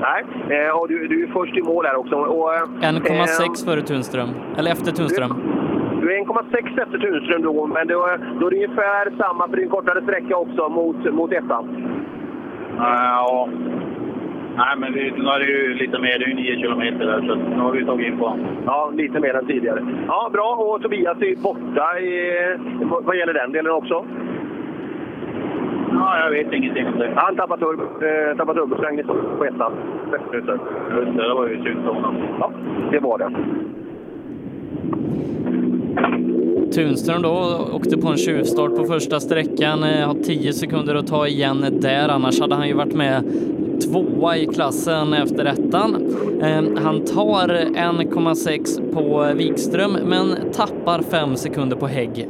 [0.01, 0.24] Nej,
[0.57, 2.15] eh, och du, du är först i mål här också.
[2.15, 4.30] Och, eh, 1,6 före Tunström.
[4.57, 5.33] Eller efter Tunström.
[6.01, 8.07] Du är 1,6 efter Tunström då, men då,
[8.40, 11.65] då är det ungefär samma, för det är en kortare sträcka också mot, mot ettan.
[12.77, 13.49] Ja,
[14.58, 16.19] nej men det, nu är det ju lite mer.
[16.19, 18.45] Det är ju 9 kilometer där så nu har vi tagit in på honom.
[18.66, 19.80] Ja, lite mer än tidigare.
[20.08, 20.56] Ja, bra.
[20.56, 22.32] Och Tobias är borta i,
[23.01, 24.06] vad gäller den delen också.
[25.92, 27.11] Ja, jag vet ingenting om det.
[27.16, 28.67] Han tappade turbo, eh, tappade
[29.38, 29.74] på ettan.
[30.34, 30.59] Just det,
[31.24, 32.16] det var ju synd för honom.
[32.40, 32.51] Ja,
[32.92, 33.32] det var det.
[36.75, 41.27] Tunström då åkte på en tjuvstart på första sträckan, eh, har 10 sekunder att ta
[41.27, 43.23] igen där, annars hade han ju varit med
[43.83, 45.95] tvåa i klassen efter ettan.
[46.41, 52.27] Eh, han tar 1,6 på Wikström, men tappar 5 sekunder på Hägg.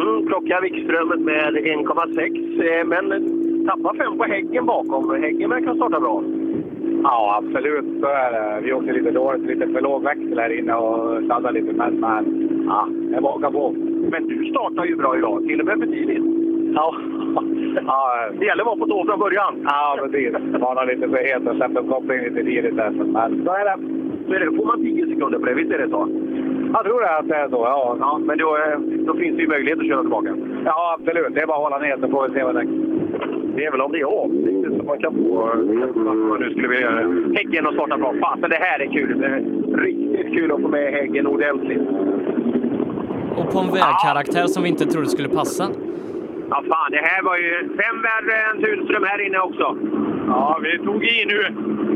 [0.00, 3.06] Mm, plockar Wikström med 1,6, eh, men
[3.66, 5.22] tappar fem på Häggen bakom.
[5.22, 6.22] Häggen verkar starta bra.
[7.04, 7.84] Ja, absolut.
[8.00, 8.60] Så är det.
[8.62, 11.72] Vi åkte lite dåligt, lite för låg växel här inne och sladdade lite.
[11.72, 12.22] Men, men
[12.68, 13.74] ja, jag vågar på.
[14.10, 16.24] Men du startar ju bra idag, till och med för tidigt.
[16.74, 16.94] Ja.
[17.86, 18.30] ja.
[18.38, 19.54] Det gäller att vara på tå från början.
[19.64, 20.32] Ja, precis.
[20.60, 22.90] Varna lite för het och släppa upp kopplingen lite tidigt där.
[22.90, 23.76] Men så är det.
[24.26, 24.56] Så är det.
[24.56, 26.08] får man 10 sekunder på det, visst är det så?
[26.74, 27.96] Jag tror att det är så, ja.
[28.00, 30.36] ja men då, eh, då finns det ju möjlighet att köra tillbaka.
[30.64, 31.34] Ja, absolut.
[31.34, 32.66] Det är bara att hålla ner så får vi se vad det
[33.56, 35.52] Det är väl om det är avsiktligt som man kan få
[35.96, 37.00] man nu skulle vilja göra.
[37.36, 38.14] Häggen och starta bra.
[38.20, 39.18] Fasen, det här är kul.
[39.20, 39.40] Det är
[39.86, 41.82] riktigt kul att få med Häggen ordentligt.
[43.36, 45.64] Och på en vägkaraktär som vi inte trodde skulle passa.
[46.50, 49.76] Ja, fan, det här var ju fem värre än Tunström här inne också.
[50.28, 51.40] Ja, vi tog i nu.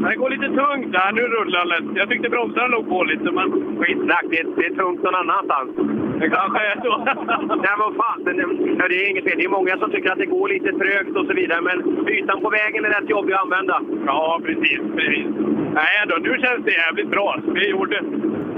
[0.00, 1.12] Men det går lite tungt där.
[1.12, 1.98] Nu rullar det.
[2.00, 3.48] Jag tyckte bromsarna låg på lite, men...
[3.80, 5.70] Skitsnack, det, är- det är tungt någon annanstans.
[6.20, 6.92] Det kanske är så.
[7.64, 8.24] Nej, vad fan.
[8.24, 9.38] Det, är inget fel.
[9.38, 12.40] Det är många som tycker att det går lite trögt och så vidare, men ytan
[12.40, 13.80] på vägen är rätt jobbig att använda.
[14.06, 14.80] Ja, precis.
[14.96, 15.26] precis.
[15.80, 17.40] Nej då, nu känns det jävligt bra.
[17.54, 18.02] Vi gjorde...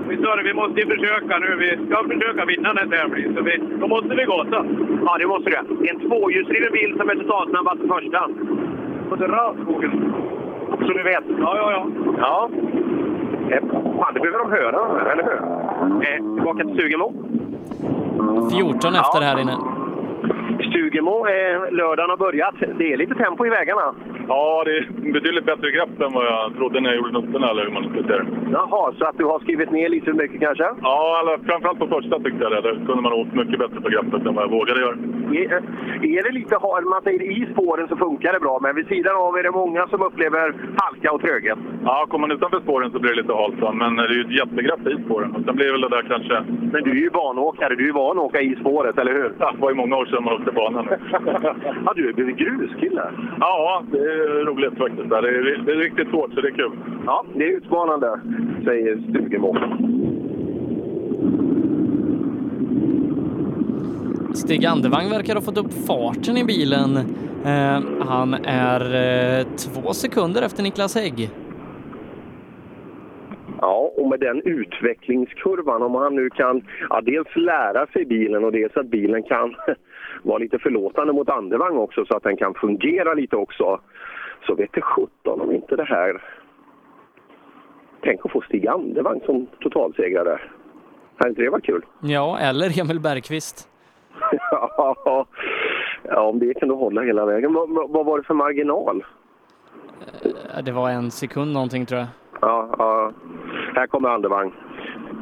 [0.09, 1.57] Vi sa det, vi måste ju försöka nu.
[1.57, 3.35] Vi ska försöka vinna den här tävlingen.
[3.35, 4.67] Så vi, då måste vi gasa.
[5.07, 5.63] Ja, det måste det.
[5.81, 8.29] Det är en tvåhjulsdriven bil som är totalsnabbast på första.
[9.11, 10.15] Och det skogen.
[10.81, 11.25] Så du vet.
[11.39, 11.87] Ja, ja, ja.
[12.19, 12.51] Ja.
[13.49, 13.63] Eh,
[13.99, 15.41] Fan, det behöver de höra, eller hur?
[16.09, 17.13] Eh, tillbaka till Stugemo.
[18.51, 19.57] 14 efter här inne.
[20.71, 22.55] Stugemo, eh, lördagen har börjat.
[22.79, 23.95] Det är lite tempo i vägarna.
[24.29, 27.65] Ja, det är betydligt bättre grepp än vad jag trodde när jag gjorde noterna, eller
[27.65, 28.27] hur man ska säga det.
[28.53, 30.67] Jaha, så att du har skrivit ner lite för mycket kanske?
[30.83, 32.61] Ja, eller, framförallt på första tyckte jag det.
[32.61, 34.97] Där kunde man ha åkt mycket bättre på greppet än vad jag vågade göra.
[35.33, 35.63] Är,
[36.19, 36.59] är det lite
[36.91, 39.87] man säger i spåren så funkar det bra, men vid sidan av är det många
[39.87, 41.59] som upplever halka och tröghet.
[41.85, 44.39] Ja, kommer man utanför spåren så blir det lite halt, men det är ju ett
[44.43, 45.31] jättegrepp i spåren.
[45.37, 46.35] Och sen blir väl det där kanske...
[46.73, 49.33] Men du är ju banåkare, du är van att åka i spåret, eller hur?
[49.39, 50.87] Ja, det var ju många år sedan man åkte banan.
[51.85, 53.13] ja, du är blivit gruskille.
[53.41, 55.11] Ja, det är roligt faktiskt.
[55.11, 56.73] Det är, det är riktigt svårt, så det är kul.
[57.07, 58.21] Ja, det är utmanande,
[58.65, 59.57] säger Stugemo.
[64.35, 66.97] Stig Andevang verkar ha fått upp farten i bilen.
[67.45, 71.31] Eh, han är eh, två sekunder efter Niklas Hägg.
[73.61, 78.53] Ja, och med den utvecklingskurvan, om han nu kan ja, dels lära sig bilen och
[78.53, 79.55] dels att bilen kan
[80.23, 83.81] vara lite förlåtande mot Andevang också så att den kan fungera lite också.
[84.47, 86.23] Så vet det sjutton om inte det här...
[88.03, 90.41] Tänk att få Stig Andevang som totalsegrare.
[91.17, 91.83] Hade inte det varit kul?
[92.03, 93.69] Ja, eller Emil Bergqvist.
[96.03, 97.53] ja, om det kunde hålla hela vägen.
[97.55, 99.05] Vad, vad- vad var det för marginal?
[100.55, 102.09] Eh, Det var en sekund någonting tror jag.
[102.41, 103.13] Ja, ja.
[103.75, 104.53] Här kommer Andevang.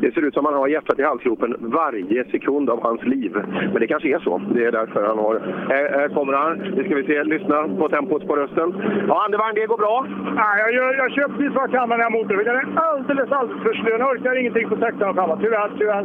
[0.01, 3.33] Det ser ut som han har hjärtat i halsgropen varje sekund av hans liv.
[3.73, 4.41] Men det kanske är så.
[4.55, 5.35] Det är därför han har...
[5.69, 6.59] Här, här kommer han.
[6.59, 7.25] Nu ska vi se.
[7.25, 8.69] Lyssna på tempot på rösten.
[9.09, 10.07] Ja, Andevang, det går bra.
[10.35, 12.45] Nej, jag, gör, jag kör precis vad jag kan med den här motorn.
[12.45, 13.91] Den är alldeles, alldeles för slö.
[13.99, 15.39] Den orkar ingenting på 16 och framåt.
[15.43, 16.03] Tyvärr, tyvärr.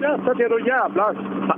[0.00, 1.12] Nästa till då jävlar.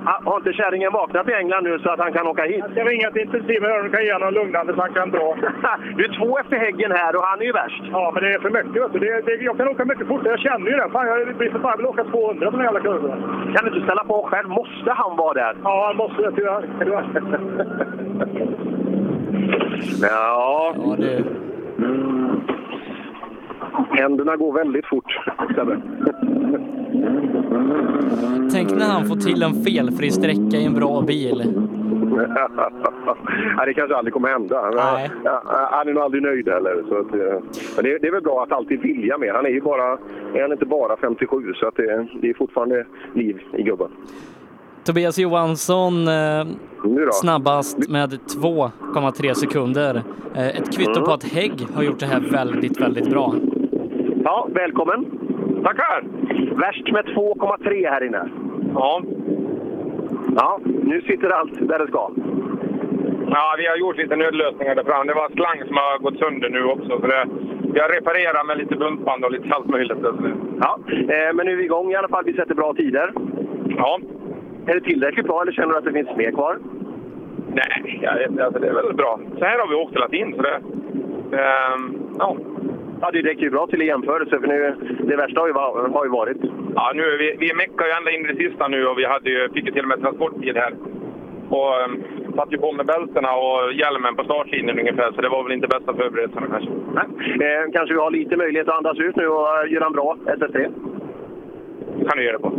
[0.04, 2.58] Ha- Har inte kärringen vaknat i England nu så att han kan åka hit?
[2.58, 5.36] Jag ska ringa till intensiven och kan ge honom lugnande så han kan dra.
[5.96, 7.82] Du är två efter Häggen här och han är ju värst.
[7.92, 8.82] Ja, men det är för mycket.
[8.82, 8.98] Vet du.
[8.98, 10.28] Det, det, jag kan åka mycket fortare.
[10.30, 10.88] Jag känner ju det.
[10.92, 11.52] Fan, jag blir.
[11.62, 13.22] Jag vill åka 200 på den jävla kurvan.
[13.54, 14.48] Kan du inte ställa på själv?
[14.48, 15.56] Måste han vara där?
[15.62, 16.68] Ja, han måste det tyvärr.
[16.80, 17.06] tyvärr.
[20.02, 20.74] Ja.
[20.76, 21.24] ja det...
[23.90, 25.20] Händerna går väldigt fort,
[25.54, 25.80] Sebbe.
[28.52, 31.42] Tänk när han får till en felfri sträcka i en bra bil.
[33.66, 34.70] Det kanske aldrig kommer hända.
[35.24, 36.84] Ja, Han är nog aldrig nöjd heller.
[36.88, 37.42] Så att, eh,
[37.76, 39.32] men det, det är väl bra att alltid vilja mer.
[39.32, 39.98] Han är ju bara,
[40.34, 43.88] är han inte bara 57 så att det, det är fortfarande liv i gubben.
[44.84, 46.46] Tobias Johansson eh,
[47.12, 50.02] snabbast med 2,3 sekunder.
[50.34, 51.04] Eh, ett kvitto Mm.
[51.04, 53.34] på att Hägg har gjort det här väldigt, väldigt bra.
[54.24, 55.04] Ja, välkommen!
[55.66, 56.04] Tackar!
[56.56, 58.28] Värst med 2,3 här inne.
[58.74, 59.02] Ja.
[60.36, 62.10] Ja, nu sitter allt där det ska.
[63.28, 65.06] Ja, vi har gjort lite nödlösningar där fram.
[65.06, 67.00] Det var slang som har gått sönder nu också.
[67.00, 67.26] Så det,
[67.74, 69.98] vi har reparerat med lite buntband och lite allt möjligt.
[70.60, 72.24] Ja, eh, men nu är vi igång i alla fall.
[72.24, 73.12] Vi sätter bra tider.
[73.76, 74.00] Ja.
[74.66, 76.58] Är det tillräckligt bra eller känner du att det finns mer kvar?
[77.48, 78.44] Nej, jag vet, inte.
[78.44, 79.20] alltså, det är väl bra.
[79.38, 80.34] Så här har vi åkt hela tiden.
[80.36, 80.60] Så det,
[81.36, 82.36] ehm, ja.
[83.06, 84.74] Ja, det räcker ju bra till i jämförelse för nu,
[85.08, 85.52] det värsta har ju,
[85.96, 86.36] har ju varit.
[86.74, 89.04] Ja, nu, är vi, vi meckar ju ända in i det sista nu och vi
[89.04, 90.72] hade ju, fick ju till och med transporttid här.
[91.48, 91.92] Och um,
[92.36, 95.68] satt ju på med bältena och hjälmen på startlinjen ungefär, så det var väl inte
[95.68, 96.70] bästa förberedelserna kanske.
[96.98, 97.06] Nej.
[97.46, 100.16] Eh, kanske vi har lite möjlighet att andas ut nu och eh, göra en bra
[100.24, 100.56] SS3.
[102.08, 102.50] kan du ge det på.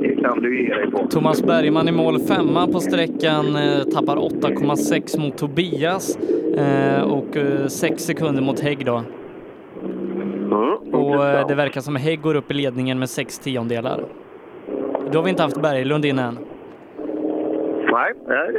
[0.00, 0.98] det kan du ge dig på.
[0.98, 6.18] Thomas Bergman i mål femma på sträckan, eh, tappar 8,6 mot Tobias
[7.06, 7.36] och
[7.70, 9.02] 6 sekunder mot Hägg då.
[10.92, 14.00] Och eh, det verkar som Hägg går upp i ledningen med 6 tiondelar.
[15.12, 16.38] Då har vi inte haft Berglund in än.
[18.28, 18.52] Nej,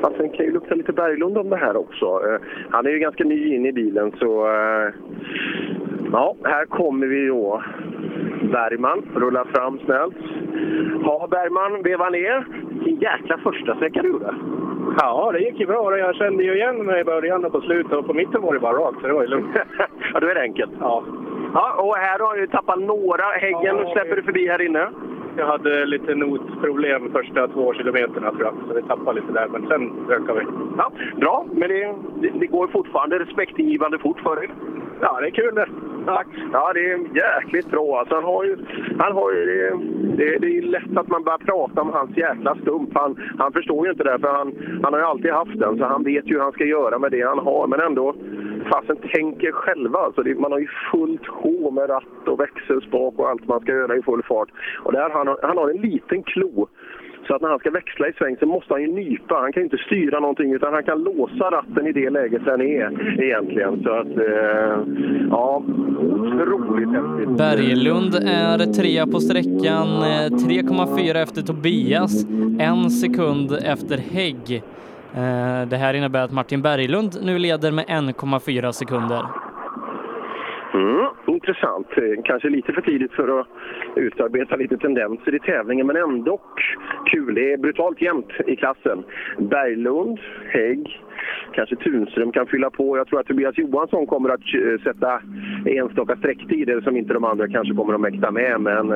[0.00, 2.04] fast det kan ju lukta lite Berglund om det här också.
[2.06, 4.46] Eh, Han är ju ganska ny in i bilen så...
[4.46, 4.92] eh,
[6.12, 7.62] Ja, här kommer vi då.
[8.52, 10.14] Bergman rullar fram snällt.
[11.04, 12.46] Ja, Bergman vevar ner.
[12.70, 14.34] Vilken jäkla första sträcka du gjorde.
[14.98, 15.98] Ja, det gick ju bra.
[15.98, 18.60] Jag kände ju igen mig i början och på slutet och på mitten var det
[18.60, 19.56] bara rakt, så det var ju lugnt.
[20.12, 20.72] ja, då är det enkelt.
[20.80, 21.04] Ja.
[21.54, 23.24] Ja, och här har du tappat några.
[23.24, 24.88] Häggen Ja, släpper du förbi här inne.
[25.36, 29.48] Jag hade lite notproblem första två kilometerna tror jag, så vi tappade lite där.
[29.48, 30.46] Men sen ökade vi.
[30.78, 34.48] Ja, bra, men det, det, det går fortfarande respektingivande fort för dig.
[35.00, 35.66] Ja, det är kul det.
[36.06, 36.26] Tack.
[36.52, 37.98] Ja, det är jäkligt bra.
[37.98, 38.56] Alltså, han har ju,
[38.98, 39.76] han har ju, det,
[40.16, 42.90] det, det är lätt att man börjar prata om hans jäkla stump.
[42.94, 45.84] Han, han förstår ju inte det, för han, han har ju alltid haft den, så
[45.84, 47.66] han vet ju hur han ska göra med det han har.
[47.66, 48.14] Men ändå,
[48.72, 49.98] fasen tänker själva.
[49.98, 53.72] Alltså, det, man har ju fullt sjå med ratt och växelspak och allt man ska
[53.72, 54.48] göra i full fart.
[54.84, 56.66] Och där han, har- han har en liten klo.
[57.26, 59.34] Så att när han ska växla i sväng så måste han ju nypa.
[59.34, 62.60] Han kan ju inte styra någonting utan han kan låsa ratten i det läget den
[62.60, 62.90] är
[63.24, 63.82] egentligen.
[63.82, 64.78] Så att, eh,
[65.30, 65.62] ja,
[66.00, 67.38] otroligt häftigt.
[67.38, 72.24] Berglund är trea på sträckan, eh, 3,4 efter Tobias,
[72.60, 74.62] en sekund efter Hägg.
[75.16, 79.22] Eh, det här innebär att Martin Berglund nu leder med 1,4 sekunder.
[80.74, 81.86] Mm, intressant.
[81.96, 83.46] Eh, kanske lite för tidigt för att
[83.96, 86.40] utarbeta lite tendenser i tävlingen, men ändå
[87.06, 87.34] kul.
[87.34, 89.04] Det är brutalt jämnt i klassen.
[89.38, 91.02] Berglund, Hägg,
[91.52, 92.96] kanske Tunström kan fylla på.
[92.96, 95.20] Jag tror att Tobias Johansson kommer att eh, sätta
[95.66, 98.60] enstaka sträcktider som inte de andra kanske kommer att mäkta med.
[98.60, 98.88] Men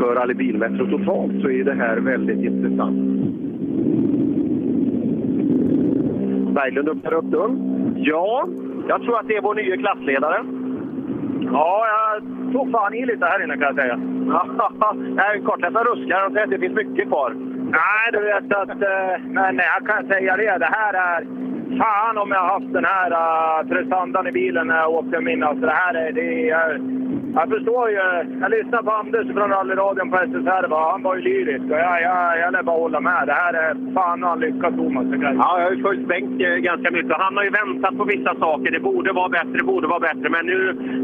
[0.00, 3.14] för Alibilmetro Bilmetro totalt så är det här väldigt intressant.
[6.54, 7.54] Berglund öppnar upp dörren.
[7.96, 8.48] Ja,
[8.88, 10.44] jag tror att det är vår nya klassledare.
[11.52, 13.96] Ja, jag tog fan i lite här inne kan jag säga.
[15.16, 16.20] Nej, kartläsaren ruskar.
[16.20, 17.30] Han säger att det finns mycket kvar.
[17.70, 18.82] Nej, du vet att...
[18.82, 20.58] Eh, men jag kan säga det.
[20.58, 21.26] Det här är...
[21.78, 25.20] Fan om jag har haft den här eh, uh, prestandan i bilen när jag åkte
[25.20, 25.42] min.
[25.42, 26.12] Alltså det här är...
[26.12, 26.80] Det är
[27.34, 27.96] jag förstår ju.
[28.40, 30.68] Jag lyssnade på Anders från rallyradion på SSR.
[30.68, 30.90] va.
[30.92, 31.64] Han var ju lyrisk.
[31.64, 33.22] Och jag, jag, jag lär bara hålla med.
[33.26, 33.74] Det här är...
[33.94, 35.06] Fan vad han lyckas, Thomas.
[35.22, 37.12] Ja, jag har ju följt Bengt eh, ganska mycket.
[37.18, 38.70] Han har ju väntat på vissa saker.
[38.70, 40.28] Det borde vara bättre, det borde vara bättre.
[40.30, 40.58] Men nu,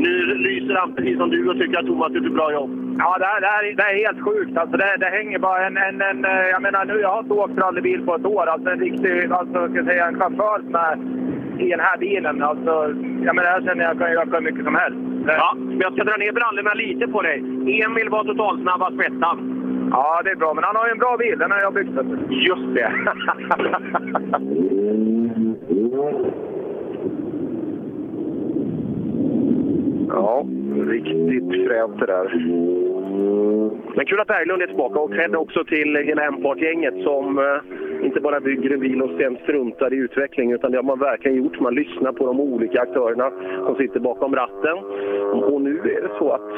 [0.06, 0.12] nu
[0.46, 2.70] lyser han precis som du och tycker att Thomas gjort ett bra jobb.
[2.98, 4.56] Ja, det, här, det, här, det är helt sjukt.
[4.58, 6.24] Alltså, det, det hänger bara en, en, en...
[6.24, 8.46] eh, Jag menar, nu, jag har inte åkt rallybil på ett år.
[8.46, 9.32] Alltså en riktig...
[9.32, 10.94] Alltså, ska jag säga, en chaufför som är
[11.60, 12.42] i den här bilen.
[12.42, 12.72] Alltså,
[13.26, 14.98] jag menar, jag känner jag kan göra hur mycket som helst.
[15.26, 17.38] Ja, men jag ska dra ner brallorna lite på dig.
[17.82, 19.56] Emil var totalsnabbast på ettan.
[19.92, 20.54] Ja, det är bra.
[20.54, 21.38] Men han har ju en bra bil.
[21.38, 21.98] Den har jag byggt.
[22.30, 22.92] Just det.
[30.08, 30.44] ja,
[30.86, 32.26] Riktigt fränt det där.
[33.20, 33.70] Mm.
[33.96, 38.20] Men kul att Berglund är tillbaka och cred också till hela Empart-gänget som eh, inte
[38.20, 41.60] bara bygger en bil och sen struntar i utveckling utan det har man verkligen gjort.
[41.60, 43.30] Man lyssnar på de olika aktörerna
[43.66, 44.78] som sitter bakom ratten.
[45.32, 46.50] Och nu är det så att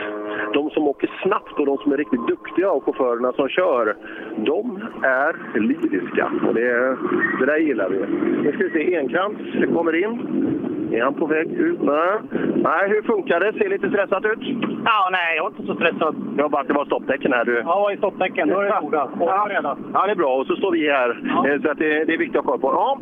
[0.53, 3.97] de som åker snabbt och de som är riktigt duktiga och chaufförerna som kör,
[4.37, 6.33] de är lyriska.
[6.49, 6.97] Och det,
[7.41, 7.99] det där gillar vi.
[8.43, 9.41] Nu ska vi se, Enkrantz
[9.75, 10.82] kommer in.
[10.97, 11.83] Är han på väg ut?
[11.83, 12.12] Nej.
[12.57, 13.53] Nej, hur funkar det?
[13.53, 14.39] Ser lite stressat ut?
[14.85, 16.15] Ja, nej, jag är inte så stressad.
[16.39, 17.45] Var bara att det var stopptecken här.
[17.45, 17.62] Du.
[17.65, 18.49] Ja, i stopptecken.
[18.49, 19.09] Då är det noga.
[19.21, 19.49] Ja.
[19.95, 20.35] ja, det är bra.
[20.37, 21.11] Och så står vi här.
[21.47, 22.69] Eh, Så att det, det är viktigt att ha koll på.
[22.73, 22.99] Ja,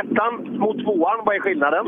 [0.00, 1.86] ettan mot tvåan, vad är skillnaden?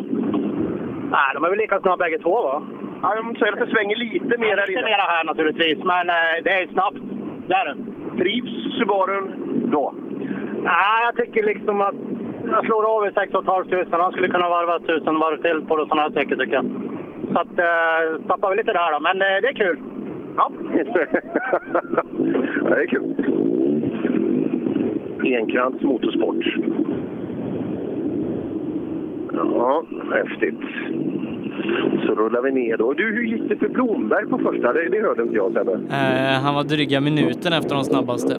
[1.11, 2.63] Nej, de är väl lika snabba bägge två, va?
[3.03, 6.37] Ja, de säger att det svänger lite mer här Lite mera här naturligtvis, men eh,
[6.45, 6.99] det är snabbt.
[7.47, 7.77] Det är det.
[8.23, 9.33] Trivs Subarun
[9.73, 9.95] då?
[10.63, 11.95] Nej, jag tycker liksom att
[12.51, 13.85] jag slår av i 6 500.
[13.91, 16.67] Han skulle kunna varva 1000 varv till på sådana här sträckor tycker jag.
[17.33, 19.79] Så att, eh, tappar vi lite där då, men eh, det är kul.
[20.37, 20.51] Ja.
[22.69, 23.15] det är kul.
[25.35, 26.45] Enkrantz Motorsport.
[29.33, 30.61] Ja, häftigt.
[32.07, 32.93] Så rullar vi ner då.
[32.93, 34.73] Du, hur gick det för Blomberg på första?
[34.73, 35.73] Det, det hörde inte jag Sebbe.
[35.73, 38.35] Eh, han var dryga minuten efter de snabbaste.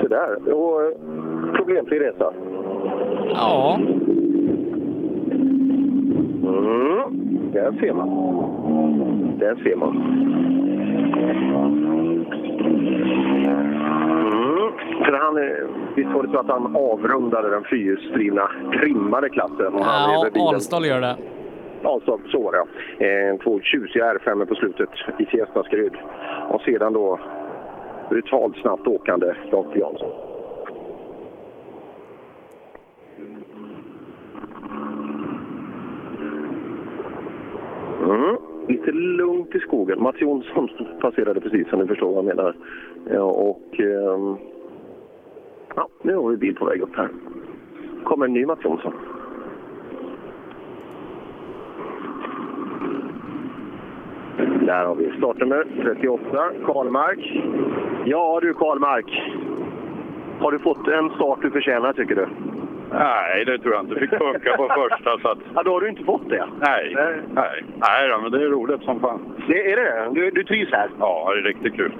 [0.00, 0.54] Sådär.
[0.54, 0.88] Och eh,
[1.56, 2.32] problemfri resa?
[3.34, 3.78] Ja.
[6.42, 7.18] Mm.
[7.52, 8.08] Där ser man.
[9.38, 9.96] Där ser man.
[14.22, 14.72] Mm.
[15.04, 19.74] För han, är- visst var det så att han avrundade den fyrhjulsdrivna trimmade klassen?
[19.74, 20.48] Och han är Ja.
[20.54, 21.16] Alsdal gör det.
[21.82, 22.58] Ja, så, var det.
[22.98, 23.06] ja.
[23.06, 24.88] Eh, två tjusiga R5 på slutet
[25.18, 25.92] i Fiestaskryd.
[26.50, 27.18] Och sedan då
[28.12, 30.10] brutalt snabbt åkande Rolf Jansson.
[38.04, 38.36] Mm.
[38.68, 40.02] Lite lugnt i skogen.
[40.02, 40.68] Mats Jonsson
[41.00, 42.56] passerade precis som ni förstår vad jag menar.
[43.10, 44.36] Ja, och Eh,
[45.76, 47.08] ja, nu har vi bil på väg upp här.
[48.04, 48.92] kommer en ny Mats Jonsson.
[54.72, 57.42] Där har vi startnummer 38, Karlmark.
[58.04, 59.22] Ja du Karlmark,
[60.40, 62.26] har du fått en start du förtjänar tycker du?
[62.92, 64.00] Nej, det tror jag inte.
[64.00, 65.18] Fick funka på första.
[65.18, 65.38] Så att...
[65.54, 66.44] Ja, då har du inte fått det?
[66.60, 66.96] Nej,
[67.34, 67.64] nej.
[67.76, 69.20] nej då, men det är roligt som fan.
[69.48, 70.20] Det är det?
[70.20, 70.90] Du, du trivs här?
[70.98, 71.92] Ja, det är riktigt kul.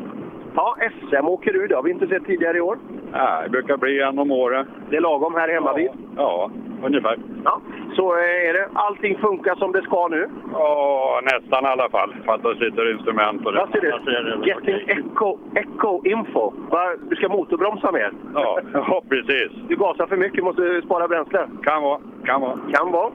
[0.55, 1.67] Ja, SM åker du.
[1.67, 2.78] Det har vi inte sett tidigare i år.
[3.12, 4.67] Nej, det brukar bli en om året.
[4.91, 5.91] Det är lagom här hemma vid.
[6.17, 6.51] Ja,
[6.84, 7.17] ungefär.
[7.44, 7.60] Ja,
[7.96, 8.68] så eh, är det.
[8.72, 10.28] Allting funkar som det ska nu?
[10.52, 12.14] Ja, nästan i alla fall.
[12.26, 13.58] Fattas lite instrument och det.
[13.58, 14.48] Vad du?
[14.48, 16.52] Getting echo, echo info.
[16.70, 16.94] Va?
[17.10, 18.12] Du ska motorbromsa mer?
[18.34, 19.52] Ja, ja, precis.
[19.68, 21.48] Du gasar för mycket, måste spara bränsle.
[21.62, 22.58] Kan vara, kan vara.
[22.72, 23.10] Kan vara.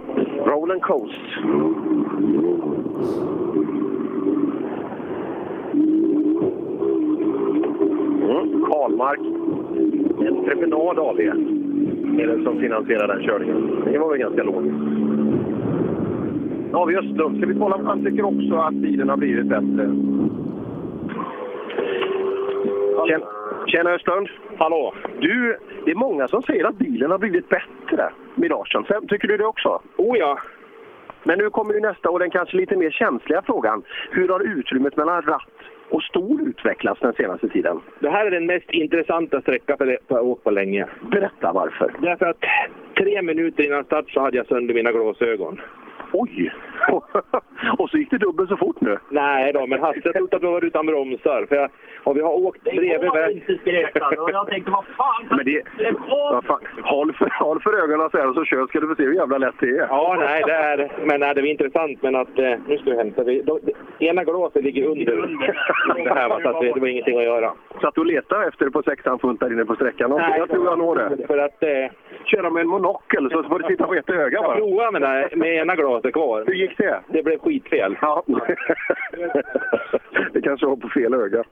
[0.45, 1.22] Roll and coast.
[1.43, 2.07] Mm.
[8.72, 9.19] Karlmark
[10.27, 11.19] Entreprenad AB
[12.44, 13.82] som finansierar den körningen.
[13.86, 14.77] Det var väl ganska logiskt.
[16.72, 17.38] Ja, vi Östlund.
[17.38, 19.95] Ska vi kolla om han tycker också att bilen har blivit bättre?
[23.08, 23.26] Tjena,
[23.68, 24.27] Tjena Östlund!
[24.58, 24.94] Hallå!
[25.19, 28.84] Du, det är många som säger att bilen har blivit bättre, Miragen.
[28.88, 29.82] Sen, tycker du det också?
[29.98, 30.40] Oh ja!
[31.24, 33.84] Men nu kommer ju nästa och den kanske lite mer känsliga frågan.
[34.11, 35.57] Hur har utrymmet mellan ratt
[35.90, 37.80] och stol utvecklats den senaste tiden?
[37.99, 40.85] Det här är den mest intressanta sträckan för jag åkt på länge.
[41.11, 41.93] Berätta varför.
[42.01, 42.38] Därför att
[42.98, 45.61] tre minuter innan start så hade jag sönder mina glasögon.
[46.14, 46.53] Oj!
[47.77, 48.98] och så gick det dubbelt så fort nu?
[49.10, 51.45] Nej då, men Hasse trodde att vi var utan bromsar.
[51.50, 51.69] För jag,
[52.03, 53.44] och vi har åkt bredvid väg.
[54.32, 55.27] Jag tänkte, vad fan?
[55.30, 55.64] Men det,
[56.10, 58.95] vad fan, håll, för, håll för ögonen så här och så kör ska du få
[58.95, 59.88] se hur jävla lätt det är.
[59.90, 62.02] Ja, nej, det är, men nej, det är intressant.
[62.02, 63.24] Men att, eh, nu ska vi hämta.
[63.24, 65.06] Vi, då, det, ena glaset ligger under
[66.03, 67.53] det här, va, så att det, det var ingenting att göra.
[67.82, 70.11] Så att du letar efter det på sexan funt där inne på sträckan?
[70.11, 71.27] Och jag tror jag når det.
[71.27, 71.64] För att...
[71.64, 71.69] Eh,
[72.26, 74.58] Köra med en monokel så får du titta på ett öga bara.
[74.58, 76.43] Jag provade med, med ena glaset kvar.
[76.48, 77.00] Hur gick det?
[77.14, 77.98] Det blev skitfel.
[78.01, 78.24] Ja.
[80.34, 81.43] det kanske var på fel öga.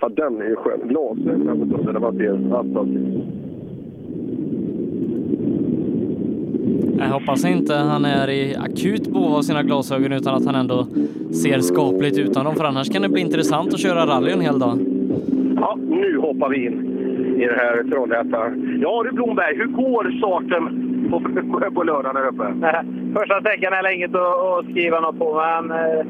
[0.00, 0.80] Ja, den är ju skön.
[0.88, 2.88] Glasögonen på när man ser asfalt.
[6.98, 10.86] Jag hoppas inte han är i akut behov av sina glasögon utan att han ändå
[11.42, 14.58] ser skapligt utan dem för annars kan det bli intressant att köra rally en hel
[14.58, 14.78] dag.
[15.56, 18.78] Ja, nu hoppar vi in i det här Trollhättan.
[18.82, 20.64] Ja du Blomberg, hur går starten
[21.10, 22.46] på, på lördagen här uppe?
[23.18, 26.06] Första sträckan är inget att, att skriva något på, men eh,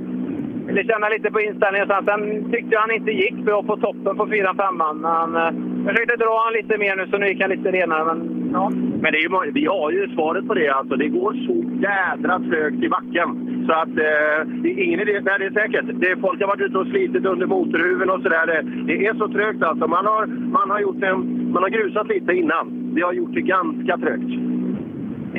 [0.67, 1.89] ville känna lite på inställningen.
[1.89, 4.95] Sen, sen tyckte jag han inte gick, bra på toppen på 4-5.
[5.07, 5.51] Men eh,
[5.85, 8.05] jag försökte dra han lite mer nu, så nu gick han lite renare.
[8.05, 8.71] Men, ja.
[9.03, 10.69] Men det är ju, vi har ju svaret på det.
[10.69, 11.57] Alltså, det går så
[11.89, 13.29] jädra trögt i backen.
[13.67, 15.21] Så att eh, det är ingen idé.
[15.25, 15.87] Nej, det är säkert.
[16.01, 18.47] Det är, folk har varit ute och slitit under motorhuven och sådär.
[18.47, 19.87] Det, det är så trögt alltså.
[19.87, 22.95] Man har, man, har gjort en, man har grusat lite innan.
[22.95, 24.33] Det har gjort det ganska trögt.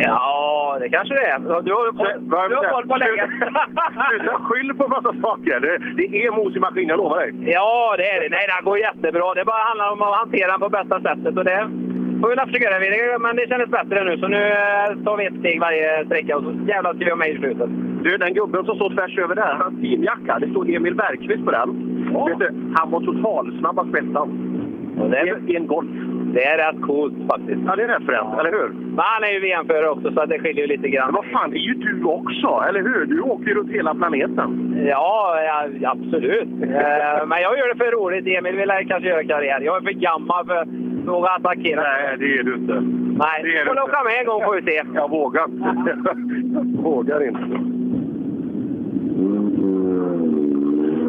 [0.03, 1.39] Ja, det kanske det är.
[1.39, 1.71] Du har, du
[2.35, 3.29] har, du har koll på läget.
[4.09, 5.59] Sluta skyll på massa saker.
[5.59, 7.31] Det, det är mos i maskinen, jag lovar dig.
[7.51, 8.29] Ja, det är det.
[8.29, 9.33] Nej, det går jättebra.
[9.33, 11.37] Det bara handlar om att hantera den på bästa sättet.
[11.37, 11.59] Och det
[12.21, 12.79] får vi försöka göra.
[12.79, 16.37] Det- Men det kändes bättre nu, så nu eh, tar vi ett steg varje sträcka
[16.37, 17.69] och så jävlar ska vi ha med i slutet.
[18.03, 21.51] Du, den gubben som står tvärs över där, hans teamjacka, det står Emil Bergqvist på
[21.51, 21.69] den.
[22.27, 23.97] Vet du, han var totalsnabbast på
[24.97, 25.11] ettan.
[25.11, 25.87] det är- en golf.
[26.33, 27.61] Det är rätt coolt faktiskt.
[27.67, 28.69] Ja, det är rätt fränt, eller hur?
[28.69, 31.05] Men han är ju VM-förare också, så det skiljer ju lite grann.
[31.07, 33.05] Men vad fan, det är ju du också, eller hur?
[33.05, 34.75] Du åker ju runt hela planeten.
[34.87, 35.37] Ja,
[35.81, 36.49] ja absolut.
[36.63, 38.27] Eh, Men jag gör det för roligt.
[38.27, 39.61] Emil vill kanske göra karriär.
[39.61, 40.67] Jag är för gammal för att
[41.05, 41.81] våga attackera.
[41.81, 42.73] Nej, det är du inte.
[43.23, 44.81] Nej, du får åka med en gång får vi se.
[44.95, 46.11] Jag vågar inte.
[46.81, 47.76] Vågar inte.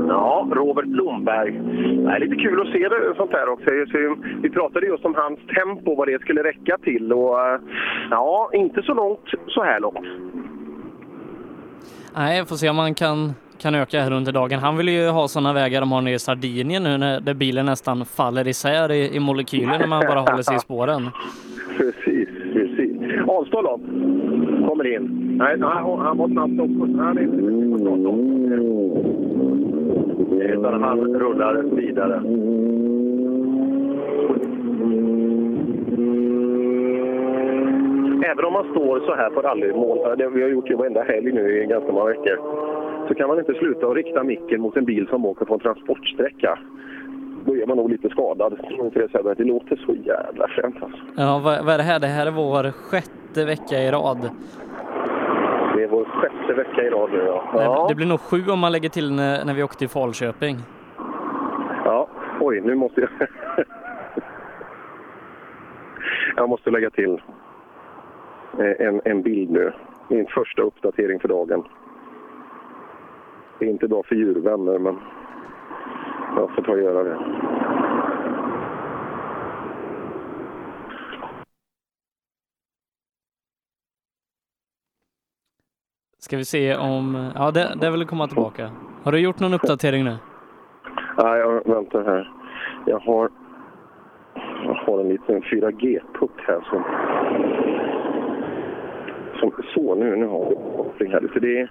[0.08, 1.52] Ja, Robert Blomberg.
[1.52, 3.64] Det är lite kul att se det, sånt här också.
[3.64, 7.12] Så Vi pratade just om hans tempo, vad det skulle räcka till.
[7.12, 7.60] Och, eh,
[8.10, 10.06] ja, inte så långt så här långt.
[12.16, 14.58] Nej, får se om man kan, kan öka här under dagen.
[14.58, 17.66] Han vill ju ha sådana vägar de har nere i Sardinien nu när, där bilen
[17.66, 21.02] nästan faller isär i, i molekyler när man bara håller sig i spåren.
[21.78, 22.92] Precis, precis.
[23.28, 23.80] Avstånd då?
[24.68, 25.34] Kommer in.
[25.38, 27.02] Nej, nej han var snabbt också.
[27.02, 28.38] Han är inte på om.
[30.18, 32.22] Utan han rullar vidare.
[38.30, 41.32] Även om man står så här på rallymål, det vi har gjort det varenda helg
[41.32, 42.36] nu i ganska många veckor,
[43.08, 45.60] så kan man inte sluta att rikta micken mot en bil som åker på en
[45.60, 46.58] transportsträcka.
[47.44, 48.58] Då är man nog lite skadad.
[49.36, 50.98] Det låter så jävla fränt alltså.
[51.16, 52.00] Ja, vad, vad är det här?
[52.00, 54.30] Det här är vår sjätte vecka i rad.
[55.78, 57.50] Det är vår sjätte vecka i rad nu ja.
[57.52, 57.86] Det, ja.
[57.88, 60.56] det blir nog sju om man lägger till när, när vi åkte till Falköping.
[61.84, 62.08] Ja,
[62.40, 63.10] oj, nu måste jag...
[66.36, 67.22] jag måste lägga till
[68.58, 69.72] eh, en, en bild nu.
[70.08, 71.64] Min första uppdatering för dagen.
[73.58, 74.98] Det är inte bra för djurvänner, men
[76.36, 77.18] jag får ta och göra det.
[86.20, 87.30] Ska vi se om...
[87.34, 88.70] Ja, det, det vill komma tillbaka.
[89.02, 90.16] Har du gjort någon uppdatering nu?
[91.18, 92.32] Nej, jag väntar här.
[92.86, 93.30] Jag har,
[94.64, 96.84] jag har en liten 4G-puck här som...
[99.40, 101.28] som så, nu, nu har vi uppkoppling här.
[101.32, 101.70] För det, är,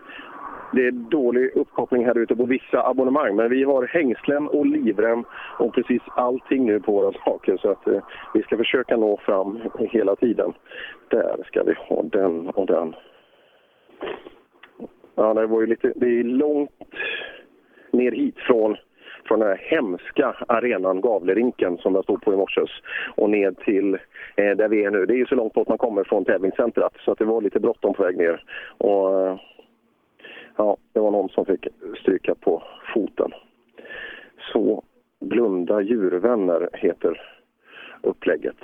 [0.74, 3.36] det är dålig uppkoppling här ute på vissa abonnemang.
[3.36, 5.24] Men vi har hängslen och livrem
[5.60, 7.58] och precis allting nu på våra saker.
[7.58, 8.04] Så att eh,
[8.34, 10.54] vi ska försöka nå fram hela tiden.
[11.08, 12.96] Där ska vi ha den och den.
[15.20, 15.94] Ja, det var ju lite...
[15.96, 16.72] Det är långt
[17.92, 18.78] ner hit från,
[19.26, 22.62] från den här hemska arenan Gavlerinken som jag stod på i morse
[23.16, 23.94] och ner till
[24.36, 25.06] eh, där vi är nu.
[25.06, 27.60] Det är ju så långt bort man kommer från tävlingscentret så att det var lite
[27.60, 28.44] bråttom på väg ner.
[28.78, 29.40] Och, eh,
[30.56, 31.68] ja, det var någon som fick
[32.02, 32.64] stryka på
[32.94, 33.32] foten.
[34.54, 34.84] Så
[35.20, 37.22] Blunda djurvänner heter
[38.02, 38.58] upplägget.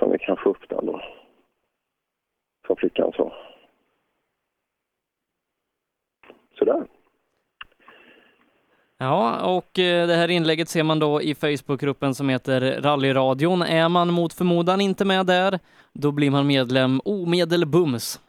[0.00, 1.02] Om vi kan få upp den då.
[2.66, 3.32] Som flickan sa.
[6.58, 6.86] Sådär.
[8.98, 13.62] Ja, och eh, det här inlägget ser man då i Facebookgruppen som heter Rallyradion.
[13.62, 15.58] Är man mot förmodan inte med där,
[15.92, 18.20] då blir man medlem omedelbums.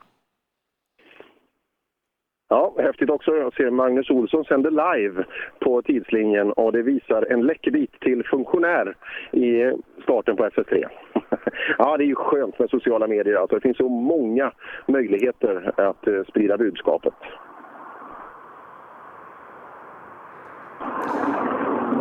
[2.50, 3.32] Ja, häftigt också.
[3.36, 5.24] Jag ser Magnus Olsson sänder live
[5.60, 8.96] på tidslinjen och det visar en läckerbit till funktionär
[9.32, 9.74] i
[10.04, 10.86] starten på SS3.
[11.78, 13.36] Ja, det är ju skönt med sociala medier.
[13.36, 14.52] Alltså, det finns så många
[14.88, 17.14] möjligheter att eh, sprida budskapet.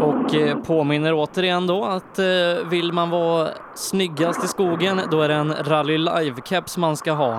[0.01, 2.25] Och eh, påminner återigen då att eh,
[2.71, 7.35] vill man vara snyggast i skogen, då är det en Rally Live-keps man ska ha.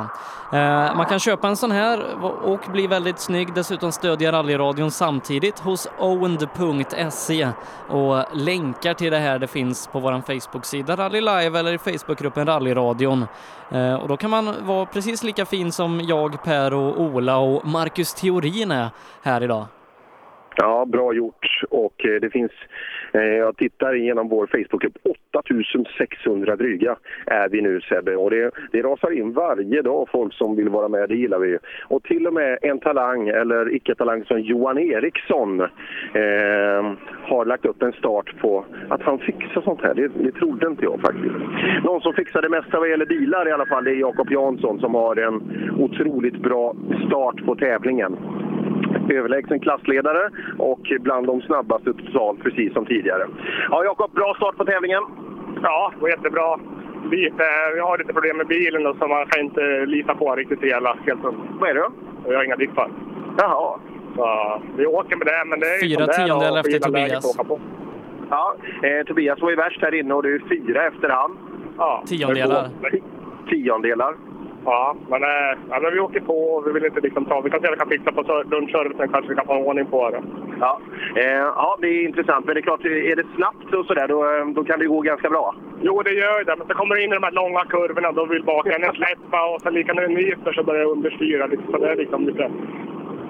[0.53, 5.59] Eh, man kan köpa en sån här och bli väldigt snygg, dessutom stödja rallyradion samtidigt
[5.59, 7.49] hos owned.se
[7.89, 12.45] och länkar till det här det finns på vår Facebook-sida Rally Live eller i Facebookgruppen
[12.45, 13.25] Rallyradion.
[14.01, 18.13] Och då kan man vara precis lika fin som jag, Per och Ola och Marcus
[18.13, 18.89] Theorin är
[19.21, 19.65] här idag.
[20.55, 21.63] Ja, bra gjort.
[21.69, 22.51] Och eh, det finns
[23.13, 24.97] Eh, Jag tittar igenom vår Facebookgrupp.
[25.03, 28.15] 8600 dryga är vi nu Sebbe.
[28.15, 31.09] Och det, det rasar in varje dag folk som vill vara med.
[31.09, 31.57] Det gillar vi.
[31.87, 35.67] Och till och med en talang, eller icke-talang som Johan Eriksson eh,
[37.23, 39.93] har lagt upp en start på att han fixar sånt här.
[39.93, 41.35] Det, det trodde inte jag faktiskt.
[41.83, 44.79] Någon som fixar det mesta vad gäller bilar i alla fall, det är Jakob Jansson
[44.79, 45.41] som har en
[45.79, 46.75] otroligt bra
[47.07, 48.17] start på tävlingen
[49.09, 53.27] överlägsen klassledare och bland de snabbaste totalt, precis som tidigare.
[53.69, 55.03] Ja, Jakob, bra start på tävlingen.
[55.63, 56.59] Ja, det var jättebra.
[57.11, 57.43] Lite,
[57.77, 60.97] jag har lite problem med bilen och så man kan inte lita på riktigt hela.
[61.05, 61.19] Helt
[61.59, 61.91] Vad är det då?
[62.27, 62.89] Jag har inga dippar.
[63.37, 63.79] Jaha.
[64.15, 67.37] Så vi åker med det, men det är ju Fyra det tiondelar efter Tobias.
[68.29, 71.37] Ja, eh, Tobias var ju värst här inne och du är fyra efter han.
[71.77, 72.69] Ja, Tiondelar.
[73.49, 74.15] Tiondelar.
[74.65, 77.41] Ja, men, eh, ja, men vi åker på och vi vill inte liksom ta...
[77.41, 80.09] Vi kan se vad vi kan fixa på lunchservicen kanske vi kan få ordning på
[80.09, 80.21] det.
[80.59, 80.79] Ja.
[81.15, 82.45] Eh, ja, det är intressant.
[82.45, 85.01] Men det är klart, är det snabbt och sådär, då, eh, då kan det gå
[85.01, 85.55] ganska bra.
[85.81, 86.55] Jo, det gör det.
[86.57, 89.61] Men så kommer du in i de här långa kurvorna, då vill bakänden släppa och
[89.61, 91.47] sen lika när den nyper så börjar det understyra.
[91.47, 91.63] lite.
[91.71, 92.51] Så det är liksom lite...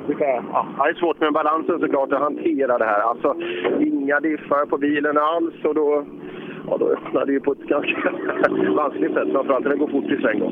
[0.07, 0.65] lite ja.
[0.77, 3.01] Ja, det är svårt med balansen såklart att hantera det här.
[3.01, 3.35] Alltså,
[3.79, 6.05] inga diffar på bilen alls och då,
[6.71, 8.11] ja, då öppnar det ju på ett ganska
[8.75, 9.31] vanskligt sätt.
[9.31, 10.39] Framförallt när det går fort i sväng.
[10.39, 10.51] Då.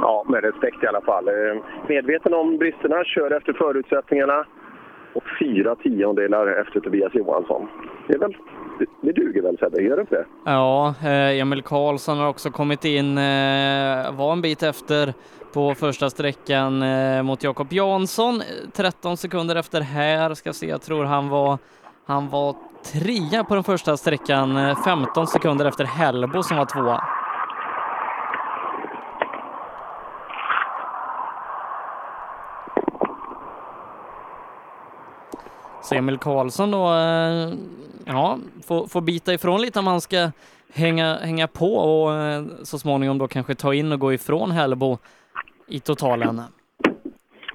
[0.00, 1.28] Ja, med respekt i alla fall.
[1.28, 4.44] Eh, medveten om bristerna, kör efter förutsättningarna
[5.12, 7.68] och fyra tiondelar efter Tobias Johansson.
[8.06, 8.36] Det, är väl,
[8.78, 10.26] det, det duger väl Sebbe, gör det inte det?
[10.44, 15.14] Ja, eh, Emil Karlsson har också kommit in, eh, var en bit efter
[15.52, 18.42] på första sträckan eh, mot Jakob Jansson.
[18.72, 21.58] 13 sekunder efter här, ska se, jag tror han var,
[22.06, 22.56] han var
[22.92, 27.04] trea på den första sträckan, 15 sekunder efter Hellbo som var tvåa.
[35.82, 36.88] Så Emil Karlsson då,
[38.06, 40.30] ja, får, får bita ifrån lite om han ska
[40.74, 44.98] hänga, hänga på och eh, så småningom då kanske ta in och gå ifrån Hällbo
[45.68, 46.40] i totalen.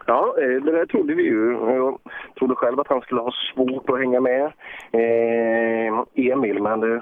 [0.06, 1.52] Ja, eh, det där trodde vi ju.
[1.52, 1.98] Jag
[2.40, 4.46] trodde själv att han skulle ha svårt att hänga med
[4.92, 7.02] eh, Emil, men det,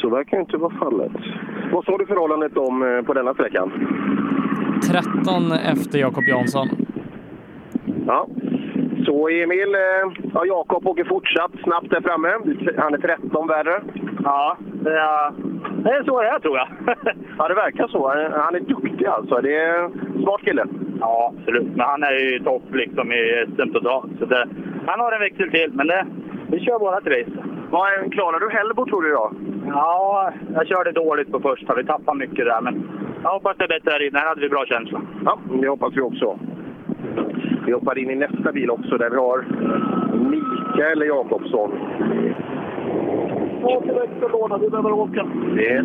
[0.00, 1.12] så verkar inte vara fallet.
[1.72, 3.72] Vad sa du förhållandet om eh, på denna sträckan?
[4.90, 6.68] 13 efter Jakob Jansson.
[8.06, 8.28] Ja.
[9.06, 12.28] Så Emil, eh, ja, Jakob åker fortsatt snabbt där framme.
[12.78, 13.82] Han är 13 värre.
[14.24, 15.32] Ja, det är,
[15.84, 16.68] det är så det är tror jag.
[17.38, 18.08] ja, det verkar så.
[18.32, 19.40] Han är duktig alltså.
[19.40, 19.90] Det är
[20.22, 20.66] smart kille.
[21.00, 21.76] Ja, absolut.
[21.76, 24.10] Men han är ju topp liksom i SM totalt.
[24.18, 24.48] Så det,
[24.86, 26.06] han har en växel till, men det,
[26.50, 27.32] vi kör vårat race.
[27.70, 29.34] Vad, klarar du Hellbo tror du idag?
[29.66, 31.74] Ja, jag körde dåligt på första.
[31.74, 32.88] Vi tappade mycket där, men
[33.22, 34.18] jag hoppas det är bättre här inne.
[34.18, 35.00] Här hade vi bra känsla.
[35.24, 36.38] Ja, det hoppas vi också.
[37.66, 39.44] Vi hoppar in i nästa bil också där vi har
[40.30, 41.70] Mikael Jakobsson.
[43.62, 45.26] Åk i växellåda, vi behöver åka.
[45.56, 45.84] Det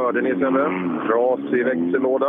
[0.00, 0.70] hörde ni Sebbe.
[1.06, 2.26] Trasig växellåda.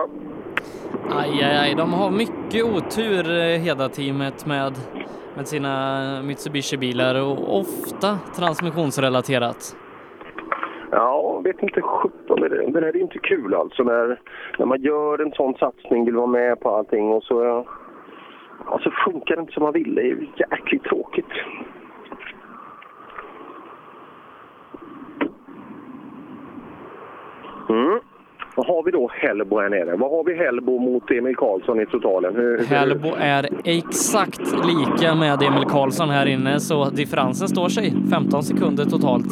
[1.10, 4.74] Aj, aj, aj, de har mycket otur eh, Heda-teamet med,
[5.36, 9.78] med sina Mitsubishi-bilar och ofta transmissionsrelaterat.
[10.92, 12.40] Ja, vet inte sjutton.
[12.42, 14.20] Det, det där är inte kul alltså när,
[14.60, 17.66] när man gör en sån satsning, vill vara med på allting och så,
[18.66, 19.96] ja, så funkar det inte som man vill.
[19.96, 21.32] Det är jäkligt tråkigt.
[27.70, 28.00] Mm.
[28.56, 29.96] Vad har vi då Hellbo här nere?
[29.96, 32.36] Vad har vi Hellbo mot Emil Karlsson i totalen?
[32.36, 37.94] Hur, hur- Hällbo är exakt lika med Emil Karlsson här inne, så differensen står sig.
[38.12, 39.26] 15 sekunder totalt.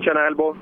[0.00, 0.54] Tjena Hellbo!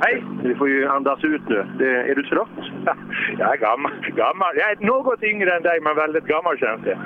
[0.00, 0.24] Hej!
[0.42, 1.66] Du får ju andas ut nu.
[1.78, 2.48] Det, är du trött?
[3.38, 3.92] Jag är gammal.
[4.16, 4.56] gammal.
[4.56, 6.98] Jag är något yngre än dig, men väldigt gammal känns det.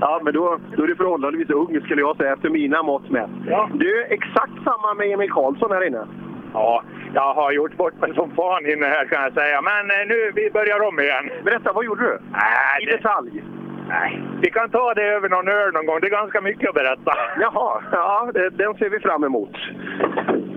[0.00, 3.30] ja, men då, då är du förhållandevis ung skulle jag säga, efter mina mått mätt.
[3.74, 6.06] Du, exakt samma med Emil Karlsson här inne.
[6.52, 6.82] Ja,
[7.14, 9.62] jag har gjort bort mig som fan inne här kan jag säga.
[9.62, 11.30] Men eh, nu, vi börjar om igen.
[11.44, 12.18] Berätta, vad gjorde du?
[12.32, 13.44] Nej, I detalj?
[13.88, 16.00] Nej, vi kan ta det över någon öl någon gång.
[16.00, 17.12] Det är ganska mycket att berätta.
[17.40, 19.56] Jaha, ja, det, den ser vi fram emot.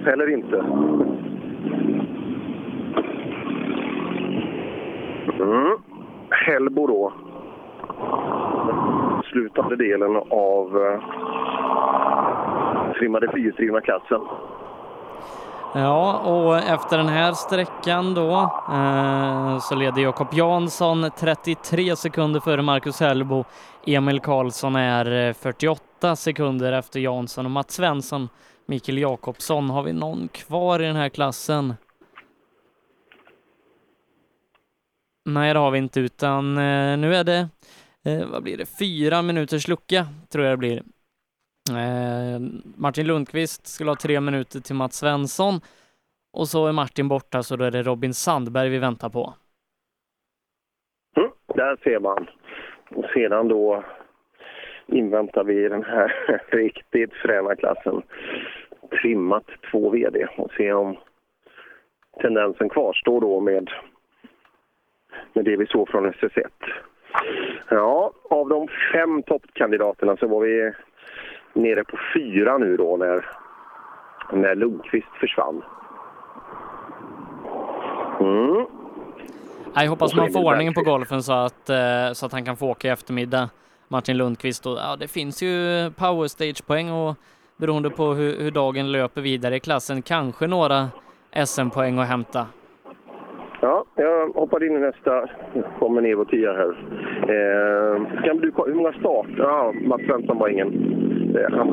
[0.07, 0.64] Eller inte.
[5.43, 5.77] Mm.
[6.30, 7.13] Hellbo då.
[9.31, 10.99] Slutande delen av eh,
[12.93, 14.22] trimmade fyrhjulsdrivna klassen.
[15.75, 22.61] Ja, och efter den här sträckan då eh, så leder Jakob Jansson 33 sekunder före
[22.61, 23.45] Marcus Hellbo.
[23.85, 28.30] Emil Karlsson är eh, 48 sekunder efter Jansson och Mats Svensson,
[28.65, 29.69] Mikael Jakobsson.
[29.69, 31.73] Har vi någon kvar i den här klassen?
[35.25, 37.49] Nej, det har vi inte, utan eh, nu är det,
[38.05, 40.83] eh, vad blir det, fyra minuters lucka, tror jag det blir.
[41.69, 42.39] Eh,
[42.77, 45.53] Martin Lundqvist skulle ha tre minuter till Mats Svensson
[46.33, 49.33] och så är Martin borta, så då är det Robin Sandberg vi väntar på.
[51.17, 52.27] Mm, där ser man.
[52.89, 53.83] Och sedan då
[54.87, 56.13] inväntar vi den här
[56.51, 58.01] riktigt fräna klassen.
[59.01, 60.97] Trimmat två VD och se om
[62.21, 63.69] tendensen kvarstår då med,
[65.33, 66.48] med det vi såg från SS1.
[67.69, 70.72] Ja, av de fem toppkandidaterna så var vi
[71.53, 73.25] nere på fyra nu då när,
[74.32, 75.64] när Lundqvist försvann.
[78.19, 78.66] Mm.
[79.75, 82.69] Jag hoppas man får ordning på golfen så att, eh, så att han kan få
[82.69, 83.50] åka i eftermiddag,
[83.88, 84.66] Martin Lundqvist.
[84.66, 87.16] Och, ja, det finns ju power stage-poäng och
[87.58, 90.90] beroende på hur, hur dagen löper vidare i klassen, kanske några
[91.45, 92.48] SM-poäng att hämta.
[93.64, 95.30] Ja, jag hoppar in i nästa.
[95.80, 96.69] kommer ner på tia här.
[97.22, 99.35] Eh, kan du, hur många starter?
[99.38, 100.67] Ja, Mats Svensson var ingen.
[101.35, 101.66] Eh,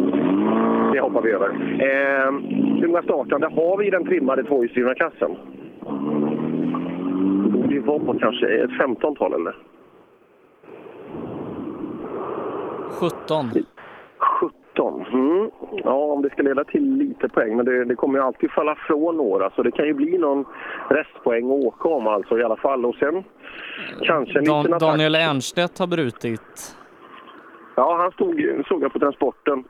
[0.92, 1.48] det hoppar vi över.
[1.48, 2.32] Eh,
[2.80, 5.36] hur många startande har vi i den trimmade tvåhjulsdrivna klassen?
[7.44, 9.54] Det borde ju vara på kanske ett 15-tal eller?
[12.90, 13.50] 17.
[14.76, 15.06] 17.
[15.12, 15.50] Mm.
[15.84, 18.74] Ja, om det ska leda till lite poäng, men det, det kommer ju alltid falla
[18.74, 20.44] från några, så det kan ju bli någon
[20.88, 22.86] restpoäng att åka om alltså i alla fall.
[22.86, 23.24] Och sen
[24.02, 24.78] kanske en Dan, liten.
[24.78, 26.76] Daniel Ernstedt har brutit.
[27.74, 29.64] Ja, han stod, såg jag på transporten.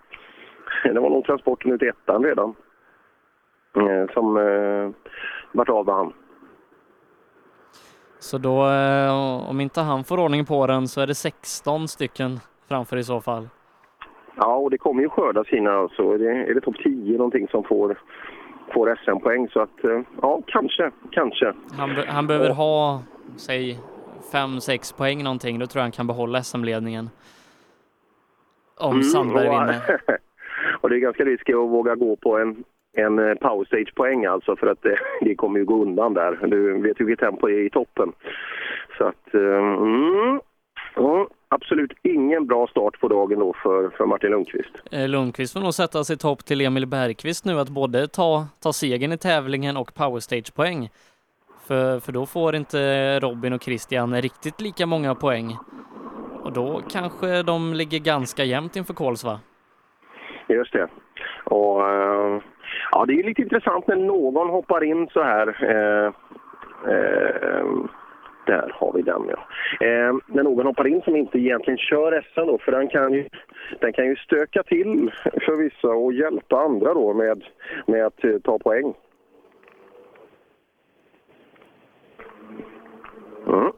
[0.85, 2.55] Det var nog transporten ut i ettan redan.
[3.77, 4.91] Eh, Som eh,
[5.53, 6.13] vart av med han.
[8.19, 12.41] Så då, eh, om inte han får ordning på den så är det 16 stycken
[12.69, 13.49] framför i så fall.
[14.43, 15.89] Ja, och det kommer ju skörda sina.
[15.89, 17.99] Så är det, är det topp 10 någonting som får,
[18.75, 19.49] får SM-poäng.
[19.49, 21.53] Så att, eh, ja, kanske, kanske.
[21.79, 23.03] Han, be- han behöver ha,
[23.37, 23.79] säg,
[24.33, 25.59] 5-6 poäng någonting.
[25.59, 27.11] Då tror jag han kan behålla SM-ledningen.
[28.79, 30.01] Om Mm, Sandberg och, vinner.
[30.81, 32.65] och det är ganska riskigt att våga gå på en,
[32.97, 36.47] en eh, power stage-poäng alltså för att det, det kommer ju gå undan där.
[36.47, 38.13] Du vet ju vilket tempo är i toppen.
[38.99, 40.41] Så att, eh, mm,
[40.97, 44.75] ja, absolut ingen bra start på dagen då för, för Martin Lundqvist.
[44.93, 48.73] Eh, Lundqvist får nog sätta sig topp till Emil Bergqvist nu att både ta, ta
[48.73, 50.89] segern i tävlingen och power stage-poäng.
[51.67, 52.79] För, för då får inte
[53.21, 55.57] Robin och Christian riktigt lika många poäng.
[56.43, 59.41] Och då kanske de ligger ganska jämnt inför Kolsva.
[60.49, 60.89] Just det.
[61.45, 62.41] Och, eh,
[62.93, 65.47] ja, det är lite intressant när någon hoppar in så här.
[65.63, 66.13] Eh,
[66.93, 67.67] eh,
[68.47, 69.39] där har vi den, ja.
[69.87, 73.29] Eh, när någon hoppar in som inte egentligen kör SM då, för den kan ju,
[73.81, 75.11] den kan ju stöka till
[75.47, 77.45] för vissa och hjälpa andra då med,
[77.87, 78.95] med att eh, ta poäng.
[83.47, 83.73] Mm.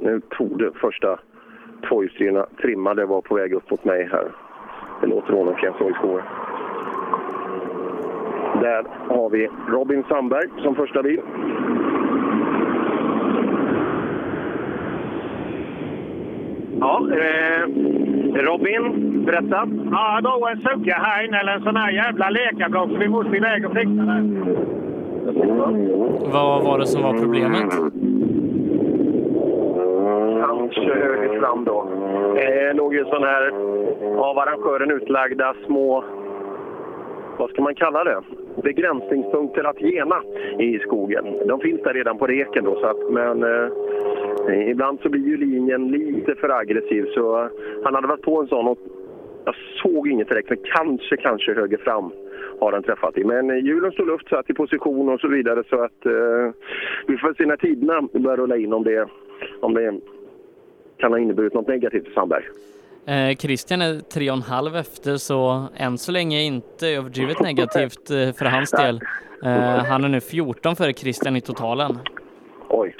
[0.00, 1.18] Nu tog det första
[1.88, 4.32] tvåhjulsdrivna trimmade var på väg upp mot mig här.
[5.00, 6.24] Det låter honom kan i spår.
[8.60, 8.84] Där
[9.14, 11.20] har vi Robin Sandberg som första bil.
[16.80, 17.68] Ja, eh,
[18.34, 19.68] Robin, berätta.
[19.90, 23.36] Ja, då en sucka här inne, eller en sån här jävla lekablock, så vi måste
[23.36, 24.22] iväg och fixa det.
[26.32, 27.70] Vad var det som var problemet?
[30.46, 31.88] Kanske höger fram då.
[32.36, 33.50] Eh, låg ju sån här
[34.18, 36.04] av arrangören utlagda små,
[37.38, 38.20] vad ska man kalla det?
[38.62, 40.22] Begränsningspunkter att gena
[40.58, 41.24] i skogen.
[41.46, 45.36] De finns där redan på reken då, så att, men eh, ibland så blir ju
[45.36, 47.48] linjen lite för aggressiv så
[47.84, 48.78] han hade varit på en sån och
[49.44, 52.12] jag såg inget direkt, men kanske, kanske höger fram
[52.60, 53.24] har den träffat i.
[53.24, 56.50] Men eh, hjulen stod luft, satt i position och så vidare så att eh,
[57.06, 59.08] vi får se när tiderna börjar rulla in om det,
[59.60, 60.00] om det
[60.96, 62.44] kan ha inneburit något negativt för Sandberg.
[63.06, 68.10] Eh, Christian är tre och en halv efter, så än så länge inte överdrivet negativt
[68.10, 69.00] eh, för hans del.
[69.44, 71.98] Eh, han är nu 14 före Christian i totalen.
[72.68, 72.96] Oj.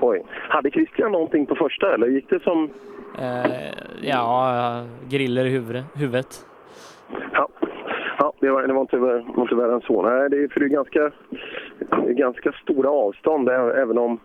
[0.00, 0.22] Oj.
[0.48, 2.70] Hade Christian någonting på första eller gick det som...
[3.18, 3.52] Eh,
[4.02, 5.84] ja, griller i huvudet.
[5.94, 6.46] huvudet.
[7.32, 7.48] Ja,
[8.18, 10.02] ja det, var, det var inte, var inte värre än så.
[10.02, 11.10] Nej, det är, för det är ganska,
[12.06, 14.20] ganska stora avstånd även om...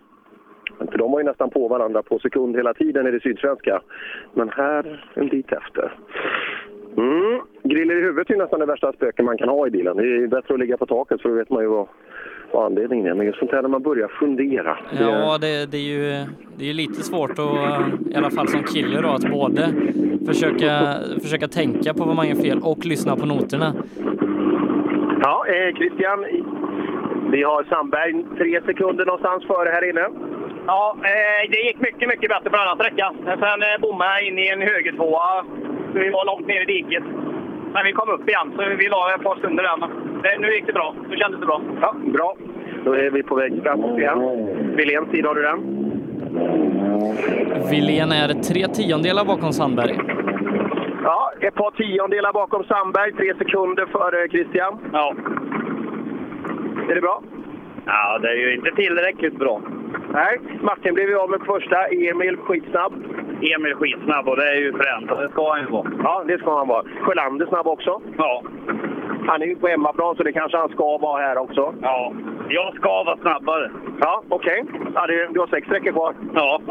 [0.77, 3.81] För de var ju nästan på varandra på sekund hela tiden i det sydsvenska.
[4.33, 5.93] Men här en bit efter.
[6.97, 7.41] Mm.
[7.63, 9.97] Griller i huvudet är nästan det värsta spöken man kan ha i bilen.
[9.97, 11.87] Det är bättre att ligga på taket för då vet man ju vad,
[12.51, 13.13] vad anledningen är.
[13.13, 14.77] Men just sånt här när man börjar fundera.
[14.97, 16.25] det- Ja, det, det är ju
[16.57, 19.61] det är ju lite svårt att, i alla fall som kille då, att både
[20.27, 23.73] försöka, försöka tänka på vad man gör fel och lyssna på noterna.
[25.21, 26.25] Ja, eh, Christian,
[27.31, 30.07] Vi har Sandberg tre sekunder någonstans före här inne.
[30.67, 33.13] Ja, eh, det gick mycket, mycket bättre på denna sträcka.
[33.25, 35.45] Sen eh, bommade jag in i en högertvåa.
[35.93, 37.03] så Vi var långt ner i diket.
[37.73, 39.77] Men vi kom upp igen, så vi la ett par stunder där.
[39.77, 39.89] Men
[40.23, 40.95] det, nu gick det bra.
[41.09, 41.61] Nu kändes det bra.
[41.81, 42.35] Ja, bra.
[42.85, 44.19] Då är vi på väg framåt igen.
[44.75, 45.59] Willéns tid har du den?
[47.71, 49.99] Wilén är tre tiondelar bakom Sandberg.
[51.03, 54.79] Ja, ett par tiondelar bakom Sandberg, tre sekunder före Christian.
[54.93, 55.15] Ja.
[56.89, 57.21] Är det bra?
[57.85, 59.61] Ja, det är ju inte tillräckligt bra.
[60.19, 61.77] Nej, Martin blev ju av med första.
[61.87, 62.93] Emil skitsnabb.
[63.55, 65.07] Emil skitsnabb och det är ju fränt.
[65.21, 65.87] Det ska han ju vara.
[66.03, 66.83] Ja, det ska han vara.
[67.01, 68.01] Sjölander snabb också.
[68.17, 68.43] Ja.
[69.27, 71.73] Han är ju på hemmaplan så det kanske han ska vara här också.
[71.81, 72.13] Ja,
[72.49, 73.71] jag ska vara snabbare.
[73.99, 74.65] Ja, okej.
[74.95, 76.13] Ja, det- du har sex sträckor kvar.
[76.35, 76.61] Ja.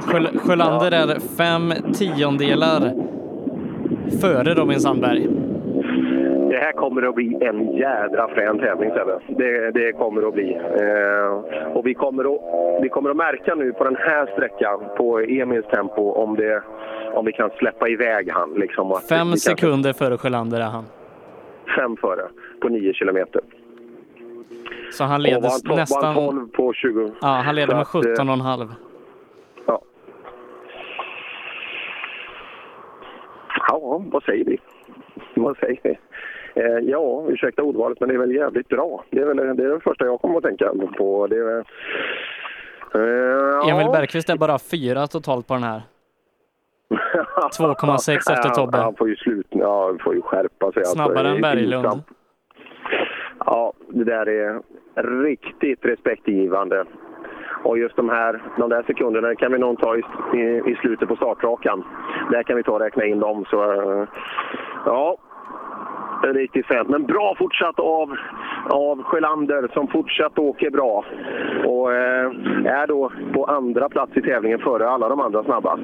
[0.00, 2.80] Sjöl- Sjölander är fem tiondelar
[4.20, 5.28] före Robin Sandberg.
[6.52, 9.18] Det här kommer att bli en jädra frän tävling Sebbe.
[9.28, 10.54] Det, det kommer att bli.
[10.54, 15.18] Eh, och vi kommer, att, vi kommer att märka nu på den här sträckan, på
[15.20, 16.62] Emils tempo, om, det,
[17.14, 18.54] om vi kan släppa iväg han.
[18.54, 20.84] Liksom, Fem kanske- sekunder före Sjölander är han.
[21.76, 22.22] Fem före,
[22.60, 23.40] på nio kilometer.
[24.92, 26.14] Så han leder han han nästan...
[26.14, 27.12] 12 på 20.
[27.20, 28.68] Ja, han leder med att, eh, 17,5.
[29.66, 29.82] Ja.
[33.68, 34.58] Ja, vad säger vi?
[35.34, 35.98] Vad säger vi?
[36.54, 39.04] Eh, ja, ursäkta ordvalet, men det är väl jävligt bra.
[39.10, 41.26] Det är väl det, är det första jag kommer att tänka på.
[41.26, 41.58] Det är,
[42.94, 43.92] eh, Emil ja.
[43.92, 45.82] Bergqvist är bara fyra totalt på den här.
[47.58, 48.78] 2,6 efter Tobbe.
[48.78, 50.80] Han får ju slut, ja, han får ju skärpa sig.
[50.80, 50.94] alltså.
[50.94, 51.82] Snabbare är än Berglund.
[51.82, 52.06] pinsamt.
[53.46, 54.62] Ja, det där är
[55.22, 56.84] riktigt respektingivande.
[57.64, 60.02] Och just de här, de där sekunderna kan vi nog ta i,
[60.34, 60.40] i,
[60.72, 61.84] i slutet på startrakan.
[62.30, 63.44] Där kan vi ta och räkna in dem.
[63.50, 64.08] Så, eh,
[64.86, 65.16] ja,
[66.24, 66.88] riktigt fränt.
[66.88, 68.16] Men bra fortsatt av,
[68.68, 71.04] av Sjölander som fortsatt åker bra.
[71.64, 72.30] Och eh,
[72.66, 75.78] är då på andra plats i tävlingen före alla de andra snabba.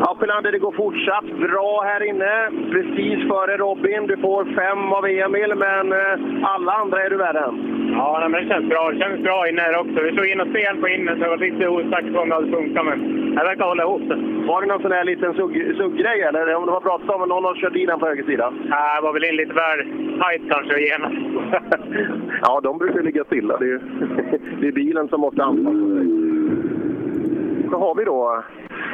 [0.00, 2.32] Ja, Sjölander, det går fortsatt bra här inne.
[2.72, 4.06] Precis före Robin.
[4.06, 7.56] Du får fem av Emil, men eh, alla andra är du värre än.
[7.92, 8.90] Ja, men det känns bra.
[8.90, 10.02] Det känns bra inne här också.
[10.02, 12.34] Vi slog in oss fel på inne, så jag var lite osäker på om det
[12.34, 12.98] hade funkat, men
[13.36, 14.16] jag verkar hålla ihop det.
[14.48, 17.28] Var det någon sån här liten sugg- sugggrej eller om det var pratat om att
[17.28, 18.50] någon har kört i den på höger sida?
[18.50, 19.78] Nej, jag var väl in lite väl
[20.20, 21.16] tajt kanske genast.
[22.42, 23.56] Ja, de brukar ligga stilla.
[23.58, 23.80] Det är,
[24.60, 26.06] det är bilen som måste anpassa sig.
[27.70, 28.42] Så har vi då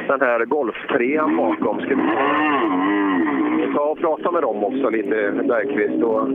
[0.07, 1.79] den här Golf 3 bakom.
[1.81, 6.03] Ska vi ta och prata med dem också lite, Bergqvist.
[6.03, 6.27] Och,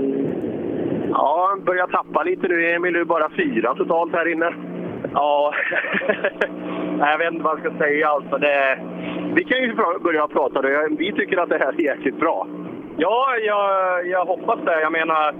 [1.11, 2.71] ja, börjar tappa lite nu.
[2.71, 4.55] Emil är bara fyra totalt här inne.
[5.15, 5.55] Ja,
[6.99, 8.09] jag vet inte vad jag ska säga.
[8.09, 8.79] Alltså, det...
[9.35, 10.63] Vi kan ju börja prata.
[10.99, 12.47] Vi tycker att det här är jäkligt bra.
[12.97, 14.81] Ja, jag, jag hoppas det.
[14.81, 15.35] Jag menar,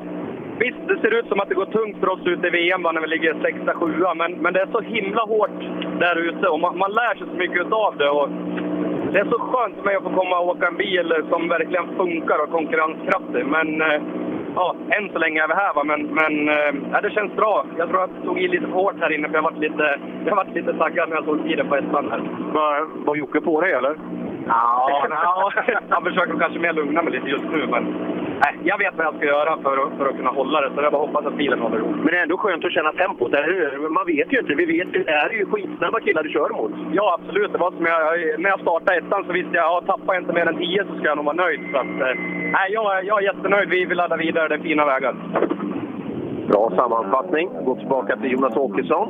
[0.61, 3.01] visst, det ser ut som att det går tungt för oss ute i VM när
[3.01, 5.61] vi ligger sexa, sjua, men, men det är så himla hårt
[6.05, 8.11] där ute och man, man lär sig så mycket av det.
[8.11, 8.29] Och
[9.13, 11.97] det är så skönt för mig att få komma och åka en bil som verkligen
[11.97, 13.47] funkar och är konkurrenskraftig.
[13.47, 14.01] Men eh,
[14.55, 15.75] ja, än så länge är vi här.
[15.75, 15.85] Va?
[15.85, 17.65] Men, men eh, ja, det känns bra.
[17.79, 19.99] Jag tror att jag tog i lite för hårt här inne för jag varit lite,
[20.27, 22.23] jag varit lite taggad när jag såg tiden på ettan här.
[22.53, 23.97] Var, var Jocke på dig eller?
[24.47, 25.53] Ja, ja,
[25.89, 27.67] han försöker kanske mer lugna mig lite just nu.
[27.67, 27.85] Men
[28.45, 30.71] nej, jag vet vad jag ska göra för att, för att kunna hålla det.
[30.75, 31.97] Så jag bara hoppas att bilen håller ihop.
[31.97, 33.89] Men det är ändå skönt att känna tempot, eller hur?
[33.89, 34.55] Man vet ju inte.
[34.55, 36.73] Vi vet det är ju skitsnabba killar du kör mot.
[36.93, 37.53] Ja, absolut.
[37.53, 40.23] Det var som jag, när jag startade ettan så visste jag att ja, tappar jag
[40.23, 41.61] inte mer än 10 så ska jag nog vara nöjd.
[41.73, 42.15] Så att, eh,
[42.57, 43.69] nej, jag, jag är jättenöjd.
[43.69, 44.40] Vi vill ladda vidare.
[44.49, 45.15] Det är fina vägar.
[46.49, 47.51] Bra sammanfattning.
[47.65, 49.09] Gå tillbaka till Jonas Åkesson.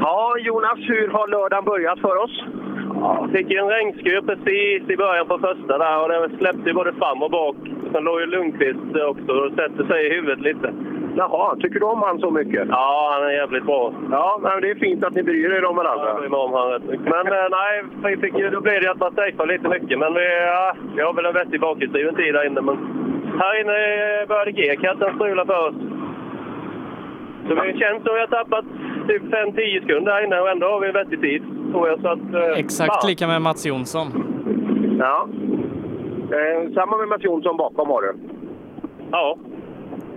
[0.00, 2.44] Ja, Jonas, hur har lördagen börjat för oss?
[2.94, 6.74] Ja, fick ju en regnskur precis i början på första där och det släppte ju
[6.74, 7.56] både fram och bak.
[7.92, 10.72] Sen låg ju Lundqvist också och sätter sig i huvudet lite.
[11.16, 12.68] Jaha, tycker du om han så mycket?
[12.68, 13.94] Ja, han är jävligt bra.
[14.10, 16.06] Ja, men det är fint att ni bryr er om varandra.
[16.08, 17.08] Jag bryr mig om han rätt mycket.
[17.16, 19.98] Men eh, nej, vi fick, då blev det att man safear lite mycket.
[19.98, 22.60] Men vi, ja, vi har väl en vettig bakhjulsdriven tid där inne.
[22.60, 22.76] Men
[23.40, 23.76] här inne
[24.20, 25.74] eh, började G-katten strula för oss.
[27.48, 28.64] Så det känns som vi har tappat
[29.08, 31.42] typ 5-10 sekunder här inne och ändå har vi en vettig tid.
[31.72, 33.08] Tror jag, så att, eh, Exakt ja.
[33.08, 34.06] lika med Mats Jonsson.
[34.98, 35.28] Ja.
[36.36, 38.12] Eh, samma med Mats Jonsson bakom har du.
[39.10, 39.36] Ja.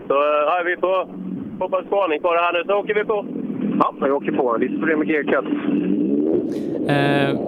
[0.08, 1.08] Så eh, ja, vi får
[1.60, 3.26] hoppas spaning på det här nu, så åker vi på.
[3.80, 4.58] Ja, vi åker på.
[4.58, 5.46] Lite problem med G-cut.
[6.90, 7.40] Eh,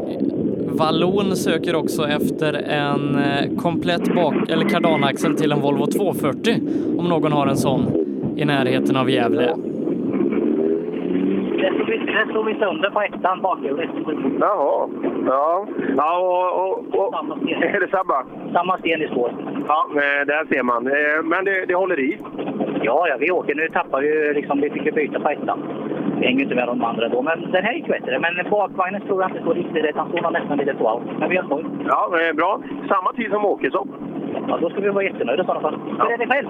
[0.78, 6.54] Vallon söker också efter en eh, komplett bak eller kardanaxel till en Volvo 240
[6.98, 8.07] om någon har en sån
[8.38, 9.54] i närheten av Gävle.
[11.62, 13.90] Det stod vi- det stod vi sönder på ettan bakhjulet.
[14.40, 14.88] Jaha.
[15.28, 15.68] Ja,
[15.98, 17.14] ja och, och, och,
[17.52, 18.24] är det samma?
[18.54, 19.32] Samma sten i spår.
[19.68, 20.88] Ja, eh, där ser man.
[20.88, 22.18] Eh, Men det, det håller i.
[22.84, 23.56] Ja, ja, vi åker.
[23.56, 25.60] Nu tappar vi ju liksom, vi fick ju byta på ettan.
[26.20, 28.20] Vi hänger inte med de andra då, men den här gick bättre.
[28.20, 29.96] Men bakvagnen tror jag inte står riktigt rätt.
[29.96, 31.04] Han står nästan lite på allt.
[31.20, 31.66] Men vi har skoj.
[31.88, 32.60] Ja, men bra.
[32.90, 33.88] Samma tid som Åkesson.
[34.48, 35.80] Ja, då ska vi vara jättenöjda i sådana fall.
[36.00, 36.48] Hur är det själv?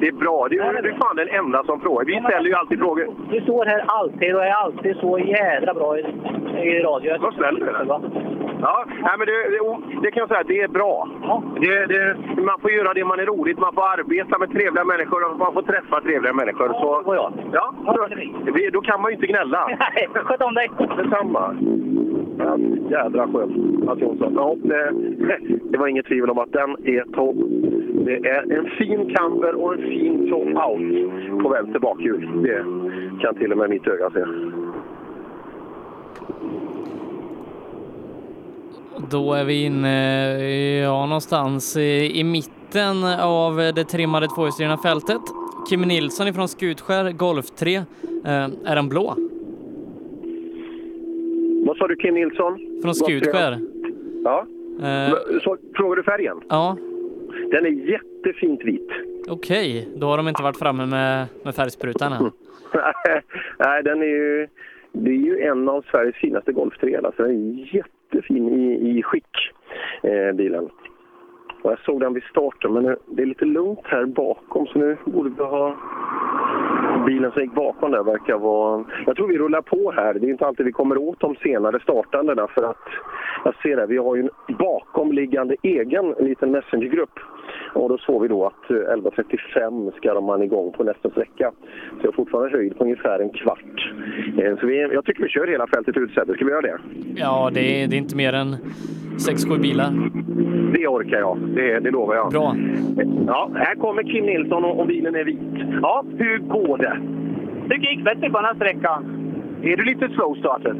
[0.00, 0.46] det är bra.
[0.50, 2.04] Det är, du är fan den enda som frågar.
[2.04, 3.06] Vi ställer ju alltid frågor.
[3.30, 6.04] Du står här alltid och är alltid så jädra bra i,
[6.62, 7.16] i radio.
[7.20, 8.37] Vad snäll du är.
[8.60, 9.60] Ja, nej, men det, det,
[10.02, 11.08] det kan jag säga, det är bra.
[11.60, 15.30] Det, det, man får göra det man är roligt, man får arbeta med trevliga människor
[15.30, 16.68] och man får träffa trevliga människor.
[16.68, 18.06] Så, ja, ja då,
[18.52, 19.66] det- då kan man ju inte gnälla.
[19.94, 20.70] Nej, sköt om dig!
[20.96, 21.56] Detsamma.
[22.38, 22.58] Ja,
[22.90, 24.32] jädra skönt, Mats Jonsson.
[24.36, 24.92] Ja, det,
[25.70, 27.36] det var inget tvivel om att den är topp.
[28.06, 32.42] Det är en fin camber och en fin top-out på vänster bakhjul.
[32.42, 32.64] Det
[33.22, 34.24] kan till och med mitt öga se.
[39.10, 45.20] Då är vi inne ja, någonstans i, i mitten av det trimmade tvåhjulsdrivna fältet.
[45.68, 47.76] Kim Nilsson ifrån Skutskär, Golf 3.
[47.76, 47.84] Eh,
[48.64, 49.14] är den blå?
[51.66, 52.58] Vad sa du, Kim Nilsson?
[52.82, 53.60] Från Skutskär.
[54.24, 54.46] Ja.
[54.82, 56.40] Eh, Så, frågar du färgen?
[56.48, 56.76] ja,
[57.50, 58.88] Den är jättefint vit.
[59.28, 59.88] okej.
[59.96, 62.22] Då har de inte varit framme med, med färgsprutan än.
[63.58, 64.46] Nej, den är ju,
[64.92, 66.96] det är ju en av Sveriges finaste Golf 3.
[66.96, 67.64] Alltså, den är
[68.12, 69.52] jättefin i, i skick,
[70.02, 70.70] eh, bilen.
[71.62, 74.78] Och jag såg den vid starten, men nu, det är lite lugnt här bakom så
[74.78, 75.76] nu borde vi ha...
[77.06, 78.84] Bilen som gick bakom där verkar vara...
[79.06, 80.14] Jag tror vi rullar på här.
[80.14, 82.88] Det är inte alltid vi kommer åt de senare startandena för att
[83.44, 87.18] jag ser det, vi har ju en bakomliggande egen liten messengergrupp.
[87.74, 91.50] Och då såg vi då att eh, 11.35 ska man igång på nästa sträcka.
[91.90, 93.92] Så jag har fortfarande höjd på ungefär en kvart.
[94.38, 96.34] Eh, Så vi, jag tycker vi kör hela fältet ut Sebbe.
[96.34, 96.78] Ska vi göra det?
[97.16, 98.56] Ja, det är, det är inte mer än
[99.16, 99.90] 6-7 bilar.
[100.72, 102.30] Det orkar jag, det, det lovar jag.
[102.32, 102.56] Bra.
[103.26, 105.38] Ja, här kommer Kim Nilsson och, och bilen är vit.
[105.82, 106.98] Ja, hur går det?
[107.68, 109.04] Det gick bättre på den här sträckan.
[109.62, 110.74] Är du lite slow starter?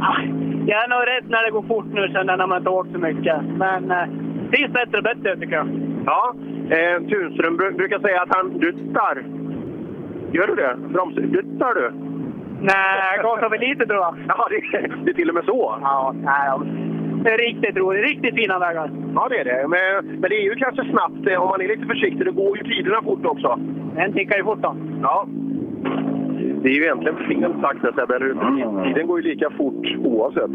[0.00, 0.20] Ah,
[0.66, 2.98] Jag är nog rädd när det går fort nu sen när man inte åkt så
[2.98, 3.36] mycket.
[3.56, 4.06] Men eh,
[4.50, 5.68] det är bättre och bättre tycker jag.
[6.06, 6.34] Ja,
[6.70, 9.24] eh, Tunström bru- brukar säga att han duttar.
[10.32, 10.76] Gör du det?
[10.92, 11.90] Broms, duttar du?
[12.60, 14.14] Nej, jag gasar väl lite tror jag.
[14.28, 15.78] Ja, det, det är till och med så?
[15.82, 16.50] Ja, nej,
[17.24, 18.04] det är riktigt roligt.
[18.04, 18.90] Riktigt fina vägar.
[19.14, 19.68] Ja, det är det.
[19.68, 22.24] Men, men det är ju kanske snabbt eh, om man är lite försiktig.
[22.26, 23.58] Det går ju tiderna fort också.
[23.96, 24.76] Den tickar ju fort då.
[25.02, 25.26] Ja.
[26.62, 28.18] Det är ju egentligen fel sagt Sebbe?
[28.84, 30.50] Tiden går ju lika fort oavsett.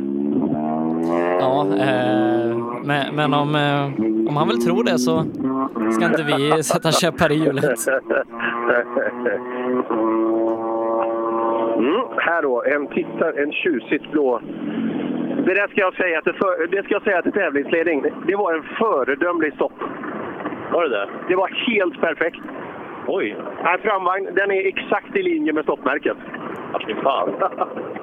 [1.40, 3.86] Ja, eh, men, men om, eh,
[4.30, 5.26] om han vill tro det så
[5.92, 7.64] ska inte vi sätta käppar i hjulet.
[11.78, 14.42] Mm, här då, en tittar, en tjusigt blå.
[15.46, 18.06] Det där ska jag säga till, för, det ska jag säga till tävlingsledning.
[18.28, 19.80] Det var en föredömlig stopp.
[20.72, 21.10] Var det det?
[21.28, 22.42] Det var helt perfekt.
[23.08, 23.38] Oj!
[23.64, 26.18] Nej, framvagn, den är exakt i linje med stoppmärket.
[26.88, 27.30] Fy fan.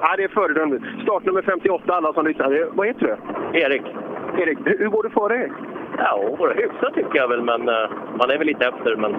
[0.01, 0.83] ja, det är föredömligt.
[1.03, 2.49] Startnummer 58, alla som lyssnar.
[2.49, 3.17] Det- Vad heter
[3.51, 3.59] du?
[3.59, 3.81] Erik.
[4.37, 5.51] Erik, hur går det för dig?
[5.97, 8.95] Ja, hyfsat tycker jag väl, men eh, man är väl lite efter.
[8.95, 9.15] Men...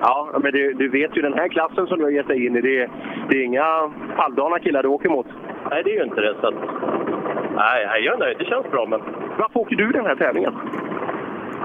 [0.00, 2.56] Ja, men du, du vet ju den här klassen som du har gett dig in
[2.56, 2.90] i, det, är-
[3.28, 5.26] det är inga halvdana killar du åker mot.
[5.70, 6.34] Nej, det är ju inte det.
[6.40, 6.54] Så att...
[7.56, 8.36] Nej, jag är nöjd.
[8.38, 8.86] Det känns bra.
[8.86, 9.00] Men...
[9.38, 10.54] Varför åker du den här tävlingen?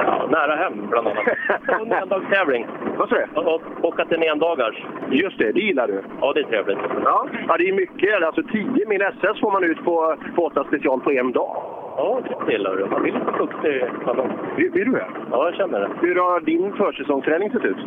[0.06, 1.24] Ja, nära hem, bland annat.
[1.80, 2.68] Och en endagstävling.
[2.98, 3.40] Vad sa du?
[3.40, 4.76] Och åka till en endagars.
[5.10, 6.02] Just det, det gillar du.
[6.22, 6.78] Ja, det är trevligt.
[7.04, 8.24] Ja, ja det är mycket.
[8.24, 11.64] Alltså 10 mil SS får man ut på, på 8 special på en dag.
[11.98, 12.86] Ja, det gillar du.
[12.86, 13.86] Man blir lite fuktig.
[14.56, 15.08] Vill, vill du det?
[15.32, 15.90] Ja, jag känner det.
[16.02, 17.78] Hur har din försäsongsträning sett ut?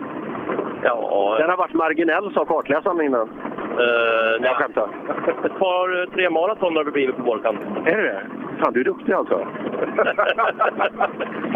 [0.82, 3.28] Ja, Den har varit marginell, sa kartläsaren innan.
[3.72, 4.88] Uh, jag skämtar.
[5.44, 7.86] Ett par, tre maraton har vi blivit på vårkanten.
[7.86, 8.22] Är det det?
[8.60, 9.34] Fan, du är duktig alltså.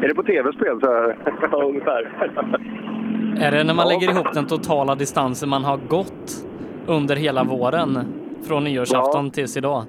[0.02, 0.80] är det på tv-spel?
[0.80, 1.16] Så här?
[1.52, 2.10] ja, ungefär.
[3.40, 6.46] Är det när man lägger ihop den totala distansen man har gått
[6.86, 7.98] under hela våren
[8.48, 9.84] från nyårsafton tills idag?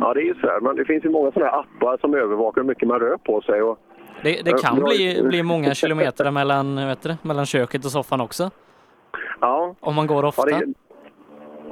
[0.00, 0.60] Ja, det är ju så här.
[0.60, 3.40] Men det finns ju många sådana här appar som övervakar hur mycket man rör på
[3.40, 3.62] sig.
[3.62, 3.78] Och,
[4.22, 8.50] Det, det kan bli, bli många kilometer mellan, vet du, mellan köket och soffan också.
[9.40, 9.74] Ja.
[9.80, 10.50] Om man går ofta.
[10.50, 10.74] Ja, det, är,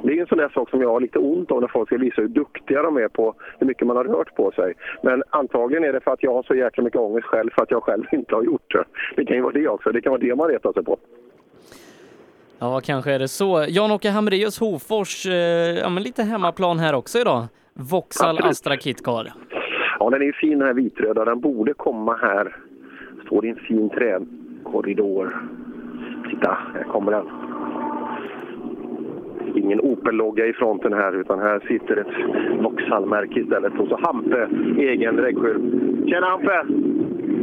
[0.03, 1.97] det är en sån där sak som jag har lite ont av när folk ska
[1.97, 4.73] visa hur duktiga de är på hur mycket man har rört på sig.
[5.03, 7.71] Men antagligen är det för att jag har så jäkla mycket ångest själv för att
[7.71, 8.83] jag själv inte har gjort det.
[9.15, 9.91] Det kan ju vara det också.
[9.91, 10.97] Det kan vara det man retar sig på.
[12.59, 13.65] Ja, kanske är det så.
[13.69, 15.33] Jan-Åke Hamreus Hofors, eh,
[15.79, 17.45] ja men lite hemmaplan här också idag.
[17.73, 18.51] Vauxhall Absolut.
[18.51, 19.33] Astra Kitcar.
[19.99, 21.25] Ja, den är ju fin den här vitröda.
[21.25, 22.55] Den borde komma här.
[23.25, 25.41] Står i en fin träkorridor.
[26.29, 27.48] Titta, här kommer den.
[29.59, 32.13] Ingen Opel-logga i fronten här utan här sitter ett
[32.63, 33.73] Vauxhall-märke istället.
[33.79, 34.47] Och så Hampe,
[34.77, 35.63] egen reggskylt.
[36.09, 36.63] Tjena Hampe!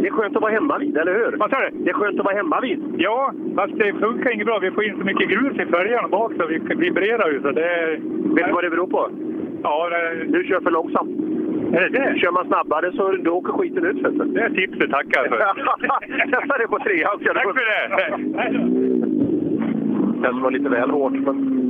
[0.00, 1.36] Det är skönt att vara hemma vid, eller hur?
[1.36, 1.78] Vad sa du?
[1.84, 2.80] Det är skönt att vara hemma vid.
[2.98, 4.58] Ja, fast det funkar inget bra.
[4.58, 7.40] Vi får in så mycket grus i fälgarna bak så vi vibrerar ju.
[7.42, 7.98] Så det...
[8.36, 9.10] Vet du vad det beror på?
[9.62, 10.24] Ja, det...
[10.24, 11.10] Du kör för långsamt.
[11.72, 12.18] Är det det?
[12.18, 14.02] Kör man snabbare så då åker skiten ut.
[14.34, 15.38] Det är tipset, tackar för.
[16.32, 17.18] Testa det på trean.
[17.18, 17.86] Tack för det!
[20.26, 21.65] kanske var lite väl hårt, men...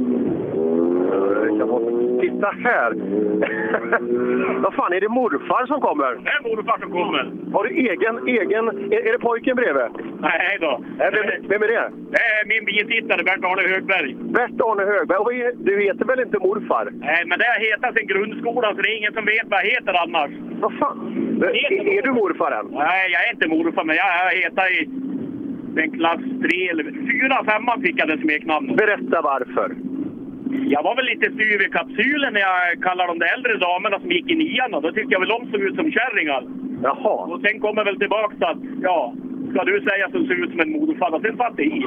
[2.21, 2.91] Titta här!
[4.65, 6.11] Vad fan, är det morfar som kommer?
[6.25, 7.23] Det är morfar som kommer.
[7.55, 8.15] Har du egen...
[8.29, 9.91] egen är, är det pojken bredvid?
[10.21, 10.73] Nej då.
[10.99, 11.13] Vem,
[11.49, 11.91] vem är det?
[12.15, 14.15] Det är min bitittare Bert-Arne Högberg.
[14.37, 15.19] Bert-Arne Högberg.
[15.19, 16.89] Och är- Du heter väl inte morfar?
[16.93, 19.71] Nej, men det har hetat sedan grundskolan så det är ingen som vet vad jag
[19.77, 20.31] heter annars.
[20.63, 20.99] Vad fan?
[21.43, 22.67] Är, är du morfar än?
[22.71, 24.11] Nej, jag är inte morfar, men jag,
[24.45, 24.85] heter i
[25.79, 26.21] den klass
[26.51, 27.45] 3 eller 4,
[27.75, 28.77] 5 fick jag det smeknamnet.
[28.77, 29.69] Berätta varför.
[30.65, 34.11] Jag var väl lite styv i kapsylen när jag kallade de där äldre damerna som
[34.11, 34.75] gick i nian.
[34.75, 36.43] och Då tyckte jag väl de såg ut som kärringar.
[36.83, 37.15] Jaha.
[37.33, 39.15] Och sen kommer väl tillbaka att, ja,
[39.51, 40.75] ska du säga som ser ut som en?
[41.15, 41.87] Och sen satt det i.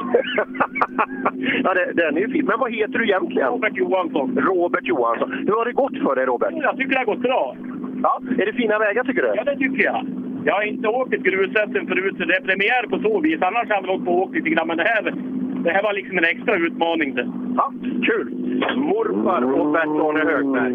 [1.64, 2.44] ja, det, den är ju fin.
[2.46, 3.48] Men vad heter du egentligen?
[3.48, 4.38] Robert Johansson.
[4.48, 5.32] Robert Johansson.
[5.46, 6.52] Hur har det gått för dig, Robert?
[6.62, 7.56] Jag tycker det har gått bra.
[8.02, 9.32] Ja, är det fina vägar, tycker du?
[9.36, 10.06] Ja, det tycker jag.
[10.44, 13.42] Jag har inte åkt ett grussätten förut, så det är premiär på så vis.
[13.42, 15.14] Annars hade jag åkt på åkt lite grann, men det här,
[15.64, 17.14] det här var liksom en extra utmaning.
[17.14, 17.32] Det.
[17.56, 17.72] Ja,
[18.06, 18.34] kul!
[18.76, 20.72] Morfar och Bert-Arne Högberg.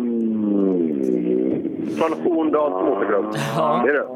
[1.97, 3.25] Från Horndals motorklubb.
[3.57, 3.81] Ja.
[3.85, 4.07] Det är det.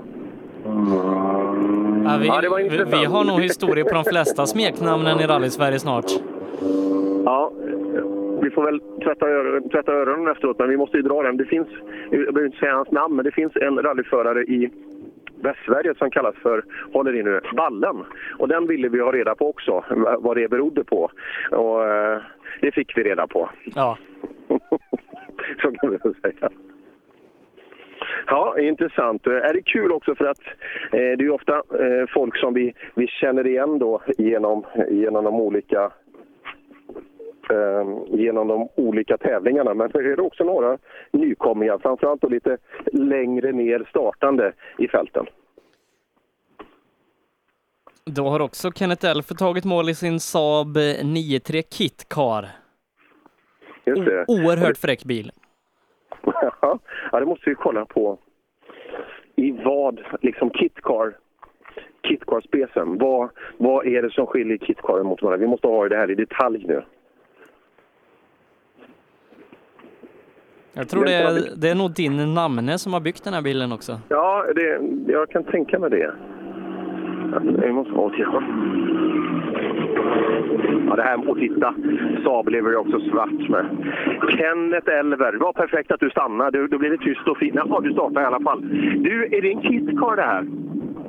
[2.03, 5.27] Ja, vi, Ja, det var vi, vi har nog historia på de flesta smeknamnen i
[5.27, 6.05] rally-Sverige snart.
[7.25, 7.51] Ja,
[8.41, 11.37] vi får väl tvätta, öron, tvätta öronen efteråt, men vi måste ju dra den.
[11.37, 11.67] Det finns,
[12.11, 14.69] jag behöver inte säga hans namn, men det finns en rallyförare i
[15.41, 18.03] Västsverige som kallas för, håller i nu, Ballen.
[18.37, 19.83] Och den ville vi ha reda på också,
[20.19, 21.11] vad det berodde på.
[21.51, 22.21] Och eh,
[22.61, 23.49] det fick vi reda på.
[23.75, 23.97] Ja.
[25.61, 26.49] Så kan vi väl säga.
[28.27, 29.27] Ja, intressant.
[29.27, 30.41] Eh, Är det kul också för att
[30.91, 35.23] eh, det är ju ofta eh, folk som vi, vi känner igen då genom, genom
[35.23, 35.91] de olika
[38.07, 39.73] genom de olika tävlingarna.
[39.73, 40.77] Men det är också några
[41.11, 42.57] nykomlingar, framförallt då lite
[42.93, 45.25] längre ner startande i fälten.
[48.05, 52.45] Då har också Kenneth Elfer tagit mål i sin Saab 9-3 Kit Car.
[53.85, 54.25] Just det.
[54.27, 55.31] Oerhört fräck bil.
[57.11, 58.17] Ja, det måste vi kolla på.
[59.35, 61.17] I vad, liksom KitKar,
[62.03, 65.37] KitKar-specen, vad, vad är det som skiljer KitKar mot varandra?
[65.45, 66.83] Vi måste ha det här i detalj nu.
[70.79, 73.71] Jag tror det är, det är nog din namne som har byggt den här bilen
[73.71, 73.99] också.
[74.09, 74.79] Ja, det,
[75.11, 76.13] jag kan tänka mig det.
[77.65, 78.25] Vi måste ha till.
[80.87, 81.75] Ja, det här, och titta,
[82.23, 83.65] Saab lever också svart med.
[84.37, 86.57] Kenneth Elver, det var perfekt att du stannade.
[86.57, 87.55] Du, då blev det tyst och fint.
[87.55, 88.61] Ja, du startar i alla fall.
[88.97, 90.43] Du, är det en KitKar det här?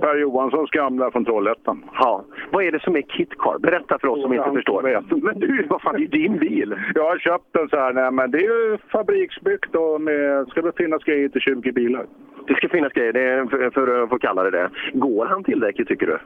[0.01, 1.85] Per Johanssons gamla från Trollhättan.
[1.95, 2.25] Ja.
[2.51, 3.59] Vad är det som är KitKar?
[3.59, 4.83] Berätta för oss som inte förstår.
[5.23, 6.75] Men du, vad fan, det är din bil!
[6.95, 10.63] Jag har köpt den så här, nej, men det är ju fabriksbyggt och med, ska
[10.63, 12.07] det finnas grejer till 20 bilar.
[12.47, 14.71] Det ska finnas grejer, det är för, för att få kalla det det.
[14.93, 16.19] Går han tillräckligt tycker du?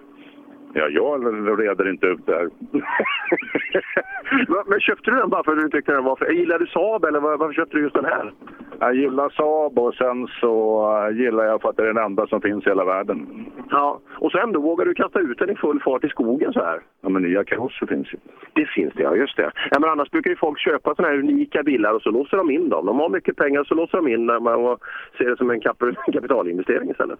[0.76, 1.24] Ja, jag
[1.60, 2.48] reder inte ut det här.
[4.68, 6.16] Men- köpte du den bara för att du tyckte den var...
[6.16, 8.32] För, gillar du Saab eller var- varför köpte du just den här?
[8.80, 10.52] Jag gillar Saab och sen så
[11.12, 13.46] gillar jag för att det är den enda som finns i hela världen.
[13.70, 16.60] Ja, och så ändå vågar du kasta ut den i full fart i skogen så
[16.64, 16.80] här.
[17.00, 18.18] Ja, men nya karosser finns ju.
[18.52, 19.50] Det finns det, ja just det.
[19.70, 22.50] Ja, men annars brukar ju folk köpa såna här unika bilar och så låser de
[22.50, 22.86] in dem.
[22.86, 24.78] De har mycket pengar så låser de in dem och
[25.18, 27.18] ser det som en kap- kapitalinvestering istället.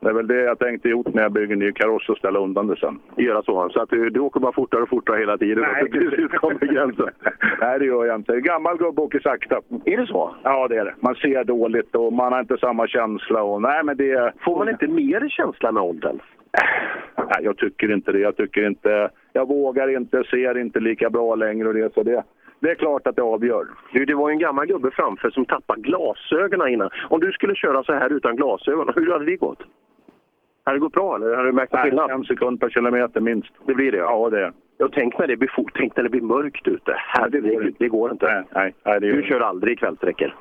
[0.00, 2.66] Det är väl det jag tänkte gjort när jag bygger ny kaross och ställa undan
[2.66, 3.00] det sen.
[3.16, 5.64] Göra så, så att du, du åker bara fortare och fortare hela tiden.
[5.72, 5.82] Nej.
[5.82, 7.10] och till slut kommer gränsen.
[7.60, 8.40] Nej, det gör jag inte.
[8.40, 9.60] Gammal gubbe åker sakta.
[9.84, 10.34] Är det så?
[10.42, 10.94] Ja, det är det.
[11.00, 13.42] Man ser dåligt och man har inte samma känsla.
[13.42, 14.32] Och, nej, men det...
[14.44, 16.18] Får man inte mer känsla med åldern?
[17.16, 18.18] Nej, jag tycker inte det.
[18.18, 19.10] Jag tycker inte...
[19.32, 21.94] Jag vågar inte, ser inte lika bra längre och det.
[21.94, 22.24] Så det,
[22.60, 23.66] det är klart att det avgör.
[23.92, 26.90] Du, det var ju en gammal gubbe framför som tappade glasögonen innan.
[27.08, 29.62] Om du skulle köra så här utan glasögon, hur hade det gått?
[30.68, 32.10] Hade det gått bra eller hade du märkt någon skillnad?
[32.10, 33.48] en sekund per kilometer minst.
[33.66, 33.98] Det blir det?
[33.98, 36.94] Ja, det är Jag tänk när det blir fort, tänk när det blir mörkt ute.
[36.96, 38.26] Herregud, det går inte.
[38.26, 39.28] Nej, nej, nej, det Du det.
[39.28, 40.34] kör aldrig kvällsträckor?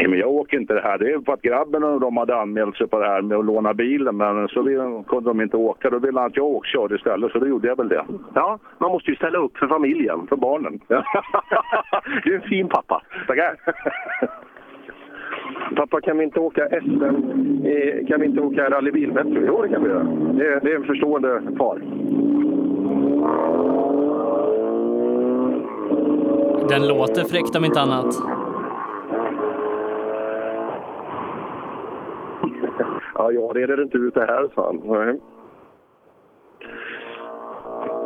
[0.00, 0.98] Nej, men jag åker inte det här.
[0.98, 3.44] Det är för att grabben och de hade anmält sig på det här med att
[3.44, 4.16] låna bilen.
[4.16, 5.90] Men så vill, kunde de inte åka.
[5.90, 7.32] Då ville han att jag åkte körde istället.
[7.32, 8.04] Så då gjorde jag väl det.
[8.34, 10.26] Ja, man måste ju ställa upp för familjen.
[10.26, 10.80] För barnen.
[12.24, 13.02] du är en fin pappa.
[13.26, 13.56] Tackar.
[15.76, 17.00] Pappa, kan vi inte åka SM?
[18.08, 19.44] Kan vi inte åka rallybilmässor?
[19.46, 20.02] Jo, det kan vi göra.
[20.32, 21.78] Det, det är en förstående far.
[26.68, 28.14] Den låter fräckt om inte annat.
[33.14, 34.74] Ja, jag reder inte ut det här, sa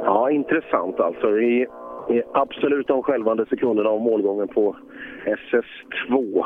[0.05, 1.39] Ja, intressant alltså.
[1.39, 1.67] I
[2.11, 4.77] i absolut de skälvande sekunderna av målgången på
[5.25, 6.45] SS2.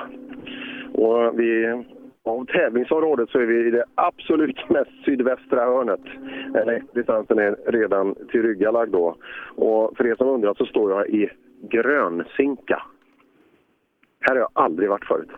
[0.92, 1.82] Och vi,
[2.24, 6.00] av tävlingsområdet så är vi i det absolut mest sydvästra hörnet.
[6.66, 9.16] Nej, distansen är redan tillryggalagd då.
[9.56, 11.30] Och för er som undrar så står jag i
[11.70, 12.82] Grönsinka.
[14.20, 15.30] Här har jag aldrig varit förut.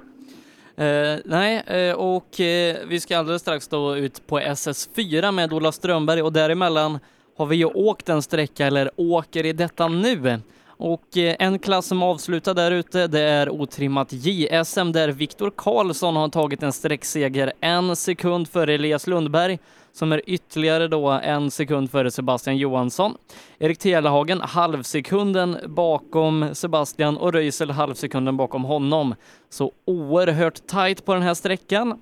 [0.77, 5.73] Eh, nej, eh, och eh, vi ska alldeles strax då ut på SS4 med Ola
[5.73, 6.99] Strömberg och däremellan
[7.39, 10.41] har vi ju åkt en sträcka, eller åker i detta nu.
[10.67, 16.17] Och eh, en klass som avslutar där ute, det är otrimmat JSM där Viktor Karlsson
[16.17, 19.59] har tagit en sträckseger en sekund före Elias Lundberg
[19.93, 23.15] som är ytterligare då en sekund före Sebastian Johansson.
[23.59, 29.15] Erik Telehagen halvsekunden bakom Sebastian och Röisel halvsekunden bakom honom.
[29.51, 32.01] Så oerhört tajt på den här sträckan.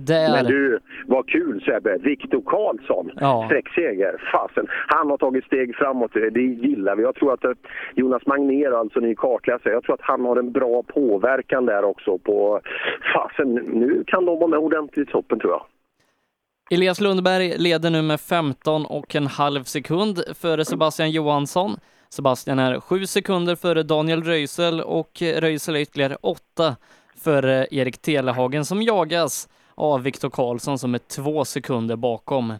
[0.00, 0.32] Där.
[0.32, 1.98] Men du, vad kul Sebbe!
[1.98, 3.44] Viktor Karlsson, Ja.
[3.46, 4.30] sträckseger.
[4.32, 7.02] Fasen, han har tagit steg framåt, det gillar vi.
[7.02, 7.50] Jag tror att eh,
[7.94, 12.18] Jonas Magnér, alltså ny kartläsare, jag tror att han har en bra påverkan där också
[12.18, 12.60] på...
[13.14, 15.62] Fasen, nu kan de vara med ordentligt i toppen tror jag.
[16.70, 21.76] Elias Lundberg leder nu med 15 och en halv sekund före Sebastian Johansson.
[22.08, 26.76] Sebastian är sju sekunder före Daniel Röisel och Röisel är ytterligare åtta
[27.24, 32.50] före Erik Telehagen som jagas av Viktor Karlsson som är två sekunder bakom.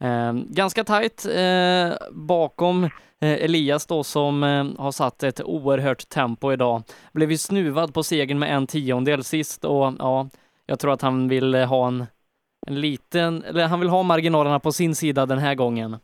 [0.00, 6.52] Eh, ganska tajt eh, bakom eh, Elias då som eh, har satt ett oerhört tempo
[6.52, 6.82] idag.
[7.12, 10.28] Blev ju snuvad på segern med en tiondel sist och ja,
[10.66, 12.06] jag tror att han vill ha en
[12.66, 15.96] en liten, eller han vill ha marginalerna på sin sida den här gången.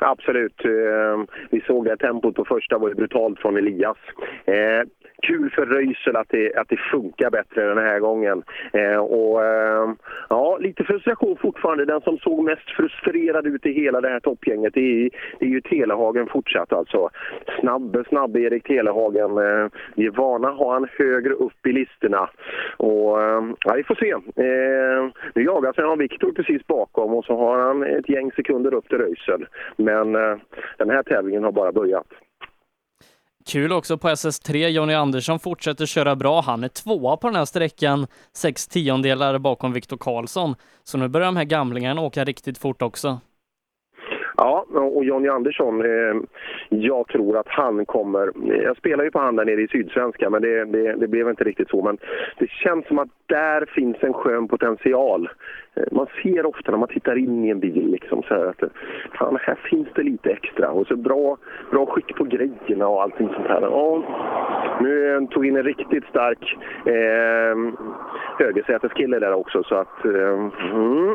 [0.00, 0.64] Absolut.
[0.64, 3.98] Eh, Vi såg det tempot på första var ju brutalt från Elias.
[4.44, 4.82] Eh,
[5.22, 8.42] Kul för Röisel att det, att det funkar bättre den här gången.
[8.72, 9.90] Eh, och, eh,
[10.28, 11.84] ja, lite frustration fortfarande.
[11.84, 15.50] Den som såg mest frustrerad ut i hela det här toppgänget det är, det är
[15.50, 17.08] ju Telehagen fortsatt alltså.
[17.60, 19.30] Snabb, snabb Erik Telehagen.
[19.30, 22.28] Eh, vi är vana att ha han högre upp i listorna.
[22.76, 24.10] Och, eh, ja, vi får se.
[24.10, 28.74] Eh, nu jagas han av Viktor precis bakom och så har han ett gäng sekunder
[28.74, 29.46] upp till Röisel.
[29.84, 30.38] Men eh,
[30.78, 32.06] den här tävlingen har bara börjat.
[33.46, 36.40] Kul också på SS3, Jonny Andersson fortsätter köra bra.
[36.40, 40.54] Han är tvåa på den här sträckan, sex tiondelar bakom Viktor Karlsson.
[40.84, 43.20] Så nu börjar de här gamlingarna åka riktigt fort också.
[44.36, 46.16] Ja, och Jonny Andersson, eh,
[46.68, 48.32] jag tror att han kommer...
[48.62, 51.44] Jag spelar ju på han där nere i Sydsvenska, men det, det, det blev inte
[51.44, 51.82] riktigt så.
[51.82, 51.98] Men
[52.38, 55.28] det känns som att där finns en skön potential.
[55.74, 58.62] Eh, man ser ofta när man tittar in i en bil liksom så här att
[58.62, 58.68] eh,
[59.18, 60.70] fan, här finns det lite extra.
[60.70, 61.36] Och så bra,
[61.70, 63.60] bra skick på grejerna och allting sånt här.
[63.60, 64.02] Ja,
[64.80, 66.56] nu tog tog in en riktigt stark
[66.86, 67.56] eh,
[68.38, 69.62] högersäteskille där också.
[69.62, 71.14] Så att mm, eh,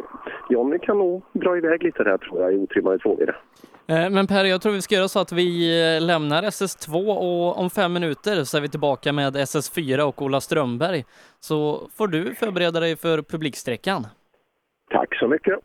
[0.50, 2.68] Jonny kan nog dra iväg lite där tror jag i
[3.12, 3.42] otrimmade tvåor.
[3.88, 7.58] Eh, Men Per, jag tror vi ska göra så att vi eh, lämnar SS2 och
[7.60, 11.06] om fem minuter så är vi tillbaka med SS4 och Ola Strömberg.
[11.40, 14.08] Så får du förbereda dig för publiksträckan.
[14.92, 15.60] Tack så mycket.